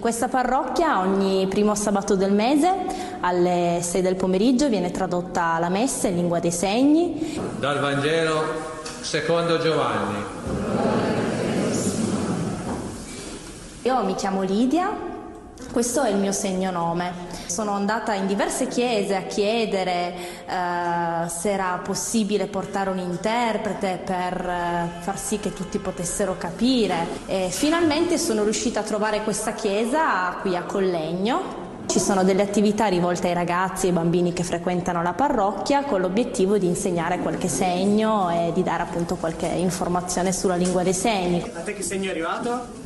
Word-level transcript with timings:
Questa 0.00 0.28
parrocchia 0.28 1.00
ogni 1.00 1.46
primo 1.46 1.74
sabato 1.74 2.16
del 2.16 2.32
mese 2.32 2.72
alle 3.20 3.80
6 3.82 4.00
del 4.00 4.16
pomeriggio 4.16 4.70
viene 4.70 4.90
tradotta 4.90 5.58
la 5.58 5.68
messa 5.68 6.08
in 6.08 6.14
lingua 6.14 6.40
dei 6.40 6.50
segni. 6.50 7.38
Dal 7.58 7.78
Vangelo 7.80 8.42
secondo 9.02 9.58
Giovanni. 9.58 10.24
Io 13.82 14.02
mi 14.04 14.14
chiamo 14.14 14.40
Lidia 14.40 15.09
questo 15.72 16.02
è 16.02 16.10
il 16.10 16.16
mio 16.16 16.32
segno 16.32 16.70
nome. 16.70 17.12
Sono 17.46 17.72
andata 17.72 18.14
in 18.14 18.26
diverse 18.26 18.68
chiese 18.68 19.14
a 19.14 19.22
chiedere 19.22 20.14
eh, 20.46 21.28
se 21.28 21.50
era 21.50 21.80
possibile 21.82 22.46
portare 22.46 22.90
un 22.90 22.98
interprete 22.98 24.00
per 24.04 24.46
eh, 24.46 25.00
far 25.00 25.18
sì 25.18 25.38
che 25.38 25.52
tutti 25.52 25.78
potessero 25.78 26.36
capire 26.38 27.06
e 27.26 27.48
finalmente 27.50 28.18
sono 28.18 28.42
riuscita 28.42 28.80
a 28.80 28.82
trovare 28.82 29.22
questa 29.22 29.52
chiesa 29.52 30.36
qui 30.40 30.56
a 30.56 30.62
Collegno. 30.62 31.68
Ci 31.86 31.98
sono 31.98 32.22
delle 32.22 32.42
attività 32.42 32.86
rivolte 32.86 33.26
ai 33.26 33.34
ragazzi 33.34 33.86
e 33.86 33.88
ai 33.88 33.94
bambini 33.96 34.32
che 34.32 34.44
frequentano 34.44 35.02
la 35.02 35.12
parrocchia 35.12 35.82
con 35.82 36.00
l'obiettivo 36.00 36.56
di 36.56 36.66
insegnare 36.66 37.18
qualche 37.18 37.48
segno 37.48 38.30
e 38.30 38.52
di 38.52 38.62
dare 38.62 38.84
appunto 38.84 39.16
qualche 39.16 39.46
informazione 39.46 40.32
sulla 40.32 40.54
lingua 40.54 40.84
dei 40.84 40.94
segni. 40.94 41.42
A 41.52 41.60
te 41.62 41.74
che 41.74 41.82
segno 41.82 42.06
è 42.06 42.10
arrivato? 42.10 42.79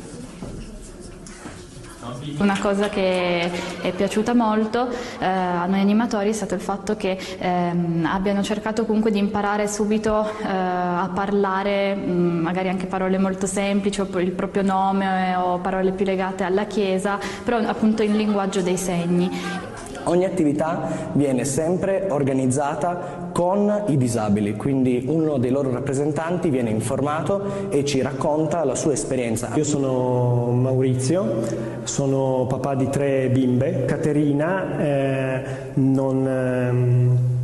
Una 2.37 2.57
cosa 2.59 2.89
che 2.89 3.51
è 3.81 3.91
piaciuta 3.91 4.33
molto 4.33 4.89
eh, 5.19 5.25
a 5.25 5.65
noi 5.65 5.79
animatori 5.79 6.29
è 6.29 6.33
stato 6.33 6.53
il 6.53 6.61
fatto 6.61 6.95
che 6.95 7.17
ehm, 7.37 8.07
abbiano 8.11 8.43
cercato 8.43 8.85
comunque 8.85 9.11
di 9.11 9.19
imparare 9.19 9.67
subito 9.67 10.27
eh, 10.27 10.47
a 10.47 11.09
parlare 11.13 11.95
mh, 11.95 12.11
mm, 12.11 12.39
magari 12.41 12.69
anche 12.69 12.87
parole 12.87 13.17
molto 13.17 13.45
semplici 13.45 14.01
o 14.01 14.07
il 14.19 14.31
proprio 14.31 14.63
nome 14.63 15.35
o 15.35 15.59
parole 15.59 15.91
più 15.91 16.05
legate 16.05 16.43
alla 16.43 16.65
chiesa, 16.65 17.17
però 17.43 17.57
appunto 17.57 18.03
in 18.03 18.15
linguaggio 18.15 18.61
dei 18.61 18.77
segni. 18.77 19.73
Ogni 20.05 20.25
attività 20.25 21.09
viene 21.13 21.45
sempre 21.45 22.07
organizzata 22.09 23.29
con 23.31 23.83
i 23.87 23.97
disabili, 23.97 24.55
quindi 24.55 25.03
uno 25.07 25.37
dei 25.37 25.51
loro 25.51 25.71
rappresentanti 25.71 26.49
viene 26.49 26.69
informato 26.69 27.69
e 27.69 27.83
ci 27.85 28.01
racconta 28.01 28.63
la 28.63 28.75
sua 28.75 28.93
esperienza. 28.93 29.49
Io 29.55 29.63
sono 29.63 30.51
Maurizio, 30.51 31.41
sono 31.83 32.45
papà 32.47 32.75
di 32.75 32.89
tre 32.89 33.29
bimbe. 33.29 33.85
Caterina 33.85 34.79
eh, 34.79 35.43
non, 35.73 36.27
eh, 36.27 37.34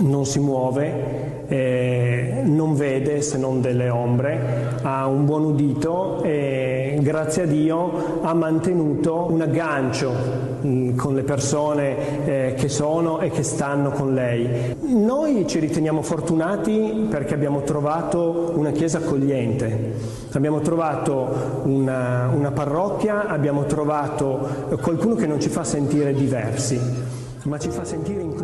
non 0.00 0.24
si 0.24 0.38
muove, 0.38 1.46
eh, 1.48 2.42
non 2.44 2.74
vede 2.74 3.20
se 3.20 3.36
non 3.36 3.60
delle 3.60 3.90
ombre, 3.90 4.78
ha 4.82 5.06
un 5.06 5.24
buon 5.24 5.44
udito 5.44 6.22
e 6.22 6.98
grazie 7.00 7.42
a 7.42 7.46
Dio 7.46 8.20
ha 8.22 8.32
mantenuto 8.32 9.26
un 9.28 9.42
aggancio 9.42 10.10
mh, 10.60 10.68
mm, 10.68 10.96
con 10.96 11.14
le 11.14 11.22
persone 11.22 12.24
eh, 12.24 12.54
che 12.54 12.68
sono 12.68 13.20
e 13.20 13.30
che 13.30 13.42
stanno 13.42 13.90
con 13.90 14.14
lei. 14.14 14.74
Noi 14.80 15.46
ci 15.46 15.58
riteniamo 15.58 16.02
fortunati 16.02 17.06
perché 17.10 17.34
abbiamo 17.34 17.62
trovato 17.62 18.52
una 18.54 18.70
chiesa 18.70 18.98
accogliente, 18.98 19.94
abbiamo 20.32 20.60
trovato 20.60 21.60
una, 21.64 22.30
una 22.34 22.50
parrocchia, 22.50 23.26
abbiamo 23.26 23.64
trovato 23.64 24.48
qualcuno 24.80 25.14
che 25.14 25.26
non 25.26 25.40
ci 25.40 25.48
fa 25.48 25.64
sentire 25.64 26.14
diversi, 26.14 26.80
ma 27.44 27.58
ci 27.58 27.70
fa 27.70 27.84
sentire 27.84 28.22
inclusi. 28.22 28.41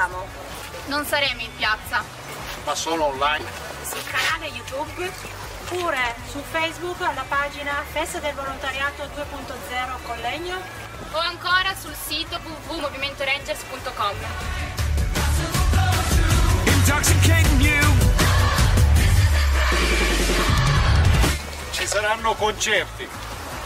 Fermiamo 0.00 0.24
non 0.86 1.04
saremo 1.04 1.42
in 1.42 1.54
piazza. 1.56 2.02
Ma 2.64 2.74
solo 2.74 3.04
online. 3.04 3.44
Sul 3.84 4.02
canale 4.04 4.46
youtube 4.46 5.10
oppure 5.62 6.14
su 6.30 6.42
facebook 6.50 7.00
alla 7.02 7.24
pagina 7.28 7.84
Festa 7.92 8.18
del 8.18 8.34
Volontariato 8.34 9.04
2.0 9.04 10.02
Collegno. 10.06 10.58
O 11.12 11.18
ancora 11.18 11.74
sul 11.78 11.94
sito 11.94 12.38
www.movimentorangers.com 12.42 14.16
Ci 21.72 21.86
saranno 21.86 22.34
concerti, 22.34 23.08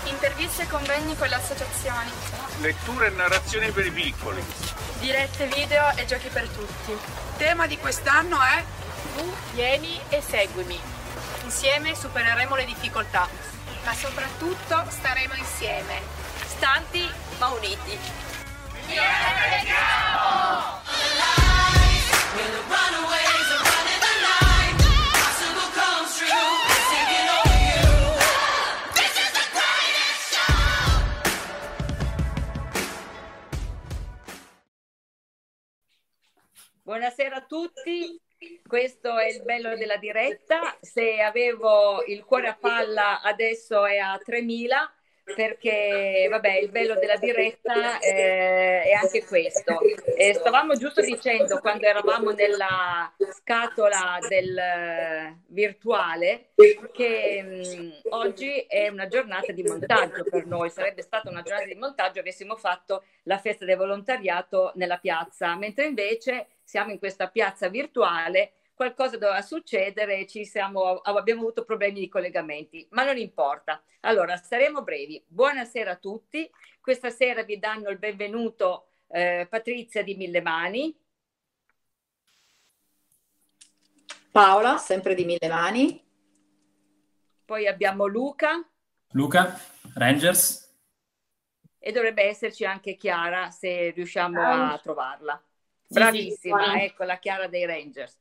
interviste 0.05 0.63
e 0.63 0.69
convegni 0.69 1.17
con 1.17 1.29
le 1.29 1.35
associazioni, 1.35 2.11
letture 2.61 3.09
e 3.09 3.11
narrazioni 3.11 3.71
per 3.73 3.87
i 3.87 3.91
piccoli, 3.91 4.43
dirette 5.05 5.47
video 5.49 5.95
e 5.97 6.07
giochi 6.07 6.29
per 6.29 6.49
tutti. 6.49 6.93
Il 6.93 6.99
tema 7.37 7.67
di 7.67 7.77
quest'anno 7.77 8.41
è 8.41 8.65
Tu 9.15 9.35
vieni 9.53 10.01
e 10.09 10.23
seguimi. 10.23 10.81
Insieme 11.43 11.95
supereremo 11.95 12.55
le 12.57 12.65
difficoltà, 12.65 13.29
ma 13.85 13.93
soprattutto 13.93 14.83
staremo 14.89 15.35
insieme, 15.35 16.01
stanti 16.47 17.07
ma 17.39 17.49
uniti. 17.49 17.99
Buonasera 18.87 20.15
tutti, 37.55 38.21
questo 38.67 39.17
è 39.17 39.29
il 39.29 39.43
bello 39.45 39.77
della 39.77 39.97
diretta. 39.97 40.77
Se 40.81 41.21
avevo 41.21 42.03
il 42.05 42.25
cuore 42.25 42.49
a 42.49 42.57
palla 42.59 43.21
adesso 43.21 43.87
è 43.87 43.99
a 43.99 44.19
3000 44.19 44.93
perché 45.25 46.27
vabbè 46.29 46.59
il 46.59 46.69
bello 46.69 46.97
della 46.97 47.17
diretta 47.17 47.99
eh, 48.01 48.83
è 48.83 48.93
anche 48.93 49.25
questo. 49.25 49.79
Eh, 50.17 50.35
stavamo 50.35 50.75
giusto 50.75 51.01
dicendo 51.01 51.61
quando 51.61 51.87
eravamo 51.87 52.33
nella 52.33 53.11
scatola 53.33 54.19
del 54.29 54.59
eh, 54.59 55.39
virtuale 55.47 56.51
che 56.93 57.43
mh, 57.43 57.83
mm, 57.83 57.91
oggi 58.11 58.67
è 58.69 58.89
una 58.89 59.07
giornata 59.07 59.53
di 59.53 59.63
montaggio 59.63 60.25
per 60.25 60.45
noi, 60.45 60.71
sarebbe 60.71 61.03
stata 61.03 61.31
una 61.31 61.43
giornata 61.43 61.67
di 61.67 61.77
montaggio 61.77 62.19
avessimo 62.21 62.57
fatto 62.57 63.05
la 63.23 63.39
festa 63.39 63.65
del 63.65 63.77
volontariato 63.77 64.73
nella 64.75 64.99
piazza, 64.99 65.57
mentre 65.57 65.87
invece 65.87 66.49
siamo 66.65 66.91
in 66.91 66.99
questa 66.99 67.29
piazza 67.29 67.69
virtuale 67.69 68.55
qualcosa 68.75 69.17
doveva 69.17 69.41
succedere 69.41 70.19
e 70.19 70.27
ci 70.27 70.45
siamo, 70.45 70.99
abbiamo 70.99 71.43
avuto 71.43 71.65
problemi 71.65 72.01
di 72.01 72.09
collegamenti, 72.09 72.87
ma 72.91 73.05
non 73.05 73.17
importa. 73.17 73.83
Allora, 74.01 74.37
saremo 74.37 74.83
brevi. 74.83 75.23
Buonasera 75.27 75.93
a 75.93 75.97
tutti. 75.97 76.51
Questa 76.81 77.11
sera 77.11 77.45
vi 77.45 77.59
danno 77.59 77.89
il 77.89 77.99
benvenuto 77.99 78.89
eh, 79.09 79.47
Patrizia 79.49 80.03
di 80.03 80.17
Mille 80.17 80.43
Mani. 80.43 80.95
Paola, 84.31 84.77
sempre 84.79 85.15
di 85.15 85.25
Mille 85.25 85.49
Mani. 85.49 86.03
Poi 87.45 87.69
abbiamo 87.69 88.07
Luca. 88.07 88.69
Luca, 89.13 89.59
Rangers. 89.95 90.63
E 91.79 91.93
dovrebbe 91.93 92.25
esserci 92.25 92.65
anche 92.65 92.97
Chiara 92.97 93.51
se 93.51 93.91
riusciamo 93.91 94.41
a 94.43 94.79
trovarla. 94.83 95.41
Bravissima, 95.95 96.65
sì, 96.65 96.79
sì, 96.79 96.85
ecco 96.85 97.05
la 97.05 97.19
Chiara 97.19 97.47
dei 97.47 97.65
Rangers. 97.65 98.21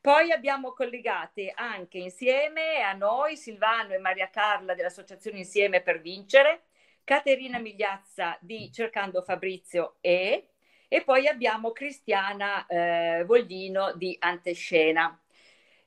Poi 0.00 0.32
abbiamo 0.32 0.72
collegati 0.72 1.50
anche 1.54 1.98
insieme 1.98 2.82
a 2.82 2.92
noi 2.92 3.36
Silvano 3.36 3.94
e 3.94 3.98
Maria 3.98 4.28
Carla 4.30 4.74
dell'Associazione 4.74 5.38
Insieme 5.38 5.80
per 5.80 6.00
Vincere, 6.00 6.62
Caterina 7.04 7.58
Migliazza 7.58 8.36
di 8.40 8.70
Cercando 8.72 9.22
Fabrizio 9.22 9.96
e, 10.00 10.48
e 10.88 11.04
poi 11.04 11.28
abbiamo 11.28 11.70
Cristiana 11.70 12.66
eh, 12.66 13.22
Voglino 13.24 13.92
di 13.94 14.16
Antescena. 14.18 15.16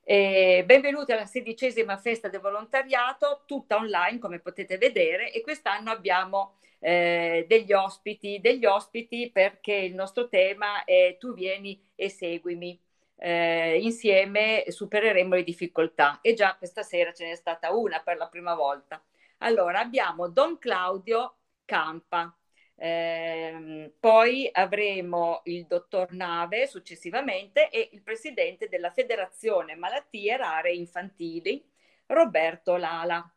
E 0.08 0.62
benvenuti 0.64 1.10
alla 1.10 1.26
sedicesima 1.26 1.96
festa 1.96 2.28
del 2.28 2.38
volontariato, 2.38 3.42
tutta 3.44 3.74
online 3.74 4.20
come 4.20 4.38
potete 4.38 4.78
vedere 4.78 5.32
e 5.32 5.40
quest'anno 5.40 5.90
abbiamo 5.90 6.58
eh, 6.78 7.44
degli 7.48 7.72
ospiti, 7.72 8.38
degli 8.40 8.64
ospiti 8.66 9.32
perché 9.32 9.72
il 9.72 9.94
nostro 9.96 10.28
tema 10.28 10.84
è 10.84 11.16
tu 11.18 11.34
vieni 11.34 11.82
e 11.96 12.08
seguimi. 12.08 12.80
Eh, 13.16 13.78
insieme 13.80 14.66
supereremo 14.68 15.34
le 15.34 15.42
difficoltà 15.42 16.20
e 16.20 16.34
già 16.34 16.54
questa 16.54 16.84
sera 16.84 17.12
ce 17.12 17.26
n'è 17.26 17.34
stata 17.34 17.72
una 17.72 17.98
per 17.98 18.16
la 18.16 18.28
prima 18.28 18.54
volta. 18.54 19.02
Allora 19.38 19.80
abbiamo 19.80 20.28
Don 20.28 20.56
Claudio 20.60 21.34
Campa, 21.64 22.32
eh, 22.76 23.92
poi 23.98 24.48
avremo 24.52 25.40
il 25.44 25.66
dottor 25.66 26.12
Nave 26.12 26.66
successivamente 26.66 27.70
e 27.70 27.88
il 27.92 28.02
presidente 28.02 28.68
della 28.68 28.90
Federazione 28.90 29.74
Malattie 29.74 30.36
Rare 30.36 30.72
Infantili, 30.72 31.64
Roberto 32.06 32.76
Lala. 32.76 33.28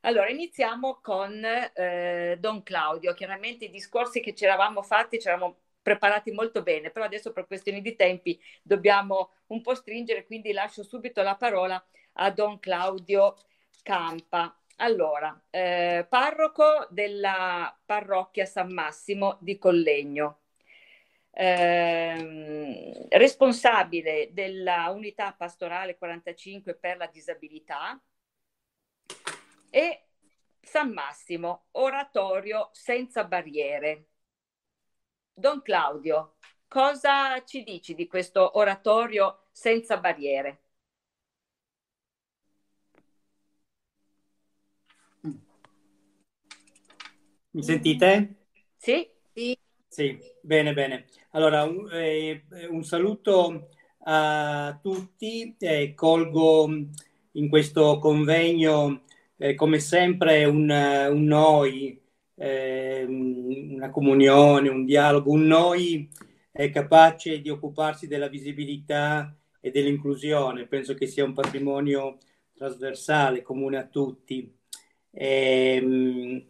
Allora, 0.00 0.28
iniziamo 0.28 1.00
con 1.02 1.44
eh, 1.44 2.36
Don 2.38 2.62
Claudio. 2.62 3.14
Chiaramente 3.14 3.66
i 3.66 3.70
discorsi 3.70 4.20
che 4.20 4.34
ci 4.34 4.44
eravamo 4.44 4.82
fatti, 4.82 5.20
ci 5.20 5.28
eravamo 5.28 5.56
preparati 5.82 6.30
molto 6.32 6.62
bene, 6.62 6.90
però 6.90 7.04
adesso 7.04 7.32
per 7.32 7.46
questioni 7.46 7.80
di 7.80 7.96
tempi 7.96 8.40
dobbiamo 8.62 9.32
un 9.48 9.60
po' 9.60 9.74
stringere, 9.74 10.24
quindi 10.24 10.52
lascio 10.52 10.82
subito 10.82 11.22
la 11.22 11.36
parola 11.36 11.82
a 12.14 12.30
Don 12.30 12.58
Claudio 12.58 13.36
Campa. 13.82 14.54
Allora, 14.80 15.40
eh, 15.50 16.06
parroco 16.08 16.86
della 16.90 17.76
parrocchia 17.84 18.46
San 18.46 18.72
Massimo 18.72 19.36
di 19.40 19.58
Collegno, 19.58 20.42
eh, 21.32 23.06
responsabile 23.10 24.30
della 24.32 24.90
unità 24.90 25.32
pastorale 25.32 25.96
45 25.96 26.74
per 26.76 26.96
la 26.96 27.06
disabilità 27.08 28.00
e 29.70 30.06
San 30.60 30.92
Massimo, 30.92 31.66
oratorio 31.72 32.68
senza 32.72 33.24
barriere. 33.24 34.06
Don 35.32 35.60
Claudio, 35.62 36.36
cosa 36.68 37.42
ci 37.44 37.64
dici 37.64 37.94
di 37.94 38.06
questo 38.06 38.58
oratorio 38.58 39.46
senza 39.50 39.96
barriere? 39.98 40.67
Mi 47.50 47.62
sentite? 47.62 48.34
Sì. 48.76 49.08
Sì. 49.32 49.58
Sì, 49.88 50.18
bene, 50.42 50.74
bene. 50.74 51.06
Allora, 51.30 51.64
un, 51.64 51.88
eh, 51.90 52.44
un 52.68 52.84
saluto 52.84 53.70
a 54.04 54.78
tutti. 54.82 55.56
Eh, 55.58 55.94
colgo 55.94 56.68
in 57.32 57.48
questo 57.48 57.98
convegno, 57.98 59.02
eh, 59.38 59.54
come 59.54 59.78
sempre, 59.78 60.44
un, 60.44 60.68
un 60.68 61.24
noi, 61.24 61.98
eh, 62.34 63.04
una 63.08 63.90
comunione, 63.90 64.68
un 64.68 64.84
dialogo, 64.84 65.32
un 65.32 65.46
noi 65.46 66.08
capace 66.72 67.40
di 67.40 67.50
occuparsi 67.50 68.08
della 68.08 68.28
visibilità 68.28 69.34
e 69.60 69.70
dell'inclusione. 69.70 70.66
Penso 70.66 70.94
che 70.94 71.06
sia 71.06 71.24
un 71.24 71.32
patrimonio 71.32 72.18
trasversale, 72.52 73.42
comune 73.42 73.78
a 73.78 73.86
tutti. 73.86 74.52
E, 75.10 76.44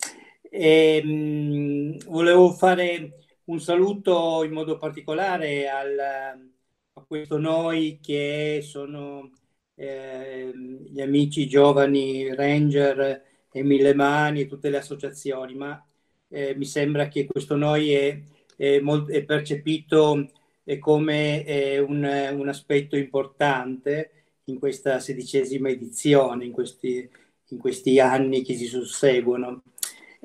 e, 0.51 1.03
mh, 1.03 1.11
mm, 1.11 1.99
volevo 2.07 2.53
fare 2.53 3.27
un 3.45 3.61
saluto 3.61 4.43
in 4.45 4.53
modo 4.53 4.79
particolare 4.79 5.69
al, 5.69 5.99
a 5.99 7.05
questo 7.07 7.39
noi 7.39 7.99
che 8.03 8.61
sono 8.63 9.31
eh, 9.75 10.51
gli 10.55 11.01
amici 11.01 11.49
giovani 11.49 12.35
Ranger 12.35 13.23
e 13.51 13.63
Mille 13.63 13.95
Mani 13.95 14.43
e 14.43 14.47
tutte 14.47 14.71
le 14.71 14.79
associazioni, 14.79 15.55
ma 15.55 15.83
eh, 16.29 16.55
mi 16.57 16.65
sembra 16.65 17.09
che 17.09 17.27
questo 17.27 17.57
noi 17.57 17.93
è, 17.93 18.21
è, 18.57 18.81
molto, 18.81 19.13
è 19.13 19.25
percepito 19.25 20.31
come 20.79 21.45
eh, 21.45 21.79
un, 21.79 22.05
un, 22.05 22.49
aspetto 22.49 22.97
importante 22.97 24.11
in 24.45 24.59
questa 24.59 25.01
sedicesima 25.01 25.71
edizione, 25.71 26.45
in 26.45 26.53
questi, 26.53 27.09
in 27.49 27.59
questi 27.59 27.99
anni 28.01 28.43
che 28.43 28.55
si 28.55 28.67
susseguono. 28.67 29.63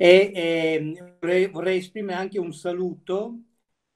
E 0.03 0.31
eh, 0.35 1.15
vorrei, 1.21 1.47
vorrei, 1.47 1.77
esprimere 1.77 2.19
anche 2.19 2.37
un 2.37 2.51
saluto 2.53 3.39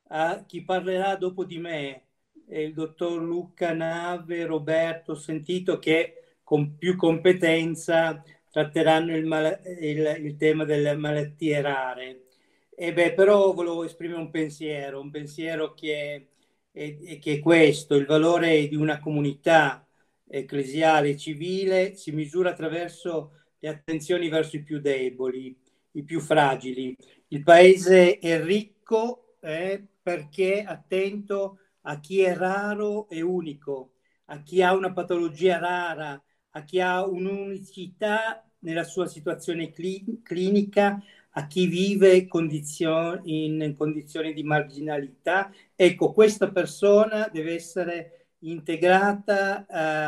a 0.10 0.46
chi 0.46 0.64
parlerà 0.64 1.18
dopo 1.18 1.44
di 1.44 1.58
me, 1.60 2.04
il 2.48 2.74
dottor 2.74 3.22
Luca 3.22 3.74
Nave, 3.74 4.46
Roberto, 4.46 5.16
sentito 5.16 5.80
che 5.80 6.38
con 6.44 6.78
più 6.78 6.96
competenza 6.96 8.24
tratteranno 8.50 9.18
il, 9.18 9.26
mal- 9.26 9.60
il, 9.82 10.20
il 10.24 10.38
tema 10.38 10.64
delle 10.64 10.96
malattie 10.96 11.60
rare. 11.62 12.28
E 12.74 12.94
beh, 12.94 13.14
però 13.14 13.52
volevo 13.52 13.84
esprimere 13.84 14.22
un 14.22 14.30
pensiero, 14.32 15.02
un 15.02 15.12
pensiero 15.12 15.74
che 15.74 16.30
è, 16.72 17.20
che 17.20 17.34
è 17.34 17.40
questo, 17.40 17.96
il 17.96 18.06
valore 18.06 18.68
di 18.70 18.76
una 18.76 19.00
comunità 19.00 19.86
ecclesiale 20.26 21.18
civile 21.18 21.96
si 21.96 22.12
misura 22.12 22.52
attraverso 22.52 23.34
le 23.60 23.68
attenzioni 23.70 24.30
verso 24.30 24.56
i 24.56 24.64
più 24.64 24.80
deboli, 24.80 25.54
i 25.98 26.04
più 26.04 26.20
fragili. 26.20 26.96
Il 27.30 27.44
paese 27.44 28.20
è 28.20 28.42
ricco 28.44 29.36
eh, 29.42 29.84
perché 30.02 30.62
è 30.62 30.66
attento 30.66 31.60
a 31.82 32.00
chi 32.00 32.22
è 32.22 32.36
raro 32.36 33.10
e 33.10 33.22
unico, 33.22 33.94
a 34.26 34.42
chi 34.44 34.62
ha 34.62 34.74
una 34.76 34.94
patologia 34.94 35.58
rara, 35.58 36.22
a 36.52 36.64
chi 36.64 36.80
ha 36.80 37.06
un'unicità 37.06 38.44
nella 38.60 38.84
sua 38.84 39.08
situazione 39.08 39.72
cli- 39.72 40.22
clinica, 40.24 41.02
a 41.32 41.48
chi 41.48 41.68
vive 41.68 42.28
condizioni, 42.28 43.46
in 43.46 43.76
condizioni 43.78 44.34
di 44.34 44.44
marginalità. 44.44 45.52
Ecco, 45.76 46.12
questa 46.12 46.52
persona 46.52 47.30
deve 47.32 47.54
essere 47.54 48.28
integrata 48.40 49.66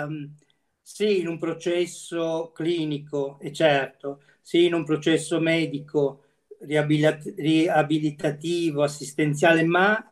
um, 0.07 0.33
sì 0.81 1.19
in 1.19 1.27
un 1.27 1.38
processo 1.38 2.51
clinico, 2.53 3.39
e 3.39 3.51
certo, 3.53 4.21
sì 4.41 4.65
in 4.65 4.74
un 4.74 4.83
processo 4.83 5.39
medico, 5.39 6.24
riabilitativo, 6.62 8.83
assistenziale, 8.83 9.63
ma 9.63 10.03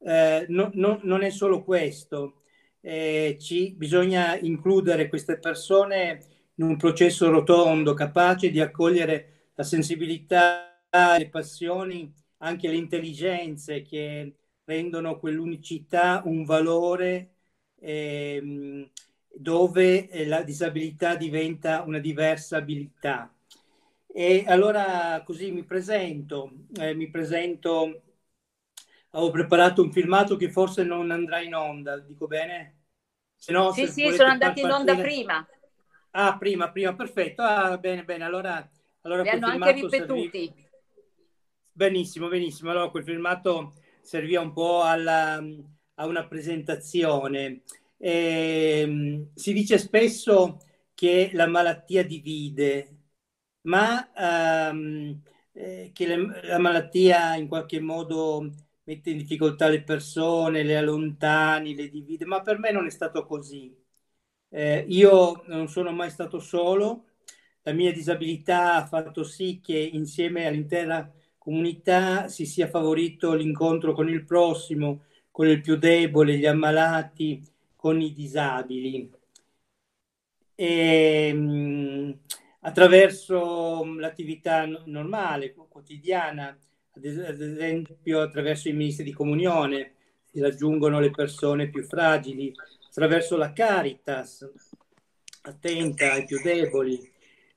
eh, 0.00 0.46
no, 0.48 0.70
no, 0.74 1.00
non 1.02 1.22
è 1.22 1.30
solo 1.30 1.62
questo. 1.64 2.42
Eh, 2.80 3.36
ci, 3.40 3.74
bisogna 3.76 4.38
includere 4.38 5.08
queste 5.08 5.38
persone 5.38 6.20
in 6.54 6.64
un 6.64 6.76
processo 6.76 7.28
rotondo, 7.30 7.94
capace 7.94 8.50
di 8.50 8.60
accogliere 8.60 9.50
la 9.54 9.64
sensibilità, 9.64 10.80
le 11.18 11.28
passioni, 11.28 12.12
anche 12.38 12.68
le 12.68 12.76
intelligenze 12.76 13.82
che 13.82 14.34
rendono 14.64 15.18
quell'unicità 15.18 16.22
un 16.24 16.44
valore 16.44 17.34
eh, 17.80 18.90
dove 19.34 20.08
la 20.26 20.42
disabilità 20.42 21.16
diventa 21.16 21.82
una 21.82 21.98
diversa 21.98 22.56
abilità. 22.58 23.30
E 24.18 24.44
allora 24.46 25.20
così 25.26 25.50
mi 25.50 25.62
presento, 25.62 26.50
eh, 26.80 26.94
mi 26.94 27.10
presento, 27.10 28.02
ho 29.10 29.30
preparato 29.30 29.82
un 29.82 29.92
filmato 29.92 30.36
che 30.36 30.50
forse 30.50 30.84
non 30.84 31.10
andrà 31.10 31.42
in 31.42 31.54
onda, 31.54 31.98
dico 31.98 32.26
bene? 32.26 32.84
Se 33.34 33.52
no, 33.52 33.72
sì, 33.72 33.84
se 33.84 33.92
sì, 33.92 34.12
sono 34.14 34.30
andati 34.30 34.62
in 34.62 34.70
onda 34.70 34.96
prima. 34.96 35.46
Ah, 36.12 36.38
prima, 36.38 36.72
prima, 36.72 36.94
perfetto. 36.94 37.42
Ah, 37.42 37.76
bene, 37.76 38.04
bene, 38.04 38.24
allora... 38.24 38.66
allora 39.02 39.20
Li 39.20 39.28
hanno 39.28 39.48
anche 39.48 39.72
ripetuti. 39.72 40.44
Servì... 40.46 40.68
Benissimo, 41.72 42.28
benissimo. 42.28 42.70
Allora 42.70 42.88
quel 42.88 43.04
filmato 43.04 43.74
serviva 44.00 44.40
un 44.40 44.54
po' 44.54 44.80
alla, 44.80 45.44
a 45.96 46.06
una 46.06 46.26
presentazione. 46.26 47.64
Eh, 47.98 49.26
si 49.34 49.52
dice 49.52 49.76
spesso 49.76 50.56
che 50.94 51.28
la 51.34 51.46
malattia 51.46 52.02
divide, 52.02 52.95
ma 53.66 54.12
ehm, 54.70 55.20
eh, 55.52 55.90
che 55.92 56.06
le, 56.06 56.46
la 56.46 56.58
malattia 56.58 57.34
in 57.36 57.48
qualche 57.48 57.80
modo 57.80 58.50
mette 58.84 59.10
in 59.10 59.18
difficoltà 59.18 59.68
le 59.68 59.82
persone, 59.82 60.62
le 60.62 60.76
allontani, 60.76 61.74
le 61.74 61.88
divide, 61.88 62.24
ma 62.24 62.40
per 62.42 62.58
me 62.58 62.70
non 62.72 62.86
è 62.86 62.90
stato 62.90 63.24
così. 63.26 63.74
Eh, 64.48 64.84
io 64.88 65.42
non 65.46 65.68
sono 65.68 65.90
mai 65.92 66.10
stato 66.10 66.38
solo, 66.40 67.04
la 67.62 67.72
mia 67.72 67.92
disabilità 67.92 68.74
ha 68.76 68.86
fatto 68.86 69.24
sì 69.24 69.60
che 69.62 69.76
insieme 69.78 70.46
all'intera 70.46 71.10
comunità 71.38 72.28
si 72.28 72.46
sia 72.46 72.68
favorito 72.68 73.34
l'incontro 73.34 73.92
con 73.92 74.08
il 74.08 74.24
prossimo, 74.24 75.04
con 75.30 75.48
il 75.48 75.60
più 75.60 75.76
debole, 75.76 76.38
gli 76.38 76.46
ammalati, 76.46 77.42
con 77.76 78.00
i 78.00 78.12
disabili. 78.12 79.10
E, 80.58 81.32
mh, 81.34 82.18
attraverso 82.60 83.84
l'attività 83.98 84.66
normale, 84.84 85.54
quotidiana, 85.54 86.56
ad 86.92 87.04
esempio 87.04 88.20
attraverso 88.20 88.68
i 88.68 88.72
ministri 88.72 89.04
di 89.04 89.12
comunione, 89.12 89.92
si 90.24 90.40
raggiungono 90.40 91.00
le 91.00 91.10
persone 91.10 91.68
più 91.68 91.82
fragili, 91.84 92.52
attraverso 92.88 93.36
la 93.36 93.52
Caritas, 93.52 94.50
attenta 95.42 96.12
ai 96.12 96.24
più 96.24 96.40
deboli, 96.42 96.98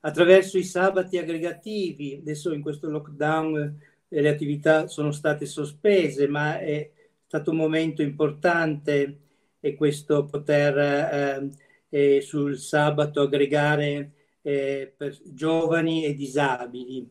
attraverso 0.01 0.57
i 0.57 0.63
sabati 0.63 1.17
aggregativi. 1.17 2.19
Adesso 2.21 2.53
in 2.53 2.61
questo 2.61 2.89
lockdown 2.89 3.79
eh, 4.07 4.21
le 4.21 4.29
attività 4.29 4.87
sono 4.87 5.11
state 5.11 5.45
sospese, 5.45 6.27
ma 6.27 6.59
è 6.59 6.89
stato 7.25 7.51
un 7.51 7.57
momento 7.57 8.01
importante 8.01 9.17
e 9.59 9.75
questo 9.75 10.25
poter 10.25 10.77
eh, 10.77 11.49
eh, 11.89 12.21
sul 12.21 12.57
sabato 12.57 13.21
aggregare 13.21 14.11
eh, 14.49 14.93
per 14.95 15.17
giovani 15.33 16.05
e 16.05 16.13
disabili. 16.13 17.07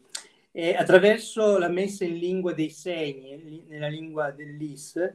E 0.51 0.75
attraverso 0.75 1.59
la 1.59 1.69
messa 1.69 2.05
in 2.05 2.17
lingua 2.19 2.53
dei 2.53 2.71
segni, 2.71 3.65
nella 3.69 3.89
lingua 3.89 4.31
dell'IS, 4.33 5.15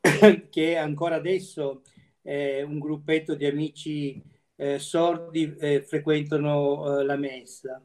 che 0.50 0.76
ancora 0.76 1.16
adesso 1.16 1.82
eh, 2.22 2.62
un 2.62 2.78
gruppetto 2.78 3.34
di 3.34 3.46
amici 3.46 4.22
eh, 4.56 4.78
sordi 4.78 5.54
eh, 5.58 5.82
frequentano 5.82 7.00
eh, 7.00 7.04
la 7.04 7.16
messa. 7.16 7.82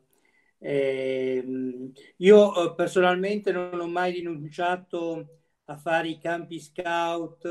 Ehm, 0.59 1.91
io 2.17 2.73
personalmente 2.73 3.51
non 3.51 3.79
ho 3.79 3.87
mai 3.87 4.11
rinunciato 4.13 5.39
a 5.65 5.77
fare 5.77 6.09
i 6.09 6.17
campi 6.19 6.59
scout, 6.59 7.45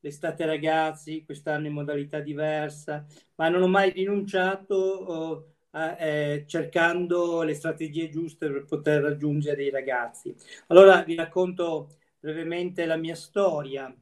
l'estate 0.00 0.46
ragazzi, 0.46 1.24
quest'anno 1.24 1.66
in 1.66 1.72
modalità 1.72 2.20
diversa, 2.20 3.04
ma 3.36 3.48
non 3.48 3.62
ho 3.62 3.68
mai 3.68 3.90
rinunciato 3.90 4.74
oh, 4.74 5.54
eh, 5.72 6.44
cercando 6.46 7.42
le 7.42 7.54
strategie 7.54 8.08
giuste 8.08 8.50
per 8.50 8.64
poter 8.64 9.02
raggiungere 9.02 9.64
i 9.64 9.70
ragazzi. 9.70 10.34
Allora 10.68 11.02
vi 11.02 11.14
racconto 11.14 11.96
brevemente 12.18 12.84
la 12.86 12.96
mia 12.96 13.14
storia. 13.14 13.94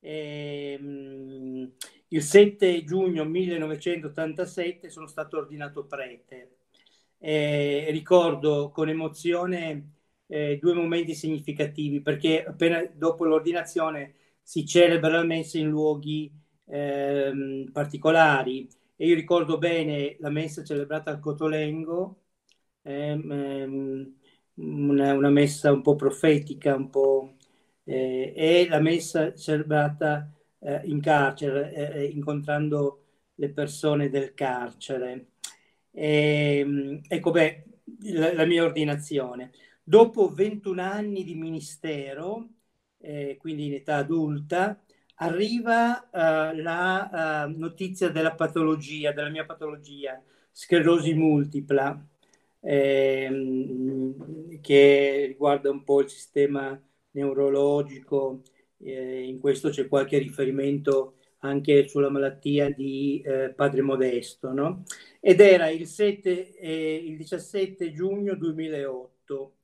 Eh, 0.00 0.78
il 2.08 2.22
7 2.22 2.84
giugno 2.84 3.24
1987 3.24 4.90
sono 4.90 5.06
stato 5.06 5.38
ordinato 5.38 5.84
prete. 5.86 6.56
Eh, 7.18 7.86
ricordo 7.90 8.70
con 8.70 8.88
emozione 8.88 9.92
eh, 10.26 10.58
due 10.60 10.72
momenti 10.74 11.14
significativi 11.14 12.00
perché 12.00 12.44
appena 12.44 12.82
dopo 12.94 13.24
l'ordinazione 13.24 14.14
si 14.42 14.64
celebra 14.66 15.10
la 15.10 15.24
messa 15.24 15.58
in 15.58 15.68
luoghi 15.68 16.32
eh, 16.66 17.68
particolari 17.72 18.68
e 19.00 19.06
io 19.06 19.14
ricordo 19.14 19.56
bene 19.56 20.16
la 20.20 20.28
messa 20.28 20.62
celebrata 20.62 21.10
al 21.10 21.20
Cotolengo, 21.20 22.24
ehm, 22.82 23.32
ehm, 23.32 24.14
una, 24.56 25.14
una, 25.14 25.30
messa 25.30 25.72
un 25.72 25.80
po' 25.80 25.96
profetica, 25.96 26.74
un 26.76 26.90
po', 26.90 27.36
eh, 27.84 28.34
e 28.36 28.66
la 28.68 28.78
messa 28.78 29.34
celebrata 29.34 30.30
eh, 30.58 30.82
in 30.84 31.00
carcere, 31.00 31.72
eh, 31.72 32.00
eh, 32.02 32.04
incontrando 32.08 33.04
le 33.36 33.48
persone 33.50 34.10
del 34.10 34.34
carcere. 34.34 35.30
E, 35.90 36.58
ehm, 36.58 37.00
ecco, 37.08 37.30
beh, 37.30 37.64
la, 38.12 38.34
la 38.34 38.44
mia 38.44 38.64
ordinazione. 38.64 39.52
Dopo 39.82 40.28
21 40.28 40.82
anni 40.82 41.24
di 41.24 41.34
ministero, 41.34 42.50
eh, 42.98 43.36
quindi 43.38 43.66
in 43.66 43.74
età 43.74 43.96
adulta, 43.96 44.78
arriva 45.22 46.08
uh, 46.10 46.56
la 46.60 47.46
uh, 47.46 47.58
notizia 47.58 48.08
della 48.10 48.34
patologia, 48.34 49.12
della 49.12 49.28
mia 49.28 49.44
patologia, 49.44 50.20
sclerosi 50.50 51.12
multipla, 51.14 52.02
ehm, 52.60 54.60
che 54.60 55.24
riguarda 55.28 55.70
un 55.70 55.84
po' 55.84 56.00
il 56.00 56.08
sistema 56.10 56.80
neurologico. 57.12 58.42
Eh, 58.78 59.24
in 59.24 59.38
questo 59.40 59.70
c'è 59.70 59.88
qualche 59.88 60.18
riferimento 60.18 61.14
anche 61.40 61.88
sulla 61.88 62.10
malattia 62.10 62.70
di 62.70 63.22
eh, 63.24 63.52
Padre 63.54 63.82
Modesto, 63.82 64.52
no? 64.52 64.82
Ed 65.20 65.40
era 65.40 65.68
il, 65.68 65.86
7, 65.86 66.54
eh, 66.56 66.94
il 66.96 67.16
17 67.16 67.92
giugno 67.92 68.34
2008. 68.36 69.54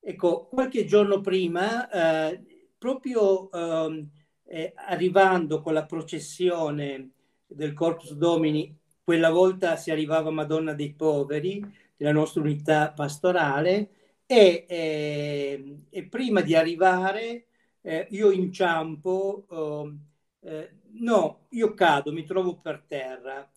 Ecco, 0.00 0.46
qualche 0.48 0.84
giorno 0.84 1.20
prima, 1.20 1.88
eh, 2.32 2.42
proprio 2.76 3.50
ehm, 3.52 4.10
eh, 4.52 4.74
arrivando 4.76 5.62
con 5.62 5.72
la 5.72 5.86
processione 5.86 7.12
del 7.46 7.72
Corpus 7.72 8.12
Domini, 8.12 8.78
quella 9.02 9.30
volta 9.30 9.76
si 9.76 9.90
arrivava 9.90 10.28
a 10.28 10.32
Madonna 10.32 10.74
dei 10.74 10.92
Poveri, 10.92 11.64
della 11.96 12.12
nostra 12.12 12.42
unità 12.42 12.92
pastorale, 12.92 13.90
e, 14.26 14.66
eh, 14.68 15.76
e 15.88 16.04
prima 16.04 16.42
di 16.42 16.54
arrivare 16.54 17.46
eh, 17.80 18.06
io 18.10 18.30
inciampo, 18.30 19.46
oh, 19.48 19.96
eh, 20.40 20.70
no, 21.00 21.46
io 21.50 21.72
cado, 21.74 22.12
mi 22.12 22.24
trovo 22.24 22.56
per 22.56 22.84
terra, 22.86 23.50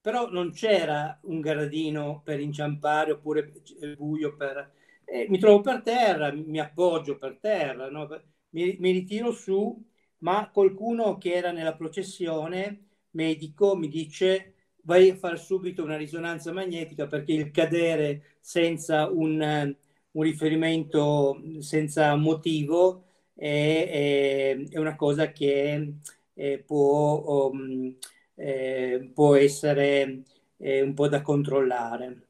però 0.00 0.30
non 0.30 0.52
c'era 0.52 1.18
un 1.24 1.40
gradino 1.40 2.22
per 2.24 2.40
inciampare 2.40 3.12
oppure 3.12 3.52
buio 3.96 4.34
per... 4.36 4.72
Eh, 5.04 5.26
mi 5.28 5.38
trovo 5.38 5.60
per 5.60 5.82
terra, 5.82 6.32
mi 6.32 6.58
appoggio 6.58 7.18
per 7.18 7.38
terra, 7.40 7.90
no? 7.90 8.08
mi, 8.50 8.76
mi 8.78 8.92
ritiro 8.92 9.32
su, 9.32 9.82
ma 10.18 10.50
qualcuno 10.52 11.18
che 11.18 11.34
era 11.34 11.52
nella 11.52 11.74
processione 11.74 12.86
medico 13.10 13.76
mi 13.76 13.88
dice 13.88 14.54
vai 14.82 15.10
a 15.10 15.16
fare 15.16 15.36
subito 15.36 15.84
una 15.84 15.96
risonanza 15.96 16.52
magnetica 16.52 17.06
perché 17.06 17.32
il 17.32 17.50
cadere 17.50 18.36
senza 18.40 19.08
un, 19.10 19.76
un 20.12 20.22
riferimento, 20.22 21.40
senza 21.60 22.14
motivo, 22.16 23.04
è, 23.34 24.56
è, 24.56 24.68
è, 24.70 24.78
una 24.78 24.96
cosa 24.96 25.30
che 25.32 25.94
eh, 26.34 26.58
può, 26.66 27.50
um, 27.52 27.94
eh, 28.34 29.10
può, 29.12 29.34
essere 29.36 30.22
eh, 30.56 30.80
un 30.82 30.94
po' 30.94 31.08
da 31.08 31.22
controllare. 31.22 32.22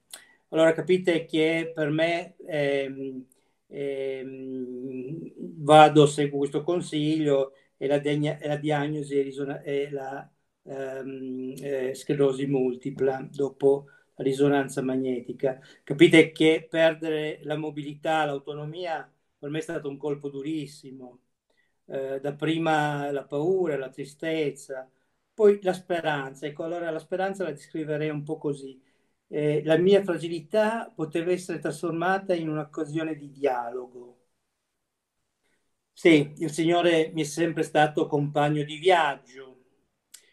Allora 0.48 0.72
capite 0.72 1.24
che 1.26 1.70
per 1.74 1.90
me 1.90 2.34
ehm, 2.46 3.24
eh, 3.68 5.32
vado, 5.36 6.06
seguo 6.06 6.38
questo 6.38 6.62
consiglio 6.62 7.52
e 7.78 7.86
la, 7.86 7.98
degna, 7.98 8.38
la 8.42 8.56
diagnosi 8.56 9.18
è 9.18 9.90
la 9.90 10.30
ehm, 10.64 11.54
eh, 11.62 11.94
sclerosi 11.94 12.46
multipla 12.46 13.26
dopo 13.30 13.86
la 14.16 14.24
risonanza 14.24 14.82
magnetica. 14.82 15.60
Capite 15.82 16.32
che 16.32 16.66
perdere 16.68 17.40
la 17.44 17.56
mobilità, 17.56 18.24
l'autonomia, 18.24 19.10
per 19.38 19.50
me 19.50 19.58
è 19.58 19.62
stato 19.62 19.88
un 19.88 19.96
colpo 19.96 20.28
durissimo. 20.28 21.20
Eh, 21.86 22.20
da 22.20 22.34
prima 22.34 23.10
la 23.10 23.24
paura, 23.24 23.76
la 23.78 23.88
tristezza, 23.88 24.90
poi 25.32 25.58
la 25.62 25.72
speranza. 25.72 26.46
Ecco, 26.46 26.64
allora 26.64 26.90
la 26.90 26.98
speranza 26.98 27.44
la 27.44 27.52
descriverei 27.52 28.10
un 28.10 28.22
po' 28.24 28.36
così 28.38 28.80
eh, 29.28 29.62
la 29.64 29.76
mia 29.76 30.02
fragilità 30.02 30.90
poteva 30.94 31.32
essere 31.32 31.58
trasformata 31.58 32.34
in 32.34 32.48
un'occasione 32.48 33.14
di 33.14 33.30
dialogo. 33.30 34.17
Sì, 36.00 36.32
il 36.38 36.50
Signore 36.52 37.10
mi 37.12 37.22
è 37.22 37.24
sempre 37.24 37.64
stato 37.64 38.06
compagno 38.06 38.62
di 38.62 38.76
viaggio, 38.76 39.56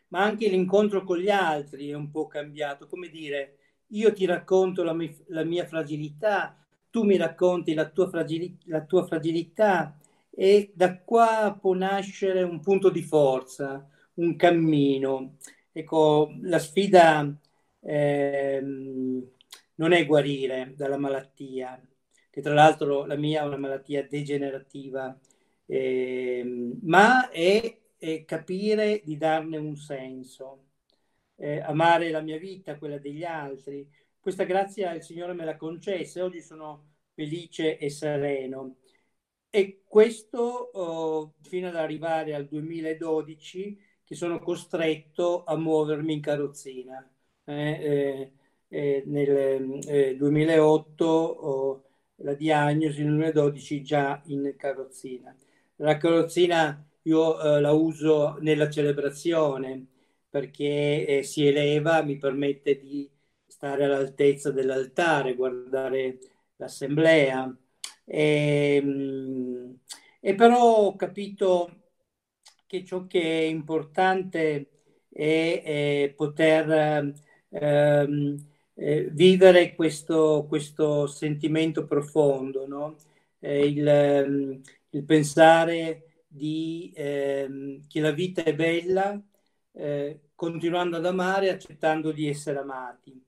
ma 0.09 0.21
anche 0.23 0.47
l'incontro 0.47 1.03
con 1.03 1.17
gli 1.17 1.29
altri 1.31 1.89
è 1.89 1.95
un 1.95 2.11
po' 2.11 2.27
cambiato. 2.27 2.85
Come 2.87 3.09
dire, 3.09 3.57
io 3.87 4.13
ti 4.13 4.25
racconto 4.25 4.83
la, 4.83 4.93
mia, 4.93 5.09
la 5.29 5.43
mia 5.43 5.65
fragilità, 5.65 6.55
tu 6.91 7.01
mi 7.03 7.17
racconti 7.17 7.73
la 7.73 7.89
tua, 7.89 8.07
fragili, 8.09 8.55
la 8.65 8.83
tua 8.85 9.05
fragilità 9.07 9.97
e 10.29 10.71
da 10.75 10.97
qua 10.99 11.57
può 11.59 11.73
nascere 11.73 12.43
un 12.43 12.59
punto 12.59 12.89
di 12.91 13.01
forza, 13.01 13.87
un 14.15 14.35
cammino. 14.35 15.37
Ecco, 15.71 16.31
la 16.43 16.59
sfida 16.59 17.27
ehm, 17.81 19.29
non 19.75 19.91
è 19.93 20.05
guarire 20.05 20.73
dalla 20.75 20.97
malattia, 20.97 21.81
che 22.29 22.41
tra 22.41 22.53
l'altro 22.53 23.05
la 23.05 23.15
mia 23.15 23.41
è 23.41 23.45
una 23.45 23.57
malattia 23.57 24.05
degenerativa, 24.07 25.17
ehm, 25.65 26.79
ma 26.83 27.29
è, 27.29 27.77
è, 27.97 28.25
capire 28.25 29.01
di 29.03 29.17
darne 29.17 29.57
un 29.57 29.75
senso, 29.75 30.65
eh, 31.37 31.59
amare 31.61 32.09
la 32.11 32.21
mia 32.21 32.37
vita, 32.37 32.77
quella 32.77 32.97
degli 32.97 33.23
altri. 33.23 33.87
Questa 34.19 34.43
grazia 34.43 34.93
il 34.93 35.03
Signore 35.03 35.33
me 35.33 35.45
l'ha 35.45 35.57
concessa 35.57 36.19
e 36.19 36.23
oggi 36.23 36.41
sono 36.41 36.93
felice 37.13 37.77
e 37.77 37.89
sereno. 37.89 38.77
E 39.49 39.83
questo 39.85 40.39
oh, 40.39 41.35
fino 41.41 41.69
ad 41.69 41.75
arrivare 41.75 42.33
al 42.35 42.45
2012 42.47 43.79
che 44.03 44.15
sono 44.15 44.39
costretto 44.39 45.43
a 45.45 45.57
muovermi 45.57 46.13
in 46.13 46.21
carrozzina 46.21 47.09
eh, 47.45 48.31
eh, 48.67 49.03
nel 49.05 50.15
2008 50.17 51.05
oh, 51.05 51.83
la 52.17 52.33
diagnosi, 52.33 53.03
nel 53.03 53.15
2012 53.15 53.83
già 53.83 54.21
in 54.25 54.53
carrozzina. 54.57 55.35
La 55.77 55.97
carrozzina 55.97 56.85
io 57.03 57.57
eh, 57.57 57.61
la 57.61 57.71
uso 57.71 58.37
nella 58.39 58.69
celebrazione 58.69 59.85
perché 60.29 61.05
eh, 61.19 61.23
si 61.23 61.45
eleva, 61.47 62.01
mi 62.03 62.17
permette 62.17 62.79
di 62.79 63.09
stare 63.45 63.85
all'altezza 63.85 64.51
dell'altare, 64.51 65.35
guardare 65.35 66.19
l'assemblea. 66.57 67.55
E, 68.05 68.75
ehm, 68.81 69.79
e 70.19 70.35
però 70.35 70.87
ho 70.87 70.95
capito 70.95 71.69
che 72.65 72.83
ciò 72.83 73.05
che 73.07 73.21
è 73.21 73.43
importante 73.43 74.69
e 75.09 75.61
eh, 75.65 76.13
poter 76.15 77.13
ehm, 77.49 78.37
eh, 78.73 79.09
vivere 79.11 79.75
questo, 79.75 80.45
questo, 80.47 81.07
sentimento 81.07 81.85
profondo, 81.85 82.67
no? 82.67 82.95
eh, 83.39 83.65
il, 83.65 84.61
il, 84.95 85.03
pensare 85.03 86.23
di, 86.27 86.91
ehm, 86.95 87.87
che 87.87 87.99
la 87.99 88.11
vita 88.11 88.43
è 88.43 88.55
bella, 88.55 89.21
eh, 89.73 90.19
continuando 90.35 90.97
ad 90.97 91.05
amare, 91.05 91.49
accettando 91.49 92.11
di 92.11 92.27
essere 92.27 92.59
amati. 92.59 93.21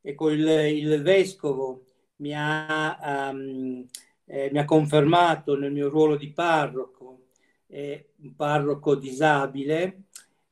Ecco, 0.00 0.30
il, 0.30 0.46
il 0.46 1.02
vescovo 1.02 1.84
mi 2.16 2.32
ha, 2.34 3.30
um, 3.32 3.86
eh, 4.26 4.50
mi 4.52 4.58
ha, 4.58 4.64
confermato 4.64 5.56
nel 5.56 5.72
mio 5.72 5.88
ruolo 5.88 6.16
di 6.16 6.30
parroco, 6.30 7.26
eh, 7.66 8.10
un 8.22 8.34
parroco 8.34 8.94
disabile, 8.94 10.04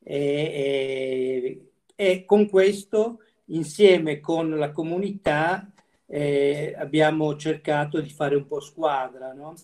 e, 0.03 1.71
e 1.95 2.25
con 2.25 2.49
questo 2.49 3.19
insieme 3.45 4.19
con 4.19 4.49
la 4.57 4.71
comunità 4.71 5.71
eh, 6.07 6.73
abbiamo 6.77 7.35
cercato 7.37 8.01
di 8.01 8.09
fare 8.09 8.35
un 8.35 8.45
po' 8.45 8.59
squadra, 8.59 9.33
no? 9.33 9.55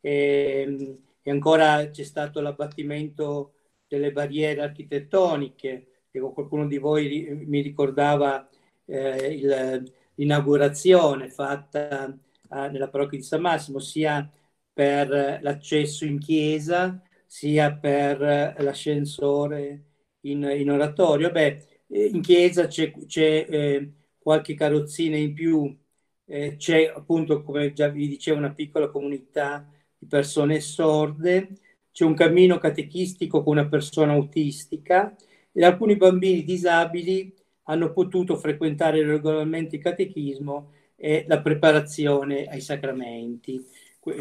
E, 0.00 0.98
e, 1.22 1.30
ancora 1.30 1.88
c'è 1.90 2.04
stato 2.04 2.40
l'abbattimento 2.40 3.54
delle 3.86 4.12
barriere 4.12 4.62
architettoniche. 4.62 5.86
Ecco, 6.10 6.32
qualcuno 6.32 6.66
di 6.66 6.78
voi 6.78 7.44
mi 7.46 7.60
ricordava 7.60 8.48
eh, 8.86 9.34
il, 9.34 9.92
l'inaugurazione 10.14 11.28
fatta 11.30 12.06
eh, 12.50 12.68
nella 12.70 12.88
parrocchia 12.88 13.18
di 13.18 13.24
San 13.24 13.40
Massimo, 13.40 13.78
sia 13.78 14.30
per 14.72 15.40
l'accesso 15.42 16.04
in 16.04 16.18
chiesa, 16.18 17.00
sia 17.26 17.74
per 17.74 18.56
l'ascensore 18.58 19.84
in, 20.22 20.42
in 20.42 20.70
oratorio. 20.70 21.30
Beh, 21.30 21.66
eh, 21.88 22.06
in 22.06 22.20
chiesa 22.20 22.66
c'è, 22.66 22.92
c'è 23.06 23.46
eh, 23.48 23.92
qualche 24.18 24.54
carrozzina 24.54 25.16
in 25.16 25.34
più, 25.34 25.76
eh, 26.26 26.56
c'è 26.56 26.92
appunto, 26.94 27.42
come 27.42 27.72
già 27.72 27.88
vi 27.88 28.08
dicevo, 28.08 28.38
una 28.38 28.52
piccola 28.52 28.88
comunità 28.88 29.68
di 29.98 30.06
persone 30.06 30.60
sorde, 30.60 31.58
c'è 31.90 32.04
un 32.04 32.14
cammino 32.14 32.58
catechistico 32.58 33.42
con 33.42 33.56
una 33.56 33.68
persona 33.68 34.12
autistica 34.12 35.14
e 35.52 35.64
alcuni 35.64 35.96
bambini 35.96 36.44
disabili 36.44 37.34
hanno 37.64 37.92
potuto 37.92 38.36
frequentare 38.36 39.04
regolarmente 39.04 39.76
il 39.76 39.82
catechismo 39.82 40.72
e 40.96 41.24
la 41.26 41.40
preparazione 41.40 42.44
ai 42.46 42.60
sacramenti. 42.60 43.64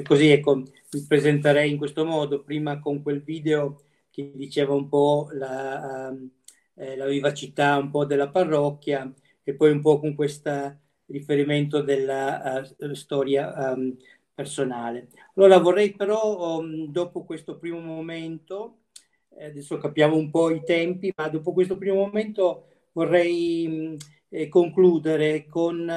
Così 0.03 0.29
ecco, 0.29 0.55
mi 0.57 1.05
presenterei 1.07 1.71
in 1.71 1.77
questo 1.77 2.03
modo, 2.03 2.43
prima 2.43 2.79
con 2.79 3.01
quel 3.01 3.21
video 3.21 3.81
che 4.09 4.31
diceva 4.33 4.73
un 4.73 4.89
po' 4.89 5.29
la, 5.33 6.09
uh, 6.11 6.29
eh, 6.75 6.95
la 6.95 7.05
vivacità 7.05 7.77
un 7.77 7.89
po' 7.89 8.05
della 8.05 8.29
parrocchia 8.29 9.11
e 9.43 9.53
poi 9.53 9.71
un 9.71 9.81
po' 9.81 9.99
con 9.99 10.15
questo 10.15 10.79
riferimento 11.05 11.81
della 11.81 12.67
uh, 12.77 12.93
storia 12.93 13.73
um, 13.73 13.95
personale. 14.37 15.09
Allora 15.35 15.57
vorrei 15.57 15.93
però, 15.95 16.59
um, 16.59 16.85
dopo 16.91 17.23
questo 17.25 17.57
primo 17.57 17.79
momento, 17.79 18.81
eh, 19.35 19.45
adesso 19.47 19.77
capiamo 19.77 20.15
un 20.15 20.29
po' 20.29 20.51
i 20.51 20.63
tempi, 20.63 21.11
ma 21.15 21.27
dopo 21.29 21.53
questo 21.53 21.77
primo 21.77 21.95
momento 21.95 22.67
vorrei 22.93 23.97
eh, 24.29 24.47
concludere 24.47 25.45
con 25.47 25.89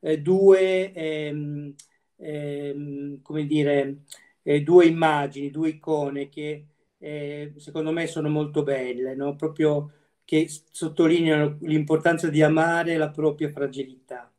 eh, 0.00 0.20
due, 0.22 0.92
ehm, 0.92 1.74
ehm, 2.16 3.20
come 3.22 3.46
dire, 3.46 4.04
eh, 4.42 4.62
due 4.62 4.86
immagini, 4.86 5.50
due 5.50 5.68
icone 5.70 6.28
che 6.28 6.66
eh, 6.98 7.52
secondo 7.58 7.92
me 7.92 8.06
sono 8.06 8.28
molto 8.30 8.62
belle, 8.62 9.14
no? 9.14 9.36
proprio 9.36 9.90
che 10.24 10.48
sottolineano 10.70 11.58
l'importanza 11.62 12.28
di 12.30 12.42
amare 12.42 12.96
la 12.96 13.10
propria 13.10 13.50
fragilità. 13.50 14.33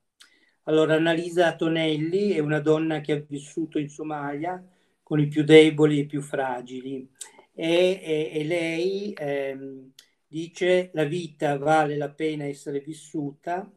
Allora, 0.67 0.95
Annalisa 0.95 1.55
Tonelli 1.55 2.31
è 2.31 2.39
una 2.39 2.59
donna 2.59 2.99
che 3.01 3.11
ha 3.13 3.23
vissuto 3.27 3.77
in 3.79 3.87
Somalia 3.89 4.63
con 5.03 5.19
i 5.19 5.27
più 5.27 5.43
deboli 5.43 5.99
e 5.99 6.01
i 6.01 6.05
più 6.07 6.21
fragili 6.21 7.07
e, 7.53 7.99
e, 8.03 8.31
e 8.33 8.43
lei 8.43 9.13
ehm, 9.15 9.91
dice 10.27 10.89
la 10.93 11.03
vita 11.03 11.57
vale 11.59 11.95
la 11.97 12.09
pena 12.09 12.45
essere 12.45 12.79
vissuta 12.79 13.69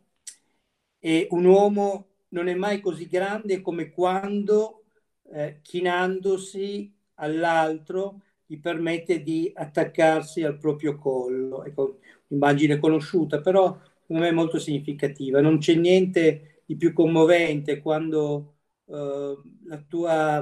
e 0.98 1.27
un 1.31 1.44
uomo 1.44 2.07
non 2.29 2.48
è 2.48 2.55
mai 2.55 2.81
così 2.81 3.07
grande 3.07 3.61
come 3.61 3.90
quando 3.90 4.85
eh, 5.33 5.61
chinandosi 5.62 6.92
all'altro 7.14 8.22
gli 8.46 8.59
permette 8.61 9.22
di 9.22 9.51
attaccarsi 9.55 10.42
al 10.42 10.59
proprio 10.59 10.96
collo. 10.96 11.64
Ecco, 11.64 11.98
un'immagine 12.29 12.79
conosciuta, 12.79 13.40
però 13.40 13.79
secondo 14.01 14.22
me 14.22 14.33
molto 14.33 14.59
significativa. 14.59 15.40
Non 15.40 15.59
c'è 15.59 15.74
niente 15.74 16.58
di 16.68 16.76
più 16.76 16.92
commovente 16.92 17.81
quando 17.81 18.57
eh, 18.87 19.37
la 19.64 19.78
tua 19.88 20.40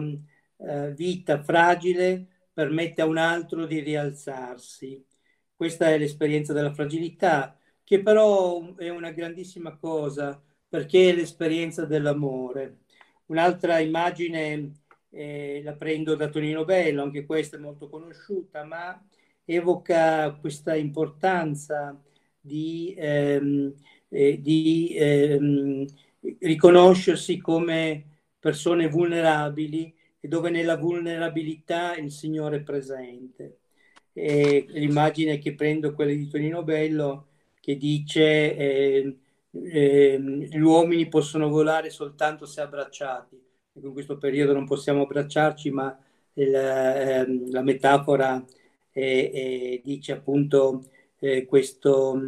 eh, 0.58 0.92
vita 0.94 1.40
fragile 1.42 2.48
permette 2.52 3.02
a 3.02 3.06
un 3.06 3.16
altro 3.16 3.64
di 3.66 3.78
rialzarsi. 3.80 5.04
Questa 5.54 5.88
è 5.88 5.98
l'esperienza 5.98 6.52
della 6.52 6.72
fragilità, 6.74 7.56
che 7.84 8.02
però 8.02 8.74
è 8.74 8.88
una 8.88 9.12
grandissima 9.12 9.76
cosa 9.76 10.42
perché 10.68 11.10
è 11.10 11.14
l'esperienza 11.14 11.84
dell'amore. 11.86 12.78
Un'altra 13.26 13.78
immagine 13.78 14.82
eh, 15.10 15.60
la 15.62 15.74
prendo 15.74 16.16
da 16.16 16.28
Tonino 16.28 16.64
Bello, 16.64 17.02
anche 17.02 17.24
questa 17.24 17.56
è 17.56 17.60
molto 17.60 17.88
conosciuta, 17.88 18.64
ma 18.64 19.00
evoca 19.44 20.32
questa 20.40 20.74
importanza 20.74 21.96
di, 22.40 22.94
ehm, 22.98 23.74
eh, 24.08 24.40
di 24.40 24.94
ehm, 24.96 25.86
riconoscersi 26.40 27.38
come 27.38 28.04
persone 28.38 28.88
vulnerabili 28.88 29.94
e 30.20 30.28
dove 30.28 30.50
nella 30.50 30.76
vulnerabilità 30.76 31.96
il 31.96 32.10
Signore 32.10 32.58
è 32.58 32.62
presente. 32.62 33.58
E 34.12 34.64
l'immagine 34.68 35.38
che 35.38 35.54
prendo 35.54 35.94
quella 35.94 36.12
di 36.12 36.28
Tonino 36.28 36.62
Bello 36.62 37.28
che 37.60 37.76
dice 37.76 38.56
eh, 38.56 39.16
eh, 39.50 40.18
gli 40.20 40.58
uomini 40.60 41.08
possono 41.08 41.48
volare 41.48 41.90
soltanto 41.90 42.46
se 42.46 42.60
abbracciati 42.60 43.44
in 43.82 43.92
questo 43.92 44.16
periodo 44.16 44.52
non 44.52 44.66
possiamo 44.66 45.02
abbracciarci, 45.02 45.70
ma 45.70 45.96
il, 46.34 46.54
eh, 46.54 47.50
la 47.50 47.62
metafora 47.62 48.42
eh, 48.92 49.80
dice 49.84 50.12
appunto 50.12 50.84
eh, 51.18 51.44
questo, 51.44 52.18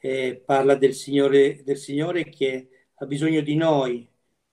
eh, 0.00 0.40
parla 0.44 0.74
del 0.76 0.94
Signore, 0.94 1.62
del 1.64 1.76
Signore 1.76 2.28
che 2.28 2.68
ha 2.96 3.06
bisogno 3.06 3.40
di 3.40 3.54
noi 3.56 4.08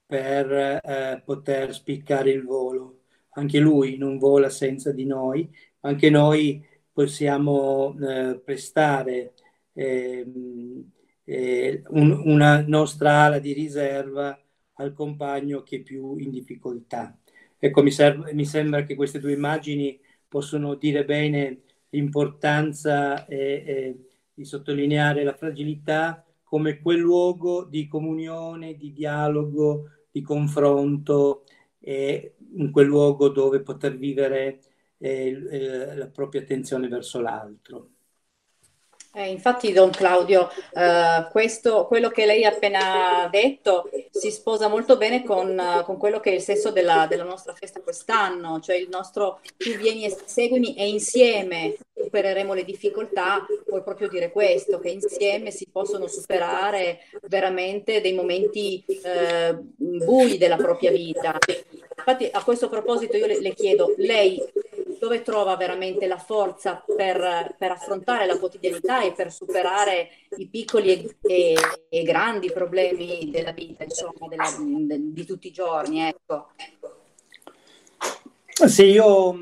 per 0.06 0.52
eh, 0.52 1.22
poter 1.24 1.74
spiccare 1.74 2.32
il 2.32 2.44
volo. 2.44 3.04
Anche 3.32 3.60
Lui 3.60 3.98
non 3.98 4.18
vola 4.18 4.50
senza 4.50 4.92
di 4.92 5.06
noi, 5.06 5.50
anche 5.82 6.10
noi 6.10 6.66
possiamo 6.92 7.96
prestare 8.44 9.34
ehm, 9.74 10.92
un, 11.90 12.22
una 12.26 12.62
nostra 12.68 13.24
ala 13.24 13.40
di 13.40 13.54
riserva 13.54 14.38
al 14.74 14.94
compagno 14.94 15.64
che 15.64 15.78
è 15.78 15.82
più 15.82 16.18
in 16.18 16.32
difficoltà. 16.32 17.18
Ecco, 17.58 17.84
mi, 17.84 17.92
serve, 17.92 18.34
mi 18.34 18.46
sembra 18.46 18.84
che 18.84 18.96
queste 18.96 19.20
due 19.20 19.34
immagini 19.34 20.00
possono 20.28 20.76
dire 20.76 21.06
bene 21.06 21.62
l'importanza 21.90 23.26
eh, 23.28 23.64
eh, 23.66 24.10
di 24.34 24.46
sottolineare 24.46 25.24
la 25.24 25.36
fragilità 25.36 26.26
come 26.52 26.82
quel 26.82 27.00
luogo 27.00 27.64
di 27.64 27.88
comunione, 27.88 28.76
di 28.76 28.92
dialogo, 28.92 29.86
di 30.12 30.22
confronto, 30.22 31.46
e 31.80 32.36
in 32.58 32.72
quel 32.72 32.88
luogo 32.88 33.30
dove 33.30 33.62
poter 33.62 33.98
vivere 33.98 34.60
eh, 34.98 35.30
eh 35.50 35.96
la 35.96 36.08
propria 36.08 36.42
attenzione 36.42 36.90
verso 36.90 37.22
l'altro. 37.22 37.92
Eh, 39.14 39.30
infatti, 39.30 39.74
Don 39.74 39.90
Claudio, 39.90 40.50
eh, 40.74 41.28
questo, 41.32 41.86
quello 41.86 42.10
che 42.10 42.26
lei 42.26 42.46
ha 42.46 42.50
appena 42.50 43.28
detto 43.30 43.90
si 44.10 44.32
sposa 44.32 44.70
molto 44.70 44.96
bene 44.96 45.24
con, 45.24 45.82
con 45.84 45.98
quello 45.98 46.22
che 46.22 46.32
è 46.32 46.36
il 46.36 46.42
senso 46.42 46.72
della, 46.72 47.08
della, 47.10 47.26
nostra 47.26 47.54
festa 47.54 47.82
quest'anno, 47.82 48.62
cioè 48.62 48.78
il 48.78 48.88
nostro 48.90 49.42
tu 49.58 49.72
vieni 49.72 50.06
e 50.06 50.18
seguimi 50.26 50.76
e 50.76 50.88
insieme 50.88 51.76
supereremo 51.94 52.54
le 52.54 52.64
difficoltà, 52.64 53.46
vuol 53.68 53.84
proprio 53.84 54.08
dire 54.08 54.32
questo, 54.32 54.80
che 54.80 54.90
insieme 54.90 55.52
si 55.52 55.68
possono 55.70 56.08
superare 56.08 57.02
veramente 57.24 58.00
dei 58.00 58.14
momenti 58.14 58.84
eh, 58.86 59.58
bui 59.76 60.38
della 60.38 60.56
propria 60.56 60.92
vita. 60.92 61.38
Infatti, 61.98 62.30
a 62.32 62.44
questo 62.44 62.70
proposito 62.70 63.18
io 63.18 63.28
le, 63.28 63.42
le 63.42 63.54
chiedo, 63.54 63.94
lei 63.98 64.42
dove 65.02 65.24
trova 65.24 65.56
veramente 65.56 66.06
la 66.06 66.20
forza 66.20 66.76
per, 66.86 67.56
per, 67.58 67.72
affrontare 67.72 68.28
la 68.28 68.38
quotidianità 68.38 69.02
e 69.02 69.14
per 69.14 69.32
superare 69.32 70.10
i 70.38 70.48
piccoli 70.48 70.92
e, 70.92 71.16
e, 71.24 71.56
e 71.90 72.04
grandi 72.04 72.52
problemi 72.52 73.32
della 73.32 73.52
vita, 73.52 73.84
insomma, 73.84 74.28
della, 74.30 74.48
de, 74.60 75.00
di 75.12 75.26
tutti 75.26 75.48
i 75.48 75.52
giorni. 75.52 76.02
Ecco. 76.02 76.50
Sì, 78.68 78.84
io 78.84 79.36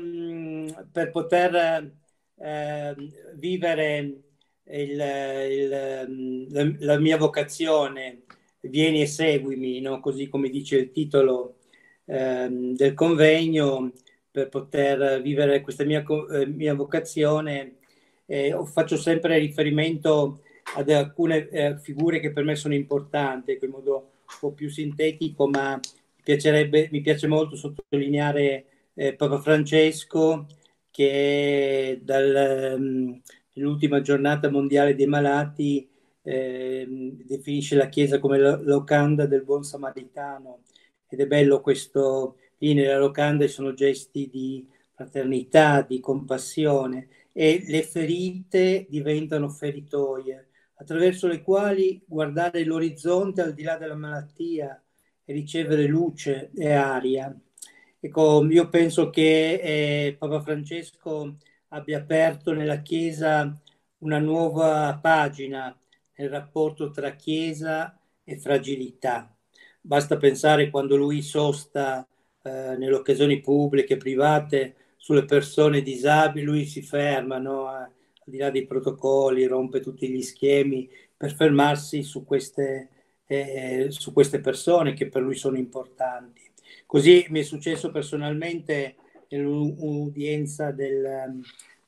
per 0.90 1.10
poter 1.10 1.92
eh, 2.38 2.94
vivere 3.34 3.98
il, 4.64 5.00
il, 5.50 6.48
la, 6.48 6.74
la, 6.78 6.98
mia 6.98 7.18
vocazione, 7.18 8.22
vieni 8.60 9.02
e 9.02 9.06
seguimi, 9.06 9.78
no? 9.80 10.00
così 10.00 10.26
come 10.26 10.48
dice 10.48 10.78
il 10.78 10.90
titolo 10.90 11.56
ehm, 12.06 12.74
del 12.74 12.94
convegno, 12.94 13.92
per 14.30 14.48
poter 14.48 15.20
vivere 15.22 15.60
questa 15.60 15.84
mia, 15.84 16.04
eh, 16.32 16.46
mia 16.46 16.74
vocazione, 16.74 17.76
eh, 18.26 18.56
faccio 18.64 18.96
sempre 18.96 19.38
riferimento 19.38 20.42
ad 20.76 20.88
alcune 20.90 21.48
eh, 21.48 21.78
figure 21.78 22.20
che 22.20 22.32
per 22.32 22.44
me 22.44 22.54
sono 22.54 22.74
importanti, 22.74 23.58
in 23.60 23.70
modo 23.70 23.94
un 23.94 24.36
po' 24.38 24.52
più 24.52 24.68
sintetico, 24.70 25.48
ma 25.48 25.78
mi, 26.24 26.88
mi 26.90 27.00
piace 27.00 27.26
molto 27.26 27.56
sottolineare 27.56 28.64
eh, 28.94 29.14
Papa 29.14 29.40
Francesco, 29.40 30.46
che 30.90 32.00
dall'ultima 32.02 33.96
ehm, 33.96 34.02
giornata 34.02 34.50
mondiale 34.50 34.94
dei 34.94 35.06
malati 35.06 35.88
eh, 36.22 36.86
definisce 37.24 37.76
la 37.76 37.88
Chiesa 37.88 38.18
come 38.18 38.38
la 38.38 38.56
locanda 38.62 39.26
del 39.26 39.42
buon 39.44 39.64
samaritano 39.64 40.62
ed 41.08 41.20
è 41.20 41.26
bello 41.26 41.60
questo, 41.60 42.36
lì 42.60 42.74
nella 42.74 42.98
locanda 42.98 43.46
sono 43.48 43.74
gesti 43.74 44.28
di 44.30 44.66
fraternità, 44.94 45.82
di 45.82 46.00
compassione 46.00 47.08
e 47.32 47.64
le 47.66 47.82
ferite 47.82 48.86
diventano 48.88 49.48
feritoie 49.48 50.48
attraverso 50.74 51.26
le 51.26 51.42
quali 51.42 52.02
guardare 52.06 52.64
l'orizzonte 52.64 53.42
al 53.42 53.54
di 53.54 53.62
là 53.62 53.76
della 53.76 53.94
malattia 53.94 54.82
e 55.24 55.32
ricevere 55.32 55.86
luce 55.86 56.50
e 56.54 56.72
aria. 56.72 57.34
Ecco, 57.98 58.46
io 58.48 58.68
penso 58.68 59.10
che 59.10 59.60
eh, 59.62 60.16
Papa 60.18 60.40
Francesco 60.40 61.36
abbia 61.68 61.98
aperto 61.98 62.52
nella 62.52 62.80
Chiesa 62.80 63.58
una 63.98 64.18
nuova 64.18 64.98
pagina 65.00 65.74
nel 66.16 66.28
rapporto 66.30 66.90
tra 66.90 67.10
Chiesa 67.12 67.98
e 68.24 68.38
fragilità. 68.38 69.34
Basta 69.80 70.16
pensare 70.16 70.70
quando 70.70 70.96
lui 70.96 71.22
sosta 71.22 72.06
eh, 72.42 72.76
nelle 72.76 72.94
occasioni 72.94 73.40
pubbliche, 73.40 73.96
private, 73.96 74.74
sulle 74.96 75.24
persone 75.24 75.82
disabili, 75.82 76.44
lui 76.44 76.66
si 76.66 76.82
ferma, 76.82 77.38
no? 77.38 77.66
al 77.66 77.90
di 78.24 78.38
là 78.38 78.50
dei 78.50 78.66
protocolli, 78.66 79.46
rompe 79.46 79.80
tutti 79.80 80.08
gli 80.08 80.22
schemi 80.22 80.88
per 81.16 81.34
fermarsi 81.34 82.02
su 82.02 82.24
queste, 82.24 82.88
eh, 83.26 83.86
su 83.90 84.12
queste 84.12 84.40
persone 84.40 84.94
che 84.94 85.08
per 85.08 85.22
lui 85.22 85.36
sono 85.36 85.56
importanti. 85.56 86.42
Così 86.86 87.26
mi 87.30 87.40
è 87.40 87.42
successo 87.42 87.90
personalmente 87.90 88.96
nell'udienza 89.28 90.70
del, 90.70 91.40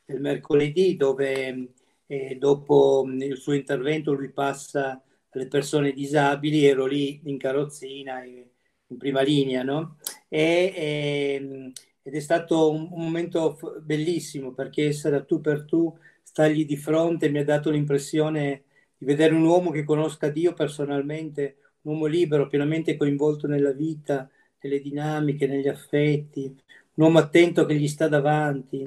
del 0.04 0.20
mercoledì 0.20 0.96
dove 0.96 1.68
eh, 2.06 2.36
dopo 2.36 3.06
il 3.08 3.36
suo 3.36 3.54
intervento 3.54 4.12
lui 4.12 4.30
passa 4.30 5.02
alle 5.30 5.48
persone 5.48 5.92
disabili, 5.92 6.66
ero 6.66 6.86
lì 6.86 7.20
in 7.24 7.38
carrozzina, 7.38 8.22
in 8.92 8.98
prima 8.98 9.22
linea, 9.22 9.62
no? 9.62 9.96
E, 10.28 10.72
e, 10.74 11.34
ehm, 11.40 11.72
ed 12.02 12.14
è 12.14 12.20
stato 12.20 12.70
un, 12.70 12.88
un 12.90 13.04
momento 13.04 13.58
bellissimo 13.82 14.52
perché 14.52 14.86
essere 14.86 15.16
a 15.16 15.24
tu 15.24 15.40
per 15.40 15.64
tu 15.64 15.96
stargli 16.22 16.64
di 16.64 16.76
fronte 16.76 17.28
mi 17.28 17.38
ha 17.38 17.44
dato 17.44 17.70
l'impressione 17.70 18.64
di 18.96 19.04
vedere 19.04 19.34
un 19.34 19.44
uomo 19.44 19.70
che 19.70 19.84
conosca 19.84 20.28
Dio 20.28 20.54
personalmente, 20.54 21.56
un 21.82 21.92
uomo 21.92 22.06
libero, 22.06 22.46
pienamente 22.48 22.96
coinvolto 22.96 23.46
nella 23.46 23.72
vita, 23.72 24.28
nelle 24.60 24.80
dinamiche, 24.80 25.46
negli 25.46 25.68
affetti, 25.68 26.44
un 26.94 27.04
uomo 27.04 27.18
attento 27.18 27.64
che 27.66 27.74
gli 27.74 27.88
sta 27.88 28.08
davanti, 28.08 28.82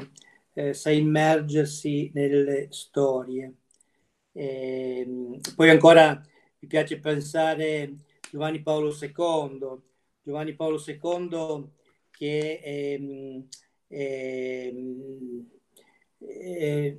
eh, 0.54 0.74
sa 0.74 0.89
immergersi 0.91 2.12
nelle 2.13 2.68
storie. 2.72 3.54
E, 4.32 5.00
ehm, 5.00 5.39
poi 5.56 5.70
ancora 5.70 6.22
mi 6.60 6.68
piace 6.68 7.00
pensare 7.00 7.94
Giovanni 8.32 8.62
Paolo 8.62 8.91
II, 8.91 9.82
Giovanni 10.25 10.55
Paolo 10.55 10.83
II 10.83 11.69
che 12.09 12.59
ehm, 12.63 13.47
ehm, 13.88 15.49
eh, 16.17 16.97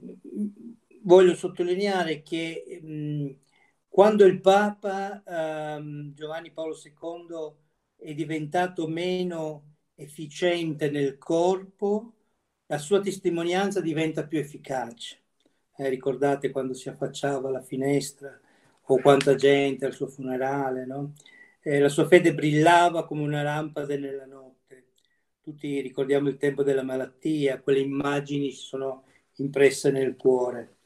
voglio 1.02 1.34
sottolineare 1.34 2.22
che 2.22 2.80
mm, 2.84 3.28
quando 3.88 4.24
il 4.24 4.40
Papa 4.40 5.22
ehm, 5.26 6.14
Giovanni 6.14 6.52
Paolo 6.52 6.76
II 6.80 7.54
è 7.96 8.14
diventato 8.14 8.86
meno 8.86 9.74
efficiente 9.96 10.88
nel 10.90 11.18
corpo, 11.18 12.12
la 12.66 12.78
sua 12.78 13.00
testimonianza 13.00 13.80
diventa 13.80 14.24
più 14.26 14.38
efficace. 14.38 15.22
Eh, 15.76 15.88
ricordate 15.88 16.50
quando 16.50 16.74
si 16.74 16.88
affacciava 16.88 17.48
alla 17.48 17.62
finestra 17.62 18.38
o 18.88 19.00
quanta 19.00 19.34
gente 19.34 19.84
al 19.84 19.94
suo 19.94 20.06
funerale, 20.06 20.86
no? 20.86 21.14
Eh, 21.66 21.80
la 21.80 21.88
sua 21.88 22.06
fede 22.06 22.32
brillava 22.32 23.04
come 23.04 23.22
una 23.22 23.42
lampada 23.42 23.96
nella 23.96 24.24
notte. 24.24 24.84
Tutti 25.40 25.80
ricordiamo 25.80 26.28
il 26.28 26.36
tempo 26.36 26.62
della 26.62 26.84
malattia, 26.84 27.60
quelle 27.60 27.80
immagini 27.80 28.52
sono 28.52 29.04
impresse 29.38 29.90
nel 29.90 30.14
cuore. 30.14 30.76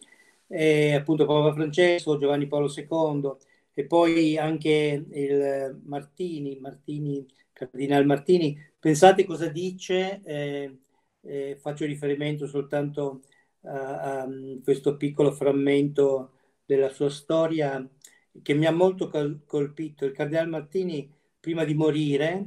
E 0.48 0.94
appunto 0.94 1.26
Papa 1.26 1.52
Francesco, 1.52 2.16
Giovanni 2.16 2.46
Paolo 2.46 2.72
II 2.74 3.36
e 3.74 3.84
poi 3.84 4.38
anche 4.38 5.04
il 5.10 5.80
Martini, 5.84 6.58
Martini 6.58 7.26
Cardinal 7.52 8.06
Martini. 8.06 8.58
Pensate 8.78 9.24
cosa 9.26 9.48
dice, 9.48 10.22
eh, 10.24 10.78
eh, 11.22 11.58
faccio 11.60 11.84
riferimento 11.84 12.46
soltanto 12.46 13.20
a, 13.64 14.22
a, 14.22 14.28
questo 14.64 14.96
piccolo 14.96 15.30
frammento 15.32 16.32
della 16.64 16.88
sua 16.88 17.10
storia 17.10 17.86
che 18.42 18.54
mi 18.54 18.66
ha 18.66 18.72
molto 18.72 19.10
colpito. 19.46 20.04
Il 20.04 20.12
Cardinal 20.12 20.48
Martini, 20.48 21.12
prima 21.38 21.64
di 21.64 21.74
morire, 21.74 22.46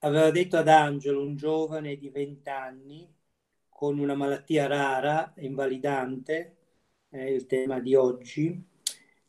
aveva 0.00 0.30
detto 0.30 0.56
ad 0.56 0.68
Angelo, 0.68 1.22
un 1.22 1.36
giovane 1.36 1.96
di 1.96 2.10
20 2.10 2.48
anni, 2.48 3.14
con 3.68 3.98
una 3.98 4.14
malattia 4.14 4.66
rara, 4.66 5.32
invalidante, 5.38 6.56
è 7.08 7.20
il 7.20 7.46
tema 7.46 7.78
di 7.80 7.94
oggi, 7.94 8.62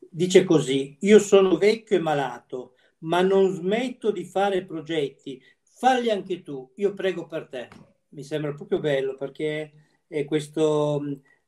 dice 0.09 0.43
così, 0.43 0.97
io 1.01 1.19
sono 1.19 1.57
vecchio 1.57 1.97
e 1.97 1.99
malato, 1.99 2.75
ma 2.99 3.21
non 3.21 3.53
smetto 3.53 4.11
di 4.11 4.23
fare 4.25 4.65
progetti, 4.65 5.41
falli 5.61 6.09
anche 6.09 6.41
tu, 6.41 6.71
io 6.75 6.93
prego 6.93 7.27
per 7.27 7.47
te. 7.47 7.67
Mi 8.09 8.23
sembra 8.23 8.53
proprio 8.53 8.79
bello 8.79 9.15
perché 9.15 9.71
è 10.07 10.25
questo 10.25 11.01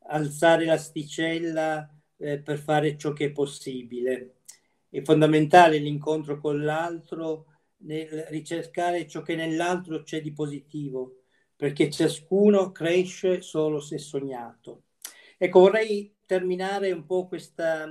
alzare 0.07 0.65
l'asticella 0.65 1.89
eh, 2.19 2.39
per 2.39 2.59
fare 2.59 2.97
ciò 2.97 3.13
che 3.13 3.25
è 3.25 3.31
possibile. 3.31 4.35
È 4.89 5.01
fondamentale 5.01 5.77
l'incontro 5.77 6.39
con 6.39 6.63
l'altro 6.63 7.45
nel 7.81 8.25
ricercare 8.29 9.07
ciò 9.07 9.21
che 9.21 9.35
nell'altro 9.35 10.03
c'è 10.03 10.21
di 10.21 10.33
positivo, 10.33 11.21
perché 11.55 11.89
ciascuno 11.89 12.71
cresce 12.71 13.41
solo 13.41 13.79
se 13.79 13.97
sognato. 13.97 14.83
Ecco, 15.37 15.59
vorrei 15.59 16.15
terminare 16.25 16.91
un 16.91 17.05
po' 17.05 17.27
questa, 17.27 17.87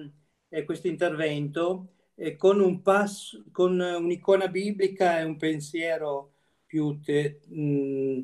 eh, 0.49 0.65
questo 0.65 0.89
intervento 0.89 1.93
eh, 2.15 2.37
con, 2.37 2.61
un 2.61 2.83
passo, 2.83 3.45
con 3.53 3.79
un'icona 3.81 4.49
biblica 4.49 5.19
e 5.21 5.25
un 5.25 5.37
pensiero 5.37 6.33
più 6.67 7.01
te, 7.01 7.41
mh, 7.47 8.21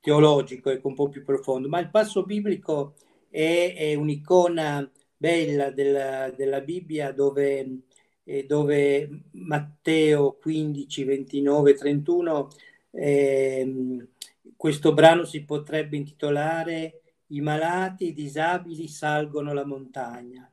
teologico, 0.00 0.70
ecco, 0.70 0.88
un 0.88 0.94
po' 0.94 1.08
più 1.08 1.24
profondo. 1.24 1.68
Ma 1.68 1.80
il 1.80 1.90
passo 1.90 2.24
biblico 2.24 2.94
è, 3.28 3.74
è 3.76 3.94
un'icona 3.94 4.88
bella 5.18 5.70
della, 5.70 6.30
della 6.30 6.60
Bibbia 6.62 7.12
dove, 7.12 7.80
eh, 8.24 8.46
dove 8.46 9.24
Matteo 9.32 10.38
15, 10.40 11.04
29, 11.04 11.74
31 11.74 12.48
eh, 12.90 14.08
questo 14.56 14.92
brano 14.94 15.24
si 15.24 15.44
potrebbe 15.44 15.96
intitolare 15.96 17.02
I 17.28 17.40
malati 17.40 18.06
e 18.06 18.08
i 18.08 18.12
disabili 18.14 18.88
salgono 18.88 19.52
la 19.52 19.64
montagna. 19.66 20.50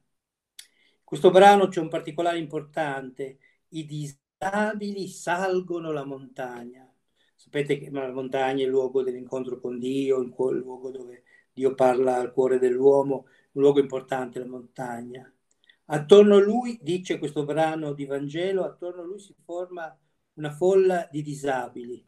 Questo 1.04 1.32
brano 1.32 1.68
c'è 1.70 1.80
un 1.80 1.88
particolare 1.88 2.38
importante, 2.38 3.38
i 3.70 3.86
disabili 3.86 5.08
salgono 5.08 5.92
la 5.92 6.04
montagna. 6.04 6.88
Sapete 7.36 7.78
che 7.78 7.90
la 7.92 8.12
montagna 8.12 8.64
è 8.64 8.66
il 8.66 8.72
luogo 8.72 9.04
dell'incontro 9.04 9.60
con 9.60 9.80
Dio, 9.80 10.20
il 10.20 10.34
luogo 10.36 10.92
dove 10.92 11.24
Dio 11.54 11.74
parla 11.74 12.18
al 12.18 12.34
cuore 12.34 12.60
dell'uomo, 12.60 13.28
un 13.56 13.62
luogo 13.62 13.80
importante 13.80 14.40
la 14.40 14.48
montagna. 14.48 15.30
Attorno 15.88 16.36
a 16.36 16.42
lui, 16.42 16.80
dice 16.82 17.20
questo 17.20 17.46
brano 17.46 17.94
di 17.94 18.06
Vangelo, 18.06 18.64
attorno 18.64 19.02
a 19.02 19.06
lui 19.06 19.20
si 19.20 19.36
forma 19.44 19.98
una 20.34 20.52
folla 20.52 21.08
di 21.12 21.22
disabili 21.22 22.06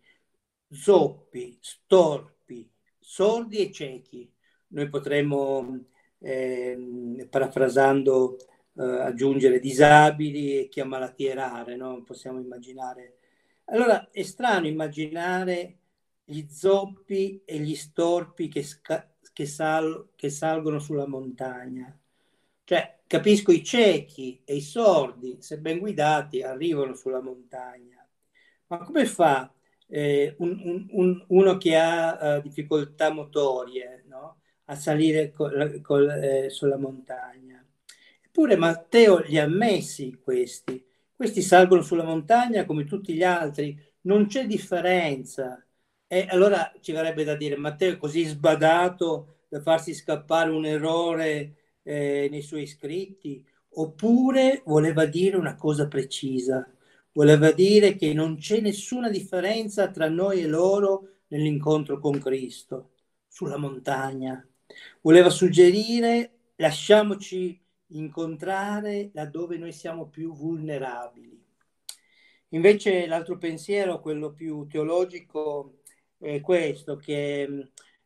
zoppi, 0.70 1.58
storpi, 1.62 2.70
sordi 3.00 3.58
e 3.58 3.72
ciechi. 3.72 4.30
Noi 4.70 4.90
potremmo, 4.90 5.86
eh, 6.20 7.28
parafrasando, 7.30 8.38
eh, 8.76 8.84
aggiungere 8.84 9.60
disabili 9.60 10.60
e 10.60 10.68
chi 10.68 10.82
ha 10.82 10.86
malattie 10.86 11.34
rare, 11.34 11.76
no? 11.76 12.04
Possiamo 12.04 12.40
immaginare. 12.40 13.18
Allora, 13.66 14.10
è 14.12 14.24
strano 14.24 14.68
immaginare 14.68 15.78
gli 16.30 16.46
zoppi 16.50 17.42
e 17.46 17.58
gli 17.60 17.74
storpi 17.74 18.50
che, 18.50 18.62
sca- 18.62 19.10
che, 19.32 19.46
sal- 19.46 20.10
che 20.14 20.30
salgono 20.30 20.78
sulla 20.78 21.08
montagna. 21.08 21.98
Cioè, 22.66 23.00
capisco 23.08 23.54
i 23.54 23.64
ciechi 23.64 24.42
e 24.44 24.56
i 24.56 24.62
sordi, 24.62 25.38
se 25.40 25.58
ben 25.60 25.80
guidati, 25.80 26.42
arrivano 26.42 26.96
sulla 26.96 27.22
montagna. 27.22 28.06
Ma 28.68 28.80
come 28.80 29.06
fa 29.06 29.54
eh, 29.88 30.36
un, 30.40 30.88
un, 30.92 31.26
uno 31.28 31.58
che 31.58 31.78
ha 31.78 32.40
uh, 32.40 32.42
difficoltà 32.42 33.10
motorie 33.10 34.04
no? 34.08 34.42
a 34.66 34.76
salire 34.76 35.32
col, 35.32 35.80
col, 35.82 36.10
eh, 36.10 36.50
sulla 36.50 36.78
montagna? 36.78 37.66
Eppure 38.22 38.58
Matteo 38.58 39.20
li 39.20 39.38
ha 39.38 39.48
messi 39.48 40.20
questi. 40.22 40.86
Questi 41.16 41.42
salgono 41.42 41.82
sulla 41.82 42.04
montagna 42.04 42.66
come 42.66 42.84
tutti 42.84 43.14
gli 43.14 43.24
altri, 43.24 43.82
non 44.02 44.28
c'è 44.28 44.46
differenza. 44.46 45.66
E 46.08 46.26
allora 46.30 46.72
ci 46.80 46.94
verrebbe 46.94 47.24
da 47.26 47.36
dire, 47.36 47.58
Matteo 47.58 47.94
è 47.94 47.98
così 47.98 48.24
sbadato 48.24 49.40
da 49.50 49.62
farsi 49.62 49.94
scappare 49.94 50.50
un 50.52 50.66
errore 50.66 51.56
eh, 51.84 52.28
nei 52.32 52.42
suoi 52.42 52.66
scritti, 52.66 53.46
oppure 53.72 54.62
voleva 54.66 55.06
dire 55.06 55.36
una 55.36 55.56
cosa 55.56 55.88
precisa, 55.88 56.66
voleva 57.12 57.52
dire 57.52 57.96
che 57.96 58.14
non 58.14 58.38
c'è 58.38 58.62
nessuna 58.62 59.10
differenza 59.10 59.90
tra 59.90 60.08
noi 60.08 60.42
e 60.42 60.48
loro 60.48 61.10
nell'incontro 61.28 62.00
con 62.00 62.20
Cristo, 62.20 62.92
sulla 63.28 63.58
montagna. 63.58 64.46
Voleva 65.02 65.30
suggerire 65.30 66.52
lasciamoci 66.56 67.60
incontrare 67.88 69.12
laddove 69.14 69.58
noi 69.58 69.72
siamo 69.74 70.08
più 70.08 70.34
vulnerabili. 70.34 71.44
Invece 72.52 73.06
l'altro 73.08 73.38
pensiero, 73.38 74.00
quello 74.00 74.32
più 74.32 74.68
teologico, 74.68 75.80
è 76.18 76.42
questo, 76.42 76.96
che 76.98 77.48
mm, 77.48 77.62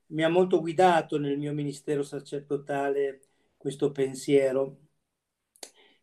mi 0.07 0.23
ha 0.23 0.29
molto 0.29 0.59
guidato 0.59 1.17
nel 1.17 1.37
mio 1.37 1.53
ministero 1.53 2.03
sacerdotale 2.03 3.21
questo 3.57 3.91
pensiero, 3.91 4.77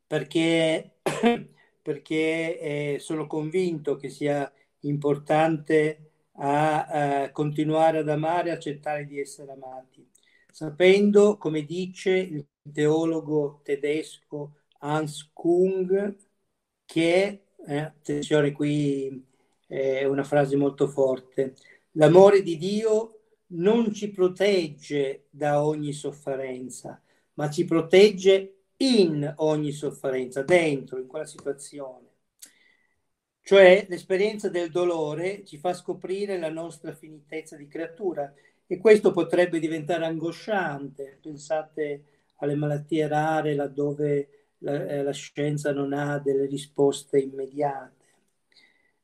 perché, 0.06 1.00
perché 1.82 2.94
eh, 2.94 2.98
sono 3.00 3.26
convinto 3.26 3.96
che 3.96 4.08
sia 4.08 4.50
importante 4.80 6.10
a, 6.32 7.22
a 7.24 7.30
continuare 7.32 7.98
ad 7.98 8.08
amare 8.08 8.50
e 8.50 8.52
accettare 8.52 9.04
di 9.06 9.20
essere 9.20 9.52
amati, 9.52 10.08
sapendo, 10.50 11.36
come 11.36 11.64
dice 11.64 12.10
il 12.16 12.46
teologo 12.72 13.60
tedesco 13.64 14.54
Hans 14.80 15.30
Kung, 15.32 16.16
che 16.84 17.42
eh, 17.66 17.76
attenzione 17.78 18.52
qui 18.52 19.26
è 19.66 20.04
una 20.04 20.24
frase 20.24 20.56
molto 20.56 20.88
forte, 20.88 21.54
l'amore 21.92 22.42
di 22.42 22.56
Dio 22.56 23.20
non 23.48 23.92
ci 23.92 24.10
protegge 24.10 25.26
da 25.30 25.64
ogni 25.64 25.92
sofferenza, 25.92 27.00
ma 27.34 27.48
ci 27.50 27.64
protegge 27.64 28.54
in 28.78 29.32
ogni 29.38 29.72
sofferenza, 29.72 30.42
dentro, 30.42 30.98
in 30.98 31.06
quella 31.06 31.24
situazione. 31.24 32.06
Cioè 33.40 33.86
l'esperienza 33.88 34.50
del 34.50 34.70
dolore 34.70 35.44
ci 35.44 35.56
fa 35.56 35.72
scoprire 35.72 36.38
la 36.38 36.50
nostra 36.50 36.92
finitezza 36.92 37.56
di 37.56 37.66
creatura 37.66 38.30
e 38.66 38.76
questo 38.76 39.10
potrebbe 39.10 39.58
diventare 39.58 40.04
angosciante. 40.04 41.18
Pensate 41.22 42.02
alle 42.36 42.54
malattie 42.54 43.08
rare 43.08 43.54
laddove 43.54 44.28
la, 44.58 44.86
eh, 44.86 45.02
la 45.02 45.12
scienza 45.12 45.72
non 45.72 45.94
ha 45.94 46.18
delle 46.18 46.44
risposte 46.44 47.18
immediate. 47.18 47.96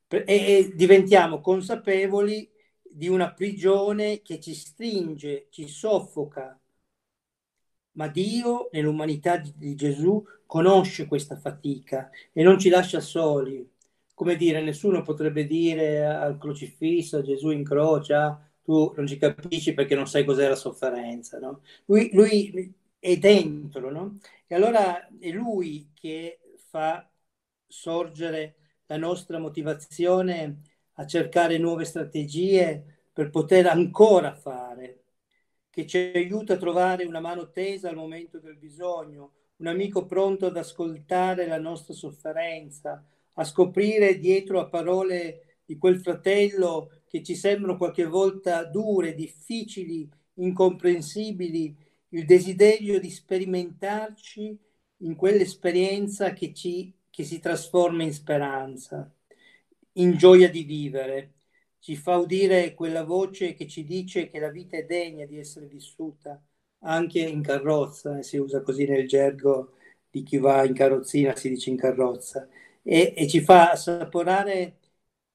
E, 0.09 0.23
e 0.27 0.73
diventiamo 0.75 1.41
consapevoli 1.41 2.47
di 2.95 3.09
una 3.09 3.33
prigione 3.33 4.23
che 4.23 4.39
ci 4.41 4.55
stringe, 4.55 5.49
ci 5.51 5.67
soffoca. 5.69 6.59
Ma 7.93 8.09
Dio, 8.09 8.69
nell'umanità 8.73 9.37
di, 9.37 9.75
Gesù, 9.77 10.25
conosce 10.47 11.07
questa 11.07 11.37
fatica 11.37 12.11
e 12.33 12.43
non 12.43 12.59
ci 12.59 12.69
lascia 12.69 13.01
soli. 13.01 13.69
Come 14.15 14.37
dire, 14.37 14.63
nessuno 14.63 15.03
potrebbe 15.03 15.47
dire 15.47 16.05
al 16.07 16.39
crocifisso, 16.39 17.19
a 17.19 17.23
Gesù 17.23 17.51
in 17.51 17.65
croce, 17.65 18.15
ah, 18.15 18.41
tu 18.63 18.93
non 18.97 19.07
ci 19.07 19.17
capisci 19.17 19.75
perché 19.75 19.95
non 19.95 20.07
sai 20.07 20.25
cos'è 20.25 20.49
la 20.49 20.55
sofferenza. 20.57 21.39
No? 21.39 21.63
Lui, 21.87 22.11
lui 22.13 22.73
è 22.99 23.17
dentro, 23.19 23.91
no? 23.91 24.19
E 24.47 24.55
allora 24.55 25.07
è 25.19 25.31
lui 25.31 25.91
che 25.95 26.41
fa 26.69 27.09
sorgere 27.67 28.57
la 28.87 28.97
nostra 28.97 29.39
motivazione 29.39 30.63
a 30.95 31.07
cercare 31.07 31.59
nuove 31.59 31.85
strategie 31.85 33.01
per 33.13 33.31
poter 33.31 33.67
ancora 33.67 34.35
fare, 34.35 35.03
che 35.71 35.87
ci 35.87 35.99
aiuta 36.15 36.55
a 36.55 36.59
trovare 36.59 37.05
una 37.05 37.21
mano 37.21 37.51
tesa 37.51 37.89
al 37.89 37.97
momento 37.97 38.39
del 38.39 38.57
bisogno, 38.57 39.33
un 39.57 39.67
amico 39.67 40.05
pronto 40.07 40.47
ad 40.47 40.57
ascoltare 40.57 41.47
la 41.47 41.59
nostra 41.59 41.95
sofferenza, 41.95 43.05
a 43.35 43.45
scoprire 43.45 44.19
dietro 44.19 44.61
a 44.61 44.69
parole 44.69 45.61
di 45.65 45.79
quel 45.79 45.99
fratello 46.01 46.91
che 47.09 47.23
ci 47.23 47.35
sembrano 47.35 47.77
qualche 47.77 48.05
volta 48.05 48.65
dure, 48.65 49.15
difficili, 49.15 50.09
incomprensibili, 50.35 51.77
il 52.11 52.25
desiderio 52.25 53.01
di 53.01 53.11
sperimentarci 53.11 54.59
in 54.99 55.17
quell'esperienza 55.17 56.33
che, 56.33 56.53
ci, 56.53 56.93
che 57.11 57.25
si 57.25 57.39
trasforma 57.41 58.03
in 58.03 58.13
speranza, 58.13 59.13
in 59.95 60.17
gioia 60.17 60.51
di 60.51 60.63
vivere. 60.65 61.33
Ci 61.79 61.97
fa 61.97 62.17
udire 62.17 62.75
quella 62.75 63.05
voce 63.05 63.55
che 63.55 63.67
ci 63.67 63.85
dice 63.85 64.29
che 64.31 64.39
la 64.39 64.51
vita 64.51 64.77
è 64.77 64.85
degna 64.85 65.27
di 65.27 65.39
essere 65.39 65.67
vissuta 65.67 66.43
anche 66.87 67.21
in 67.21 67.43
carrozza, 67.43 68.23
si 68.23 68.37
usa 68.37 68.63
così 68.63 68.87
nel 68.87 69.07
gergo 69.09 69.75
di 70.11 70.23
chi 70.23 70.39
va 70.39 70.65
in 70.65 70.75
carrozzina, 70.75 71.35
si 71.37 71.49
dice 71.51 71.71
in 71.71 71.77
carrozza, 71.77 72.47
e, 72.83 73.15
e 73.17 73.27
ci 73.29 73.41
fa 73.41 73.71
assaporare 73.73 74.79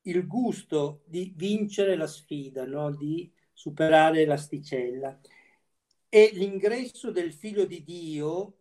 il 0.03 0.25
gusto 0.27 1.01
di 1.05 1.33
vincere 1.35 1.95
la 1.95 2.07
sfida, 2.07 2.65
no? 2.65 2.91
di 2.95 3.31
superare 3.53 4.25
l'asticella 4.25 5.19
è 6.09 6.31
l'ingresso 6.33 7.11
del 7.11 7.31
figlio 7.33 7.65
di 7.65 7.83
Dio 7.83 8.57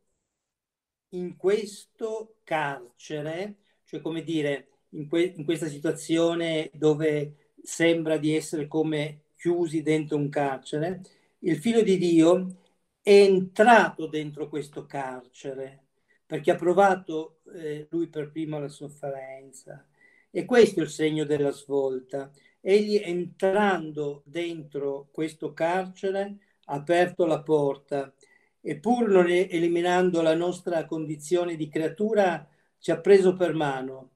in 1.10 1.36
questo 1.36 2.36
carcere, 2.44 3.56
cioè 3.84 4.00
come 4.00 4.22
dire, 4.22 4.68
in, 4.90 5.08
que- 5.08 5.34
in 5.36 5.44
questa 5.44 5.68
situazione 5.68 6.70
dove 6.74 7.52
sembra 7.62 8.16
di 8.16 8.34
essere 8.34 8.66
come 8.66 9.22
chiusi 9.36 9.82
dentro 9.82 10.16
un 10.16 10.28
carcere, 10.28 11.02
il 11.40 11.58
figlio 11.58 11.82
di 11.82 11.98
Dio 11.98 12.56
è 13.02 13.10
entrato 13.10 14.06
dentro 14.06 14.48
questo 14.48 14.86
carcere 14.86 15.84
perché 16.26 16.50
ha 16.50 16.56
provato 16.56 17.38
eh, 17.54 17.86
lui 17.90 18.08
per 18.08 18.30
primo 18.30 18.58
la 18.58 18.68
sofferenza. 18.68 19.86
E 20.30 20.44
questo 20.44 20.80
è 20.80 20.82
il 20.82 20.90
segno 20.90 21.24
della 21.24 21.52
svolta. 21.52 22.30
Egli 22.60 23.00
entrando 23.02 24.22
dentro 24.26 25.08
questo 25.10 25.54
carcere 25.54 26.36
aperto 26.66 27.24
la 27.24 27.40
porta 27.40 28.12
e 28.60 28.76
pur 28.76 29.08
non 29.08 29.30
eliminando 29.30 30.20
la 30.20 30.34
nostra 30.34 30.84
condizione 30.84 31.56
di 31.56 31.68
creatura, 31.68 32.46
ci 32.78 32.90
ha 32.90 33.00
preso 33.00 33.34
per 33.34 33.54
mano 33.54 34.10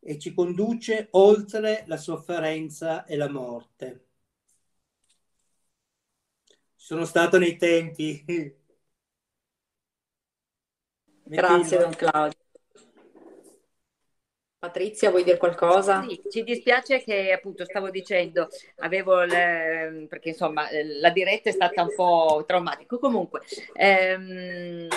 e 0.00 0.18
ci 0.18 0.32
conduce 0.34 1.08
oltre 1.12 1.84
la 1.86 1.96
sofferenza 1.96 3.04
e 3.04 3.16
la 3.16 3.28
morte. 3.28 4.06
Sono 6.74 7.04
stato 7.04 7.38
nei 7.38 7.56
tempi. 7.56 8.24
Grazie, 11.24 11.78
Don 11.78 11.94
Claudio. 11.94 12.38
Patrizia, 14.58 15.10
vuoi 15.10 15.22
dire 15.22 15.36
qualcosa? 15.36 16.04
Sì, 16.08 16.20
ci 16.28 16.42
dispiace 16.42 17.00
che 17.04 17.30
appunto 17.30 17.64
stavo 17.64 17.90
dicendo, 17.90 18.48
avevo 18.78 19.22
le, 19.22 20.06
perché 20.08 20.30
insomma 20.30 20.66
la 21.00 21.10
diretta 21.10 21.48
è 21.48 21.52
stata 21.52 21.82
un 21.82 21.94
po' 21.94 22.42
traumatica. 22.44 22.96
Comunque, 22.98 23.42
ehm, 23.74 24.88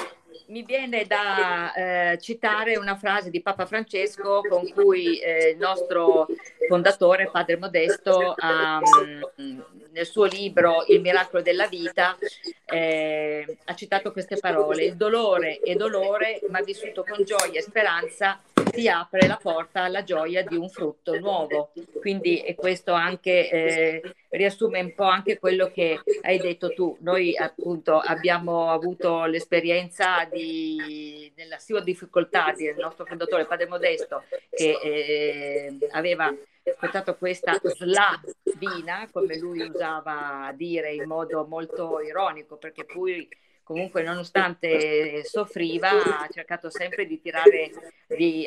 mi 0.48 0.63
viene 0.63 1.06
da 1.06 1.74
eh, 1.74 2.17
citare 2.20 2.78
una 2.78 2.96
frase 2.96 3.30
di 3.30 3.41
Papa 3.41 3.65
Francesco 3.65 4.41
con 4.48 4.70
cui 4.70 5.20
eh, 5.20 5.52
il 5.52 5.58
nostro 5.58 6.28
fondatore, 6.67 7.30
Padre 7.32 7.58
Modesto, 7.58 8.34
ha, 8.38 8.80
mm, 8.80 9.62
nel 9.92 10.06
suo 10.06 10.26
libro 10.26 10.84
Il 10.88 11.02
miracolo 11.02 11.42
della 11.42 11.68
vita, 11.68 12.18
eh, 12.66 13.58
ha 13.66 13.76
citato 13.76 14.12
queste 14.12 14.38
parole. 14.38 14.84
Il 14.86 14.96
dolore 14.96 15.60
è 15.60 15.76
dolore, 15.76 16.42
ma 16.50 16.62
vissuto 16.62 17.04
con 17.04 17.24
gioia 17.24 17.60
e 17.60 17.62
speranza 17.62 18.42
ti 18.72 18.88
apre 18.88 19.28
la 19.28 19.40
porta 19.42 19.84
alla 19.84 20.04
gioia 20.04 20.44
di 20.44 20.56
un 20.56 20.70
frutto 20.70 21.18
nuovo. 21.20 21.72
Quindi 22.00 22.44
questo 22.56 22.94
anche 22.94 23.50
eh, 23.50 24.14
riassume 24.30 24.80
un 24.82 24.94
po' 24.94 25.04
anche 25.04 25.40
quello 25.40 25.70
che 25.72 26.00
hai 26.22 26.38
detto 26.38 26.74
tu. 26.74 26.96
Noi 27.02 27.36
appunto 27.36 27.98
abbiamo 27.98 28.70
avuto 28.70 29.26
l'esperienza 29.26 30.28
di, 30.32 31.32
della 31.36 31.60
sua 31.60 31.82
difficoltà 31.82 32.54
del 32.56 32.76
nostro 32.78 33.06
fondatore 33.06 33.46
Padre 33.46 33.68
Modesto 33.68 34.24
che 34.50 34.78
eh, 34.82 35.78
aveva 35.92 36.34
portato 36.80 37.15
questa 37.15 37.60
slavina, 37.63 39.10
come 39.12 39.38
lui 39.38 39.62
usava 39.62 40.52
dire 40.56 40.93
in 40.93 41.08
modo 41.08 41.45
molto 41.47 42.00
ironico, 42.02 42.58
perché 42.58 42.86
poi 42.86 43.28
comunque 43.63 44.04
nonostante 44.04 45.24
soffriva 45.24 45.89
ha 46.19 46.28
cercato 46.32 46.69
sempre 46.69 47.06
di 47.06 47.19
tirare, 47.21 47.71
di, 48.08 48.45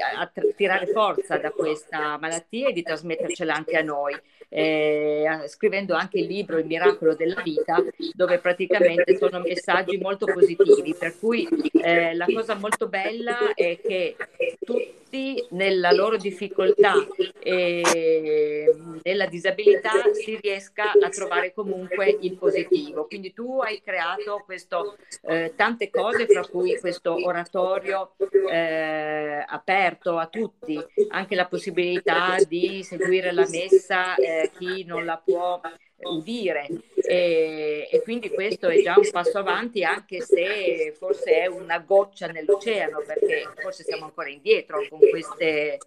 tirare 0.57 0.87
forza 0.87 1.37
da 1.39 1.51
questa 1.51 2.19
malattia 2.19 2.69
e 2.69 2.73
di 2.73 2.83
trasmettercela 2.83 3.55
anche 3.55 3.77
a 3.77 3.83
noi. 3.83 4.15
Eh, 4.49 5.43
scrivendo 5.47 5.95
anche 5.95 6.21
il 6.21 6.27
libro 6.27 6.59
Il 6.59 6.67
miracolo 6.67 7.17
della 7.17 7.41
vita, 7.43 7.83
dove 8.13 8.39
praticamente 8.39 9.17
sono 9.17 9.41
messaggi 9.41 9.97
molto 9.99 10.27
positivi. 10.27 10.95
Per 10.95 11.19
cui 11.19 11.49
eh, 11.73 12.15
la 12.15 12.27
cosa 12.27 12.55
molto 12.55 12.87
bella 12.89 13.53
è 13.55 13.81
che 13.81 14.17
tutti 14.61 15.45
nella 15.51 15.93
loro 15.93 16.17
difficoltà 16.17 16.95
e 17.41 18.75
nella 19.03 19.27
disabilità 19.27 20.13
si 20.13 20.39
riesca 20.41 20.93
a 20.93 21.09
trovare 21.09 21.53
comunque 21.53 22.17
il 22.21 22.37
positivo. 22.37 23.07
Quindi 23.07 23.33
tu 23.33 23.61
hai 23.61 23.81
creato 23.83 24.43
questo, 24.45 24.97
eh, 25.23 25.53
tante 25.57 25.91
cose, 25.91 26.27
fra 26.27 26.47
cui 26.47 26.79
questo 26.79 27.15
oratorio 27.25 28.15
eh, 28.51 29.45
aperto 29.47 30.19
a 30.19 30.27
tutti, 30.27 30.79
anche 31.09 31.35
la 31.35 31.47
possibilità 31.47 32.37
di 32.47 32.83
seguire 32.83 33.33
la 33.33 33.47
messa 33.49 34.15
eh, 34.17 34.51
chi 34.59 34.85
non 34.85 35.05
la 35.05 35.21
può 35.23 35.61
udire. 36.05 36.69
E, 36.95 37.89
e, 37.91 38.03
quindi 38.03 38.31
questo 38.31 38.69
è 38.69 38.83
già 38.83 38.95
un 38.97 39.09
passo 39.11 39.39
avanti 39.39 39.85
anche 39.85 40.21
se 40.21 40.95
forse 40.97 41.43
è 41.43 41.47
una 41.47 41.79
goccia 41.79 42.27
nell'oceano 42.27 43.03
perché 43.07 43.49
forse 43.57 43.85
siamo 43.85 44.05
ancora 44.05 44.29
indietro 44.31 44.87
con 44.89 44.99
queste 44.99 45.79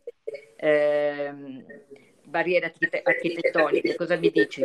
eh, 0.56 1.34
barriere 2.24 2.74
architettoniche. 3.04 3.96
Cosa 3.96 4.16
mi 4.16 4.30
dici? 4.30 4.64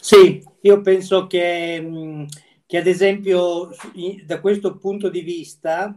Sì, 0.00 0.42
io 0.62 0.80
penso 0.80 1.26
che, 1.26 2.26
che 2.70 2.78
ad 2.78 2.86
esempio 2.86 3.70
da 4.24 4.40
questo 4.40 4.76
punto 4.78 5.08
di 5.08 5.22
vista 5.22 5.92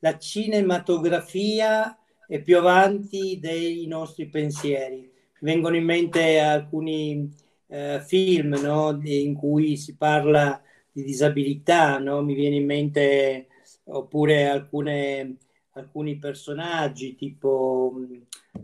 la 0.00 0.18
cinematografia 0.18 1.96
è 2.26 2.40
più 2.40 2.58
avanti 2.58 3.38
dei 3.40 3.86
nostri 3.86 4.26
pensieri 4.26 5.08
vengono 5.38 5.76
in 5.76 5.84
mente 5.84 6.40
alcuni 6.40 7.32
eh, 7.68 8.02
film 8.04 8.58
no? 8.60 8.98
in 9.04 9.34
cui 9.34 9.76
si 9.76 9.94
parla 9.94 10.60
di 10.90 11.04
disabilità, 11.04 11.98
no? 11.98 12.20
mi 12.22 12.34
viene 12.34 12.56
in 12.56 12.66
mente 12.66 13.46
oppure 13.84 14.48
alcune, 14.48 15.36
alcuni 15.74 16.16
personaggi 16.16 17.14
tipo 17.14 18.00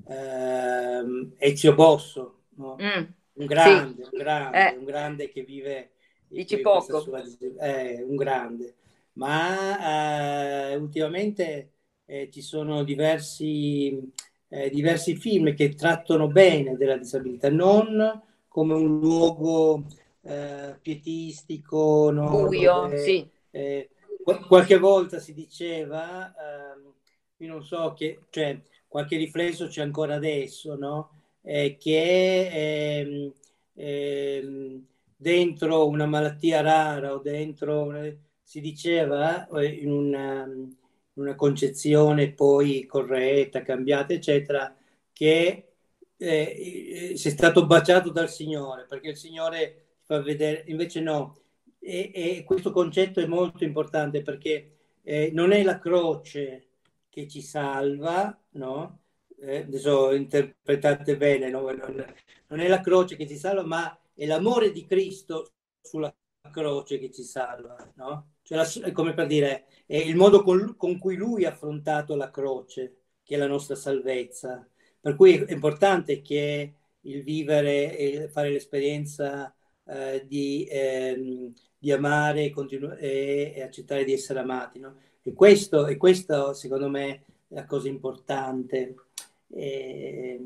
eh, 0.09 1.31
Ezio 1.39 1.75
Bosso, 1.75 2.39
no? 2.57 2.75
mm, 2.75 3.03
un 3.35 3.47
grande, 3.47 4.03
sì. 4.03 4.09
un 4.11 4.19
grande, 4.19 4.69
eh. 4.69 4.77
un 4.77 4.85
grande 4.85 5.31
che 5.31 5.43
vive... 5.43 5.91
Dici 6.33 6.61
poco. 6.61 7.01
Sua, 7.01 7.23
eh, 7.61 8.03
un 8.03 8.17
grande. 8.17 8.75
Ma 9.15 10.71
eh, 10.71 10.77
ultimamente 10.77 11.73
eh, 12.07 12.31
ci 12.31 12.41
sono 12.41 12.83
diversi 12.83 14.13
eh, 14.53 14.69
diversi 14.69 15.17
film 15.17 15.55
che 15.55 15.75
trattano 15.75 16.29
bene 16.29 16.77
della 16.77 16.99
disabilità, 16.99 17.49
non 17.49 18.23
come 18.49 18.75
un 18.75 19.01
luogo 19.01 19.87
eh, 20.21 20.77
pietistico, 20.81 22.11
no? 22.11 22.29
buio, 22.29 22.83
Dove, 22.83 22.99
sì. 22.99 23.27
Eh, 23.51 23.89
qualche 24.47 24.77
volta 24.77 25.19
si 25.19 25.33
diceva, 25.33 26.35
ehm, 26.35 26.93
io 27.39 27.49
non 27.49 27.65
so 27.65 27.95
che, 27.95 28.25
cioè, 28.29 28.61
qualche 28.87 29.17
riflesso 29.17 29.69
c'è 29.69 29.81
ancora 29.81 30.17
adesso, 30.17 30.77
no? 30.77 31.21
Eh, 31.41 31.79
che 31.79 32.49
ehm, 33.01 33.33
ehm, 33.75 34.87
dentro 35.23 35.89
una 35.89 36.07
malattia 36.07 36.61
rara 36.61 37.15
o 37.15 37.19
dentro, 37.19 37.93
si 38.43 38.61
diceva 38.61 39.49
eh, 39.49 39.67
in 39.67 39.91
una 39.91 40.47
una 41.15 41.35
concezione 41.35 42.33
poi 42.33 42.87
corretta, 42.87 43.63
cambiata, 43.63 44.13
eccetera, 44.13 44.75
che 45.13 45.73
eh, 46.17 47.13
sei 47.17 47.33
stato 47.33 47.67
baciato 47.67 48.11
dal 48.11 48.31
Signore, 48.31 48.87
perché 48.89 49.11
il 49.11 49.17
Signore 49.17 49.97
fa 50.03 50.21
vedere, 50.23 50.65
invece 50.69 51.01
no. 51.01 51.37
E, 51.81 52.13
e 52.15 52.45
questo 52.45 52.71
concetto 52.71 53.21
è 53.21 53.27
molto 53.27 53.65
importante 53.65 54.23
perché 54.23 54.77
eh, 55.03 55.31
non 55.33 55.53
è 55.53 55.63
la 55.65 55.79
croce 55.79 56.69
che 57.09 57.27
ci 57.27 57.43
salva, 57.43 58.39
no? 58.51 59.01
Eh, 59.41 59.59
adesso 59.59 60.13
interpretate 60.15 61.17
bene, 61.17 61.51
no? 61.51 61.63
non 61.63 62.61
è 62.61 62.69
la 62.69 62.81
croce 62.81 63.17
che 63.17 63.27
ci 63.27 63.37
salva, 63.37 63.65
ma 63.65 63.99
è 64.15 64.27
l'amore 64.27 64.73
di 64.73 64.85
Cristo 64.87 65.53
sulla 65.81 66.15
croce 66.51 66.99
che 66.99 67.11
ci 67.11 67.23
salva, 67.23 67.77
no? 67.97 68.33
Cioè 68.43 68.59
la, 68.59 68.93
come 68.93 69.15
per 69.15 69.27
dire, 69.27 69.67
è 69.87 69.97
il 69.97 70.17
modo 70.17 70.43
con, 70.43 70.75
con, 70.77 70.99
cui 70.99 71.17
lui 71.17 71.45
ha 71.45 71.51
affrontato 71.51 72.17
la 72.17 72.31
croce, 72.31 72.97
che 73.23 73.37
è 73.37 73.39
la 73.39 73.47
nostra 73.47 73.77
salvezza. 73.77 74.67
Per 75.01 75.15
cui 75.17 75.35
è 75.37 75.53
importante 75.53 76.21
che 76.21 76.75
il 77.03 77.23
vivere 77.23 77.97
e 77.97 78.29
fare 78.29 78.51
l'esperienza 78.51 79.55
eh, 79.85 80.25
di, 80.27 80.65
eh, 80.65 81.53
di, 81.79 81.93
amare 81.93 82.51
continu- 82.51 82.97
e, 82.99 83.53
e, 83.57 83.63
accettare 83.63 84.05
di 84.05 84.13
essere 84.13 84.41
amati. 84.41 84.79
No? 84.81 84.97
E, 85.23 85.33
questo, 85.33 85.87
e 85.87 85.97
questo, 85.97 86.53
secondo 86.53 86.89
me, 86.89 87.25
è 87.49 87.55
la 87.55 87.67
cosa 87.67 87.89
importante. 87.89 88.95
E, 89.49 90.41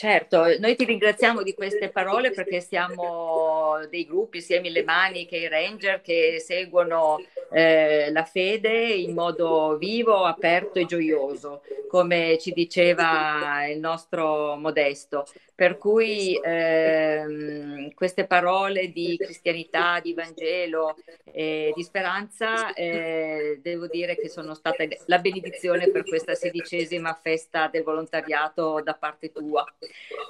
Certo, 0.00 0.44
noi 0.58 0.76
ti 0.76 0.86
ringraziamo 0.86 1.42
di 1.42 1.52
queste 1.52 1.90
parole 1.90 2.30
perché 2.30 2.62
siamo 2.62 3.84
dei 3.90 4.06
gruppi, 4.06 4.40
sia 4.40 4.58
Mille 4.58 4.82
Mani 4.82 5.26
che 5.26 5.36
i 5.36 5.46
Ranger, 5.46 6.00
che 6.00 6.42
seguono 6.42 7.18
eh, 7.52 8.10
la 8.10 8.24
fede 8.24 8.94
in 8.94 9.12
modo 9.12 9.76
vivo, 9.76 10.24
aperto 10.24 10.78
e 10.78 10.86
gioioso, 10.86 11.60
come 11.86 12.38
ci 12.40 12.52
diceva 12.52 13.66
il 13.66 13.78
nostro 13.78 14.56
Modesto. 14.56 15.26
Per 15.60 15.76
cui 15.76 16.40
ehm, 16.42 17.92
queste 17.92 18.24
parole 18.24 18.90
di 18.90 19.18
cristianità, 19.18 20.00
di 20.00 20.14
Vangelo, 20.14 20.96
eh, 21.24 21.70
di 21.76 21.82
speranza, 21.82 22.72
eh, 22.72 23.58
devo 23.60 23.86
dire 23.86 24.16
che 24.16 24.30
sono 24.30 24.54
state 24.54 25.00
la 25.04 25.18
benedizione 25.18 25.90
per 25.90 26.04
questa 26.04 26.34
sedicesima 26.34 27.12
festa 27.12 27.68
del 27.68 27.82
volontariato 27.82 28.80
da 28.82 28.94
parte 28.94 29.32
tua. 29.32 29.62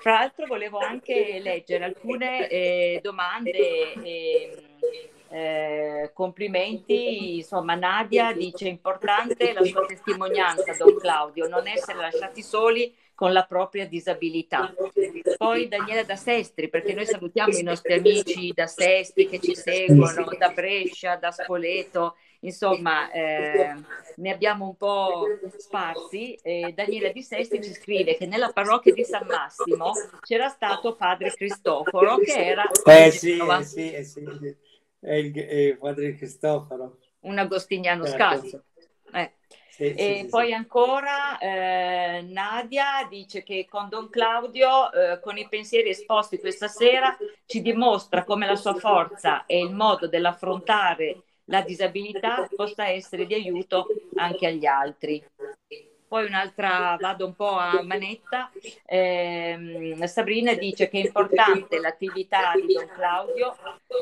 Fra 0.00 0.14
l'altro 0.14 0.46
volevo 0.46 0.78
anche 0.78 1.38
leggere 1.40 1.84
alcune 1.84 2.48
eh, 2.48 2.98
domande 3.00 3.92
e 4.02 4.64
eh, 5.28 6.10
complimenti, 6.12 7.36
insomma 7.36 7.76
Nadia 7.76 8.32
dice 8.32 8.66
importante 8.66 9.52
la 9.52 9.62
sua 9.62 9.86
testimonianza, 9.86 10.74
Don 10.76 10.98
Claudio, 10.98 11.46
non 11.46 11.68
essere 11.68 11.98
lasciati 11.98 12.42
soli 12.42 12.92
con 13.20 13.34
la 13.34 13.44
propria 13.44 13.86
disabilità. 13.86 14.74
Poi 15.36 15.68
Daniela 15.68 16.04
da 16.04 16.16
Sestri, 16.16 16.70
perché 16.70 16.94
noi 16.94 17.04
salutiamo 17.04 17.54
i 17.54 17.62
nostri 17.62 17.92
amici 17.92 18.50
da 18.54 18.66
Sestri 18.66 19.28
che 19.28 19.38
ci 19.38 19.54
seguono, 19.54 20.26
da 20.38 20.48
Brescia, 20.48 21.16
da 21.16 21.30
Spoleto, 21.30 22.16
insomma 22.40 23.10
eh, 23.10 23.74
ne 24.16 24.32
abbiamo 24.32 24.68
un 24.68 24.74
po' 24.74 25.26
sparsi. 25.58 26.32
Eh, 26.36 26.72
Daniela 26.74 27.10
di 27.10 27.22
Sestri 27.22 27.62
ci 27.62 27.74
scrive 27.74 28.16
che 28.16 28.24
nella 28.24 28.52
parrocchia 28.52 28.94
di 28.94 29.04
San 29.04 29.26
Massimo 29.26 29.92
c'era 30.22 30.48
stato 30.48 30.94
padre 30.94 31.30
Cristoforo 31.34 32.16
che 32.16 32.32
era... 32.32 32.70
Eh 32.86 33.10
sì, 33.10 33.36
eh 33.36 33.62
sì, 33.64 33.92
eh 33.92 34.02
sì, 34.02 34.24
è 34.98 35.12
il, 35.12 35.34
è 35.34 35.54
il 35.54 35.76
padre 35.76 36.14
Cristoforo. 36.14 36.96
Un 37.20 37.36
agostiniano 37.36 38.06
certo. 38.06 38.16
scalzo. 38.16 38.64
Eh. 39.12 39.32
Sì, 39.80 39.94
e 39.94 40.20
sì, 40.24 40.28
poi 40.28 40.48
sì. 40.48 40.52
ancora 40.52 41.38
eh, 41.38 42.20
Nadia 42.28 43.06
dice 43.08 43.42
che 43.42 43.66
con 43.66 43.88
Don 43.88 44.10
Claudio, 44.10 44.92
eh, 44.92 45.20
con 45.20 45.38
i 45.38 45.48
pensieri 45.48 45.88
esposti 45.88 46.38
questa 46.38 46.68
sera, 46.68 47.16
ci 47.46 47.62
dimostra 47.62 48.24
come 48.24 48.46
la 48.46 48.56
sua 48.56 48.74
forza 48.74 49.46
e 49.46 49.58
il 49.58 49.72
modo 49.72 50.06
dell'affrontare 50.06 51.22
la 51.44 51.62
disabilità 51.62 52.46
possa 52.54 52.88
essere 52.88 53.24
di 53.24 53.32
aiuto 53.32 53.86
anche 54.16 54.46
agli 54.46 54.66
altri. 54.66 55.24
Poi 56.10 56.26
un'altra, 56.26 56.96
vado 56.98 57.24
un 57.24 57.36
po' 57.36 57.56
a 57.56 57.82
manetta, 57.84 58.50
eh, 58.84 59.94
Sabrina 60.06 60.54
dice 60.54 60.88
che 60.88 61.00
è 61.00 61.04
importante 61.04 61.78
l'attività 61.78 62.50
di 62.56 62.72
Don 62.72 62.88
Claudio 62.88 63.56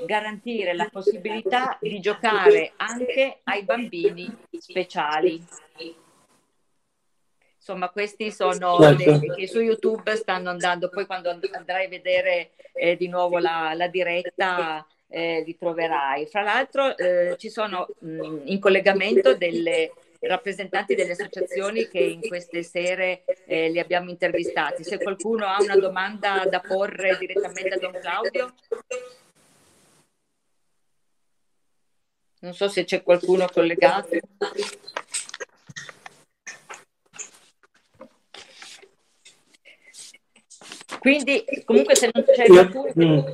garantire 0.06 0.72
la 0.72 0.88
possibilità 0.90 1.76
di 1.78 2.00
giocare 2.00 2.72
anche 2.76 3.40
ai 3.44 3.62
bambini 3.62 4.26
speciali. 4.58 5.44
Insomma, 7.56 7.90
questi 7.90 8.32
sono 8.32 8.78
certo. 8.80 9.18
le, 9.20 9.34
che 9.34 9.46
su 9.46 9.60
YouTube 9.60 10.16
stanno 10.16 10.48
andando, 10.48 10.88
poi 10.88 11.04
quando 11.04 11.28
andrai 11.28 11.84
a 11.84 11.88
vedere 11.90 12.52
eh, 12.72 12.96
di 12.96 13.08
nuovo 13.08 13.36
la, 13.36 13.74
la 13.74 13.88
diretta 13.88 14.86
eh, 15.08 15.42
li 15.44 15.58
troverai. 15.58 16.24
Fra 16.24 16.40
l'altro 16.40 16.96
eh, 16.96 17.36
ci 17.36 17.50
sono 17.50 17.86
mh, 17.98 18.44
in 18.44 18.58
collegamento 18.60 19.34
delle 19.34 19.92
rappresentanti 20.20 20.94
delle 20.94 21.12
associazioni 21.12 21.88
che 21.88 22.00
in 22.00 22.20
queste 22.20 22.62
sere 22.62 23.24
eh, 23.46 23.70
li 23.70 23.78
abbiamo 23.78 24.10
intervistati. 24.10 24.84
Se 24.84 24.98
qualcuno 24.98 25.46
ha 25.46 25.60
una 25.60 25.76
domanda 25.76 26.44
da 26.46 26.60
porre 26.60 27.16
direttamente 27.18 27.74
a 27.74 27.78
Don 27.78 27.92
Claudio. 27.92 28.54
Non 32.40 32.54
so 32.54 32.68
se 32.68 32.84
c'è 32.84 33.02
qualcuno 33.02 33.46
collegato. 33.52 34.16
Quindi, 40.98 41.44
comunque, 41.64 41.94
se 41.94 42.10
non 42.12 42.24
c'è 42.24 42.46
qualcuno. 42.46 43.32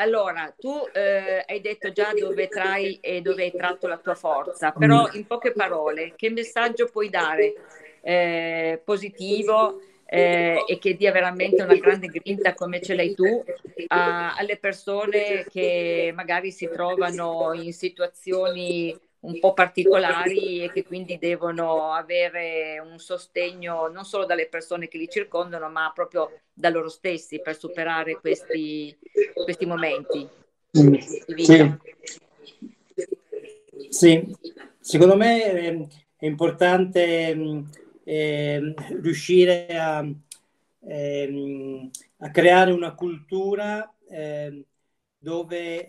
Allora, 0.00 0.54
tu 0.58 0.74
eh, 0.94 1.44
hai 1.46 1.60
detto 1.60 1.92
già 1.92 2.12
dove 2.18 2.48
trai 2.48 2.98
e 3.02 3.20
dove 3.20 3.42
hai 3.42 3.52
tratto 3.52 3.86
la 3.86 3.98
tua 3.98 4.14
forza, 4.14 4.72
però 4.72 5.06
in 5.12 5.26
poche 5.26 5.52
parole, 5.52 6.14
che 6.16 6.30
messaggio 6.30 6.86
puoi 6.86 7.10
dare 7.10 7.52
eh, 8.00 8.80
positivo 8.82 9.78
eh, 10.06 10.64
e 10.66 10.78
che 10.78 10.96
dia 10.96 11.12
veramente 11.12 11.62
una 11.62 11.76
grande 11.76 12.06
grinta 12.06 12.54
come 12.54 12.80
ce 12.80 12.94
l'hai 12.94 13.14
tu 13.14 13.44
a, 13.88 14.34
alle 14.36 14.56
persone 14.56 15.44
che 15.50 16.12
magari 16.14 16.50
si 16.50 16.66
trovano 16.72 17.52
in 17.52 17.72
situazioni 17.74 18.98
un 19.20 19.38
po' 19.38 19.52
particolari 19.52 20.62
e 20.62 20.72
che 20.72 20.84
quindi 20.84 21.18
devono 21.18 21.92
avere 21.92 22.78
un 22.78 22.98
sostegno 22.98 23.88
non 23.88 24.04
solo 24.04 24.24
dalle 24.24 24.48
persone 24.48 24.88
che 24.88 24.96
li 24.96 25.08
circondano, 25.08 25.68
ma 25.68 25.90
proprio 25.94 26.40
da 26.52 26.70
loro 26.70 26.88
stessi 26.88 27.40
per 27.40 27.58
superare 27.58 28.18
questi, 28.18 28.96
questi 29.32 29.66
momenti. 29.66 30.26
Sì. 30.72 31.76
sì. 33.88 34.36
secondo 34.78 35.16
me 35.16 35.88
è 36.16 36.26
importante 36.26 37.64
eh, 38.04 38.74
riuscire 39.00 39.66
a, 39.76 40.08
eh, 40.86 41.90
a, 42.18 42.30
creare 42.30 42.70
una 42.70 42.94
cultura 42.94 43.92
eh, 44.08 44.64
dove 45.18 45.88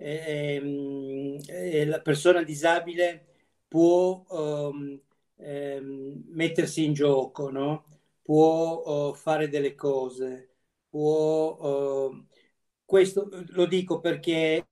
ehm, 0.00 1.38
ehm, 1.38 1.38
eh, 1.48 1.84
la 1.86 2.00
persona 2.00 2.42
disabile 2.42 3.26
può 3.68 4.24
um, 4.28 5.00
mettersi 5.36 6.84
in 6.84 6.92
gioco, 6.92 7.50
no? 7.50 7.84
può 8.22 9.10
uh, 9.10 9.14
fare 9.14 9.48
delle 9.48 9.74
cose, 9.74 10.50
può... 10.88 12.08
Uh, 12.08 12.26
questo 12.84 13.28
lo 13.50 13.66
dico 13.66 14.00
perché 14.00 14.66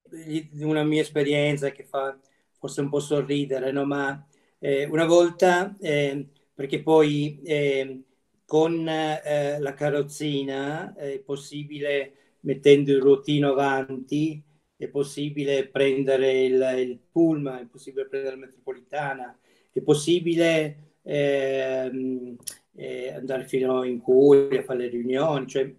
una 0.60 0.82
mia 0.82 1.02
esperienza 1.02 1.70
che 1.70 1.84
fa 1.84 2.18
forse 2.58 2.80
un 2.80 2.88
po' 2.88 2.98
sorridere, 3.00 3.70
no? 3.70 3.84
ma 3.84 4.26
eh, 4.58 4.84
una 4.86 5.04
volta, 5.06 5.76
eh, 5.80 6.28
perché 6.54 6.82
poi 6.82 7.40
eh, 7.44 8.02
con 8.44 8.88
eh, 8.88 9.58
la 9.60 9.74
carrozzina 9.74 10.94
è 10.96 11.20
possibile, 11.20 12.36
mettendo 12.40 12.90
il 12.90 13.00
ruotino 13.00 13.50
avanti, 13.52 14.42
è 14.78 14.86
possibile 14.86 15.66
prendere 15.66 16.44
il, 16.44 16.74
il 16.78 17.00
pullman, 17.10 17.62
è 17.62 17.66
possibile 17.66 18.06
prendere 18.06 18.36
la 18.36 18.46
metropolitana, 18.46 19.36
è 19.72 19.80
possibile 19.80 20.94
ehm, 21.02 22.36
eh, 22.76 23.12
andare 23.12 23.44
fino 23.44 23.82
in 23.82 24.00
Curia 24.00 24.60
a 24.60 24.62
fare 24.62 24.78
le 24.78 24.88
riunioni. 24.88 25.48
Cioè, 25.48 25.74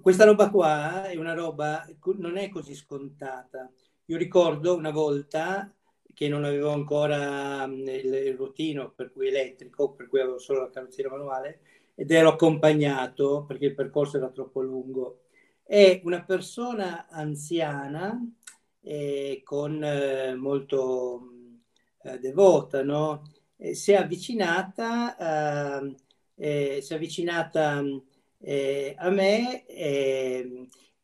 questa 0.00 0.24
roba 0.24 0.48
qua 0.48 1.04
è 1.04 1.16
una 1.16 1.34
roba, 1.34 1.86
non 2.16 2.38
è 2.38 2.48
così 2.48 2.74
scontata. 2.74 3.70
Io 4.06 4.16
ricordo 4.16 4.74
una 4.74 4.90
volta 4.90 5.70
che 6.14 6.28
non 6.28 6.44
avevo 6.44 6.70
ancora 6.70 7.64
il, 7.64 7.86
il 7.86 8.34
ruotino, 8.36 8.90
per 8.92 9.12
cui 9.12 9.28
elettrico, 9.28 9.92
per 9.92 10.08
cui 10.08 10.20
avevo 10.20 10.38
solo 10.38 10.60
la 10.60 10.70
carrozzeria 10.70 11.10
manuale, 11.10 11.60
ed 11.94 12.10
ero 12.10 12.30
accompagnato 12.30 13.44
perché 13.46 13.66
il 13.66 13.74
percorso 13.74 14.16
era 14.16 14.30
troppo 14.30 14.62
lungo 14.62 15.23
è 15.64 16.00
una 16.04 16.22
persona 16.24 17.06
anziana 17.08 18.20
eh, 18.82 19.40
con 19.44 19.82
eh, 19.82 20.34
molto 20.34 21.28
eh, 22.02 22.18
devota, 22.18 22.82
no? 22.82 23.22
si 23.72 23.92
è 23.92 23.96
avvicinata, 23.96 25.16
eh, 25.80 25.96
eh, 26.36 26.80
si 26.82 26.92
è 26.92 26.96
avvicinata 26.96 27.82
eh, 28.40 28.94
a 28.98 29.08
me 29.08 29.64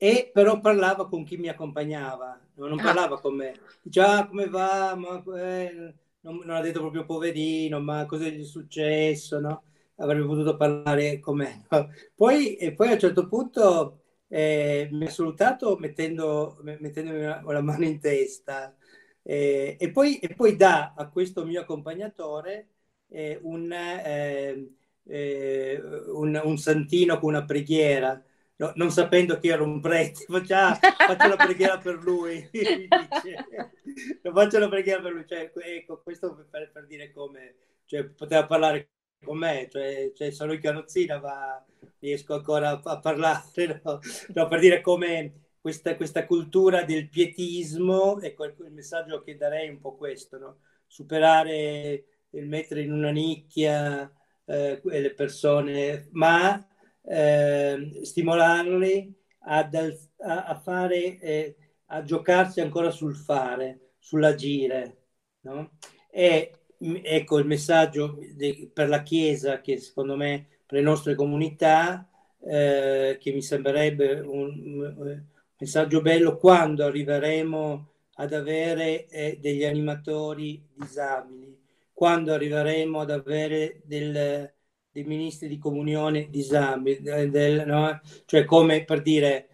e 0.02 0.30
però 0.32 0.60
parlava 0.60 1.08
con 1.08 1.24
chi 1.24 1.36
mi 1.36 1.48
accompagnava, 1.48 2.40
non 2.54 2.78
ah. 2.78 2.82
parlava 2.82 3.20
con 3.20 3.34
me. 3.34 3.54
Diceva 3.82 4.18
ah, 4.18 4.26
come 4.26 4.48
va, 4.48 4.94
ma, 4.94 5.22
non, 5.24 6.36
non, 6.44 6.50
ha 6.50 6.60
detto 6.60 6.80
proprio 6.80 7.04
poverino, 7.04 7.80
ma 7.80 8.06
cosa 8.06 8.28
gli 8.28 8.40
è 8.40 8.44
successo, 8.44 9.40
no? 9.40 9.62
Avrebbe 9.96 10.24
potuto 10.24 10.56
parlare 10.56 11.18
con 11.18 11.36
me. 11.36 11.66
No? 11.70 11.90
Poi, 12.14 12.56
e 12.56 12.72
poi 12.72 12.88
a 12.88 12.92
un 12.92 12.98
certo 12.98 13.28
punto 13.28 13.99
eh, 14.32 14.88
mi 14.92 15.06
ha 15.06 15.10
salutato 15.10 15.76
mettendo, 15.76 16.58
mettendomi 16.62 17.20
la, 17.20 17.42
la 17.44 17.60
mano 17.60 17.84
in 17.84 17.98
testa. 17.98 18.74
Eh, 19.22 19.76
e, 19.78 19.90
poi, 19.90 20.18
e, 20.18 20.34
poi, 20.34 20.56
dà 20.56 20.94
a 20.96 21.08
questo 21.08 21.44
mio 21.44 21.60
accompagnatore 21.60 22.68
eh, 23.08 23.38
un, 23.42 23.72
eh, 23.72 24.70
eh, 25.04 25.82
un, 26.14 26.40
un, 26.42 26.58
santino 26.58 27.18
con 27.18 27.30
una 27.30 27.44
preghiera, 27.44 28.22
no, 28.56 28.72
non 28.76 28.90
sapendo 28.90 29.38
che 29.40 29.48
era 29.48 29.62
un 29.64 29.80
prete, 29.80 30.24
faccia, 30.30 30.74
faccio 30.74 31.28
la 31.28 31.36
preghiera 31.36 31.78
per 31.78 31.96
lui, 32.02 32.48
faccio 34.32 34.58
la 34.58 34.68
preghiera 34.68 35.02
per 35.02 35.12
lui, 35.12 35.26
cioè, 35.26 35.50
ecco, 35.54 36.00
questo 36.02 36.46
per, 36.48 36.70
per 36.70 36.86
dire 36.86 37.10
come, 37.12 37.54
cioè, 37.84 38.04
poteva 38.04 38.46
parlare 38.46 38.90
con 39.22 39.38
me, 39.38 39.68
cioè, 39.70 40.12
cioè 40.14 40.30
sono 40.30 40.52
in 40.52 40.60
carrozzina, 40.60 41.20
ma 41.20 41.64
riesco 41.98 42.34
ancora 42.34 42.80
a, 42.82 42.98
parlare, 42.98 43.80
no? 43.84 44.00
No, 44.34 44.48
per 44.48 44.60
dire 44.60 44.80
come 44.80 45.48
questa, 45.60 45.96
questa, 45.96 46.26
cultura 46.26 46.84
del 46.84 47.08
pietismo, 47.08 48.20
ecco 48.20 48.44
il 48.44 48.72
messaggio 48.72 49.22
che 49.22 49.36
darei 49.36 49.68
è 49.68 49.70
un 49.70 49.80
po' 49.80 49.94
questo, 49.94 50.38
no? 50.38 50.58
superare 50.86 52.04
il 52.30 52.46
mettere 52.48 52.82
in 52.82 52.92
una 52.92 53.10
nicchia 53.10 54.10
eh, 54.44 54.80
le 54.82 55.14
persone, 55.14 56.08
ma 56.12 56.66
eh, 57.02 58.00
stimolarli 58.02 59.14
ad, 59.40 59.74
a, 59.74 60.44
a, 60.44 60.54
fare, 60.58 61.18
eh, 61.18 61.56
a 61.86 62.02
giocarsi 62.02 62.60
ancora 62.60 62.90
sul 62.90 63.14
fare, 63.14 63.92
sull'agire. 63.98 64.96
No? 65.42 65.72
E 66.10 66.59
ecco 66.80 67.38
il 67.38 67.46
messaggio 67.46 68.18
de, 68.34 68.70
per 68.72 68.88
la 68.88 69.02
Chiesa 69.02 69.60
che 69.60 69.78
secondo 69.78 70.16
me 70.16 70.46
per 70.66 70.78
le 70.78 70.84
nostre 70.84 71.14
comunità 71.14 72.08
eh, 72.42 73.18
che 73.20 73.32
mi 73.32 73.42
sembrerebbe 73.42 74.20
un, 74.20 74.94
un, 74.96 75.22
messaggio 75.58 76.00
bello 76.00 76.38
quando 76.38 76.84
arriveremo 76.84 77.88
ad 78.14 78.32
avere 78.32 79.06
eh, 79.08 79.38
degli 79.40 79.64
animatori 79.64 80.62
disabili, 80.72 81.58
quando 81.92 82.32
arriveremo 82.32 83.00
ad 83.00 83.10
avere 83.10 83.82
del, 83.84 84.50
dei 84.90 85.04
ministri 85.04 85.48
di 85.48 85.58
comunione 85.58 86.28
disabili, 86.30 87.00
del, 87.02 87.64
no? 87.66 88.00
cioè 88.24 88.44
come 88.44 88.84
per 88.84 89.02
dire 89.02 89.48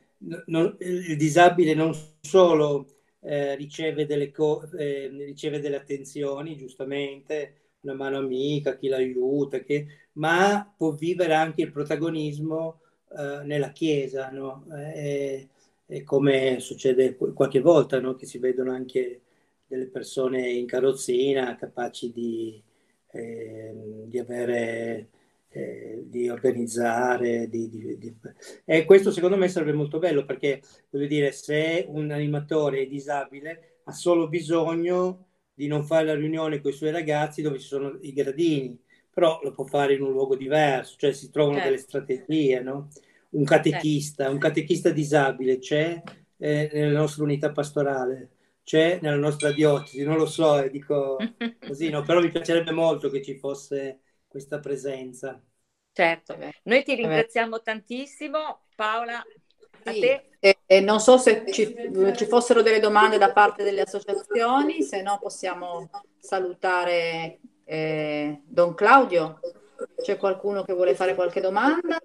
non, 0.46 0.76
il 0.78 1.16
disabile 1.16 1.74
non 1.74 1.92
solo 2.20 2.86
eh, 3.26 3.54
riceve, 3.56 4.06
delle 4.06 4.30
co- 4.30 4.68
eh, 4.76 5.08
riceve 5.08 5.60
delle 5.60 5.76
attenzioni, 5.76 6.56
giustamente, 6.56 7.54
una 7.80 7.94
mano 7.94 8.18
amica, 8.18 8.76
chi 8.76 8.88
l'aiuta, 8.88 9.60
che, 9.60 9.86
ma 10.12 10.72
può 10.76 10.92
vivere 10.92 11.34
anche 11.34 11.62
il 11.62 11.72
protagonismo 11.72 12.80
eh, 13.16 13.42
nella 13.44 13.70
Chiesa, 13.72 14.30
no? 14.30 14.64
e, 14.94 15.48
e 15.86 16.02
come 16.04 16.58
succede 16.60 17.16
qualche 17.16 17.60
volta, 17.60 18.00
no? 18.00 18.14
che 18.14 18.26
si 18.26 18.38
vedono 18.38 18.72
anche 18.72 19.22
delle 19.66 19.86
persone 19.88 20.50
in 20.50 20.66
carrozzina 20.66 21.56
capaci 21.56 22.12
di, 22.12 22.62
eh, 23.12 23.72
di 24.06 24.18
avere 24.18 25.08
eh, 25.56 26.02
di 26.04 26.28
organizzare, 26.28 27.48
di, 27.48 27.70
di, 27.70 27.96
di... 27.96 28.14
e 28.66 28.84
questo 28.84 29.10
secondo 29.10 29.38
me 29.38 29.48
sarebbe 29.48 29.72
molto 29.72 29.98
bello 29.98 30.26
perché 30.26 30.60
voglio 30.90 31.06
dire 31.06 31.32
se 31.32 31.86
un 31.88 32.10
animatore 32.10 32.82
è 32.82 32.86
disabile 32.86 33.78
ha 33.84 33.92
solo 33.92 34.28
bisogno 34.28 35.28
di 35.54 35.66
non 35.66 35.82
fare 35.82 36.04
la 36.04 36.14
riunione 36.14 36.60
con 36.60 36.72
i 36.72 36.74
suoi 36.74 36.90
ragazzi 36.90 37.40
dove 37.40 37.58
ci 37.58 37.66
sono 37.66 37.96
i 38.02 38.12
gradini, 38.12 38.78
però 39.10 39.40
lo 39.42 39.52
può 39.52 39.64
fare 39.64 39.94
in 39.94 40.02
un 40.02 40.10
luogo 40.12 40.36
diverso, 40.36 40.96
cioè 40.98 41.12
si 41.12 41.30
trovano 41.30 41.54
certo. 41.54 41.70
delle 41.70 41.80
strategie, 41.80 42.60
no? 42.60 42.88
Un 43.30 43.44
catechista, 43.44 44.24
certo. 44.24 44.32
un 44.32 44.38
catechista 44.38 44.90
disabile 44.90 45.58
c'è 45.58 46.02
eh, 46.36 46.70
nella 46.70 46.98
nostra 46.98 47.22
unità 47.22 47.50
pastorale, 47.50 48.28
c'è 48.62 48.98
nella 49.00 49.16
nostra 49.16 49.52
diocesi, 49.52 50.02
non 50.02 50.18
lo 50.18 50.26
so, 50.26 50.60
e 50.60 50.68
dico 50.68 51.16
così, 51.66 51.88
no? 51.88 52.02
però 52.02 52.20
mi 52.20 52.30
piacerebbe 52.30 52.72
molto 52.72 53.08
che 53.08 53.22
ci 53.22 53.38
fosse 53.38 54.00
questa 54.36 54.58
presenza. 54.58 55.40
Certo, 55.92 56.36
noi 56.64 56.84
ti 56.84 56.94
ringraziamo 56.94 57.62
tantissimo 57.62 58.66
Paola. 58.74 59.24
A 59.84 59.92
sì. 59.92 60.00
te. 60.00 60.28
E, 60.38 60.58
e, 60.66 60.80
non 60.80 61.00
so 61.00 61.16
se 61.16 61.44
ci, 61.50 61.74
ci, 62.14 62.26
fossero 62.26 62.60
delle 62.60 62.80
domande 62.80 63.16
da 63.16 63.32
parte 63.32 63.62
delle 63.62 63.80
associazioni, 63.80 64.82
se 64.82 65.00
no 65.00 65.18
possiamo 65.18 65.88
salutare 66.18 67.38
eh, 67.64 68.42
Don 68.44 68.74
Claudio. 68.74 69.40
C'è 70.02 70.18
qualcuno 70.18 70.64
che 70.64 70.74
vuole 70.74 70.94
fare 70.94 71.14
qualche 71.14 71.40
domanda? 71.40 71.98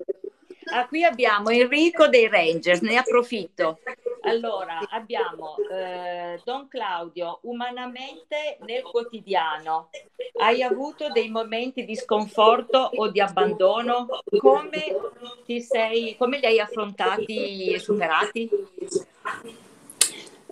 Ah, 0.73 0.87
qui 0.87 1.03
abbiamo 1.03 1.49
Enrico 1.49 2.07
dei 2.07 2.27
Rangers, 2.27 2.79
ne 2.81 2.97
approfitto. 2.97 3.79
Allora, 4.21 4.79
abbiamo 4.89 5.55
eh, 5.69 6.39
Don 6.45 6.67
Claudio, 6.67 7.39
umanamente 7.43 8.57
nel 8.61 8.83
quotidiano, 8.83 9.89
hai 10.39 10.61
avuto 10.61 11.09
dei 11.09 11.29
momenti 11.29 11.83
di 11.83 11.95
sconforto 11.95 12.77
o 12.95 13.09
di 13.09 13.19
abbandono? 13.19 14.07
Come, 14.37 14.83
sei, 15.59 16.15
come 16.17 16.39
li 16.39 16.45
hai 16.45 16.59
affrontati 16.59 17.73
e 17.73 17.79
superati? 17.79 18.49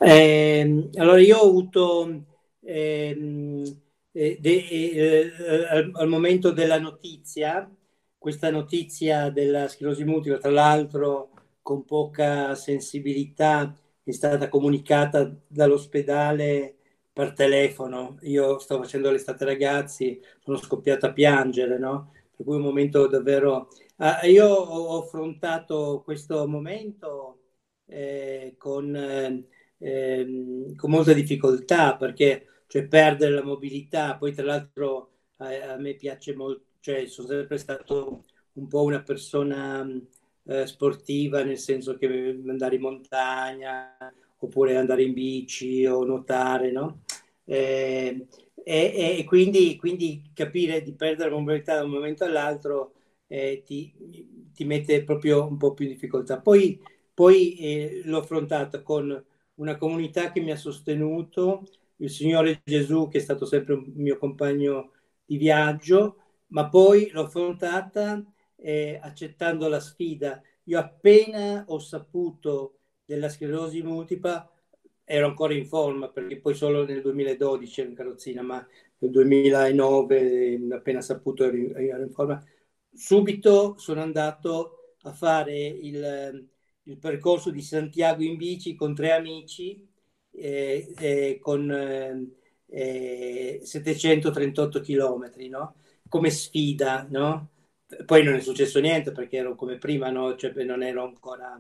Eh, 0.02 0.90
allora, 0.96 1.20
io 1.20 1.38
ho 1.38 1.48
avuto 1.48 2.24
ehm, 2.66 3.64
eh, 4.12 4.38
de, 4.40 4.68
eh, 4.68 5.32
al, 5.70 5.92
al, 5.94 6.08
momento 6.08 6.52
della 6.52 6.80
notizia, 6.80 7.70
questa 8.20 8.52
notizia 8.52 9.32
della 9.32 9.68
sclerosi 9.68 10.04
multipla, 10.06 10.38
tra 10.40 10.52
l'altro 10.52 11.32
con 11.62 11.86
poca 11.86 12.56
sensibilità, 12.56 13.76
è 14.04 14.12
stata 14.12 14.50
comunicata 14.50 15.36
dall'ospedale 15.48 16.76
per 17.14 17.34
telefono. 17.34 18.18
Io 18.24 18.60
sto 18.60 18.78
facendo 18.78 19.12
l'estate 19.12 19.46
ragazzi, 19.46 20.22
sono 20.40 20.58
scoppiato 20.58 21.08
a 21.08 21.14
piangere, 21.14 21.78
no? 21.80 22.14
Per 22.36 22.46
cui 22.46 22.56
un 22.58 22.64
momento 22.64 23.08
davvero... 23.08 23.70
Ah, 23.98 24.26
io 24.26 24.48
ho 24.48 25.04
affrontato 25.04 26.02
questo 26.04 26.48
momento 26.48 27.42
eh, 27.86 28.56
con, 28.58 28.96
eh, 29.78 30.74
con 30.76 30.90
molta 30.92 31.14
difficoltà 31.14 31.96
perché 31.98 32.64
cioè 32.68 32.88
perdere 32.88 33.34
la 33.34 33.44
mobilità, 33.44 34.18
poi 34.18 34.34
tra 34.34 34.46
l'altro 34.46 35.12
a, 35.38 35.74
a 35.74 35.78
me 35.78 35.96
piace 35.96 36.36
molto, 36.36 36.66
cioè 36.80 37.06
sono 37.08 37.28
sempre 37.28 37.58
stato 37.58 38.26
un 38.54 38.68
po' 38.68 38.84
una 38.84 39.02
persona 39.02 39.88
eh, 40.46 40.66
sportiva, 40.66 41.44
nel 41.44 41.58
senso 41.58 41.98
che 41.98 42.08
andare 42.48 42.76
in 42.76 42.82
montagna 42.82 43.96
oppure 44.40 44.78
andare 44.78 45.04
in 45.04 45.14
bici 45.14 45.86
o 45.86 46.04
nuotare, 46.04 46.72
no? 46.72 47.02
Eh, 47.46 48.28
e, 48.64 49.18
e 49.20 49.24
quindi, 49.26 49.76
quindi, 49.78 50.32
capire 50.34 50.82
di 50.82 50.94
perdere 50.94 51.32
mobilità 51.32 51.76
da 51.76 51.84
un 51.84 51.92
momento 51.92 52.24
all'altro 52.24 52.94
eh, 53.28 53.64
ti, 53.66 53.94
ti, 54.54 54.64
mette 54.66 55.04
proprio 55.04 55.48
un 55.48 55.58
po' 55.58 55.74
più 55.74 55.86
in 55.86 55.92
difficoltà. 55.92 56.40
Poi, 56.40 56.80
poi 57.14 57.56
eh, 57.58 58.02
l'ho 58.06 58.20
affrontata 58.20 58.82
con 58.82 59.24
una 59.56 59.78
comunità 59.78 60.32
che 60.32 60.42
mi 60.42 60.52
ha 60.52 60.56
sostenuto, 60.56 61.64
il 61.98 62.10
Signore 62.10 62.62
Gesù 62.64 63.08
che 63.10 63.18
è 63.18 63.22
stato 63.22 63.46
sempre 63.46 63.74
un 63.74 63.92
mio 63.96 64.18
compagno 64.18 64.92
di 65.26 65.38
viaggio, 65.38 66.18
ma 66.50 66.70
poi 66.70 67.10
l'ho 67.12 67.24
affrontata 67.24 68.24
eh, 68.56 69.00
accettando 69.02 69.68
la 69.68 69.80
sfida. 69.80 70.42
Io 70.66 70.80
appena 70.80 71.66
ho 71.68 71.80
saputo 71.80 72.80
della 73.06 73.30
sclerosi 73.30 73.82
multipla 73.82 74.50
ero 75.04 75.26
ancora 75.26 75.56
in 75.56 75.66
forma 75.66 76.10
perché 76.10 76.40
poi 76.40 76.54
solo 76.54 76.86
nel 76.86 77.02
2012 77.02 77.82
ero 77.82 77.90
in 77.90 77.96
carrozzina, 77.96 78.42
ma 78.44 78.66
nel 79.00 79.12
2009 79.12 80.60
appena 80.72 81.02
saputo 81.02 81.46
ero 81.46 81.58
in, 81.58 82.12
forma. 82.12 82.44
Subito 82.94 83.76
sono 83.78 84.02
andato 84.02 84.96
a 85.04 85.12
fare 85.12 85.58
il, 85.58 86.48
il 86.84 86.98
percorso 86.98 87.50
di 87.50 87.62
Santiago 87.62 88.24
in 88.24 88.36
bici 88.36 88.76
con 88.76 88.94
tre 88.94 89.14
amici 89.14 89.88
eh, 90.32 90.94
eh, 90.98 91.40
con 91.42 91.72
eh, 92.68 93.60
738 93.64 94.82
km, 94.82 95.32
no? 95.50 95.76
Come 96.10 96.30
sfida, 96.30 97.08
no? 97.10 97.50
Poi 98.06 98.24
non 98.24 98.36
è 98.36 98.40
successo 98.42 98.80
niente 98.80 99.12
perché 99.12 99.38
ero 99.38 99.56
come 99.56 99.78
prima, 99.78 100.10
no? 100.10 100.36
cioè, 100.36 100.52
non 100.64 100.84
ero 100.84 101.04
ancora, 101.06 101.60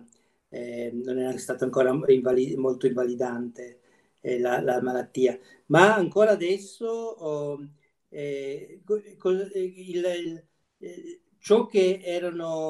eh, 0.50 0.91
non 0.93 1.18
era 1.20 1.38
stato 1.38 1.64
ancora 1.64 1.91
invalid- 2.08 2.58
molto 2.58 2.86
invalidante 2.88 3.80
eh, 4.22 4.39
la, 4.39 4.62
la, 4.62 4.82
malattia, 4.82 5.39
ma 5.68 5.95
ancora 5.95 6.32
adesso 6.32 6.86
oh, 6.86 7.68
eh, 8.10 8.82
il, 8.86 9.52
il, 9.56 10.45
il, 10.78 11.22
ciò 11.39 11.66
che 11.66 12.02
erano, 12.04 12.70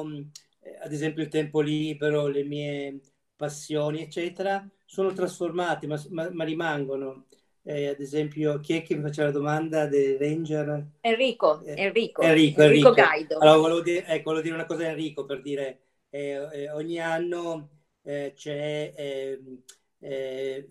ad 0.82 0.92
esempio, 0.92 1.22
il 1.22 1.28
tempo 1.28 1.60
libero, 1.60 2.26
le 2.28 2.44
mie 2.44 3.00
passioni, 3.36 4.02
eccetera, 4.02 4.66
sono 4.84 5.12
trasformati, 5.12 5.86
ma, 5.86 6.02
ma, 6.10 6.30
ma 6.32 6.44
rimangono. 6.44 7.26
Eh, 7.62 7.88
ad 7.88 8.00
esempio, 8.00 8.58
chi 8.60 8.74
è 8.74 8.82
che 8.82 8.94
mi 8.94 9.02
faceva 9.02 9.28
la 9.28 9.34
domanda 9.34 9.86
del 9.86 10.18
Ranger? 10.18 10.86
Enrico, 11.00 11.60
eh, 11.62 11.74
Enrico, 11.76 12.22
Enrico, 12.22 12.62
Enrico, 12.62 12.92
Gaido. 12.92 13.38
Allora, 13.38 13.58
volevo 13.58 13.80
dire, 13.82 14.06
ecco, 14.06 14.30
volevo 14.30 14.42
dire 14.42 14.54
una 14.54 14.64
cosa 14.64 14.84
a 14.84 14.88
Enrico 14.88 15.24
per 15.26 15.42
dire, 15.42 15.80
eh, 16.08 16.48
eh 16.52 16.70
ogni 16.70 16.98
anno 16.98 17.68
eh, 18.02 18.32
c'è, 18.34 18.92
ehm, 18.96 19.62
eh, 19.98 20.68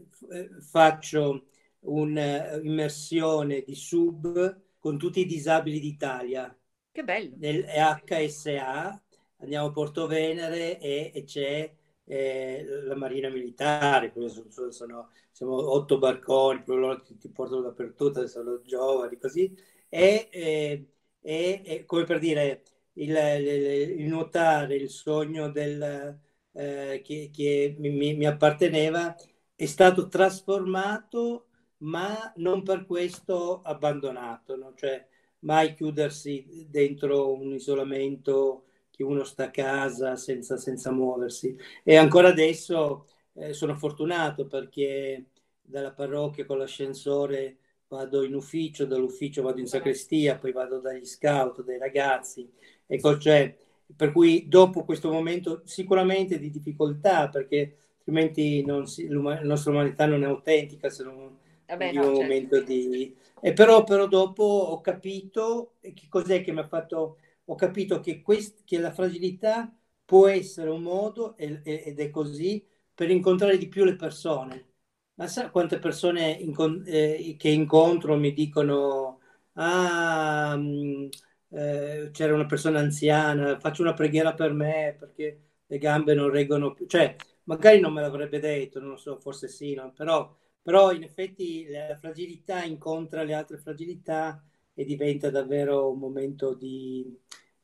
faccio 0.61 1.45
un'immersione 1.81 3.61
di 3.61 3.75
sub 3.75 4.61
con 4.79 4.97
tutti 4.97 5.19
i 5.19 5.25
disabili 5.25 5.79
d'Italia. 5.79 6.55
Che 6.91 7.03
bello! 7.03 7.35
Nel 7.37 7.65
HSA, 7.65 8.99
andiamo 9.37 9.67
a 9.67 9.71
Porto 9.71 10.07
Venere 10.07 10.79
e, 10.79 11.11
e 11.13 11.23
c'è 11.23 11.71
la 12.11 12.95
Marina 12.95 13.29
Militare, 13.29 14.11
sono, 14.27 14.71
sono, 14.71 15.09
siamo 15.39 15.71
otto 15.71 15.97
barconi, 15.99 16.63
loro 16.65 17.01
ti, 17.01 17.17
ti, 17.17 17.29
portano 17.29 17.61
dappertutto, 17.61 18.27
sono 18.27 18.59
giovani, 18.61 19.17
così, 19.17 19.55
e, 19.87 20.27
e, 20.29 20.85
e 21.21 21.85
come 21.85 22.03
per 22.03 22.19
dire, 22.19 22.63
il, 22.95 23.09
il, 23.09 23.99
il, 24.01 24.07
nuotare, 24.09 24.75
il 24.75 24.89
sogno 24.89 25.49
del, 25.49 26.19
eh, 26.51 27.01
che, 27.01 27.29
che 27.33 27.73
mi, 27.79 28.15
mi, 28.15 28.25
apparteneva, 28.25 29.15
è 29.55 29.65
stato 29.65 30.09
trasformato, 30.09 31.45
ma 31.77 32.33
non 32.35 32.61
per 32.61 32.85
questo 32.85 33.61
abbandonato, 33.61 34.57
no? 34.57 34.73
cioè 34.75 35.07
mai 35.39 35.73
chiudersi 35.73 36.67
dentro 36.69 37.31
un 37.31 37.53
isolamento 37.53 38.65
che 38.91 39.03
uno 39.03 39.23
sta 39.23 39.45
a 39.45 39.51
casa 39.51 40.17
senza, 40.17 40.57
senza 40.57 40.91
muoversi. 40.91 41.55
E 41.83 41.95
ancora 41.95 42.27
adesso 42.27 43.05
eh, 43.39 43.53
sono 43.53 43.75
fortunato 43.75 44.47
perché 44.47 45.25
dalla 45.61 45.91
parrocchia 45.91 46.45
con 46.45 46.57
l'ascensore 46.57 47.57
vado 47.87 48.23
in 48.23 48.35
ufficio, 48.35 48.85
dall'ufficio 48.85 49.41
vado 49.41 49.59
in 49.59 49.67
sacrestia, 49.67 50.37
poi 50.37 50.51
vado 50.51 50.79
dagli 50.79 51.05
scout, 51.05 51.63
dai 51.63 51.77
ragazzi. 51.77 52.47
Ecco, 52.85 53.17
cioè, 53.17 53.55
per 53.95 54.11
cui 54.11 54.47
dopo 54.47 54.83
questo 54.83 55.11
momento 55.11 55.61
sicuramente 55.65 56.37
di 56.37 56.51
difficoltà, 56.51 57.29
perché 57.29 57.75
altrimenti 57.97 58.63
si, 58.85 59.07
la 59.07 59.41
nostra 59.41 59.71
umanità 59.71 60.05
non 60.05 60.23
è 60.23 60.27
autentica 60.27 60.89
se 60.89 61.03
non 61.03 61.37
Vabbè, 61.67 61.91
no, 61.93 61.99
un 61.99 62.05
certo. 62.05 62.21
momento 62.21 62.61
di... 62.61 63.15
E 63.41 63.53
però, 63.53 63.83
però 63.83 64.07
dopo 64.07 64.43
ho 64.43 64.81
capito 64.81 65.75
che 65.81 66.07
cos'è 66.09 66.43
che 66.43 66.51
mi 66.51 66.59
ha 66.59 66.67
fatto 66.67 67.17
ho 67.45 67.55
capito 67.55 67.99
che, 67.99 68.21
quest- 68.21 68.63
che 68.63 68.79
la 68.79 68.91
fragilità 68.91 69.73
può 70.05 70.27
essere 70.27 70.69
un 70.69 70.81
modo, 70.81 71.35
ed 71.37 71.99
è 71.99 72.09
così, 72.09 72.63
per 72.99 73.09
incontrare 73.11 73.57
di 73.57 73.69
più 73.69 73.85
le 73.85 73.95
persone. 73.95 74.67
Ma 75.15 75.27
sa 75.27 75.49
quante 75.51 75.79
persone 75.79 76.31
incon- 76.31 76.83
eh, 76.85 77.35
che 77.37 77.47
incontro 77.47 78.17
mi 78.17 78.33
dicono, 78.33 79.21
ah, 79.53 80.57
mh, 80.57 80.61
mm, 80.61 81.07
eh, 81.51 82.09
c'era 82.11 82.33
una 82.33 82.45
persona 82.45 82.79
anziana, 82.79 83.57
faccio 83.59 83.83
una 83.83 83.93
preghiera 83.93 84.33
per 84.33 84.51
me 84.51 84.95
perché 84.99 85.41
le 85.65 85.77
gambe 85.77 86.13
non 86.13 86.29
reggono 86.29 86.73
più. 86.73 86.87
Cioè, 86.87 87.15
magari 87.45 87.79
non 87.79 87.93
me 87.93 88.01
l'avrebbe 88.01 88.39
detto, 88.39 88.81
non 88.81 88.89
lo 88.89 88.97
so, 88.97 89.17
forse 89.17 89.47
sì, 89.47 89.73
no? 89.75 89.93
però, 89.93 90.35
però 90.61 90.91
in 90.91 91.03
effetti 91.03 91.67
la 91.69 91.95
fragilità 91.95 92.63
incontra 92.65 93.23
le 93.23 93.33
altre 93.33 93.57
fragilità 93.59 94.43
e 94.73 94.83
diventa 94.83 95.29
davvero 95.29 95.89
un 95.89 95.99
momento 95.99 96.53
di, 96.53 97.17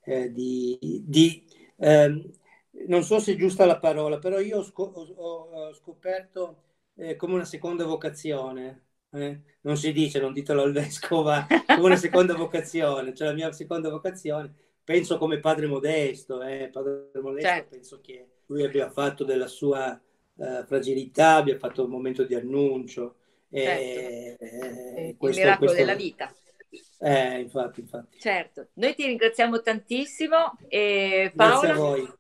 eh, 0.06 0.32
di, 0.32 0.78
di 1.06 1.46
eh, 1.78 2.22
non 2.88 3.04
so 3.04 3.20
se 3.20 3.34
è 3.34 3.36
giusta 3.36 3.66
la 3.66 3.80
parola, 3.80 4.20
però 4.20 4.40
io 4.40 4.60
ho, 4.60 4.64
scop- 4.64 5.14
ho 5.16 5.74
scoperto 5.74 6.64
eh, 6.96 7.16
come 7.16 7.34
una 7.34 7.46
seconda 7.46 7.86
vocazione. 7.86 8.84
Eh. 9.12 9.40
Non 9.62 9.78
si 9.78 9.94
dice, 9.94 10.20
non 10.20 10.34
ditelo 10.34 10.62
al 10.62 10.74
vescovo, 10.74 11.32
come 11.66 11.82
una 11.82 11.96
seconda 11.96 12.34
vocazione, 12.36 13.14
cioè 13.14 13.30
la 13.30 13.34
mia 13.34 13.52
seconda 13.52 13.90
vocazione. 13.90 14.54
Penso 14.84 15.18
come 15.18 15.40
padre 15.40 15.68
modesto, 15.68 16.42
eh, 16.44 16.70
padre 16.72 17.10
modesto 17.22 17.50
certo. 17.50 17.70
penso 17.70 18.02
che 18.02 18.28
lui 18.48 18.64
abbia 18.64 18.92
fatto 18.92 19.24
della 19.24 19.48
sua 19.48 20.00
uh, 20.36 20.64
fragilità, 20.66 21.36
abbia 21.36 21.58
fatto 21.58 21.86
un 21.86 21.90
momento 21.90 22.24
di 22.24 22.36
annuncio. 22.36 23.16
Certo. 23.50 24.44
Eh, 24.44 25.16
questo, 25.18 25.40
il 25.40 25.46
miracolo 25.46 25.72
questo... 25.72 25.86
della 25.86 25.98
vita. 25.98 26.36
Eh, 27.00 27.40
infatti, 27.40 27.80
infatti. 27.80 28.20
Certo, 28.20 28.68
noi 28.74 28.94
ti 28.94 29.06
ringraziamo 29.06 29.62
tantissimo 29.62 30.58
e 30.68 31.32
Paola... 31.34 31.60
Grazie 31.60 31.72
a 31.72 31.76
voi. 31.76 32.14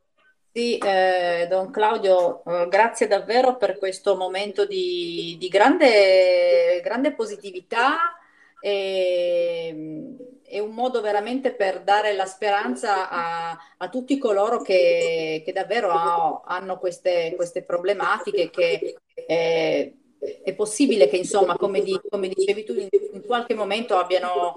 Sì, 0.57 0.77
eh, 0.77 1.47
Don 1.49 1.69
Claudio, 1.69 2.41
eh, 2.45 2.67
grazie 2.69 3.07
davvero 3.07 3.57
per 3.57 3.77
questo 3.77 4.15
momento 4.15 4.65
di, 4.65 5.35
di 5.37 5.49
grande, 5.49 6.79
grande, 6.81 7.11
positività 7.13 8.17
e, 8.61 10.15
è 10.45 10.59
un 10.59 10.71
modo 10.71 11.01
veramente 11.01 11.51
per 11.51 11.81
dare 11.81 12.13
la 12.13 12.25
speranza 12.25 13.09
a, 13.09 13.57
a 13.75 13.89
tutti 13.89 14.17
coloro 14.17 14.61
che, 14.61 15.41
che 15.43 15.51
davvero 15.51 15.89
ha, 15.91 16.43
hanno 16.45 16.79
queste, 16.79 17.33
queste, 17.35 17.61
problematiche, 17.61 18.49
che 18.49 18.95
eh, 19.27 19.93
è 20.41 20.53
possibile 20.53 21.09
che, 21.09 21.17
insomma, 21.17 21.57
come, 21.57 21.81
di, 21.81 21.99
come 22.09 22.29
dicevi 22.29 22.63
tu, 22.63 22.73
in, 22.75 22.87
in 23.11 23.25
qualche 23.25 23.55
momento 23.55 23.97
abbiano 23.97 24.53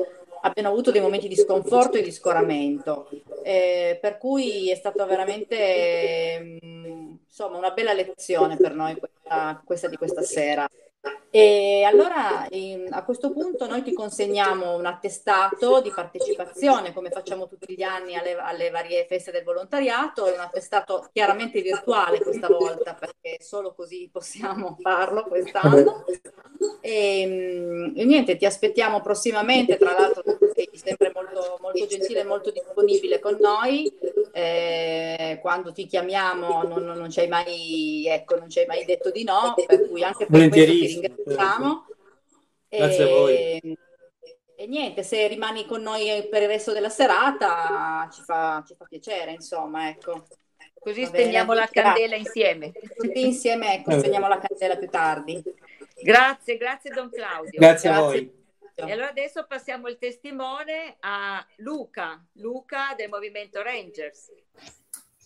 abbiano 0.49 0.69
avuto 0.69 0.91
dei 0.91 1.01
momenti 1.01 1.29
di 1.29 1.37
sconforto 1.37 1.97
e 1.97 2.03
di 2.03 2.13
scoramento. 2.13 3.09
Eh, 3.43 3.99
per 4.01 4.19
cui 4.19 4.71
è 4.71 4.75
stata 4.75 5.05
veramente 5.05 6.59
mh, 6.61 7.19
insomma, 7.27 7.57
una 7.57 7.71
bella 7.71 7.93
lezione 7.93 8.57
per 8.57 8.75
noi 8.75 8.97
questa, 8.97 9.63
questa 9.65 9.89
di 9.89 9.97
questa 9.97 10.23
sera. 10.23 10.69
E 11.31 11.83
allora 11.85 12.49
a 12.91 13.05
questo 13.05 13.31
punto 13.31 13.67
noi 13.67 13.83
ti 13.83 13.93
consegniamo 13.93 14.75
un 14.75 14.87
attestato 14.87 15.83
di 15.83 15.93
partecipazione, 15.95 16.95
come 16.95 17.11
facciamo 17.11 17.47
tutti 17.47 17.75
gli 17.75 17.83
anni 17.83 18.17
alle, 18.17 18.35
alle 18.35 18.71
varie 18.71 19.05
feste 19.07 19.31
del 19.31 19.45
volontariato, 19.45 20.27
è 20.27 20.33
un 20.33 20.41
attestato 20.41 21.07
chiaramente 21.13 21.61
virtuale 21.61 22.21
questa 22.21 22.49
volta, 22.49 22.95
perché 22.95 23.37
solo 23.41 23.75
così 23.75 24.09
possiamo 24.11 24.79
farlo 24.81 25.25
quest'anno. 25.25 26.07
E, 26.81 27.93
e 27.95 28.05
niente, 28.05 28.37
ti 28.37 28.47
aspettiamo 28.47 29.03
prossimamente, 29.03 29.77
tra 29.77 29.93
l'altro 29.93 30.23
sei 30.55 30.71
sempre 30.73 31.13
molto, 31.15 31.59
molto 31.61 31.87
gentile 31.87 32.21
e 32.21 32.25
molto 32.25 32.51
disponibile 32.51 33.21
con 33.21 33.37
noi. 33.39 33.93
Eh, 34.33 35.39
quando 35.41 35.72
ti 35.72 35.87
chiamiamo 35.87 36.62
non, 36.62 36.85
non, 36.85 36.99
non, 36.99 37.11
ci 37.11 37.20
hai 37.20 37.29
mai, 37.29 38.07
ecco, 38.07 38.37
non 38.39 38.49
ci 38.49 38.61
hai 38.61 38.66
mai 38.66 38.85
detto 38.85 39.11
di 39.11 39.24
no, 39.24 39.55
per 39.66 39.89
cui 39.89 40.03
anche 40.03 40.26
per 40.26 40.49
questo 40.49 40.70
ti 40.72 40.87
ringraziamo. 40.87 41.87
Grazie 42.68 43.03
a 43.03 43.07
voi. 43.07 43.79
E 44.61 44.66
niente, 44.66 45.05
se 45.05 45.29
rimani 45.29 45.66
con 45.66 45.83
noi 45.83 46.26
per 46.29 46.43
il 46.43 46.49
resto 46.49 46.72
della 46.72 46.89
serata 46.89 48.09
ci 48.12 48.22
fa, 48.22 48.64
ci 48.66 48.74
fa 48.76 48.85
piacere, 48.89 49.31
insomma, 49.33 49.89
ecco. 49.89 50.26
Così 50.81 51.05
spegniamo 51.05 51.53
la 51.53 51.68
candela 51.70 52.16
insieme. 52.16 52.72
Tutti 52.72 53.24
insieme, 53.24 53.74
ecco, 53.74 53.93
spegniamo 53.99 54.26
la 54.29 54.39
candela 54.39 54.76
più 54.76 54.89
tardi. 54.89 55.43
Grazie, 56.03 56.57
grazie 56.57 56.91
Don 56.91 57.11
Claudio. 57.11 57.59
Grazie, 57.59 57.89
grazie 57.89 57.89
a 57.91 58.01
voi. 58.01 58.38
E 58.81 58.93
allora 58.93 59.11
adesso 59.11 59.45
passiamo 59.49 59.89
il 59.89 59.99
testimone 59.99 60.99
a 61.01 61.45
Luca, 61.57 62.24
Luca 62.35 62.95
del 62.97 63.09
Movimento 63.09 63.61
Rangers. 63.61 64.31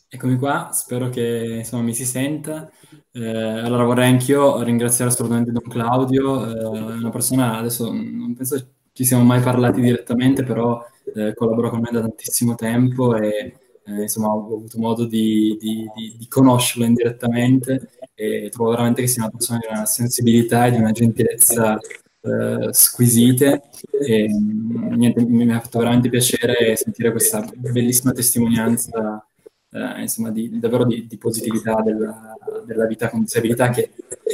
Eccomi 0.09 0.39
qua, 0.39 0.71
spero 0.73 1.11
che 1.11 1.57
insomma, 1.59 1.83
mi 1.83 1.95
si 1.95 2.07
senta. 2.07 2.71
Eh, 3.13 3.21
allora 3.21 3.85
vorrei 3.85 4.09
anch'io 4.09 4.63
ringraziare 4.63 5.11
assolutamente 5.11 5.53
Don 5.53 5.69
Claudio, 5.69 6.47
eh, 6.47 6.95
una 6.95 7.11
persona, 7.11 7.59
adesso 7.59 7.93
non 7.93 8.35
penso 8.35 8.73
ci 8.93 9.05
siamo 9.05 9.23
mai 9.23 9.43
parlati 9.43 9.83
direttamente, 9.83 10.45
però 10.45 10.83
eh, 11.15 11.35
collabora 11.35 11.69
con 11.69 11.81
me 11.81 11.91
da 11.91 12.01
tantissimo 12.01 12.55
tempo 12.55 13.15
e 13.17 13.59
eh, 13.85 14.03
insomma 14.03 14.29
ho 14.29 14.55
avuto 14.55 14.79
modo 14.79 15.05
di, 15.05 15.59
di, 15.61 15.91
di, 15.95 16.17
di, 16.17 16.29
conoscerlo 16.29 16.87
indirettamente 16.87 17.91
e 18.15 18.49
trovo 18.51 18.71
veramente 18.71 19.03
che 19.03 19.09
sia 19.09 19.25
una 19.25 19.33
persona 19.33 19.59
di 19.59 19.67
una 19.69 19.85
sensibilità 19.85 20.67
e 20.67 20.71
di 20.71 20.79
una 20.79 20.93
gentilezza 20.93 21.79
eh, 22.23 22.69
squisite 22.73 23.63
e 24.01 24.29
niente, 24.29 25.25
mi 25.25 25.53
ha 25.53 25.61
fatto 25.61 25.79
veramente 25.79 26.09
piacere 26.09 26.77
sentire 26.77 27.11
questa 27.11 27.45
bellissima 27.57 28.13
testimonianza 28.13 29.27
eh, 29.73 30.03
insomma, 30.03 30.31
di, 30.31 30.59
davvero 30.59 30.85
di, 30.85 31.07
di 31.07 31.17
positività 31.17 31.81
della, 31.83 32.37
della, 32.65 32.87
vita 32.87 33.09
con 33.09 33.23
disabilità 33.23 33.71
che 33.71 33.91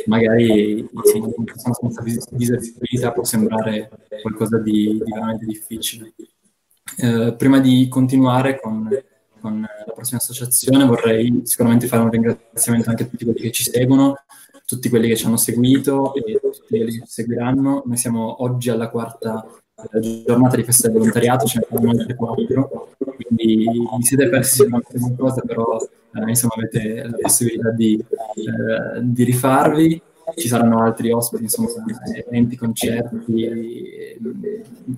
magari 0.07 0.86
sì, 1.05 1.18
una 1.18 1.45
persona 1.45 1.74
senza 1.74 2.03
disabilità 2.30 3.12
può 3.12 3.24
sembrare 3.24 3.89
qualcosa 4.20 4.59
di, 4.59 5.01
di 5.03 5.12
veramente 5.12 5.47
difficile. 5.47 6.12
Eh, 6.97 7.34
prima 7.39 7.61
di 7.61 7.86
continuare 7.89 8.61
con, 8.61 8.89
con, 9.41 9.61
la 9.61 9.93
prossima 9.93 10.18
associazione 10.18 10.84
vorrei 10.84 11.43
sicuramente 11.45 11.86
fare 11.86 12.03
un 12.03 12.11
ringraziamento 12.11 12.91
anche 12.91 13.05
a 13.05 13.07
tutti 13.07 13.24
quelli 13.24 13.41
che 13.41 13.53
ci 13.53 13.62
seguono, 13.62 14.16
tutti 14.68 14.90
quelli 14.90 15.08
che 15.08 15.16
ci 15.16 15.24
hanno 15.24 15.38
seguito 15.38 16.12
e 16.12 16.38
tutti 16.38 16.60
quelli 16.68 16.84
che 16.84 16.90
ci 16.90 17.02
seguiranno. 17.06 17.84
Noi 17.86 17.96
siamo 17.96 18.42
oggi 18.42 18.68
alla 18.68 18.90
quarta 18.90 19.46
giornata 20.26 20.56
di 20.56 20.62
festa 20.62 20.88
del 20.88 20.98
volontariato, 20.98 21.46
ce 21.46 21.60
ne 21.60 21.66
fanno 21.70 21.90
altre 21.90 22.14
quattro, 22.14 22.90
quindi 22.98 23.64
vi 23.64 24.04
siete 24.04 24.28
persi 24.28 24.56
sicuramente 24.56 24.98
qualcosa, 24.98 25.40
però 25.40 25.78
eh, 25.78 26.28
insomma 26.28 26.54
avete 26.56 27.02
la 27.04 27.16
possibilità 27.18 27.70
di, 27.70 27.94
eh, 27.96 29.00
di, 29.00 29.24
rifarvi. 29.24 30.02
Ci 30.36 30.48
saranno 30.48 30.82
altri 30.82 31.10
ospiti, 31.10 31.44
insomma, 31.44 31.70
eventi, 32.14 32.56
concerti, 32.56 34.18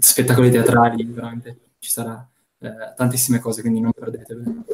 spettacoli 0.01 0.51
teatrali, 0.51 1.05
veramente 1.05 1.57
ci 1.79 1.91
sarà 1.91 2.29
eh, 2.59 2.69
tantissime 2.97 3.39
cose, 3.39 3.61
quindi 3.61 3.79
non 3.79 3.93
perdetevi. 3.93 4.65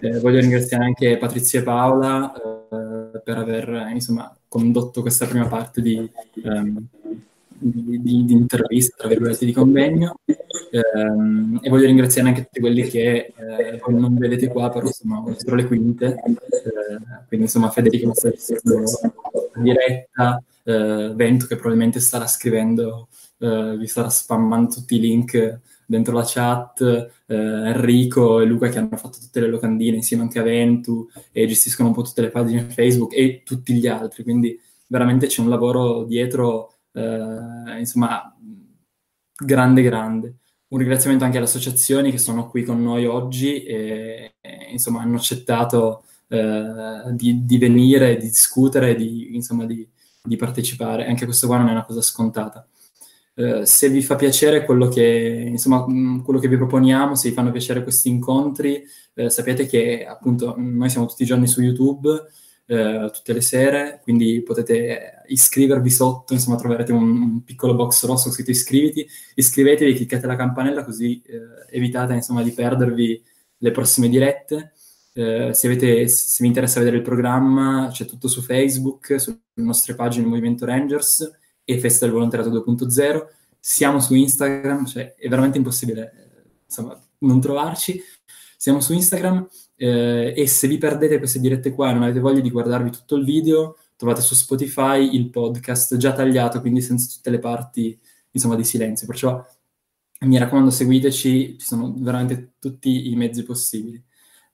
Eh, 0.00 0.20
voglio 0.20 0.40
ringraziare 0.40 0.84
anche 0.84 1.18
Patrizia 1.18 1.60
e 1.60 1.62
Paola 1.62 2.32
eh, 2.32 3.20
per 3.22 3.36
aver 3.36 3.88
insomma, 3.92 4.34
condotto 4.56 5.02
questa 5.02 5.26
prima 5.26 5.46
parte 5.46 5.82
di, 5.82 6.10
um, 6.44 6.86
di, 7.58 8.00
di, 8.00 8.24
di 8.24 8.32
intervista, 8.32 8.96
tra 8.96 9.08
virgolette, 9.08 9.44
di 9.44 9.52
convegno. 9.52 10.18
Ehm, 10.70 11.60
e 11.62 11.68
voglio 11.68 11.86
ringraziare 11.86 12.28
anche 12.28 12.44
tutti 12.44 12.60
quelli 12.60 12.82
che 12.84 13.32
eh, 13.36 13.80
non 13.88 14.16
vedete 14.16 14.48
qua, 14.48 14.70
però 14.70 14.90
sono 14.90 15.24
dietro 15.26 15.54
le 15.54 15.66
quinte. 15.66 16.06
Eh, 16.06 16.98
quindi 17.28 17.46
insomma 17.46 17.70
Federico 17.70 18.14
sta 18.14 18.30
in 19.56 19.62
diretta, 19.62 20.42
eh, 20.64 21.12
Vento 21.14 21.46
che 21.46 21.56
probabilmente 21.56 22.00
starà 22.00 22.26
scrivendo, 22.26 23.08
eh, 23.38 23.76
vi 23.78 23.86
starà 23.86 24.08
spammando 24.08 24.74
tutti 24.74 24.96
i 24.96 25.00
link 25.00 25.60
dentro 25.86 26.14
la 26.14 26.24
chat, 26.26 26.80
eh, 27.26 27.34
Enrico 27.34 28.40
e 28.40 28.44
Luca 28.44 28.68
che 28.68 28.78
hanno 28.78 28.96
fatto 28.96 29.18
tutte 29.20 29.40
le 29.40 29.48
locandine 29.48 29.96
insieme 29.96 30.24
anche 30.24 30.38
a 30.38 30.42
Ventu 30.42 31.08
e 31.32 31.46
gestiscono 31.46 31.88
un 31.88 31.94
po' 31.94 32.02
tutte 32.02 32.22
le 32.22 32.30
pagine 32.30 32.68
Facebook 32.68 33.14
e 33.14 33.42
tutti 33.44 33.72
gli 33.74 33.86
altri, 33.86 34.22
quindi 34.22 34.58
veramente 34.88 35.26
c'è 35.26 35.40
un 35.40 35.48
lavoro 35.48 36.04
dietro 36.04 36.74
eh, 36.92 37.78
insomma, 37.78 38.34
grande, 39.36 39.82
grande. 39.82 40.36
Un 40.68 40.78
ringraziamento 40.78 41.24
anche 41.24 41.36
alle 41.36 41.46
associazioni 41.46 42.10
che 42.10 42.18
sono 42.18 42.48
qui 42.48 42.64
con 42.64 42.82
noi 42.82 43.06
oggi 43.06 43.62
e, 43.62 44.34
e 44.40 44.68
insomma, 44.70 45.00
hanno 45.00 45.16
accettato 45.16 46.04
eh, 46.28 47.12
di, 47.12 47.44
di, 47.44 47.58
venire, 47.58 48.16
di 48.16 48.26
discutere, 48.26 48.96
di, 48.96 49.34
insomma, 49.34 49.64
di, 49.64 49.88
di, 50.22 50.36
partecipare. 50.36 51.06
Anche 51.06 51.24
questo 51.24 51.46
qua 51.46 51.58
non 51.58 51.68
è 51.68 51.72
una 51.72 51.84
cosa 51.84 52.02
scontata. 52.02 52.66
Eh, 53.38 53.66
se 53.66 53.90
vi 53.90 54.00
fa 54.00 54.16
piacere 54.16 54.64
quello 54.64 54.88
che, 54.88 55.02
insomma, 55.46 55.84
quello 56.22 56.40
che 56.40 56.48
vi 56.48 56.56
proponiamo, 56.56 57.14
se 57.14 57.28
vi 57.28 57.34
fanno 57.34 57.50
piacere 57.50 57.82
questi 57.82 58.08
incontri, 58.08 58.82
eh, 59.12 59.28
sapete 59.28 59.66
che 59.66 60.06
appunto 60.06 60.54
noi 60.56 60.88
siamo 60.88 61.06
tutti 61.06 61.22
i 61.22 61.26
giorni 61.26 61.46
su 61.46 61.60
YouTube, 61.60 62.08
eh, 62.64 63.10
tutte 63.12 63.34
le 63.34 63.42
sere, 63.42 64.00
quindi 64.02 64.42
potete 64.42 65.22
iscrivervi 65.26 65.90
sotto, 65.90 66.32
insomma 66.32 66.56
troverete 66.56 66.92
un, 66.92 67.02
un 67.02 67.44
piccolo 67.44 67.74
box 67.74 68.06
rosso 68.06 68.30
scritto 68.30 68.52
iscriviti, 68.52 69.06
iscrivetevi, 69.34 69.94
cliccate 69.94 70.26
la 70.26 70.36
campanella 70.36 70.82
così 70.82 71.20
eh, 71.26 71.76
evitate 71.76 72.14
insomma 72.14 72.42
di 72.42 72.52
perdervi 72.52 73.22
le 73.58 73.70
prossime 73.70 74.08
dirette. 74.08 74.72
Eh, 75.12 75.52
se, 75.52 75.66
avete, 75.66 76.08
se, 76.08 76.38
vi 76.40 76.46
interessa 76.46 76.78
vedere 76.78 76.96
il 76.96 77.02
programma, 77.02 77.88
c'è 77.92 78.06
tutto 78.06 78.28
su 78.28 78.40
Facebook, 78.40 79.20
sulle 79.20 79.38
nostre 79.56 79.94
pagine 79.94 80.26
Movimento 80.26 80.64
Rangers 80.64 81.44
e 81.66 81.78
Festa 81.80 82.06
del 82.06 82.14
Volontariato 82.14 82.64
2.0. 82.64 83.26
Siamo 83.58 84.00
su 84.00 84.14
Instagram, 84.14 84.86
cioè 84.86 85.14
è 85.14 85.28
veramente 85.28 85.58
impossibile 85.58 86.12
eh, 86.16 86.42
insomma, 86.64 86.98
non 87.18 87.40
trovarci. 87.40 88.00
Siamo 88.56 88.80
su 88.80 88.94
Instagram 88.94 89.46
eh, 89.74 90.32
e 90.34 90.46
se 90.46 90.68
vi 90.68 90.78
perdete 90.78 91.18
queste 91.18 91.40
dirette 91.40 91.72
qua 91.72 91.90
e 91.90 91.92
non 91.94 92.04
avete 92.04 92.20
voglia 92.20 92.40
di 92.40 92.50
guardarvi 92.50 92.90
tutto 92.90 93.16
il 93.16 93.24
video, 93.24 93.76
trovate 93.96 94.22
su 94.22 94.34
Spotify 94.34 95.14
il 95.14 95.28
podcast 95.30 95.96
già 95.96 96.12
tagliato, 96.12 96.60
quindi 96.60 96.80
senza 96.80 97.12
tutte 97.12 97.30
le 97.30 97.40
parti 97.40 97.98
insomma, 98.30 98.54
di 98.54 98.64
silenzio. 98.64 99.06
Perciò 99.06 99.44
mi 100.20 100.38
raccomando, 100.38 100.70
seguiteci, 100.70 101.58
ci 101.58 101.66
sono 101.66 101.92
veramente 101.98 102.52
tutti 102.58 103.10
i 103.10 103.16
mezzi 103.16 103.42
possibili. 103.42 104.02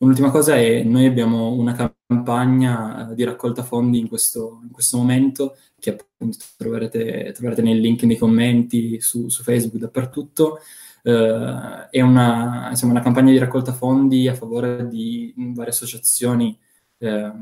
Un'ultima 0.03 0.32
cosa 0.32 0.57
è, 0.57 0.82
noi 0.82 1.07
abbiamo 1.07 1.53
una 1.53 1.74
campagna 1.74 3.12
eh, 3.12 3.14
di 3.14 3.22
raccolta 3.22 3.62
fondi 3.62 4.00
in 4.00 4.09
questo, 4.09 4.59
in 4.64 4.72
questo 4.72 4.96
momento, 4.96 5.57
che 5.78 5.90
appunto 5.90 6.38
troverete, 6.57 7.30
troverete 7.32 7.62
nei 7.62 7.80
link 7.80 8.03
nei 8.03 8.16
commenti 8.16 9.00
su, 9.00 9.28
su 9.28 9.44
Facebook 9.44 9.76
dappertutto, 9.80 10.59
eh, 11.05 11.86
è 11.88 12.00
una, 12.00 12.66
insomma, 12.70 12.94
una, 12.94 13.00
campagna 13.00 13.30
di 13.30 13.38
raccolta 13.38 13.72
fondi 13.72 14.26
a 14.26 14.34
favore 14.34 14.88
di 14.88 15.32
varie 15.36 15.70
associazioni 15.70 16.59
eh, 16.98 17.32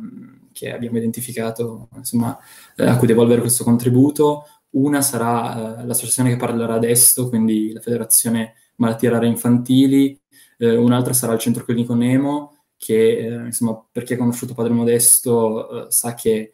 che 0.52 0.70
abbiamo 0.70 0.98
identificato 0.98 1.88
insomma, 1.96 2.38
eh, 2.76 2.84
a 2.84 2.98
cui 2.98 3.06
devolvere 3.06 3.40
questo 3.40 3.64
contributo. 3.64 4.44
Una 4.72 5.00
sarà 5.00 5.80
eh, 5.80 5.86
l'associazione 5.86 6.28
che 6.28 6.36
parlerà 6.36 6.74
adesso, 6.74 7.30
quindi 7.30 7.72
la 7.72 7.80
Federazione 7.80 8.52
Malattie 8.76 9.08
Rare 9.08 9.26
Infantili, 9.26 10.19
eh, 10.60 10.76
un'altra 10.76 11.14
sarà 11.14 11.32
il 11.32 11.38
Centro 11.40 11.64
Clinico 11.64 11.94
Nemo, 11.94 12.58
che 12.76 13.16
eh, 13.18 13.46
insomma, 13.46 13.82
per 13.90 14.04
chi 14.04 14.12
ha 14.12 14.16
conosciuto 14.18 14.54
Padre 14.54 14.72
Modesto 14.72 15.90
sa 15.90 16.14
che 16.14 16.52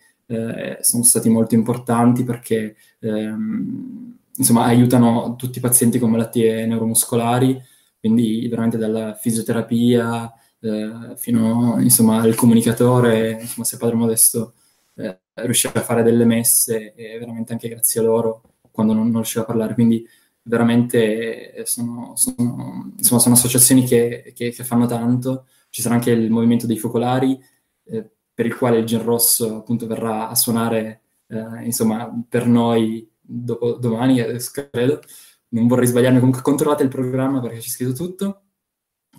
sono 0.80 1.04
stati 1.04 1.28
molto 1.28 1.54
importanti 1.54 2.24
perché 2.24 2.74
ehm, 2.98 4.18
insomma, 4.36 4.64
aiutano 4.64 5.36
tutti 5.36 5.58
i 5.58 5.60
pazienti 5.60 6.00
con 6.00 6.10
malattie 6.10 6.66
neuromuscolari, 6.66 7.60
quindi 8.00 8.46
veramente 8.48 8.76
dalla 8.76 9.14
fisioterapia 9.14 10.32
eh, 10.60 11.14
fino 11.16 11.76
insomma, 11.80 12.20
al 12.20 12.34
comunicatore, 12.34 13.38
insomma, 13.40 13.64
se 13.64 13.76
Padre 13.76 13.94
Modesto 13.94 14.54
eh, 14.94 15.20
riusciva 15.34 15.74
a 15.74 15.82
fare 15.84 16.02
delle 16.02 16.24
messe, 16.24 16.92
veramente 16.96 17.52
anche 17.52 17.68
grazie 17.68 18.00
a 18.00 18.04
loro 18.04 18.42
quando 18.72 18.92
non, 18.94 19.04
non 19.04 19.16
riusciva 19.16 19.42
a 19.42 19.46
parlare, 19.46 19.74
quindi 19.74 20.06
veramente 20.46 21.64
sono, 21.66 22.14
sono, 22.16 22.92
insomma, 22.96 23.20
sono 23.20 23.34
associazioni 23.34 23.84
che, 23.84 24.32
che, 24.34 24.50
che, 24.50 24.64
fanno 24.64 24.86
tanto. 24.86 25.46
Ci 25.70 25.82
sarà 25.82 25.94
anche 25.94 26.10
il 26.10 26.30
movimento 26.30 26.66
dei 26.66 26.78
focolari, 26.78 27.38
eh, 27.84 28.10
per 28.32 28.46
il 28.46 28.56
quale 28.56 28.78
il 28.78 28.86
Gen 28.86 29.02
Rosso 29.02 29.56
appunto 29.56 29.86
verrà 29.86 30.28
a 30.28 30.34
suonare 30.34 31.02
eh, 31.28 31.64
insomma, 31.64 32.10
per 32.28 32.46
noi 32.46 33.08
dopo, 33.20 33.74
domani, 33.74 34.22
credo. 34.70 35.00
Non 35.48 35.66
vorrei 35.66 35.86
sbagliarmi, 35.86 36.18
comunque 36.18 36.42
controllate 36.42 36.82
il 36.82 36.88
programma 36.88 37.40
perché 37.40 37.58
c'è 37.58 37.68
scritto 37.68 37.92
tutto. 37.92 38.42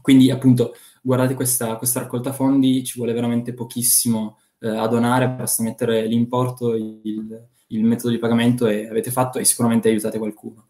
Quindi 0.02 0.32
appunto 0.32 0.74
guardate 1.02 1.34
questa, 1.34 1.76
questa 1.78 2.02
raccolta 2.02 2.34
fondi, 2.34 2.84
ci 2.84 2.98
vuole 2.98 3.14
veramente 3.14 3.54
pochissimo 3.54 4.38
eh, 4.60 4.70
a 4.70 4.88
donare, 4.88 5.30
basta 5.30 5.64
mettere 5.64 6.06
l'importo, 6.06 6.74
il, 6.76 7.48
il 7.68 7.84
metodo 7.84 8.10
di 8.12 8.20
pagamento 8.20 8.68
e 8.68 8.88
avete 8.88 9.12
fatto 9.12 9.40
e 9.40 9.46
sicuramente 9.46 9.90
aiutate 9.90 10.18
qualcuno. 10.18 10.68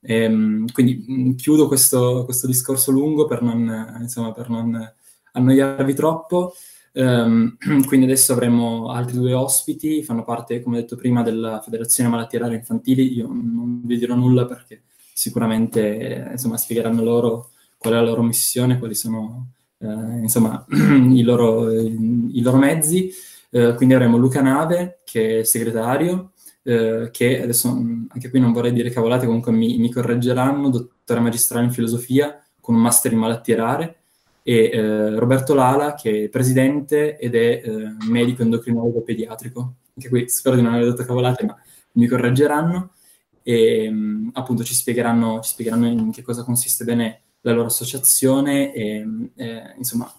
E, 0.00 0.14
ehm, 0.14 0.72
quindi 0.72 1.04
mm, 1.08 1.32
chiudo 1.34 1.66
questo, 1.68 2.24
questo, 2.24 2.46
discorso 2.46 2.90
lungo 2.90 3.26
per 3.26 3.42
non, 3.42 3.98
insomma, 4.00 4.32
per 4.32 4.48
non 4.48 4.92
annoiarvi 5.32 5.94
troppo. 5.94 6.54
Um, 6.92 7.56
quindi 7.86 8.06
adesso 8.06 8.32
avremo 8.32 8.90
altri 8.90 9.16
due 9.16 9.32
ospiti, 9.32 10.02
fanno 10.02 10.24
parte, 10.24 10.62
come 10.62 10.78
detto 10.78 10.96
prima, 10.96 11.22
della 11.22 11.60
Federazione 11.60 12.10
Malattie 12.10 12.38
Rare 12.38 12.56
Infantili. 12.56 13.12
Io 13.14 13.26
non 13.26 13.82
vi 13.84 13.98
dirò 13.98 14.14
nulla 14.14 14.46
perché 14.46 14.82
sicuramente 15.12 16.28
insomma, 16.30 16.56
spiegheranno 16.56 17.02
loro 17.02 17.50
qual 17.76 17.94
è 17.94 17.96
la 17.96 18.02
loro 18.02 18.22
missione, 18.22 18.78
quali 18.78 18.94
sono 18.94 19.52
eh, 19.80 19.86
insomma, 19.86 20.64
i, 20.70 21.22
loro, 21.22 21.70
i, 21.70 22.40
loro, 22.42 22.58
mezzi. 22.58 23.10
Eh, 23.50 23.74
quindi 23.74 23.94
avremo 23.94 24.16
Luca 24.16 24.42
Nave, 24.42 25.00
che 25.04 25.40
è 25.40 25.42
segretario, 25.44 26.32
eh, 26.62 27.08
che 27.10 27.42
adesso 27.42 27.68
anche 27.68 28.30
qui 28.30 28.40
non 28.40 28.52
vorrei 28.52 28.72
dire 28.72 28.90
cavolate, 28.90 29.26
comunque 29.26 29.52
mi, 29.52 29.78
mi 29.78 29.90
correggeranno, 29.90 30.70
dottore 30.70 31.20
magistrale 31.20 31.66
in 31.66 31.72
filosofia 31.72 32.42
con 32.60 32.74
un 32.74 32.82
master 32.82 33.12
in 33.12 33.18
malattie 33.18 33.54
rare, 33.56 33.96
e 34.42 34.70
eh, 34.72 35.18
Roberto 35.18 35.54
Lala, 35.54 35.94
che 35.94 36.24
è 36.24 36.28
presidente 36.28 37.18
ed 37.18 37.34
è 37.34 37.62
eh, 37.64 37.94
medico 38.08 38.42
endocrinologo 38.42 39.02
pediatrico. 39.02 39.74
Anche 39.94 40.08
qui 40.08 40.28
spero 40.28 40.56
di 40.56 40.62
non 40.62 40.74
aver 40.74 40.90
detto 40.90 41.04
cavolate, 41.04 41.44
ma 41.44 41.56
mi 41.92 42.06
correggeranno 42.06 42.90
e 43.42 43.90
mh, 43.90 44.30
appunto 44.34 44.64
ci 44.64 44.74
spiegheranno, 44.74 45.40
ci 45.40 45.50
spiegheranno 45.50 45.86
in 45.86 46.10
che 46.10 46.22
cosa 46.22 46.44
consiste 46.44 46.84
bene 46.84 47.20
la 47.42 47.52
loro 47.52 47.66
associazione 47.66 48.72
e 48.74 49.06
eh, 49.36 49.74
insomma 49.76 50.12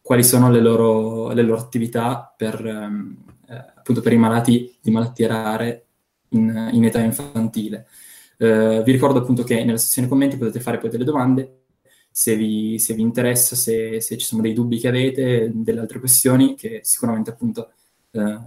quali 0.00 0.22
sono 0.24 0.50
le 0.50 0.60
loro, 0.60 1.32
le 1.32 1.42
loro 1.42 1.60
attività 1.60 2.32
per, 2.34 2.64
ehm, 2.64 3.16
eh, 3.26 3.37
appunto 3.48 4.00
per 4.00 4.12
i 4.12 4.18
malati 4.18 4.76
di 4.80 4.90
malattie 4.90 5.26
rare 5.26 5.86
in, 6.30 6.70
in 6.72 6.84
età 6.84 7.00
infantile. 7.00 7.86
Eh, 8.36 8.82
vi 8.84 8.92
ricordo 8.92 9.18
appunto 9.18 9.42
che 9.42 9.64
nella 9.64 9.78
sezione 9.78 10.08
commenti 10.08 10.36
potete 10.36 10.60
fare 10.60 10.78
poi 10.78 10.90
delle 10.90 11.04
domande 11.04 11.62
se 12.10 12.36
vi, 12.36 12.78
se 12.78 12.94
vi 12.94 13.02
interessa, 13.02 13.56
se, 13.56 14.00
se, 14.00 14.16
ci 14.16 14.26
sono 14.26 14.42
dei 14.42 14.52
dubbi 14.52 14.78
che 14.78 14.88
avete, 14.88 15.50
delle 15.54 15.80
altre 15.80 15.98
questioni 15.98 16.54
che 16.54 16.80
sicuramente 16.82 17.30
appunto 17.30 17.72
eh, 18.10 18.38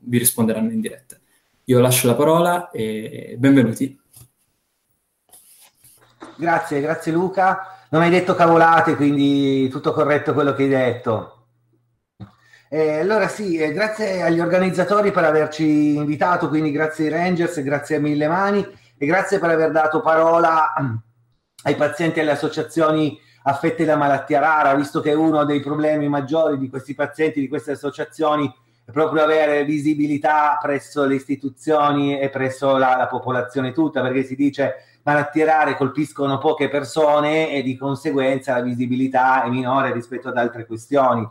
vi 0.00 0.18
risponderanno 0.18 0.70
in 0.70 0.80
diretta. 0.80 1.18
Io 1.64 1.80
lascio 1.80 2.06
la 2.06 2.14
parola 2.14 2.70
e 2.70 3.36
benvenuti. 3.38 3.98
Grazie, 6.36 6.80
grazie 6.80 7.12
Luca. 7.12 7.86
Non 7.90 8.02
hai 8.02 8.10
detto 8.10 8.34
cavolate, 8.34 8.96
quindi 8.96 9.68
tutto 9.68 9.92
corretto 9.92 10.32
quello 10.32 10.54
che 10.54 10.62
hai 10.62 10.68
detto. 10.68 11.39
Eh, 12.72 13.00
allora 13.00 13.26
sì, 13.26 13.56
eh, 13.56 13.72
grazie 13.72 14.22
agli 14.22 14.38
organizzatori 14.38 15.10
per 15.10 15.24
averci 15.24 15.96
invitato, 15.96 16.48
quindi 16.48 16.70
grazie 16.70 17.06
ai 17.06 17.10
Rangers, 17.10 17.60
grazie 17.64 17.96
a 17.96 17.98
Mille 17.98 18.28
Mani 18.28 18.64
e 18.96 19.06
grazie 19.06 19.40
per 19.40 19.50
aver 19.50 19.72
dato 19.72 20.00
parola 20.00 20.72
ai 21.64 21.74
pazienti 21.74 22.20
e 22.20 22.22
alle 22.22 22.30
associazioni 22.30 23.18
affette 23.42 23.84
da 23.84 23.96
malattia 23.96 24.38
rara, 24.38 24.72
visto 24.76 25.00
che 25.00 25.12
uno 25.14 25.44
dei 25.44 25.58
problemi 25.58 26.08
maggiori 26.08 26.58
di 26.58 26.68
questi 26.68 26.94
pazienti, 26.94 27.40
di 27.40 27.48
queste 27.48 27.72
associazioni, 27.72 28.46
è 28.84 28.92
proprio 28.92 29.24
avere 29.24 29.64
visibilità 29.64 30.56
presso 30.62 31.04
le 31.06 31.16
istituzioni 31.16 32.20
e 32.20 32.28
presso 32.28 32.76
la, 32.76 32.94
la 32.94 33.08
popolazione 33.08 33.72
tutta, 33.72 34.00
perché 34.00 34.22
si 34.22 34.36
dice 34.36 35.00
malattie 35.02 35.44
rare 35.44 35.76
colpiscono 35.76 36.38
poche 36.38 36.68
persone 36.68 37.50
e 37.50 37.62
di 37.62 37.76
conseguenza 37.76 38.52
la 38.52 38.62
visibilità 38.62 39.42
è 39.42 39.48
minore 39.48 39.92
rispetto 39.92 40.28
ad 40.28 40.36
altre 40.36 40.66
questioni. 40.66 41.28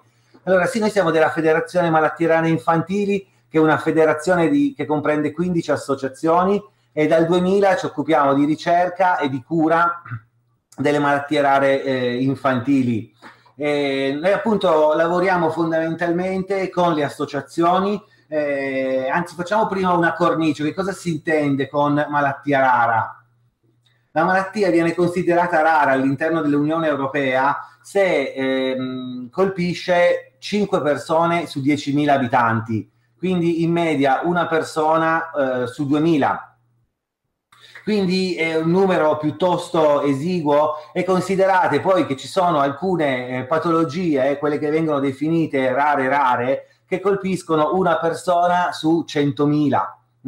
Allora 0.50 0.66
sì, 0.66 0.80
noi 0.80 0.90
siamo 0.90 1.12
della 1.12 1.30
Federazione 1.30 1.92
Malattie 1.92 2.26
Rare 2.26 2.50
Infantili, 2.50 3.20
che 3.48 3.60
è 3.60 3.62
una 3.62 3.78
federazione 3.78 4.50
di, 4.50 4.74
che 4.76 4.88
comprende 4.88 5.32
15 5.32 5.70
associazioni 5.70 6.60
e 6.92 7.06
dal 7.06 7.28
2000 7.28 7.76
ci 7.76 7.86
occupiamo 7.86 8.34
di 8.34 8.46
ricerca 8.46 9.20
e 9.20 9.30
di 9.30 9.44
cura 9.44 10.02
delle 10.76 10.98
malattie 10.98 11.40
rare 11.42 11.84
eh, 11.84 12.16
infantili. 12.24 13.14
Eh, 13.56 14.18
noi 14.20 14.32
appunto 14.32 14.94
lavoriamo 14.96 15.52
fondamentalmente 15.52 16.72
con 16.72 16.96
le 16.96 17.04
associazioni, 17.04 18.02
eh, 18.28 19.08
anzi 19.08 19.36
facciamo 19.36 19.68
prima 19.68 19.94
una 19.94 20.16
cornice, 20.16 20.64
che 20.64 20.74
cosa 20.74 20.94
si 20.94 21.12
intende 21.12 21.70
con 21.70 21.94
malattia 22.10 22.60
rara? 22.60 23.19
La 24.12 24.24
malattia 24.24 24.72
viene 24.72 24.96
considerata 24.96 25.62
rara 25.62 25.92
all'interno 25.92 26.42
dell'Unione 26.42 26.88
Europea 26.88 27.58
se 27.82 28.34
ehm, 28.34 29.30
colpisce 29.30 30.36
5 30.40 30.82
persone 30.82 31.46
su 31.48 31.60
10.000 31.60 32.10
abitanti, 32.10 32.90
quindi 33.18 33.64
in 33.64 33.72
media 33.72 34.22
una 34.24 34.48
persona 34.48 35.64
eh, 35.64 35.68
su 35.68 35.84
2.000 35.84 36.48
quindi 37.90 38.36
è 38.36 38.56
un 38.56 38.70
numero 38.70 39.18
piuttosto 39.18 40.02
esiguo 40.02 40.76
e 40.94 41.04
considerate 41.04 41.80
poi 41.80 42.06
che 42.06 42.16
ci 42.16 42.28
sono 42.28 42.60
alcune 42.60 43.40
eh, 43.40 43.44
patologie, 43.46 44.30
eh, 44.30 44.38
quelle 44.38 44.60
che 44.60 44.70
vengono 44.70 45.00
definite 45.00 45.72
rare 45.74 46.08
rare, 46.08 46.68
che 46.88 47.00
colpiscono 47.00 47.74
una 47.74 47.98
persona 47.98 48.72
su 48.74 49.06
100.000. 49.08 49.80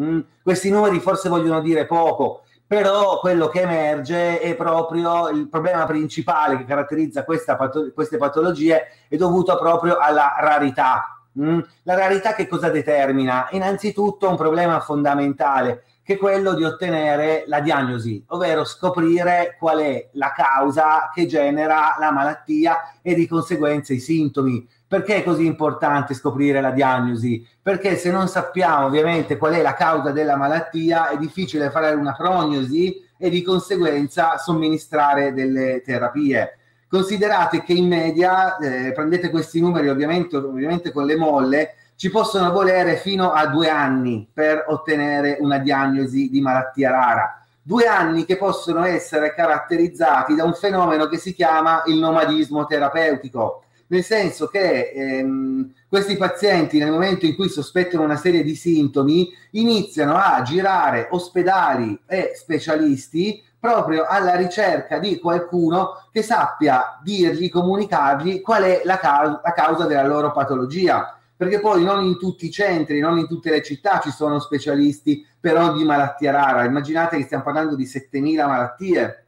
Mm? 0.01 0.19
Questi 0.41 0.71
numeri 0.71 0.99
forse 0.99 1.29
vogliono 1.29 1.61
dire 1.61 1.85
poco, 1.85 2.40
però 2.71 3.19
quello 3.19 3.49
che 3.49 3.63
emerge 3.63 4.39
è 4.39 4.55
proprio 4.55 5.27
il 5.27 5.49
problema 5.49 5.83
principale 5.83 6.55
che 6.55 6.63
caratterizza 6.63 7.25
pato- 7.57 7.91
queste 7.93 8.15
patologie 8.15 8.87
è 9.09 9.17
dovuto 9.17 9.57
proprio 9.57 9.97
alla 9.97 10.35
rarità. 10.39 11.21
Mm? 11.37 11.59
La 11.83 11.95
rarità 11.95 12.33
che 12.33 12.47
cosa 12.47 12.69
determina? 12.69 13.49
Innanzitutto 13.51 14.29
un 14.29 14.37
problema 14.37 14.79
fondamentale 14.79 15.83
che 16.01 16.13
è 16.13 16.17
quello 16.17 16.53
di 16.53 16.63
ottenere 16.63 17.43
la 17.47 17.59
diagnosi, 17.59 18.23
ovvero 18.27 18.63
scoprire 18.63 19.57
qual 19.59 19.79
è 19.79 20.07
la 20.13 20.31
causa 20.31 21.09
che 21.13 21.25
genera 21.25 21.97
la 21.99 22.13
malattia 22.13 22.99
e 23.01 23.13
di 23.15 23.27
conseguenza 23.27 23.91
i 23.91 23.99
sintomi. 23.99 24.65
Perché 24.91 25.15
è 25.15 25.23
così 25.23 25.45
importante 25.45 26.13
scoprire 26.13 26.59
la 26.59 26.71
diagnosi? 26.71 27.47
Perché 27.61 27.95
se 27.95 28.11
non 28.11 28.27
sappiamo 28.27 28.87
ovviamente 28.87 29.37
qual 29.37 29.53
è 29.53 29.61
la 29.61 29.73
causa 29.73 30.11
della 30.11 30.35
malattia 30.35 31.07
è 31.07 31.17
difficile 31.17 31.69
fare 31.69 31.93
una 31.93 32.13
prognosi 32.13 33.01
e 33.17 33.29
di 33.29 33.41
conseguenza 33.41 34.37
somministrare 34.37 35.31
delle 35.31 35.81
terapie. 35.81 36.57
Considerate 36.89 37.63
che 37.63 37.71
in 37.71 37.87
media, 37.87 38.57
eh, 38.57 38.91
prendete 38.91 39.29
questi 39.29 39.61
numeri 39.61 39.87
ovviamente, 39.87 40.35
ovviamente 40.35 40.91
con 40.91 41.05
le 41.05 41.15
molle, 41.15 41.75
ci 41.95 42.09
possono 42.09 42.51
volere 42.51 42.97
fino 42.97 43.31
a 43.31 43.47
due 43.47 43.69
anni 43.69 44.29
per 44.33 44.65
ottenere 44.67 45.37
una 45.39 45.59
diagnosi 45.59 46.29
di 46.29 46.41
malattia 46.41 46.91
rara. 46.91 47.41
Due 47.61 47.85
anni 47.85 48.25
che 48.25 48.35
possono 48.35 48.83
essere 48.83 49.33
caratterizzati 49.33 50.35
da 50.35 50.43
un 50.43 50.53
fenomeno 50.53 51.07
che 51.07 51.17
si 51.17 51.33
chiama 51.33 51.81
il 51.85 51.97
nomadismo 51.97 52.65
terapeutico, 52.65 53.63
nel 53.91 54.03
senso 54.03 54.47
che 54.47 54.91
ehm, 54.95 55.73
questi 55.87 56.15
pazienti 56.15 56.79
nel 56.79 56.91
momento 56.91 57.25
in 57.25 57.35
cui 57.35 57.49
sospettano 57.49 58.03
una 58.03 58.15
serie 58.15 58.41
di 58.41 58.55
sintomi 58.55 59.29
iniziano 59.51 60.15
a 60.15 60.41
girare 60.43 61.07
ospedali 61.11 61.99
e 62.07 62.31
specialisti 62.33 63.43
proprio 63.59 64.05
alla 64.07 64.35
ricerca 64.35 64.97
di 64.97 65.19
qualcuno 65.19 66.07
che 66.11 66.23
sappia 66.23 66.99
dirgli, 67.03 67.49
comunicargli 67.49 68.41
qual 68.41 68.63
è 68.63 68.81
la, 68.85 68.97
causa, 68.97 69.41
la 69.43 69.53
causa 69.53 69.85
della 69.85 70.07
loro 70.07 70.31
patologia 70.31 71.17
perché 71.35 71.59
poi 71.59 71.83
non 71.83 72.03
in 72.05 72.17
tutti 72.17 72.45
i 72.45 72.51
centri, 72.51 72.99
non 72.99 73.17
in 73.17 73.27
tutte 73.27 73.49
le 73.49 73.63
città 73.63 73.99
ci 73.99 74.11
sono 74.11 74.39
specialisti 74.39 75.25
per 75.39 75.57
ogni 75.57 75.83
malattia 75.83 76.31
rara. 76.31 76.65
Immaginate 76.65 77.17
che 77.17 77.23
stiamo 77.23 77.41
parlando 77.41 77.75
di 77.75 77.85
7.000 77.85 78.45
malattie. 78.45 79.20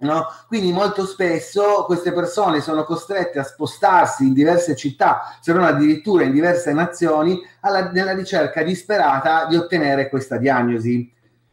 No? 0.00 0.26
Quindi 0.48 0.72
molto 0.72 1.04
spesso 1.04 1.84
queste 1.84 2.12
persone 2.12 2.62
sono 2.62 2.84
costrette 2.84 3.38
a 3.38 3.42
spostarsi 3.42 4.26
in 4.26 4.32
diverse 4.32 4.74
città, 4.74 5.36
se 5.40 5.52
non 5.52 5.64
addirittura 5.64 6.24
in 6.24 6.32
diverse 6.32 6.72
nazioni, 6.72 7.38
alla, 7.60 7.90
nella 7.90 8.14
ricerca 8.14 8.62
disperata 8.62 9.46
di 9.46 9.56
ottenere 9.56 10.08
questa 10.08 10.38
diagnosi. 10.38 11.12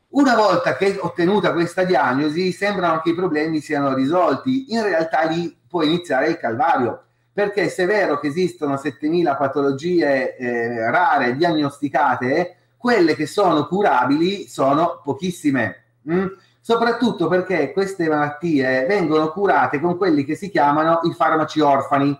Una 0.10 0.36
volta 0.36 0.78
che 0.78 0.98
ottenuta 0.98 1.52
questa 1.52 1.84
diagnosi, 1.84 2.54
sembrano 2.54 3.02
che 3.02 3.10
i 3.10 3.16
problemi 3.16 3.60
siano 3.60 3.94
risolti. 3.94 4.72
In 4.74 4.82
realtà 4.84 5.24
lì 5.24 5.56
può 5.68 5.84
iniziare 5.84 6.30
il 6.30 6.38
calvario, 6.38 7.04
perché 7.34 7.68
se 7.68 7.84
è 7.84 7.86
vero 7.86 8.18
che 8.18 8.28
esistono 8.28 8.76
7.000 8.76 9.38
patologie 9.38 10.38
eh, 10.38 10.90
rare 10.90 11.36
diagnosticate, 11.36 12.56
quelle 12.78 13.16
che 13.16 13.26
sono 13.26 13.68
curabili 13.68 14.48
sono 14.48 15.02
pochissime. 15.04 15.84
Mm? 16.10 16.26
Soprattutto 16.68 17.30
perché 17.30 17.72
queste 17.72 18.10
malattie 18.10 18.86
vengono 18.88 19.32
curate 19.32 19.80
con 19.80 19.96
quelli 19.96 20.26
che 20.26 20.36
si 20.36 20.50
chiamano 20.50 21.00
i 21.04 21.14
farmaci 21.14 21.62
orfani. 21.62 22.14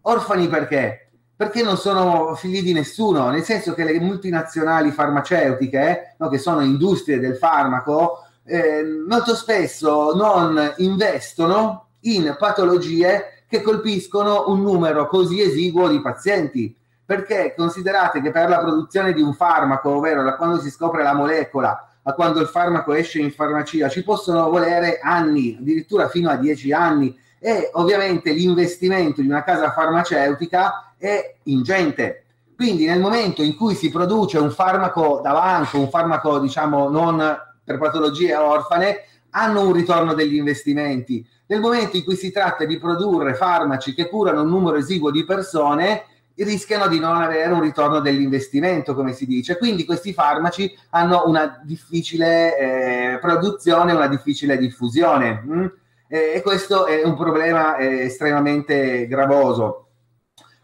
Orfani 0.00 0.48
perché? 0.48 1.12
Perché 1.36 1.62
non 1.62 1.76
sono 1.76 2.34
figli 2.34 2.64
di 2.64 2.72
nessuno, 2.72 3.30
nel 3.30 3.44
senso 3.44 3.74
che 3.74 3.84
le 3.84 4.00
multinazionali 4.00 4.90
farmaceutiche, 4.90 6.16
no, 6.18 6.28
che 6.28 6.38
sono 6.38 6.62
industrie 6.62 7.20
del 7.20 7.36
farmaco, 7.36 8.24
eh, 8.42 8.82
molto 9.08 9.36
spesso 9.36 10.16
non 10.16 10.74
investono 10.78 11.90
in 12.00 12.34
patologie 12.36 13.44
che 13.46 13.62
colpiscono 13.62 14.46
un 14.48 14.62
numero 14.62 15.06
così 15.06 15.40
esiguo 15.42 15.86
di 15.86 16.00
pazienti. 16.00 16.76
Perché 17.04 17.54
considerate 17.56 18.20
che 18.20 18.32
per 18.32 18.48
la 18.48 18.58
produzione 18.58 19.12
di 19.12 19.22
un 19.22 19.32
farmaco, 19.32 19.90
ovvero 19.90 20.34
quando 20.34 20.58
si 20.58 20.70
scopre 20.70 21.04
la 21.04 21.14
molecola 21.14 21.86
a 22.04 22.12
quando 22.14 22.40
il 22.40 22.46
farmaco 22.46 22.92
esce 22.92 23.20
in 23.20 23.30
farmacia, 23.30 23.88
ci 23.88 24.02
possono 24.02 24.48
volere 24.50 24.98
anni, 25.00 25.56
addirittura 25.58 26.08
fino 26.08 26.30
a 26.30 26.36
dieci 26.36 26.72
anni. 26.72 27.16
E 27.38 27.70
ovviamente 27.74 28.32
l'investimento 28.32 29.20
di 29.20 29.28
una 29.28 29.42
casa 29.42 29.72
farmaceutica 29.72 30.94
è 30.96 31.36
ingente. 31.44 32.24
Quindi 32.54 32.86
nel 32.86 33.00
momento 33.00 33.42
in 33.42 33.56
cui 33.56 33.74
si 33.74 33.90
produce 33.90 34.38
un 34.38 34.50
farmaco 34.50 35.20
da 35.22 35.32
banco, 35.32 35.78
un 35.78 35.88
farmaco 35.88 36.38
diciamo 36.38 36.88
non 36.88 37.36
per 37.64 37.78
patologie 37.78 38.34
orfane, 38.36 39.04
hanno 39.30 39.66
un 39.66 39.72
ritorno 39.72 40.14
degli 40.14 40.36
investimenti. 40.36 41.26
Nel 41.46 41.60
momento 41.60 41.96
in 41.96 42.04
cui 42.04 42.16
si 42.16 42.30
tratta 42.30 42.64
di 42.64 42.78
produrre 42.78 43.34
farmaci 43.34 43.94
che 43.94 44.08
curano 44.08 44.42
un 44.42 44.48
numero 44.48 44.76
esiguo 44.76 45.10
di 45.10 45.24
persone, 45.24 46.04
rischiano 46.36 46.88
di 46.88 46.98
non 46.98 47.20
avere 47.20 47.52
un 47.52 47.60
ritorno 47.60 48.00
dell'investimento, 48.00 48.94
come 48.94 49.12
si 49.12 49.26
dice. 49.26 49.58
Quindi 49.58 49.84
questi 49.84 50.12
farmaci 50.12 50.76
hanno 50.90 51.24
una 51.26 51.60
difficile 51.62 52.58
eh, 52.58 53.18
produzione, 53.18 53.92
una 53.92 54.08
difficile 54.08 54.56
diffusione. 54.56 55.42
Mm? 55.46 55.66
E, 56.08 56.40
questo 56.42 56.86
è 56.86 57.02
un 57.04 57.16
problema 57.16 57.76
eh, 57.76 58.04
estremamente 58.04 59.06
gravoso. 59.06 59.88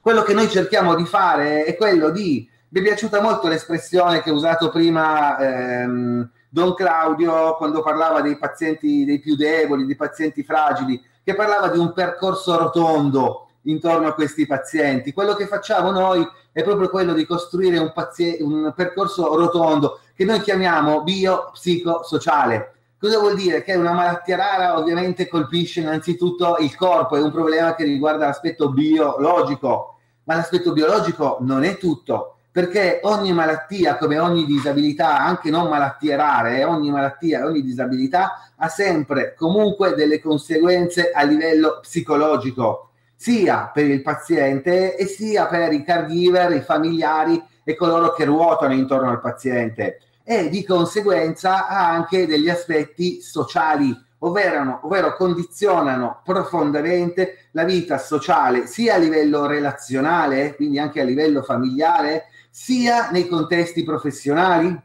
Quello 0.01 0.23
che 0.23 0.35
noi 0.35 0.49
cerchiamo 0.49 0.95
di 0.95 1.05
fare 1.05 1.65
è 1.65 1.77
quello 1.77 2.11
di... 2.11 2.49
Mi 2.71 2.81
è 2.81 2.83
piaciuta 2.83 3.23
molto 3.23 3.49
l'espressione 3.49 4.21
che 4.21 4.29
ha 4.29 4.35
usato 4.35 4.69
prima 4.69 5.39
ehm, 5.39 6.31
Don 6.51 6.75
Claudio 6.75 7.57
quando 7.57 7.83
parlava 7.83 8.21
dei 8.21 8.37
pazienti, 8.37 9.07
dei 9.07 9.21
più 9.21 9.37
deboli, 9.37 9.87
dei 9.87 9.97
pazienti 9.97 10.43
fragili, 10.43 11.03
che 11.25 11.35
parlava 11.35 11.69
di 11.69 11.79
un 11.79 11.95
percorso 11.95 12.59
rotondo 12.59 13.48
intorno 13.71 14.09
a 14.09 14.15
questi 14.15 14.47
pazienti. 14.47 15.13
Quello 15.13 15.35
che 15.35 15.47
facciamo 15.47 15.91
noi 15.91 16.27
è 16.53 16.63
proprio 16.63 16.89
quello 16.89 17.13
di 17.13 17.27
costruire 17.27 17.79
un, 17.79 17.93
paziente, 17.93 18.43
un 18.43 18.73
percorso 18.75 19.37
rotondo 19.37 20.01
che 20.15 20.25
noi 20.25 20.41
chiamiamo 20.41 21.03
biopsicosociale. 21.03 22.73
Cosa 22.99 23.19
vuol 23.21 23.37
dire? 23.37 23.63
Che 23.63 23.75
una 23.75 23.93
malattia 23.93 24.37
rara 24.37 24.77
ovviamente 24.77 25.29
colpisce 25.29 25.81
innanzitutto 25.81 26.57
il 26.59 26.75
corpo, 26.75 27.17
è 27.17 27.21
un 27.21 27.31
problema 27.31 27.77
che 27.77 27.85
riguarda 27.85 28.27
l'aspetto 28.27 28.71
biologico, 28.71 29.99
ma 30.25 30.35
l'aspetto 30.35 30.73
biologico 30.73 31.39
non 31.43 31.63
è 31.63 31.79
tutto, 31.79 32.39
perché 32.51 32.99
ogni 33.05 33.33
malattia, 33.33 33.97
come 33.97 34.19
ogni 34.19 34.45
disabilità, 34.45 35.21
anche 35.21 35.49
non 35.49 35.69
malattie 35.69 36.17
rare, 36.17 36.65
ogni 36.65 36.91
malattia, 36.91 37.45
ogni 37.45 37.63
disabilità 37.63 38.51
ha 38.57 38.69
sempre 38.69 39.35
comunque 39.37 39.95
delle 39.95 40.21
conseguenze 40.21 41.13
a 41.13 41.23
livello 41.23 41.79
psicologico 41.81 42.88
sia 43.21 43.69
per 43.75 43.87
il 43.87 44.01
paziente 44.01 44.97
e 44.97 45.07
sia 45.07 45.47
per 45.47 45.73
i 45.73 45.83
caregiver, 45.83 46.53
i 46.53 46.61
familiari 46.61 47.43
e 47.65 47.75
coloro 47.75 48.13
che 48.13 48.25
ruotano 48.25 48.75
intorno 48.75 49.11
al 49.11 49.21
paziente 49.21 49.99
e 50.23 50.49
di 50.49 50.63
conseguenza 50.63 51.67
ha 51.67 51.89
anche 51.89 52.27
degli 52.27 52.49
aspetti 52.49 53.21
sociali, 53.21 53.93
ovvero, 54.19 54.81
ovvero 54.83 55.17
condizionano 55.17 56.21
profondamente 56.23 57.49
la 57.53 57.65
vita 57.65 57.99
sociale 57.99 58.67
sia 58.67 58.95
a 58.95 58.99
livello 58.99 59.47
relazionale, 59.47 60.55
quindi 60.55 60.79
anche 60.79 61.01
a 61.01 61.05
livello 61.05 61.43
familiare, 61.43 62.27
sia 62.51 63.11
nei 63.11 63.27
contesti 63.27 63.83
professionali, 63.83 64.81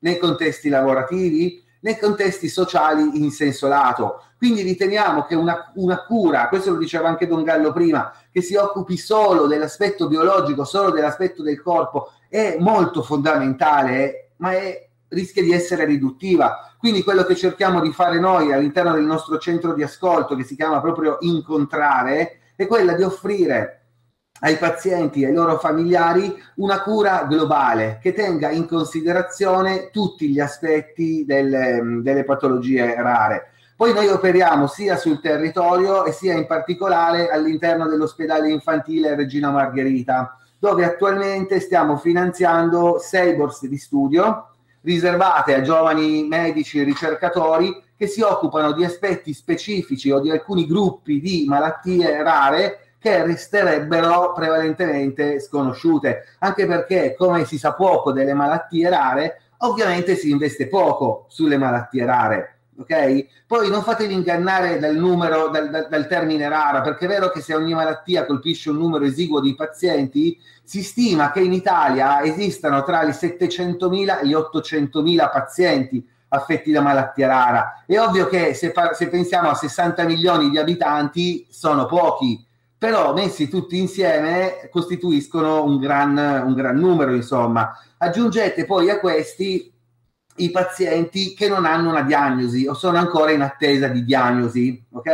nei 0.00 0.18
contesti 0.18 0.68
lavorativi, 0.68 1.64
nei 1.82 1.96
contesti 1.96 2.48
sociali 2.48 3.22
in 3.22 3.30
senso 3.30 3.68
lato. 3.68 4.24
Quindi 4.40 4.62
riteniamo 4.62 5.24
che 5.24 5.34
una, 5.34 5.70
una, 5.74 6.02
cura, 6.02 6.48
questo 6.48 6.70
lo 6.70 6.78
diceva 6.78 7.08
anche 7.08 7.26
Don 7.26 7.42
Gallo 7.42 7.74
prima, 7.74 8.10
che 8.32 8.40
si 8.40 8.54
occupi 8.54 8.96
solo 8.96 9.46
dell'aspetto 9.46 10.08
biologico, 10.08 10.64
solo 10.64 10.90
dell'aspetto 10.90 11.42
del 11.42 11.60
corpo, 11.60 12.12
è 12.26 12.56
molto 12.58 13.02
fondamentale, 13.02 14.30
ma 14.36 14.52
è, 14.52 14.88
rischia 15.08 15.42
di 15.42 15.52
essere 15.52 15.84
riduttiva. 15.84 16.72
Quindi 16.78 17.02
quello 17.02 17.24
che 17.24 17.36
cerchiamo 17.36 17.82
di 17.82 17.92
fare 17.92 18.18
noi 18.18 18.50
all'interno 18.50 18.94
del 18.94 19.04
nostro 19.04 19.36
centro 19.36 19.74
di 19.74 19.82
ascolto, 19.82 20.34
che 20.34 20.44
si 20.44 20.56
chiama 20.56 20.80
proprio 20.80 21.18
Incontrare, 21.20 22.38
è 22.56 22.66
quella 22.66 22.94
di 22.94 23.02
offrire 23.02 23.80
ai 24.40 24.56
pazienti 24.56 25.20
e 25.20 25.26
ai 25.26 25.34
loro 25.34 25.58
familiari 25.58 26.34
una 26.56 26.80
cura 26.80 27.26
globale 27.28 27.98
che 28.00 28.14
tenga 28.14 28.48
in 28.48 28.66
considerazione 28.66 29.90
tutti 29.90 30.30
gli 30.30 30.40
aspetti 30.40 31.26
delle, 31.26 32.00
delle 32.00 32.24
patologie 32.24 32.94
rare. 32.94 33.49
Poi 33.80 33.94
noi 33.94 34.08
operiamo 34.08 34.66
sia 34.66 34.98
sul 34.98 35.22
territorio 35.22 36.04
e 36.04 36.12
sia 36.12 36.34
in 36.34 36.44
particolare 36.44 37.30
all'interno 37.30 37.88
dell'ospedale 37.88 38.50
infantile 38.50 39.14
Regina 39.14 39.50
Margherita, 39.50 40.36
dove 40.58 40.84
attualmente 40.84 41.60
stiamo 41.60 41.96
finanziando 41.96 42.98
sei 42.98 43.34
borse 43.34 43.68
di 43.68 43.78
studio 43.78 44.50
riservate 44.82 45.54
a 45.54 45.62
giovani 45.62 46.24
medici 46.28 46.78
e 46.78 46.84
ricercatori 46.84 47.82
che 47.96 48.06
si 48.06 48.20
occupano 48.20 48.72
di 48.72 48.84
aspetti 48.84 49.32
specifici 49.32 50.10
o 50.10 50.20
di 50.20 50.30
alcuni 50.30 50.66
gruppi 50.66 51.18
di 51.18 51.46
malattie 51.48 52.22
rare 52.22 52.96
che 52.98 53.24
resterebbero 53.24 54.34
prevalentemente 54.34 55.40
sconosciute, 55.40 56.36
anche 56.40 56.66
perché 56.66 57.14
come 57.16 57.46
si 57.46 57.56
sa 57.56 57.72
poco 57.72 58.12
delle 58.12 58.34
malattie 58.34 58.90
rare, 58.90 59.40
ovviamente 59.60 60.16
si 60.16 60.28
investe 60.28 60.68
poco 60.68 61.24
sulle 61.28 61.56
malattie 61.56 62.04
rare. 62.04 62.54
Ok? 62.80 63.26
Poi 63.46 63.68
non 63.68 63.82
fatevi 63.82 64.14
ingannare 64.14 64.78
dal 64.78 64.96
numero, 64.96 65.48
dal, 65.48 65.68
dal, 65.68 65.86
dal, 65.90 66.06
termine 66.06 66.48
rara, 66.48 66.80
perché 66.80 67.04
è 67.04 67.08
vero 67.08 67.28
che 67.28 67.42
se 67.42 67.54
ogni 67.54 67.74
malattia 67.74 68.24
colpisce 68.24 68.70
un 68.70 68.78
numero 68.78 69.04
esiguo 69.04 69.40
di 69.40 69.54
pazienti, 69.54 70.38
si 70.64 70.82
stima 70.82 71.30
che 71.30 71.40
in 71.40 71.52
Italia 71.52 72.22
esistano 72.22 72.82
tra 72.82 73.02
i 73.02 73.10
700.000 73.10 74.20
e 74.22 74.26
gli 74.26 74.34
800.000 74.34 75.30
pazienti 75.30 76.08
affetti 76.28 76.70
da 76.70 76.80
malattia 76.80 77.26
rara. 77.26 77.84
È 77.84 77.98
ovvio 77.98 78.26
che 78.28 78.54
se, 78.54 78.72
se 78.92 79.08
pensiamo 79.08 79.50
a 79.50 79.54
60 79.54 80.04
milioni 80.04 80.48
di 80.48 80.56
abitanti, 80.56 81.46
sono 81.50 81.84
pochi 81.84 82.48
però 82.80 83.12
messi 83.12 83.50
tutti 83.50 83.76
insieme 83.76 84.70
costituiscono 84.70 85.62
un 85.64 85.78
gran, 85.78 86.16
un 86.16 86.54
gran 86.54 86.78
numero, 86.78 87.12
insomma. 87.12 87.78
Aggiungete 87.98 88.64
poi 88.64 88.88
a 88.88 88.98
questi 88.98 89.69
i 90.36 90.50
pazienti 90.50 91.34
che 91.34 91.48
non 91.48 91.64
hanno 91.64 91.90
una 91.90 92.02
diagnosi 92.02 92.66
o 92.66 92.74
sono 92.74 92.98
ancora 92.98 93.30
in 93.30 93.42
attesa 93.42 93.88
di 93.88 94.04
diagnosi, 94.04 94.82
ok? 94.92 95.08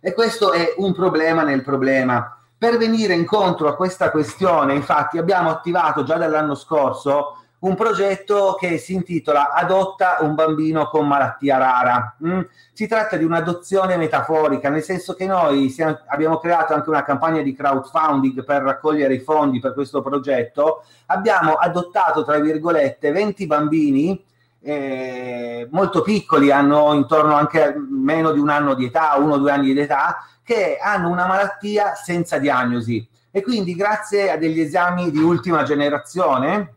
E 0.00 0.12
questo 0.14 0.52
è 0.52 0.74
un 0.76 0.92
problema 0.94 1.42
nel 1.42 1.62
problema. 1.62 2.38
Per 2.56 2.76
venire 2.76 3.14
incontro 3.14 3.68
a 3.68 3.76
questa 3.76 4.10
questione, 4.10 4.74
infatti, 4.74 5.18
abbiamo 5.18 5.50
attivato 5.50 6.02
già 6.02 6.16
dall'anno 6.16 6.54
scorso 6.54 7.38
un 7.60 7.74
progetto 7.74 8.56
che 8.58 8.78
si 8.78 8.94
intitola 8.94 9.52
Adotta 9.52 10.18
un 10.20 10.34
bambino 10.34 10.88
con 10.88 11.08
malattia 11.08 11.56
rara. 11.58 12.16
Mm? 12.24 12.40
Si 12.72 12.86
tratta 12.86 13.16
di 13.16 13.24
un'adozione 13.24 13.96
metaforica, 13.96 14.68
nel 14.68 14.82
senso 14.82 15.14
che 15.14 15.26
noi 15.26 15.68
siamo, 15.68 15.98
abbiamo 16.06 16.38
creato 16.38 16.74
anche 16.74 16.88
una 16.88 17.02
campagna 17.02 17.42
di 17.42 17.54
crowdfunding 17.54 18.44
per 18.44 18.62
raccogliere 18.62 19.14
i 19.14 19.20
fondi 19.20 19.58
per 19.58 19.74
questo 19.74 20.02
progetto. 20.02 20.84
Abbiamo 21.06 21.54
adottato, 21.54 22.24
tra 22.24 22.38
virgolette, 22.38 23.10
20 23.10 23.46
bambini 23.46 24.24
eh, 24.60 25.68
molto 25.70 26.02
piccoli, 26.02 26.50
hanno 26.50 26.92
intorno 26.94 27.34
anche 27.34 27.62
a 27.62 27.74
meno 27.76 28.32
di 28.32 28.40
un 28.40 28.48
anno 28.48 28.74
di 28.74 28.86
età, 28.86 29.16
uno 29.16 29.34
o 29.34 29.38
due 29.38 29.52
anni 29.52 29.72
di 29.72 29.80
età, 29.80 30.24
che 30.42 30.78
hanno 30.80 31.10
una 31.10 31.26
malattia 31.26 31.94
senza 31.94 32.38
diagnosi. 32.38 33.06
E 33.30 33.42
quindi 33.42 33.74
grazie 33.74 34.30
a 34.30 34.36
degli 34.36 34.60
esami 34.60 35.10
di 35.10 35.18
ultima 35.18 35.62
generazione, 35.62 36.74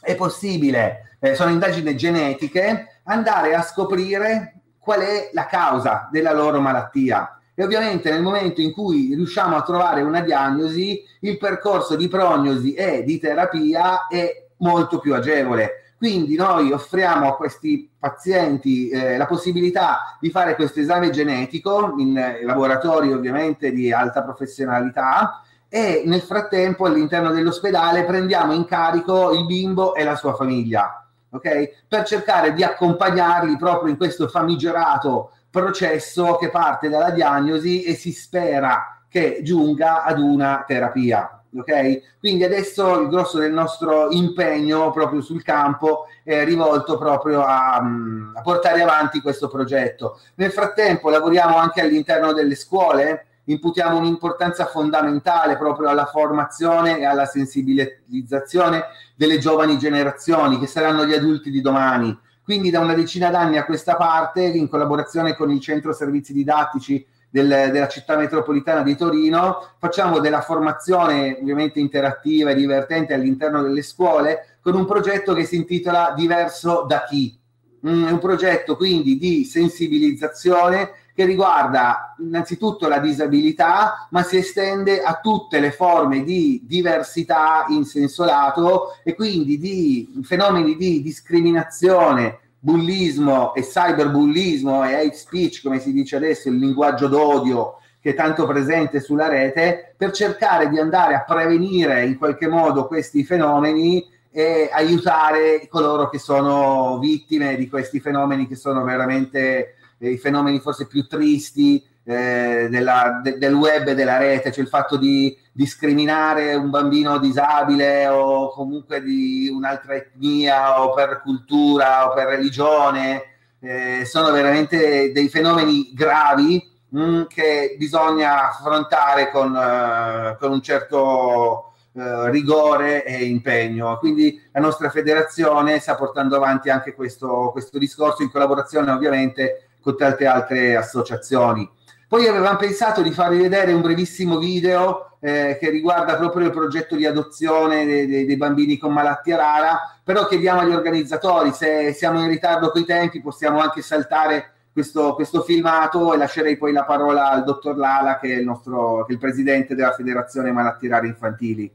è 0.00 0.14
possibile, 0.14 1.16
eh, 1.20 1.34
sono 1.34 1.50
indagini 1.50 1.96
genetiche, 1.96 3.00
andare 3.04 3.54
a 3.54 3.62
scoprire 3.62 4.60
qual 4.78 5.00
è 5.00 5.30
la 5.32 5.46
causa 5.46 6.08
della 6.10 6.32
loro 6.32 6.60
malattia. 6.60 7.40
E 7.54 7.64
ovviamente 7.64 8.10
nel 8.10 8.22
momento 8.22 8.60
in 8.60 8.72
cui 8.72 9.14
riusciamo 9.14 9.56
a 9.56 9.62
trovare 9.62 10.02
una 10.02 10.20
diagnosi, 10.20 11.02
il 11.20 11.38
percorso 11.38 11.96
di 11.96 12.06
prognosi 12.06 12.74
e 12.74 13.02
di 13.02 13.18
terapia 13.18 14.06
è 14.08 14.48
molto 14.58 14.98
più 14.98 15.14
agevole. 15.14 15.85
Quindi 15.98 16.36
noi 16.36 16.72
offriamo 16.72 17.28
a 17.28 17.36
questi 17.36 17.90
pazienti 17.98 18.90
eh, 18.90 19.16
la 19.16 19.26
possibilità 19.26 20.18
di 20.20 20.30
fare 20.30 20.54
questo 20.54 20.80
esame 20.80 21.08
genetico 21.08 21.94
in 21.96 22.18
eh, 22.18 22.44
laboratori 22.44 23.12
ovviamente 23.12 23.72
di 23.72 23.90
alta 23.90 24.22
professionalità 24.22 25.40
e 25.68 26.02
nel 26.04 26.20
frattempo 26.20 26.84
all'interno 26.84 27.32
dell'ospedale 27.32 28.04
prendiamo 28.04 28.52
in 28.52 28.66
carico 28.66 29.32
il 29.32 29.46
bimbo 29.46 29.94
e 29.94 30.04
la 30.04 30.16
sua 30.16 30.34
famiglia. 30.34 31.06
Okay? 31.30 31.70
Per 31.88 32.04
cercare 32.04 32.52
di 32.52 32.62
accompagnarli 32.62 33.56
proprio 33.56 33.90
in 33.90 33.96
questo 33.96 34.28
famigerato 34.28 35.30
processo 35.50 36.36
che 36.36 36.50
parte 36.50 36.90
dalla 36.90 37.10
diagnosi 37.10 37.82
e 37.82 37.94
si 37.94 38.12
spera 38.12 39.00
che 39.08 39.40
giunga 39.42 40.04
ad 40.04 40.18
una 40.18 40.62
terapia. 40.66 41.35
Ok? 41.58 42.18
Quindi 42.18 42.44
adesso 42.44 43.00
il 43.00 43.08
grosso 43.08 43.38
del 43.38 43.52
nostro 43.52 44.10
impegno 44.10 44.90
proprio 44.90 45.20
sul 45.20 45.42
campo 45.42 46.06
è 46.22 46.44
rivolto 46.44 46.98
proprio 46.98 47.42
a, 47.42 47.76
a 47.76 48.40
portare 48.42 48.82
avanti 48.82 49.20
questo 49.20 49.48
progetto. 49.48 50.18
Nel 50.34 50.50
frattempo 50.50 51.08
lavoriamo 51.08 51.56
anche 51.56 51.80
all'interno 51.80 52.32
delle 52.32 52.54
scuole, 52.54 53.26
imputiamo 53.44 53.96
un'importanza 53.96 54.66
fondamentale 54.66 55.56
proprio 55.56 55.88
alla 55.88 56.06
formazione 56.06 56.98
e 56.98 57.04
alla 57.04 57.26
sensibilizzazione 57.26 58.84
delle 59.14 59.38
giovani 59.38 59.78
generazioni 59.78 60.58
che 60.58 60.66
saranno 60.66 61.06
gli 61.06 61.14
adulti 61.14 61.50
di 61.50 61.60
domani. 61.60 62.18
Quindi 62.42 62.70
da 62.70 62.80
una 62.80 62.94
decina 62.94 63.30
d'anni 63.30 63.56
a 63.56 63.64
questa 63.64 63.96
parte, 63.96 64.42
in 64.42 64.68
collaborazione 64.68 65.34
con 65.34 65.50
il 65.50 65.60
Centro 65.60 65.92
Servizi 65.92 66.32
Didattici 66.32 67.04
del, 67.36 67.70
della 67.70 67.88
città 67.88 68.16
metropolitana 68.16 68.82
di 68.82 68.96
Torino, 68.96 69.72
facciamo 69.78 70.20
della 70.20 70.40
formazione 70.40 71.36
ovviamente 71.38 71.78
interattiva 71.80 72.50
e 72.50 72.54
divertente 72.54 73.12
all'interno 73.12 73.60
delle 73.60 73.82
scuole 73.82 74.56
con 74.62 74.74
un 74.74 74.86
progetto 74.86 75.34
che 75.34 75.44
si 75.44 75.56
intitola 75.56 76.14
Diverso 76.16 76.86
da 76.88 77.04
chi? 77.04 77.38
Mm, 77.86 78.06
è 78.06 78.10
un 78.10 78.18
progetto 78.18 78.74
quindi 78.74 79.18
di 79.18 79.44
sensibilizzazione 79.44 80.92
che 81.14 81.26
riguarda 81.26 82.14
innanzitutto 82.20 82.88
la 82.88 82.98
disabilità, 82.98 84.08
ma 84.10 84.22
si 84.22 84.38
estende 84.38 85.02
a 85.02 85.18
tutte 85.22 85.60
le 85.60 85.72
forme 85.72 86.22
di 86.22 86.62
diversità 86.64 87.66
in 87.68 87.84
senso 87.84 88.24
lato 88.24 88.96
e 89.02 89.14
quindi 89.14 89.58
di 89.58 90.20
fenomeni 90.22 90.76
di 90.76 91.02
discriminazione, 91.02 92.38
bullismo 92.58 93.54
e 93.54 93.62
cyberbullismo 93.62 94.84
e 94.84 94.94
hate 94.94 95.14
speech, 95.14 95.62
come 95.62 95.78
si 95.78 95.92
dice 95.92 96.16
adesso, 96.16 96.48
il 96.48 96.56
linguaggio 96.56 97.08
d'odio 97.08 97.78
che 98.00 98.12
è 98.12 98.14
tanto 98.14 98.46
presente 98.46 99.00
sulla 99.00 99.26
rete, 99.26 99.94
per 99.96 100.12
cercare 100.12 100.68
di 100.68 100.78
andare 100.78 101.14
a 101.14 101.24
prevenire 101.24 102.04
in 102.04 102.16
qualche 102.16 102.46
modo 102.46 102.86
questi 102.86 103.24
fenomeni 103.24 104.06
e 104.30 104.68
aiutare 104.72 105.66
coloro 105.68 106.08
che 106.08 106.20
sono 106.20 106.98
vittime 107.00 107.56
di 107.56 107.68
questi 107.68 107.98
fenomeni 107.98 108.46
che 108.46 108.54
sono 108.54 108.84
veramente 108.84 109.74
eh, 109.98 110.10
i 110.10 110.18
fenomeni 110.18 110.60
forse 110.60 110.86
più 110.86 111.06
tristi 111.06 111.82
eh, 112.08 112.68
della, 112.70 113.20
de, 113.22 113.36
del 113.36 113.52
web 113.54 113.88
e 113.88 113.94
della 113.94 114.16
rete, 114.16 114.52
cioè 114.52 114.62
il 114.62 114.70
fatto 114.70 114.96
di 114.96 115.36
discriminare 115.50 116.54
un 116.54 116.70
bambino 116.70 117.18
disabile 117.18 118.06
o 118.06 118.50
comunque 118.50 119.02
di 119.02 119.48
un'altra 119.52 119.94
etnia 119.94 120.82
o 120.82 120.94
per 120.94 121.20
cultura 121.22 122.08
o 122.08 122.14
per 122.14 122.28
religione, 122.28 123.22
eh, 123.60 124.04
sono 124.04 124.30
veramente 124.30 125.10
dei 125.12 125.28
fenomeni 125.28 125.92
gravi 125.94 126.62
mh, 126.90 127.00
mm, 127.00 127.22
che 127.26 127.74
bisogna 127.76 128.50
affrontare 128.50 129.30
con, 129.30 129.52
uh, 129.52 130.36
con 130.38 130.52
un 130.52 130.62
certo 130.62 131.72
uh, 131.92 132.26
rigore 132.26 133.04
e 133.04 133.24
impegno. 133.24 133.98
Quindi 133.98 134.40
la 134.52 134.60
nostra 134.60 134.90
federazione 134.90 135.80
sta 135.80 135.96
portando 135.96 136.36
avanti 136.36 136.70
anche 136.70 136.94
questo, 136.94 137.48
questo 137.50 137.78
discorso 137.78 138.22
in 138.22 138.30
collaborazione 138.30 138.92
ovviamente 138.92 139.70
con 139.80 139.96
tante 139.96 140.26
altre 140.26 140.76
associazioni. 140.76 141.68
Poi 142.08 142.28
avevamo 142.28 142.56
pensato 142.56 143.02
di 143.02 143.10
farvi 143.10 143.40
vedere 143.40 143.72
un 143.72 143.80
brevissimo 143.80 144.38
video 144.38 145.16
eh, 145.18 145.56
che 145.58 145.70
riguarda 145.70 146.16
proprio 146.16 146.46
il 146.46 146.52
progetto 146.52 146.94
di 146.94 147.04
adozione 147.04 147.84
dei, 147.84 148.06
dei, 148.06 148.24
dei, 148.24 148.36
bambini 148.36 148.78
con 148.78 148.92
malattia 148.92 149.36
rara, 149.36 149.98
però 150.04 150.28
chiediamo 150.28 150.60
agli 150.60 150.72
organizzatori, 150.72 151.50
se 151.52 151.92
siamo 151.92 152.20
in 152.20 152.28
ritardo 152.28 152.70
con 152.70 152.82
i 152.82 152.84
tempi, 152.84 153.20
possiamo 153.20 153.58
anche 153.58 153.82
saltare 153.82 154.52
questo, 154.72 155.14
questo 155.14 155.42
filmato 155.42 156.14
e 156.14 156.16
lascerei 156.16 156.56
poi 156.56 156.72
la 156.72 156.84
parola 156.84 157.28
al 157.28 157.42
dottor 157.42 157.76
Lala, 157.76 158.20
che 158.20 158.34
è 158.34 158.38
il, 158.38 158.44
nostro, 158.44 159.04
che 159.04 159.10
è 159.10 159.14
il 159.14 159.18
presidente 159.18 159.74
della 159.74 159.92
Federazione 159.92 160.52
Malattie 160.52 160.88
Rare 160.88 161.08
Infantili. 161.08 161.72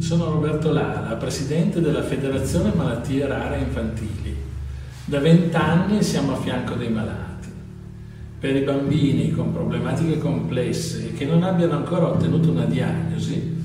Sono 0.00 0.24
Roberto 0.32 0.70
Lala, 0.70 1.16
presidente 1.16 1.80
della 1.80 2.02
Federazione 2.02 2.72
Malattie 2.74 3.26
Rare 3.26 3.58
Infantili. 3.58 4.27
Da 5.08 5.20
vent'anni 5.20 6.02
siamo 6.02 6.34
a 6.34 6.36
fianco 6.36 6.74
dei 6.74 6.90
malati. 6.90 7.48
Per 8.38 8.54
i 8.54 8.60
bambini 8.60 9.30
con 9.30 9.54
problematiche 9.54 10.18
complesse 10.18 11.14
che 11.14 11.24
non 11.24 11.44
abbiano 11.44 11.76
ancora 11.76 12.08
ottenuto 12.08 12.50
una 12.50 12.66
diagnosi, 12.66 13.56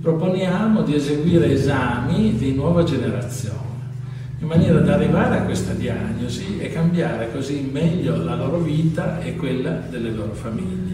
proponiamo 0.00 0.82
di 0.82 0.94
eseguire 0.94 1.50
esami 1.50 2.36
di 2.36 2.54
nuova 2.54 2.84
generazione, 2.84 3.58
in 4.38 4.46
maniera 4.46 4.78
da 4.78 4.94
arrivare 4.94 5.38
a 5.38 5.42
questa 5.42 5.72
diagnosi 5.72 6.58
e 6.60 6.70
cambiare 6.70 7.32
così 7.32 7.68
meglio 7.72 8.22
la 8.22 8.36
loro 8.36 8.58
vita 8.58 9.20
e 9.20 9.34
quella 9.34 9.72
delle 9.90 10.12
loro 10.12 10.32
famiglie. 10.32 10.92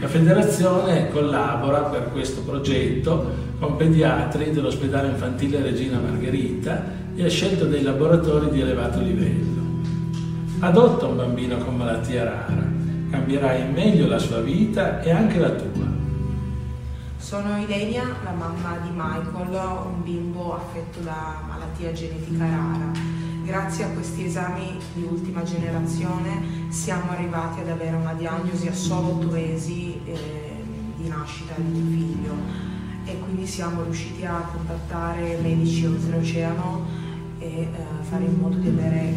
La 0.00 0.08
federazione 0.08 1.08
collabora 1.08 1.84
per 1.84 2.10
questo 2.12 2.42
progetto 2.42 3.52
con 3.58 3.76
pediatri 3.76 4.50
dell'ospedale 4.50 5.08
infantile 5.08 5.62
Regina 5.62 5.98
Margherita 5.98 7.03
e 7.16 7.24
ha 7.24 7.28
scelto 7.28 7.66
dei 7.66 7.82
laboratori 7.82 8.50
di 8.50 8.60
elevato 8.60 9.00
livello. 9.00 9.62
Adotta 10.58 11.06
un 11.06 11.16
bambino 11.16 11.58
con 11.58 11.76
malattia 11.76 12.24
rara, 12.24 12.66
cambierai 13.10 13.70
meglio 13.70 14.08
la 14.08 14.18
sua 14.18 14.40
vita 14.40 15.00
e 15.00 15.10
anche 15.10 15.38
la 15.38 15.50
tua. 15.50 15.92
Sono 17.16 17.58
Ilenia, 17.58 18.04
la 18.22 18.32
mamma 18.32 18.78
di 18.82 18.90
Michael, 18.92 19.86
un 19.86 20.02
bimbo 20.02 20.56
affetto 20.56 21.00
da 21.00 21.42
malattia 21.46 21.92
genetica 21.92 22.44
rara. 22.44 22.90
Grazie 23.44 23.84
a 23.84 23.88
questi 23.88 24.24
esami 24.24 24.78
di 24.94 25.02
ultima 25.02 25.42
generazione 25.42 26.70
siamo 26.70 27.10
arrivati 27.10 27.60
ad 27.60 27.68
avere 27.68 27.94
una 27.94 28.14
diagnosi 28.14 28.68
a 28.68 28.74
solo 28.74 29.08
otto 29.08 29.28
mesi 29.28 30.00
eh, 30.06 30.64
di 30.96 31.08
nascita 31.08 31.52
di 31.56 31.62
mio 31.62 31.90
figlio 31.90 32.34
e 33.04 33.18
quindi 33.18 33.46
siamo 33.46 33.82
riusciti 33.82 34.24
a 34.24 34.48
contattare 34.50 35.38
medici 35.42 35.84
oltreoceano 35.84 37.03
e 37.44 37.60
eh, 37.60 37.68
fare 38.00 38.24
in 38.24 38.38
modo 38.38 38.56
di 38.56 38.68
avere 38.68 39.10
eh, 39.10 39.14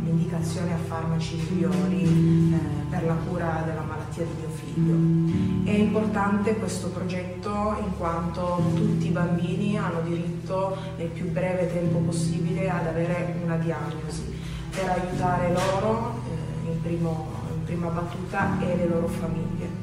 un'indicazione 0.00 0.74
a 0.74 0.76
farmaci 0.76 1.36
migliori 1.36 2.02
eh, 2.02 2.58
per 2.90 3.04
la 3.04 3.14
cura 3.14 3.62
della 3.64 3.82
malattia 3.82 4.24
di 4.24 4.32
mio 4.38 4.48
figlio. 4.48 5.70
È 5.70 5.72
importante 5.72 6.56
questo 6.56 6.88
progetto 6.88 7.76
in 7.80 7.96
quanto 7.96 8.60
tutti 8.74 9.06
i 9.06 9.10
bambini 9.10 9.78
hanno 9.78 10.00
diritto 10.00 10.76
nel 10.96 11.08
più 11.08 11.30
breve 11.30 11.72
tempo 11.72 11.98
possibile 11.98 12.68
ad 12.68 12.88
avere 12.88 13.36
una 13.44 13.56
diagnosi 13.56 14.32
per 14.70 14.88
aiutare 14.88 15.52
loro 15.52 16.20
in, 16.66 16.80
primo, 16.82 17.28
in 17.54 17.64
prima 17.64 17.88
battuta 17.88 18.60
e 18.60 18.76
le 18.76 18.88
loro 18.88 19.06
famiglie. 19.06 19.82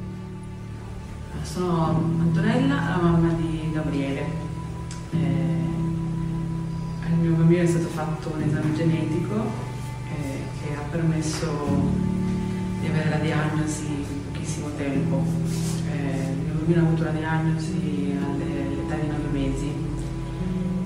Sono 1.40 1.86
Antonella, 2.20 2.74
la 2.74 2.98
mamma 3.00 3.32
di 3.32 3.70
Gabriele. 3.72 4.50
Eh, 5.10 5.81
al 7.12 7.18
mio 7.18 7.34
bambino 7.34 7.62
è 7.62 7.66
stato 7.66 7.88
fatto 7.88 8.32
un 8.34 8.42
esame 8.42 8.74
genetico 8.74 9.34
eh, 10.08 10.38
che 10.60 10.74
ha 10.74 10.82
permesso 10.90 11.46
di 12.80 12.86
avere 12.86 13.10
la 13.10 13.16
diagnosi 13.16 13.86
in 13.86 14.32
pochissimo 14.32 14.68
tempo. 14.76 15.22
Eh, 15.90 16.32
il 16.32 16.44
mio 16.44 16.54
bambino 16.54 16.80
ha 16.80 16.86
avuto 16.86 17.04
la 17.04 17.10
diagnosi 17.10 18.16
all'età 18.18 18.94
di 18.94 19.06
9 19.08 19.18
mesi 19.30 19.72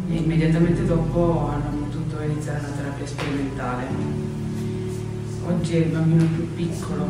e 0.08 0.14
immediatamente 0.16 0.84
dopo 0.84 1.48
hanno 1.48 1.86
potuto 1.86 2.20
iniziare 2.22 2.58
una 2.58 2.68
terapia 2.70 3.06
sperimentale. 3.06 3.86
Oggi 5.46 5.76
è 5.76 5.78
il 5.78 5.92
bambino 5.92 6.24
più 6.34 6.54
piccolo 6.54 7.06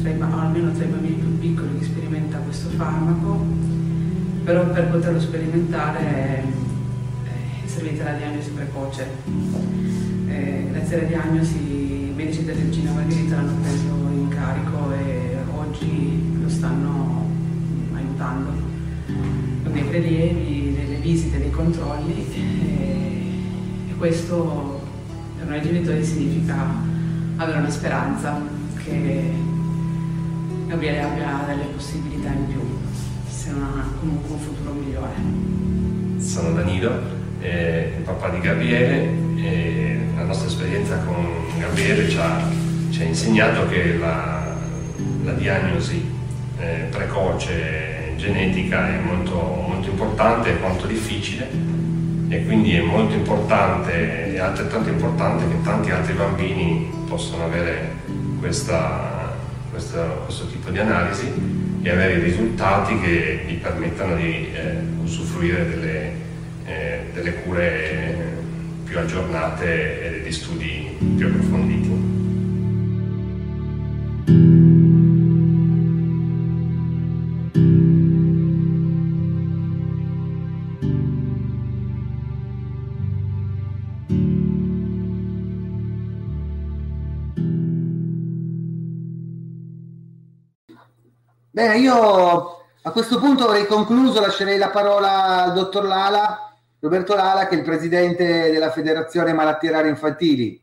tra 0.00 0.10
i, 0.10 0.20
almeno 0.20 0.70
tra 0.72 0.84
i 0.84 0.88
bambini 0.88 1.14
più 1.14 1.38
piccoli 1.38 1.78
che 1.78 1.84
sperimenta 1.86 2.38
questo 2.38 2.68
farmaco, 2.68 3.44
però 4.44 4.64
per 4.70 4.90
poterlo 4.90 5.18
sperimentare 5.18 6.53
è, 7.74 7.78
è 7.78 7.80
servita 7.80 8.04
la 8.04 8.12
diagnosi 8.16 8.50
precoce. 8.50 9.06
Eh, 10.28 10.66
grazie 10.70 10.98
alla 10.98 11.08
diagnosi 11.08 11.56
i 11.56 12.12
medici 12.14 12.44
del 12.44 12.56
Regina 12.56 12.92
Margherita 12.92 13.36
l'hanno 13.36 13.60
preso 13.60 13.86
in 14.12 14.28
carico 14.28 14.92
e 14.92 15.36
oggi 15.56 16.40
lo 16.40 16.48
stanno 16.48 17.26
aiutando 17.94 18.50
con 19.06 19.72
dei 19.72 19.82
prelievi, 19.82 20.74
delle 20.76 20.98
visite, 20.98 21.38
dei 21.38 21.50
controlli 21.50 22.26
e, 22.32 23.90
e 23.90 23.94
questo 23.96 24.80
per 25.36 25.48
noi 25.48 25.60
genitori 25.60 26.04
significa 26.04 26.56
avere 27.36 27.58
una 27.58 27.70
speranza 27.70 28.40
che 28.84 29.32
Gabriele 30.66 31.02
abbia 31.02 31.44
delle 31.46 31.64
possibilità 31.64 32.28
in 32.30 32.46
più. 32.46 32.60
siano 33.28 33.66
comunque 34.00 34.34
un 34.34 34.40
futuro 34.40 34.72
migliore. 34.72 35.12
Sono 36.18 36.52
Danilo, 36.52 37.22
eh, 37.44 37.92
il 37.98 38.02
papà 38.02 38.30
di 38.30 38.40
Gabriele 38.40 39.08
e 39.36 39.98
la 40.16 40.24
nostra 40.24 40.48
esperienza 40.48 40.96
con 41.00 41.26
Gabriele 41.58 42.08
ci 42.08 42.16
ha, 42.16 42.40
ci 42.90 43.02
ha 43.02 43.04
insegnato 43.04 43.68
che 43.68 43.96
la, 43.98 44.56
la 45.24 45.32
diagnosi 45.32 46.02
eh, 46.58 46.86
precoce 46.90 48.14
genetica 48.16 48.88
è 48.88 48.98
molto, 48.98 49.34
molto 49.68 49.90
importante 49.90 50.50
e 50.50 50.60
molto 50.60 50.86
difficile 50.86 51.48
e 52.28 52.44
quindi 52.46 52.74
è 52.74 52.80
molto 52.80 53.14
importante 53.14 54.32
e 54.32 54.38
altrettanto 54.38 54.88
importante 54.88 55.46
che 55.46 55.62
tanti 55.62 55.90
altri 55.90 56.14
bambini 56.14 56.90
possano 57.06 57.44
avere 57.44 57.92
questa, 58.40 59.34
questa, 59.70 60.02
questo 60.24 60.46
tipo 60.46 60.70
di 60.70 60.78
analisi 60.78 61.30
e 61.82 61.90
avere 61.90 62.14
i 62.14 62.20
risultati 62.20 62.98
che 63.00 63.44
gli 63.46 63.56
permettano 63.56 64.16
di 64.16 64.48
eh, 64.54 64.78
usufruire 65.02 65.68
delle, 65.68 66.23
delle 67.24 67.42
cure 67.42 68.42
più 68.84 68.98
aggiornate 68.98 70.04
e 70.04 70.10
degli 70.10 70.32
studi 70.32 70.94
più 71.16 71.26
approfonditi. 71.26 72.12
Bene, 91.50 91.78
io 91.78 91.94
a 92.82 92.90
questo 92.90 93.18
punto 93.18 93.44
avrei 93.44 93.66
concluso, 93.66 94.20
lascerei 94.20 94.58
la 94.58 94.68
parola 94.68 95.44
al 95.44 95.52
dottor 95.54 95.84
Lala, 95.84 96.53
Roberto 96.84 97.14
Lala, 97.14 97.46
che 97.46 97.54
è 97.54 97.58
il 97.60 97.64
presidente 97.64 98.50
della 98.50 98.70
Federazione 98.70 99.32
Malattie 99.32 99.70
Rare 99.70 99.88
Infantili. 99.88 100.60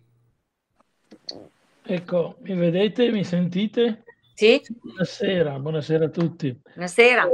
Ecco, 1.81 2.35
mi 2.41 2.53
vedete, 2.53 3.09
mi 3.09 3.23
sentite? 3.23 4.03
Sì. 4.35 4.61
Buonasera, 4.69 5.57
buonasera 5.57 6.05
a 6.05 6.09
tutti. 6.09 6.55
Buonasera. 6.75 7.27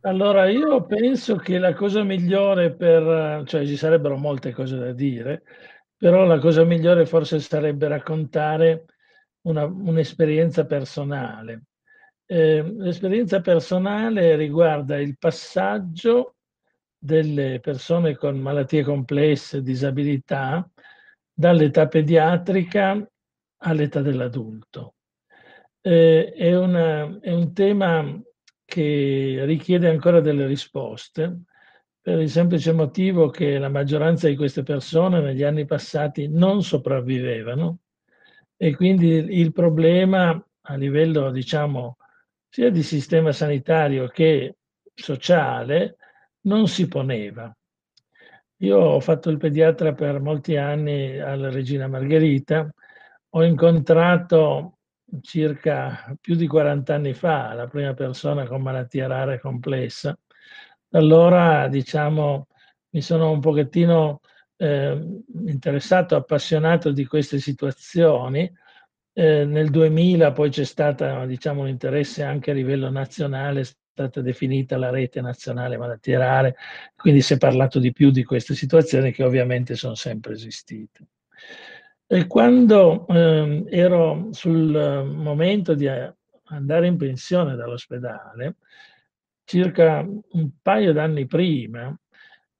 Allora, 0.00 0.48
io 0.48 0.84
penso 0.84 1.36
che 1.36 1.58
la 1.58 1.72
cosa 1.74 2.02
migliore 2.02 2.72
per, 2.72 3.44
cioè 3.46 3.64
ci 3.64 3.76
sarebbero 3.76 4.16
molte 4.16 4.50
cose 4.50 4.76
da 4.76 4.92
dire, 4.92 5.44
però 5.96 6.24
la 6.24 6.40
cosa 6.40 6.64
migliore 6.64 7.06
forse 7.06 7.38
sarebbe 7.38 7.86
raccontare 7.86 8.86
una, 9.42 9.64
un'esperienza 9.64 10.66
personale. 10.66 11.66
Eh, 12.26 12.64
l'esperienza 12.78 13.40
personale 13.40 14.34
riguarda 14.34 14.98
il 14.98 15.16
passaggio 15.16 16.32
delle 16.98 17.60
persone 17.60 18.16
con 18.16 18.38
malattie 18.38 18.82
complesse, 18.82 19.62
disabilità, 19.62 20.68
dall'età 21.32 21.86
pediatrica 21.86 23.08
all'età 23.58 24.00
dell'adulto. 24.00 24.94
Eh, 25.80 26.32
è, 26.32 26.56
una, 26.56 27.18
è 27.20 27.32
un 27.32 27.52
tema 27.52 28.20
che 28.64 29.42
richiede 29.44 29.88
ancora 29.88 30.20
delle 30.20 30.46
risposte 30.46 31.42
per 32.00 32.20
il 32.20 32.30
semplice 32.30 32.72
motivo 32.72 33.28
che 33.28 33.58
la 33.58 33.68
maggioranza 33.68 34.28
di 34.28 34.36
queste 34.36 34.62
persone 34.62 35.20
negli 35.20 35.42
anni 35.42 35.66
passati 35.66 36.26
non 36.26 36.62
sopravvivevano 36.62 37.80
e 38.56 38.74
quindi 38.74 39.08
il 39.08 39.52
problema 39.52 40.42
a 40.62 40.74
livello 40.74 41.30
diciamo 41.30 41.98
sia 42.48 42.70
di 42.70 42.82
sistema 42.82 43.30
sanitario 43.30 44.08
che 44.08 44.56
sociale 44.94 45.97
non 46.48 46.66
si 46.66 46.88
poneva. 46.88 47.54
Io 48.62 48.76
ho 48.76 49.00
fatto 49.00 49.30
il 49.30 49.36
pediatra 49.36 49.92
per 49.92 50.20
molti 50.20 50.56
anni 50.56 51.18
alla 51.20 51.50
Regina 51.50 51.86
Margherita, 51.86 52.68
ho 53.30 53.44
incontrato 53.44 54.78
circa 55.20 56.16
più 56.20 56.34
di 56.34 56.46
40 56.46 56.94
anni 56.94 57.14
fa 57.14 57.52
la 57.54 57.66
prima 57.68 57.94
persona 57.94 58.46
con 58.46 58.62
malattia 58.62 59.06
rara 59.06 59.34
e 59.34 59.40
complessa. 59.40 60.18
Allora, 60.92 61.68
diciamo, 61.68 62.48
mi 62.90 63.00
sono 63.02 63.30
un 63.30 63.40
pochettino 63.40 64.20
eh, 64.56 65.20
interessato, 65.46 66.16
appassionato 66.16 66.90
di 66.90 67.04
queste 67.06 67.38
situazioni 67.38 68.50
eh, 69.18 69.44
nel 69.44 69.70
2000 69.70 70.30
poi 70.30 70.48
c'è 70.48 70.62
stato 70.62 71.26
diciamo, 71.26 71.62
un 71.62 71.68
interesse 71.68 72.22
anche 72.22 72.52
a 72.52 72.54
livello 72.54 72.88
nazionale, 72.88 73.64
stata 73.98 74.20
definita 74.20 74.76
la 74.76 74.90
rete 74.90 75.20
nazionale 75.20 75.76
malattie 75.76 76.16
rare, 76.16 76.56
quindi 76.94 77.20
si 77.20 77.34
è 77.34 77.38
parlato 77.38 77.80
di 77.80 77.92
più 77.92 78.10
di 78.10 78.22
queste 78.22 78.54
situazioni 78.54 79.10
che 79.10 79.24
ovviamente 79.24 79.74
sono 79.74 79.94
sempre 79.94 80.34
esistite. 80.34 81.06
E 82.06 82.26
quando 82.26 83.06
eh, 83.08 83.64
ero 83.68 84.28
sul 84.30 85.04
momento 85.04 85.74
di 85.74 85.88
andare 86.44 86.86
in 86.86 86.96
pensione 86.96 87.56
dall'ospedale, 87.56 88.56
circa 89.44 90.06
un 90.06 90.50
paio 90.62 90.92
d'anni 90.92 91.26
prima, 91.26 91.94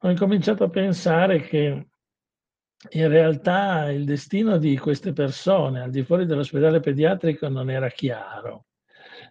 ho 0.00 0.10
incominciato 0.10 0.64
a 0.64 0.70
pensare 0.70 1.40
che 1.40 1.86
in 2.90 3.08
realtà 3.08 3.90
il 3.90 4.04
destino 4.04 4.56
di 4.58 4.76
queste 4.76 5.12
persone 5.12 5.82
al 5.82 5.90
di 5.90 6.02
fuori 6.02 6.26
dell'ospedale 6.26 6.80
pediatrico 6.80 7.48
non 7.48 7.70
era 7.70 7.88
chiaro. 7.88 8.67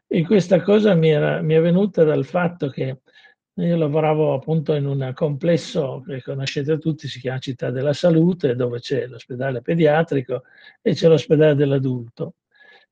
E 0.09 0.23
questa 0.25 0.61
cosa 0.61 0.93
mi, 0.95 1.09
era, 1.09 1.41
mi 1.41 1.53
è 1.53 1.61
venuta 1.61 2.03
dal 2.05 2.25
fatto 2.25 2.69
che 2.69 3.01
io 3.55 3.75
lavoravo 3.75 4.33
appunto 4.33 4.73
in 4.73 4.85
un 4.85 5.11
complesso 5.13 6.01
che 6.05 6.21
conoscete 6.21 6.77
tutti, 6.77 7.07
si 7.07 7.19
chiama 7.19 7.39
Città 7.39 7.71
della 7.71 7.91
Salute, 7.93 8.55
dove 8.55 8.79
c'è 8.79 9.07
l'ospedale 9.07 9.61
pediatrico 9.61 10.43
e 10.81 10.93
c'è 10.93 11.07
l'ospedale 11.07 11.55
dell'adulto. 11.55 12.35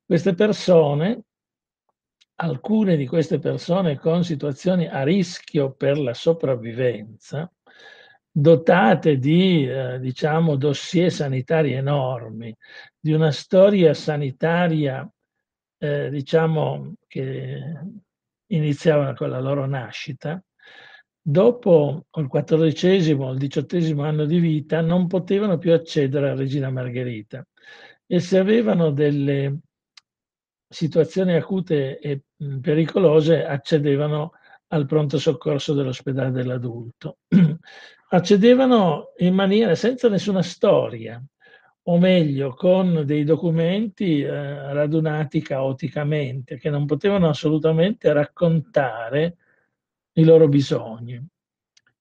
Queste 0.03 0.33
persone, 0.33 1.21
alcune 2.37 2.97
di 2.97 3.05
queste 3.07 3.39
persone 3.39 3.97
con 3.97 4.23
situazioni 4.23 4.87
a 4.87 5.03
rischio 5.03 5.71
per 5.71 5.97
la 5.97 6.13
sopravvivenza, 6.13 7.49
dotate 8.29 9.17
di, 9.19 9.65
eh, 9.69 9.99
diciamo, 9.99 10.57
dossier 10.57 11.11
sanitari 11.11 11.73
enormi, 11.73 12.53
di 12.99 13.13
una 13.13 13.31
storia 13.31 13.93
sanitaria, 13.93 15.09
eh, 15.85 16.09
diciamo, 16.09 16.95
che 17.07 17.61
iniziava 18.47 19.13
con 19.13 19.29
la 19.29 19.39
loro 19.39 19.65
nascita, 19.65 20.41
dopo 21.21 22.05
il 22.17 22.27
quattordicesimo 22.27 23.27
o 23.27 23.31
il 23.31 23.37
diciottesimo 23.37 24.03
anno 24.03 24.25
di 24.25 24.39
vita 24.39 24.81
non 24.81 25.07
potevano 25.07 25.57
più 25.57 25.73
accedere 25.73 26.29
a 26.29 26.35
Regina 26.35 26.69
Margherita 26.69 27.45
e 28.05 28.19
se 28.19 28.37
avevano 28.37 28.91
delle 28.91 29.59
situazioni 30.67 31.33
acute 31.35 31.99
e 31.99 32.21
pericolose 32.61 33.43
accedevano 33.45 34.33
al 34.67 34.85
pronto 34.85 35.17
soccorso 35.17 35.73
dell'ospedale 35.73 36.31
dell'adulto. 36.31 37.17
accedevano 38.09 39.13
in 39.17 39.33
maniera 39.33 39.75
senza 39.75 40.09
nessuna 40.09 40.41
storia, 40.41 41.23
o 41.87 41.97
meglio, 41.99 42.53
con 42.53 43.03
dei 43.05 43.23
documenti 43.23 44.21
eh, 44.21 44.73
radunati 44.73 45.41
caoticamente, 45.41 46.57
che 46.57 46.69
non 46.69 46.85
potevano 46.85 47.29
assolutamente 47.29 48.11
raccontare 48.11 49.37
i 50.13 50.23
loro 50.23 50.47
bisogni. 50.47 51.23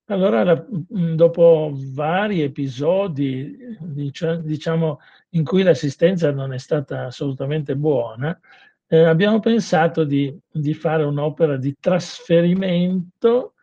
Allora, 0.07 0.43
la, 0.43 0.67
dopo 0.69 1.73
vari 1.93 2.43
episodi, 2.43 3.57
diciamo, 3.81 5.01
in 5.31 5.45
cui 5.45 5.63
l'assistenza 5.63 6.31
non 6.31 6.53
è 6.53 6.59
stata 6.59 7.07
assolutamente 7.07 7.77
buona, 7.77 8.39
eh, 8.87 9.05
abbiamo 9.05 9.41
pensato 9.41 10.05
di, 10.05 10.35
di 10.51 10.75
fare 10.75 11.05
un'opera 11.05 11.57
di 11.57 11.77
trasferimento 11.79 13.55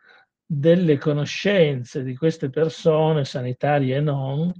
delle 0.44 0.98
conoscenze 0.98 2.02
di 2.02 2.14
queste 2.16 2.50
persone, 2.50 3.24
sanitarie 3.24 3.96
e 3.96 4.00
non, 4.00 4.52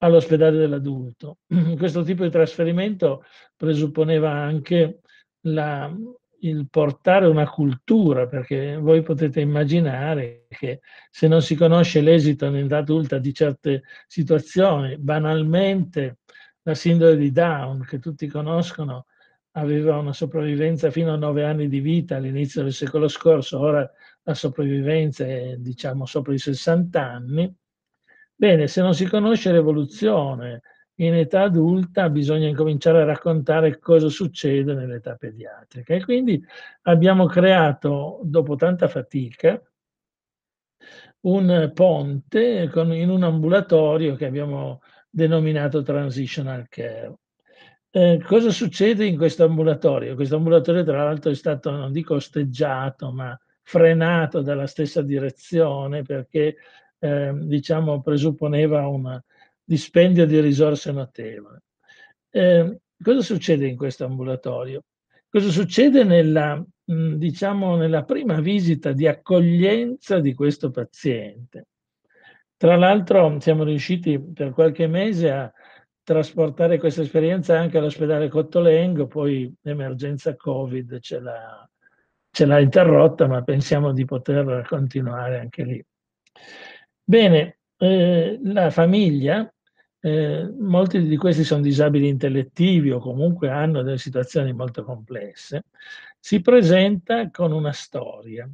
all'ospedale 0.00 0.58
dell'adulto. 0.58 1.38
Questo 1.78 2.02
tipo 2.02 2.24
di 2.24 2.30
trasferimento 2.30 3.24
presupponeva 3.56 4.30
anche 4.30 5.00
la, 5.42 5.92
il 6.40 6.68
portare 6.68 7.26
una 7.26 7.48
cultura, 7.48 8.26
perché 8.26 8.76
voi 8.76 9.02
potete 9.02 9.40
immaginare 9.40 10.46
che 10.48 10.80
se 11.10 11.28
non 11.28 11.42
si 11.42 11.54
conosce 11.54 12.00
l'esito 12.00 12.46
in 12.46 12.56
età 12.56 12.78
adulta 12.78 13.18
di 13.18 13.32
certe 13.32 13.82
situazioni, 14.06 14.96
banalmente 14.98 16.18
la 16.62 16.74
sindrome 16.74 17.16
di 17.16 17.32
Down, 17.32 17.84
che 17.84 17.98
tutti 17.98 18.26
conoscono, 18.26 19.06
aveva 19.52 19.98
una 19.98 20.12
sopravvivenza 20.12 20.90
fino 20.90 21.12
a 21.12 21.16
nove 21.16 21.44
anni 21.44 21.68
di 21.68 21.80
vita 21.80 22.16
all'inizio 22.16 22.62
del 22.62 22.72
secolo 22.72 23.08
scorso, 23.08 23.58
ora 23.58 23.90
la 24.22 24.34
sopravvivenza 24.34 25.26
è 25.26 25.56
diciamo 25.56 26.06
sopra 26.06 26.32
i 26.32 26.38
60 26.38 27.02
anni. 27.02 27.54
Bene, 28.40 28.68
se 28.68 28.80
non 28.80 28.94
si 28.94 29.04
conosce 29.04 29.52
l'evoluzione, 29.52 30.62
in 31.00 31.12
età 31.12 31.42
adulta 31.42 32.08
bisogna 32.08 32.48
incominciare 32.48 33.02
a 33.02 33.04
raccontare 33.04 33.78
cosa 33.78 34.08
succede 34.08 34.72
nell'età 34.72 35.14
pediatrica. 35.14 35.92
E 35.92 36.02
quindi 36.02 36.42
abbiamo 36.84 37.26
creato, 37.26 38.20
dopo 38.22 38.56
tanta 38.56 38.88
fatica, 38.88 39.62
un 41.26 41.70
ponte 41.74 42.70
con, 42.70 42.94
in 42.94 43.10
un 43.10 43.24
ambulatorio 43.24 44.14
che 44.14 44.24
abbiamo 44.24 44.80
denominato 45.10 45.82
Transitional 45.82 46.66
Care. 46.70 47.18
Eh, 47.90 48.22
cosa 48.24 48.48
succede 48.48 49.04
in 49.04 49.18
questo 49.18 49.44
ambulatorio? 49.44 50.14
Questo 50.14 50.36
ambulatorio 50.36 50.82
tra 50.82 51.04
l'altro 51.04 51.30
è 51.30 51.34
stato, 51.34 51.70
non 51.72 51.92
dico 51.92 52.14
osteggiato, 52.14 53.12
ma 53.12 53.38
frenato 53.62 54.40
dalla 54.40 54.66
stessa 54.66 55.02
direzione 55.02 56.00
perché 56.00 56.56
eh, 57.00 57.32
diciamo 57.34 58.00
presupponeva 58.00 58.86
un 58.86 59.20
dispendio 59.62 60.26
di 60.26 60.40
risorse 60.40 60.92
notevole. 60.92 61.62
Eh, 62.30 62.78
cosa 63.02 63.22
succede 63.22 63.66
in 63.66 63.76
questo 63.76 64.04
ambulatorio? 64.04 64.84
Cosa 65.28 65.50
succede 65.50 66.04
nella, 66.04 66.62
diciamo, 66.84 67.76
nella 67.76 68.04
prima 68.04 68.40
visita 68.40 68.92
di 68.92 69.06
accoglienza 69.06 70.18
di 70.18 70.34
questo 70.34 70.70
paziente? 70.70 71.66
Tra 72.56 72.76
l'altro 72.76 73.38
siamo 73.40 73.64
riusciti 73.64 74.20
per 74.20 74.50
qualche 74.50 74.86
mese 74.86 75.30
a 75.30 75.52
trasportare 76.02 76.78
questa 76.78 77.02
esperienza 77.02 77.58
anche 77.58 77.78
all'ospedale 77.78 78.28
Cottolengo, 78.28 79.06
poi 79.06 79.54
l'emergenza 79.62 80.34
Covid 80.34 80.98
ce 80.98 81.20
l'ha, 81.20 81.70
ce 82.30 82.44
l'ha 82.44 82.58
interrotta, 82.58 83.28
ma 83.28 83.42
pensiamo 83.42 83.92
di 83.92 84.04
poter 84.04 84.66
continuare 84.68 85.38
anche 85.38 85.64
lì. 85.64 85.84
Bene, 87.10 87.58
eh, 87.76 88.38
la 88.40 88.70
famiglia, 88.70 89.52
eh, 89.98 90.48
molti 90.60 91.02
di 91.02 91.16
questi 91.16 91.42
sono 91.42 91.60
disabili 91.60 92.06
intellettivi 92.06 92.92
o 92.92 93.00
comunque 93.00 93.48
hanno 93.48 93.82
delle 93.82 93.98
situazioni 93.98 94.52
molto 94.52 94.84
complesse, 94.84 95.64
si 96.20 96.40
presenta 96.40 97.28
con 97.32 97.50
una 97.50 97.72
storia, 97.72 98.48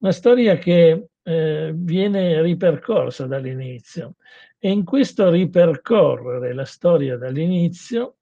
una 0.00 0.12
storia 0.12 0.58
che 0.58 1.06
eh, 1.22 1.72
viene 1.74 2.42
ripercorsa 2.42 3.26
dall'inizio. 3.26 4.16
E 4.58 4.70
in 4.70 4.84
questo 4.84 5.30
ripercorrere 5.30 6.52
la 6.52 6.66
storia 6.66 7.16
dall'inizio 7.16 8.16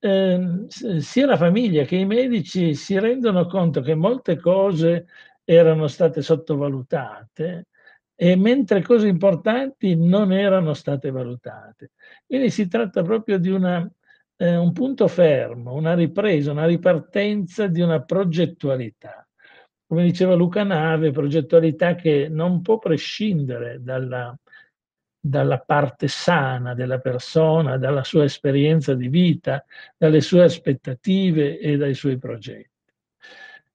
eh, 0.00 0.66
sia 0.98 1.26
la 1.26 1.36
famiglia 1.36 1.84
che 1.84 1.94
i 1.94 2.06
medici 2.06 2.74
si 2.74 2.98
rendono 2.98 3.46
conto 3.46 3.82
che 3.82 3.94
molte 3.94 4.36
cose 4.40 5.06
erano 5.44 5.86
state 5.86 6.22
sottovalutate 6.22 7.68
e 8.14 8.36
mentre 8.36 8.82
cose 8.82 9.08
importanti 9.08 9.96
non 9.96 10.32
erano 10.32 10.74
state 10.74 11.10
valutate. 11.10 11.92
Quindi 12.26 12.50
si 12.50 12.68
tratta 12.68 13.02
proprio 13.02 13.38
di 13.38 13.50
una, 13.50 13.90
eh, 14.36 14.56
un 14.56 14.72
punto 14.72 15.08
fermo, 15.08 15.74
una 15.74 15.94
ripresa, 15.94 16.52
una 16.52 16.66
ripartenza 16.66 17.66
di 17.66 17.80
una 17.80 18.02
progettualità. 18.02 19.26
Come 19.86 20.04
diceva 20.04 20.34
Luca 20.34 20.62
Nave, 20.62 21.10
progettualità 21.10 21.94
che 21.94 22.28
non 22.28 22.62
può 22.62 22.78
prescindere 22.78 23.82
dalla, 23.82 24.34
dalla 25.20 25.58
parte 25.58 26.08
sana 26.08 26.74
della 26.74 26.98
persona, 26.98 27.76
dalla 27.76 28.02
sua 28.02 28.24
esperienza 28.24 28.94
di 28.94 29.08
vita, 29.08 29.64
dalle 29.96 30.20
sue 30.20 30.42
aspettative 30.42 31.58
e 31.58 31.76
dai 31.76 31.94
suoi 31.94 32.18
progetti. 32.18 32.71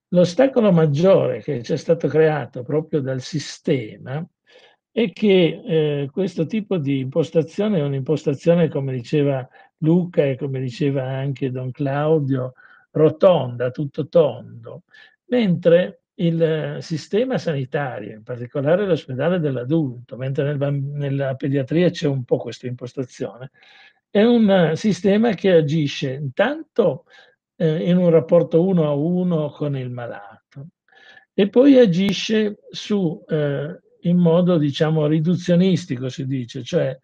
L'ostacolo 0.09 0.71
maggiore 0.71 1.41
che 1.41 1.61
ci 1.63 1.73
è 1.73 1.75
stato 1.75 2.07
creato 2.07 2.63
proprio 2.63 3.01
dal 3.01 3.19
sistema 3.21 4.25
è 4.89 5.11
che 5.11 5.61
eh, 5.65 6.09
questo 6.11 6.45
tipo 6.45 6.77
di 6.77 6.99
impostazione 6.99 7.79
è 7.79 7.83
un'impostazione, 7.83 8.69
come 8.69 8.93
diceva 8.93 9.47
Luca 9.79 10.23
e 10.23 10.37
come 10.37 10.61
diceva 10.61 11.03
anche 11.07 11.51
Don 11.51 11.71
Claudio, 11.71 12.53
rotonda, 12.91 13.69
tutto 13.69 14.07
tondo, 14.07 14.83
mentre 15.25 16.03
il 16.15 16.77
sistema 16.79 17.37
sanitario, 17.37 18.15
in 18.15 18.23
particolare 18.23 18.87
l'ospedale 18.87 19.39
dell'adulto, 19.39 20.15
mentre 20.15 20.55
nel, 20.55 20.73
nella 20.73 21.35
pediatria 21.35 21.89
c'è 21.89 22.07
un 22.07 22.23
po' 22.23 22.37
questa 22.37 22.65
impostazione, 22.65 23.51
è 24.09 24.23
un 24.23 24.71
sistema 24.75 25.33
che 25.33 25.51
agisce 25.51 26.13
intanto 26.13 27.03
eh, 27.57 27.89
in 27.89 27.97
un 27.97 28.09
rapporto 28.09 28.65
uno 28.65 28.85
a 28.87 28.93
uno 28.93 29.49
con 29.49 29.75
il 29.75 29.89
malato 29.89 30.67
e 31.33 31.49
poi 31.49 31.77
agisce 31.77 32.61
su 32.71 33.23
eh, 33.27 33.79
in 34.01 34.17
modo, 34.17 34.57
diciamo, 34.57 35.05
riduzionistico, 35.05 36.09
si 36.09 36.25
dice, 36.25 36.63
cioè 36.63 36.97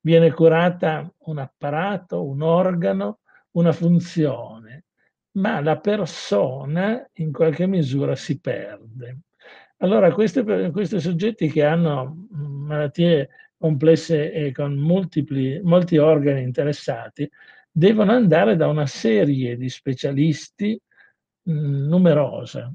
viene 0.00 0.30
curata 0.30 1.10
un 1.20 1.38
apparato, 1.38 2.22
un 2.26 2.42
organo, 2.42 3.20
una 3.52 3.72
funzione, 3.72 4.84
ma 5.38 5.60
la 5.60 5.78
persona 5.78 7.02
in 7.14 7.32
qualche 7.32 7.66
misura 7.66 8.14
si 8.14 8.38
perde. 8.40 9.20
Allora, 9.78 10.12
questi, 10.12 10.42
questi 10.70 11.00
soggetti 11.00 11.48
che 11.48 11.64
hanno 11.64 12.26
malattie 12.30 13.28
complesse 13.56 14.32
e 14.32 14.52
con 14.52 14.74
multipli, 14.74 15.60
molti 15.62 15.96
organi 15.96 16.42
interessati, 16.42 17.28
devono 17.78 18.12
andare 18.12 18.56
da 18.56 18.66
una 18.66 18.86
serie 18.86 19.56
di 19.56 19.68
specialisti 19.68 20.78
mh, 21.42 21.86
numerosa 21.86 22.72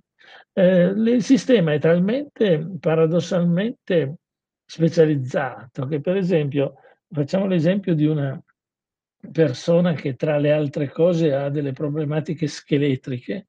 eh, 0.54 0.86
il 0.86 1.24
sistema 1.24 1.74
è 1.74 1.80
talmente 1.80 2.78
paradossalmente 2.80 4.18
specializzato 4.66 5.86
che 5.88 6.00
per 6.00 6.16
esempio 6.16 6.76
facciamo 7.10 7.48
l'esempio 7.48 7.94
di 7.96 8.06
una 8.06 8.42
persona 9.32 9.94
che 9.94 10.16
tra 10.16 10.38
le 10.38 10.52
altre 10.52 10.90
cose 10.90 11.34
ha 11.34 11.50
delle 11.50 11.72
problematiche 11.72 12.48
scheletriche 12.48 13.48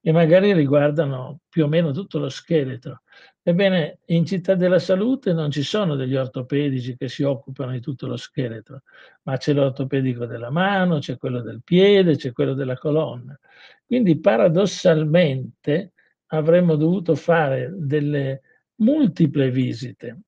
e 0.00 0.12
magari 0.12 0.52
riguardano 0.52 1.40
più 1.48 1.64
o 1.64 1.68
meno 1.68 1.90
tutto 1.90 2.18
lo 2.18 2.28
scheletro. 2.28 3.02
Ebbene, 3.48 4.00
in 4.06 4.26
Città 4.26 4.56
della 4.56 4.80
Salute 4.80 5.32
non 5.32 5.52
ci 5.52 5.62
sono 5.62 5.94
degli 5.94 6.16
ortopedici 6.16 6.96
che 6.96 7.06
si 7.06 7.22
occupano 7.22 7.70
di 7.70 7.80
tutto 7.80 8.08
lo 8.08 8.16
scheletro, 8.16 8.82
ma 9.22 9.36
c'è 9.36 9.52
l'ortopedico 9.52 10.26
della 10.26 10.50
mano, 10.50 10.98
c'è 10.98 11.16
quello 11.16 11.40
del 11.40 11.62
piede, 11.62 12.16
c'è 12.16 12.32
quello 12.32 12.54
della 12.54 12.76
colonna. 12.76 13.38
Quindi 13.86 14.18
paradossalmente 14.18 15.92
avremmo 16.30 16.74
dovuto 16.74 17.14
fare 17.14 17.72
delle 17.72 18.40
multiple 18.80 19.48
visite 19.52 20.22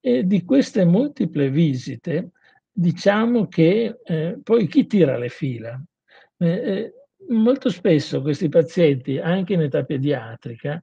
e 0.00 0.26
di 0.26 0.42
queste 0.42 0.84
multiple 0.84 1.50
visite 1.50 2.32
diciamo 2.72 3.46
che 3.46 4.00
eh, 4.02 4.40
poi 4.42 4.66
chi 4.66 4.88
tira 4.88 5.16
le 5.16 5.28
fila? 5.28 5.80
Eh, 6.38 6.48
eh, 6.48 6.92
molto 7.28 7.70
spesso 7.70 8.20
questi 8.20 8.48
pazienti, 8.48 9.16
anche 9.18 9.52
in 9.52 9.60
età 9.60 9.84
pediatrica, 9.84 10.82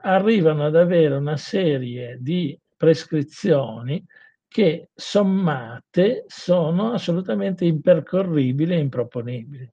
arrivano 0.00 0.66
ad 0.66 0.76
avere 0.76 1.14
una 1.14 1.36
serie 1.36 2.18
di 2.20 2.58
prescrizioni 2.76 4.04
che 4.46 4.88
sommate 4.94 6.24
sono 6.26 6.92
assolutamente 6.92 7.64
impercorribili 7.64 8.74
e 8.74 8.78
improponibili. 8.78 9.72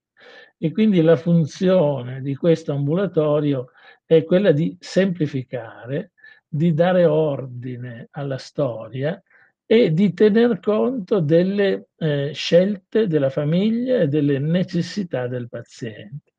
E 0.57 0.71
quindi 0.71 1.01
la 1.01 1.15
funzione 1.15 2.21
di 2.21 2.35
questo 2.35 2.71
ambulatorio 2.73 3.71
è 4.05 4.23
quella 4.23 4.51
di 4.51 4.75
semplificare, 4.79 6.11
di 6.47 6.73
dare 6.73 7.05
ordine 7.05 8.07
alla 8.11 8.37
storia 8.37 9.21
e 9.65 9.91
di 9.91 10.13
tener 10.13 10.59
conto 10.59 11.19
delle 11.19 11.87
eh, 11.97 12.31
scelte 12.33 13.07
della 13.07 13.29
famiglia 13.29 13.99
e 13.99 14.07
delle 14.07 14.39
necessità 14.39 15.27
del 15.27 15.49
paziente. 15.49 16.33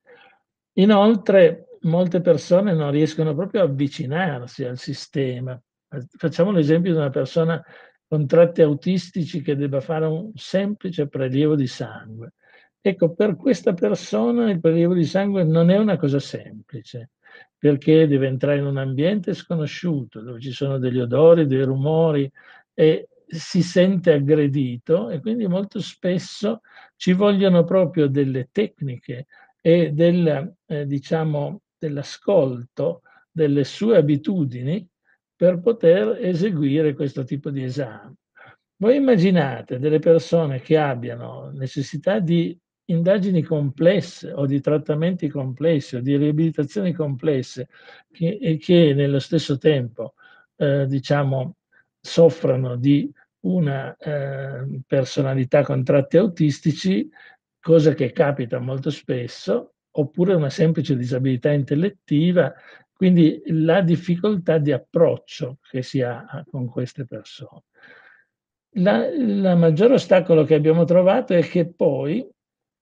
Inoltre, 0.74 1.75
molte 1.86 2.20
persone 2.20 2.74
non 2.74 2.90
riescono 2.90 3.34
proprio 3.34 3.62
a 3.62 3.64
avvicinarsi 3.64 4.64
al 4.64 4.78
sistema. 4.78 5.60
Facciamo 6.18 6.50
l'esempio 6.50 6.92
di 6.92 6.98
una 6.98 7.10
persona 7.10 7.62
con 8.06 8.26
tratti 8.26 8.62
autistici 8.62 9.42
che 9.42 9.56
debba 9.56 9.80
fare 9.80 10.06
un 10.06 10.30
semplice 10.34 11.08
prelievo 11.08 11.56
di 11.56 11.66
sangue. 11.66 12.34
Ecco, 12.80 13.14
per 13.14 13.36
questa 13.36 13.72
persona 13.72 14.50
il 14.50 14.60
prelievo 14.60 14.94
di 14.94 15.04
sangue 15.04 15.42
non 15.42 15.70
è 15.70 15.76
una 15.76 15.96
cosa 15.96 16.20
semplice 16.20 17.10
perché 17.58 18.06
deve 18.06 18.28
entrare 18.28 18.58
in 18.58 18.66
un 18.66 18.76
ambiente 18.76 19.34
sconosciuto, 19.34 20.20
dove 20.20 20.40
ci 20.40 20.52
sono 20.52 20.78
degli 20.78 21.00
odori, 21.00 21.46
dei 21.46 21.62
rumori 21.62 22.30
e 22.72 23.08
si 23.26 23.62
sente 23.62 24.12
aggredito 24.12 25.10
e 25.10 25.20
quindi 25.20 25.48
molto 25.48 25.80
spesso 25.80 26.60
ci 26.94 27.12
vogliono 27.12 27.64
proprio 27.64 28.06
delle 28.06 28.50
tecniche 28.52 29.26
e 29.60 29.90
del, 29.90 30.54
eh, 30.66 30.86
diciamo, 30.86 31.62
dell'ascolto 31.78 33.02
delle 33.30 33.64
sue 33.64 33.96
abitudini 33.96 34.86
per 35.34 35.60
poter 35.60 36.18
eseguire 36.20 36.94
questo 36.94 37.24
tipo 37.24 37.50
di 37.50 37.62
esame. 37.62 38.14
Voi 38.78 38.96
immaginate 38.96 39.78
delle 39.78 39.98
persone 39.98 40.60
che 40.60 40.78
abbiano 40.78 41.50
necessità 41.50 42.18
di 42.18 42.58
indagini 42.86 43.42
complesse 43.42 44.32
o 44.32 44.46
di 44.46 44.60
trattamenti 44.60 45.28
complessi 45.28 45.96
o 45.96 46.00
di 46.00 46.16
riabilitazioni 46.16 46.92
complesse 46.92 47.68
che, 48.10 48.38
e 48.40 48.58
che 48.58 48.94
nello 48.94 49.18
stesso 49.18 49.58
tempo 49.58 50.14
eh, 50.56 50.86
diciamo 50.86 51.56
soffrano 52.00 52.76
di 52.76 53.10
una 53.40 53.96
eh, 53.96 54.80
personalità 54.86 55.62
con 55.62 55.82
tratti 55.84 56.16
autistici, 56.16 57.08
cosa 57.60 57.94
che 57.94 58.12
capita 58.12 58.58
molto 58.58 58.90
spesso, 58.90 59.74
oppure 59.98 60.34
una 60.34 60.50
semplice 60.50 60.96
disabilità 60.96 61.50
intellettiva, 61.52 62.52
quindi 62.92 63.42
la 63.46 63.82
difficoltà 63.82 64.58
di 64.58 64.72
approccio 64.72 65.58
che 65.68 65.82
si 65.82 66.00
ha 66.00 66.44
con 66.50 66.66
queste 66.66 67.04
persone. 67.04 67.62
La, 68.78 69.06
la 69.14 69.54
maggior 69.54 69.92
ostacolo 69.92 70.44
che 70.44 70.54
abbiamo 70.54 70.84
trovato 70.84 71.32
è 71.32 71.42
che 71.42 71.66
poi, 71.72 72.26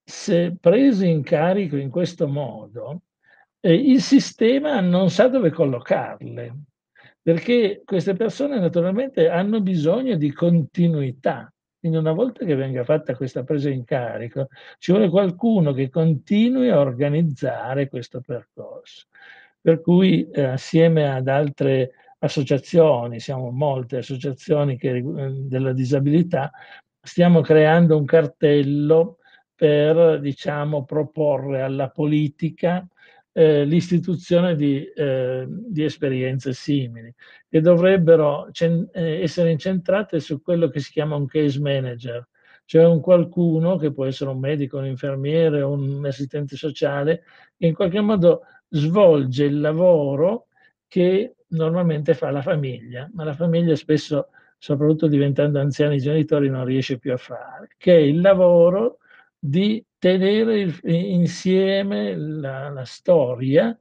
se 0.02 0.56
presi 0.60 1.08
in 1.08 1.22
carico 1.22 1.76
in 1.76 1.90
questo 1.90 2.26
modo, 2.26 3.02
eh, 3.60 3.74
il 3.74 4.00
sistema 4.02 4.80
non 4.80 5.10
sa 5.10 5.28
dove 5.28 5.50
collocarle, 5.50 6.54
perché 7.22 7.82
queste 7.84 8.14
persone 8.14 8.58
naturalmente 8.58 9.28
hanno 9.28 9.60
bisogno 9.60 10.16
di 10.16 10.32
continuità. 10.32 11.53
Quindi 11.84 12.00
una 12.00 12.12
volta 12.12 12.46
che 12.46 12.54
venga 12.54 12.82
fatta 12.82 13.14
questa 13.14 13.44
presa 13.44 13.68
in 13.68 13.84
carico, 13.84 14.48
ci 14.78 14.90
vuole 14.90 15.10
qualcuno 15.10 15.74
che 15.74 15.90
continui 15.90 16.70
a 16.70 16.78
organizzare 16.78 17.90
questo 17.90 18.22
percorso. 18.22 19.08
Per 19.60 19.82
cui 19.82 20.26
eh, 20.30 20.44
assieme 20.44 21.12
ad 21.14 21.28
altre 21.28 21.90
associazioni, 22.20 23.20
siamo 23.20 23.50
molte 23.50 23.98
associazioni 23.98 24.78
che, 24.78 24.96
eh, 24.96 25.04
della 25.42 25.74
disabilità, 25.74 26.50
stiamo 27.02 27.42
creando 27.42 27.98
un 27.98 28.06
cartello 28.06 29.18
per 29.54 30.20
diciamo, 30.20 30.86
proporre 30.86 31.60
alla 31.60 31.90
politica 31.90 32.82
eh, 33.36 33.64
l'istituzione 33.64 34.54
di, 34.54 34.84
eh, 34.84 35.44
di, 35.48 35.82
esperienze 35.82 36.52
simili, 36.52 37.12
che 37.48 37.60
dovrebbero 37.60 38.48
cen- 38.52 38.88
eh, 38.92 39.22
essere 39.22 39.50
incentrate 39.50 40.20
su 40.20 40.40
quello 40.40 40.68
che 40.68 40.78
si 40.78 40.92
chiama 40.92 41.16
un 41.16 41.26
case 41.26 41.58
manager, 41.60 42.28
cioè 42.64 42.86
un 42.86 43.00
qualcuno 43.00 43.76
che 43.76 43.92
può 43.92 44.04
essere 44.06 44.30
un 44.30 44.38
medico, 44.38 44.78
un 44.78 44.86
infermiere, 44.86 45.62
un 45.62 46.06
assistente 46.06 46.54
sociale, 46.56 47.24
che 47.56 47.66
in 47.66 47.74
qualche 47.74 48.00
modo 48.00 48.42
svolge 48.68 49.44
il 49.44 49.60
lavoro 49.60 50.46
che 50.86 51.34
normalmente 51.48 52.14
fa 52.14 52.30
la 52.30 52.42
famiglia, 52.42 53.10
ma 53.14 53.24
la 53.24 53.34
famiglia 53.34 53.74
spesso, 53.74 54.28
soprattutto 54.58 55.08
diventando 55.08 55.58
anziani 55.58 55.96
i 55.96 56.00
genitori, 56.00 56.48
non 56.48 56.64
riesce 56.64 56.98
più 56.98 57.12
a 57.12 57.16
fare, 57.16 57.68
che 57.76 57.96
è 57.96 58.00
il 58.00 58.20
lavoro 58.20 58.98
di 59.36 59.84
tenere 60.04 60.58
il, 60.60 60.80
insieme 60.82 62.14
la, 62.14 62.68
la 62.68 62.84
storia 62.84 63.74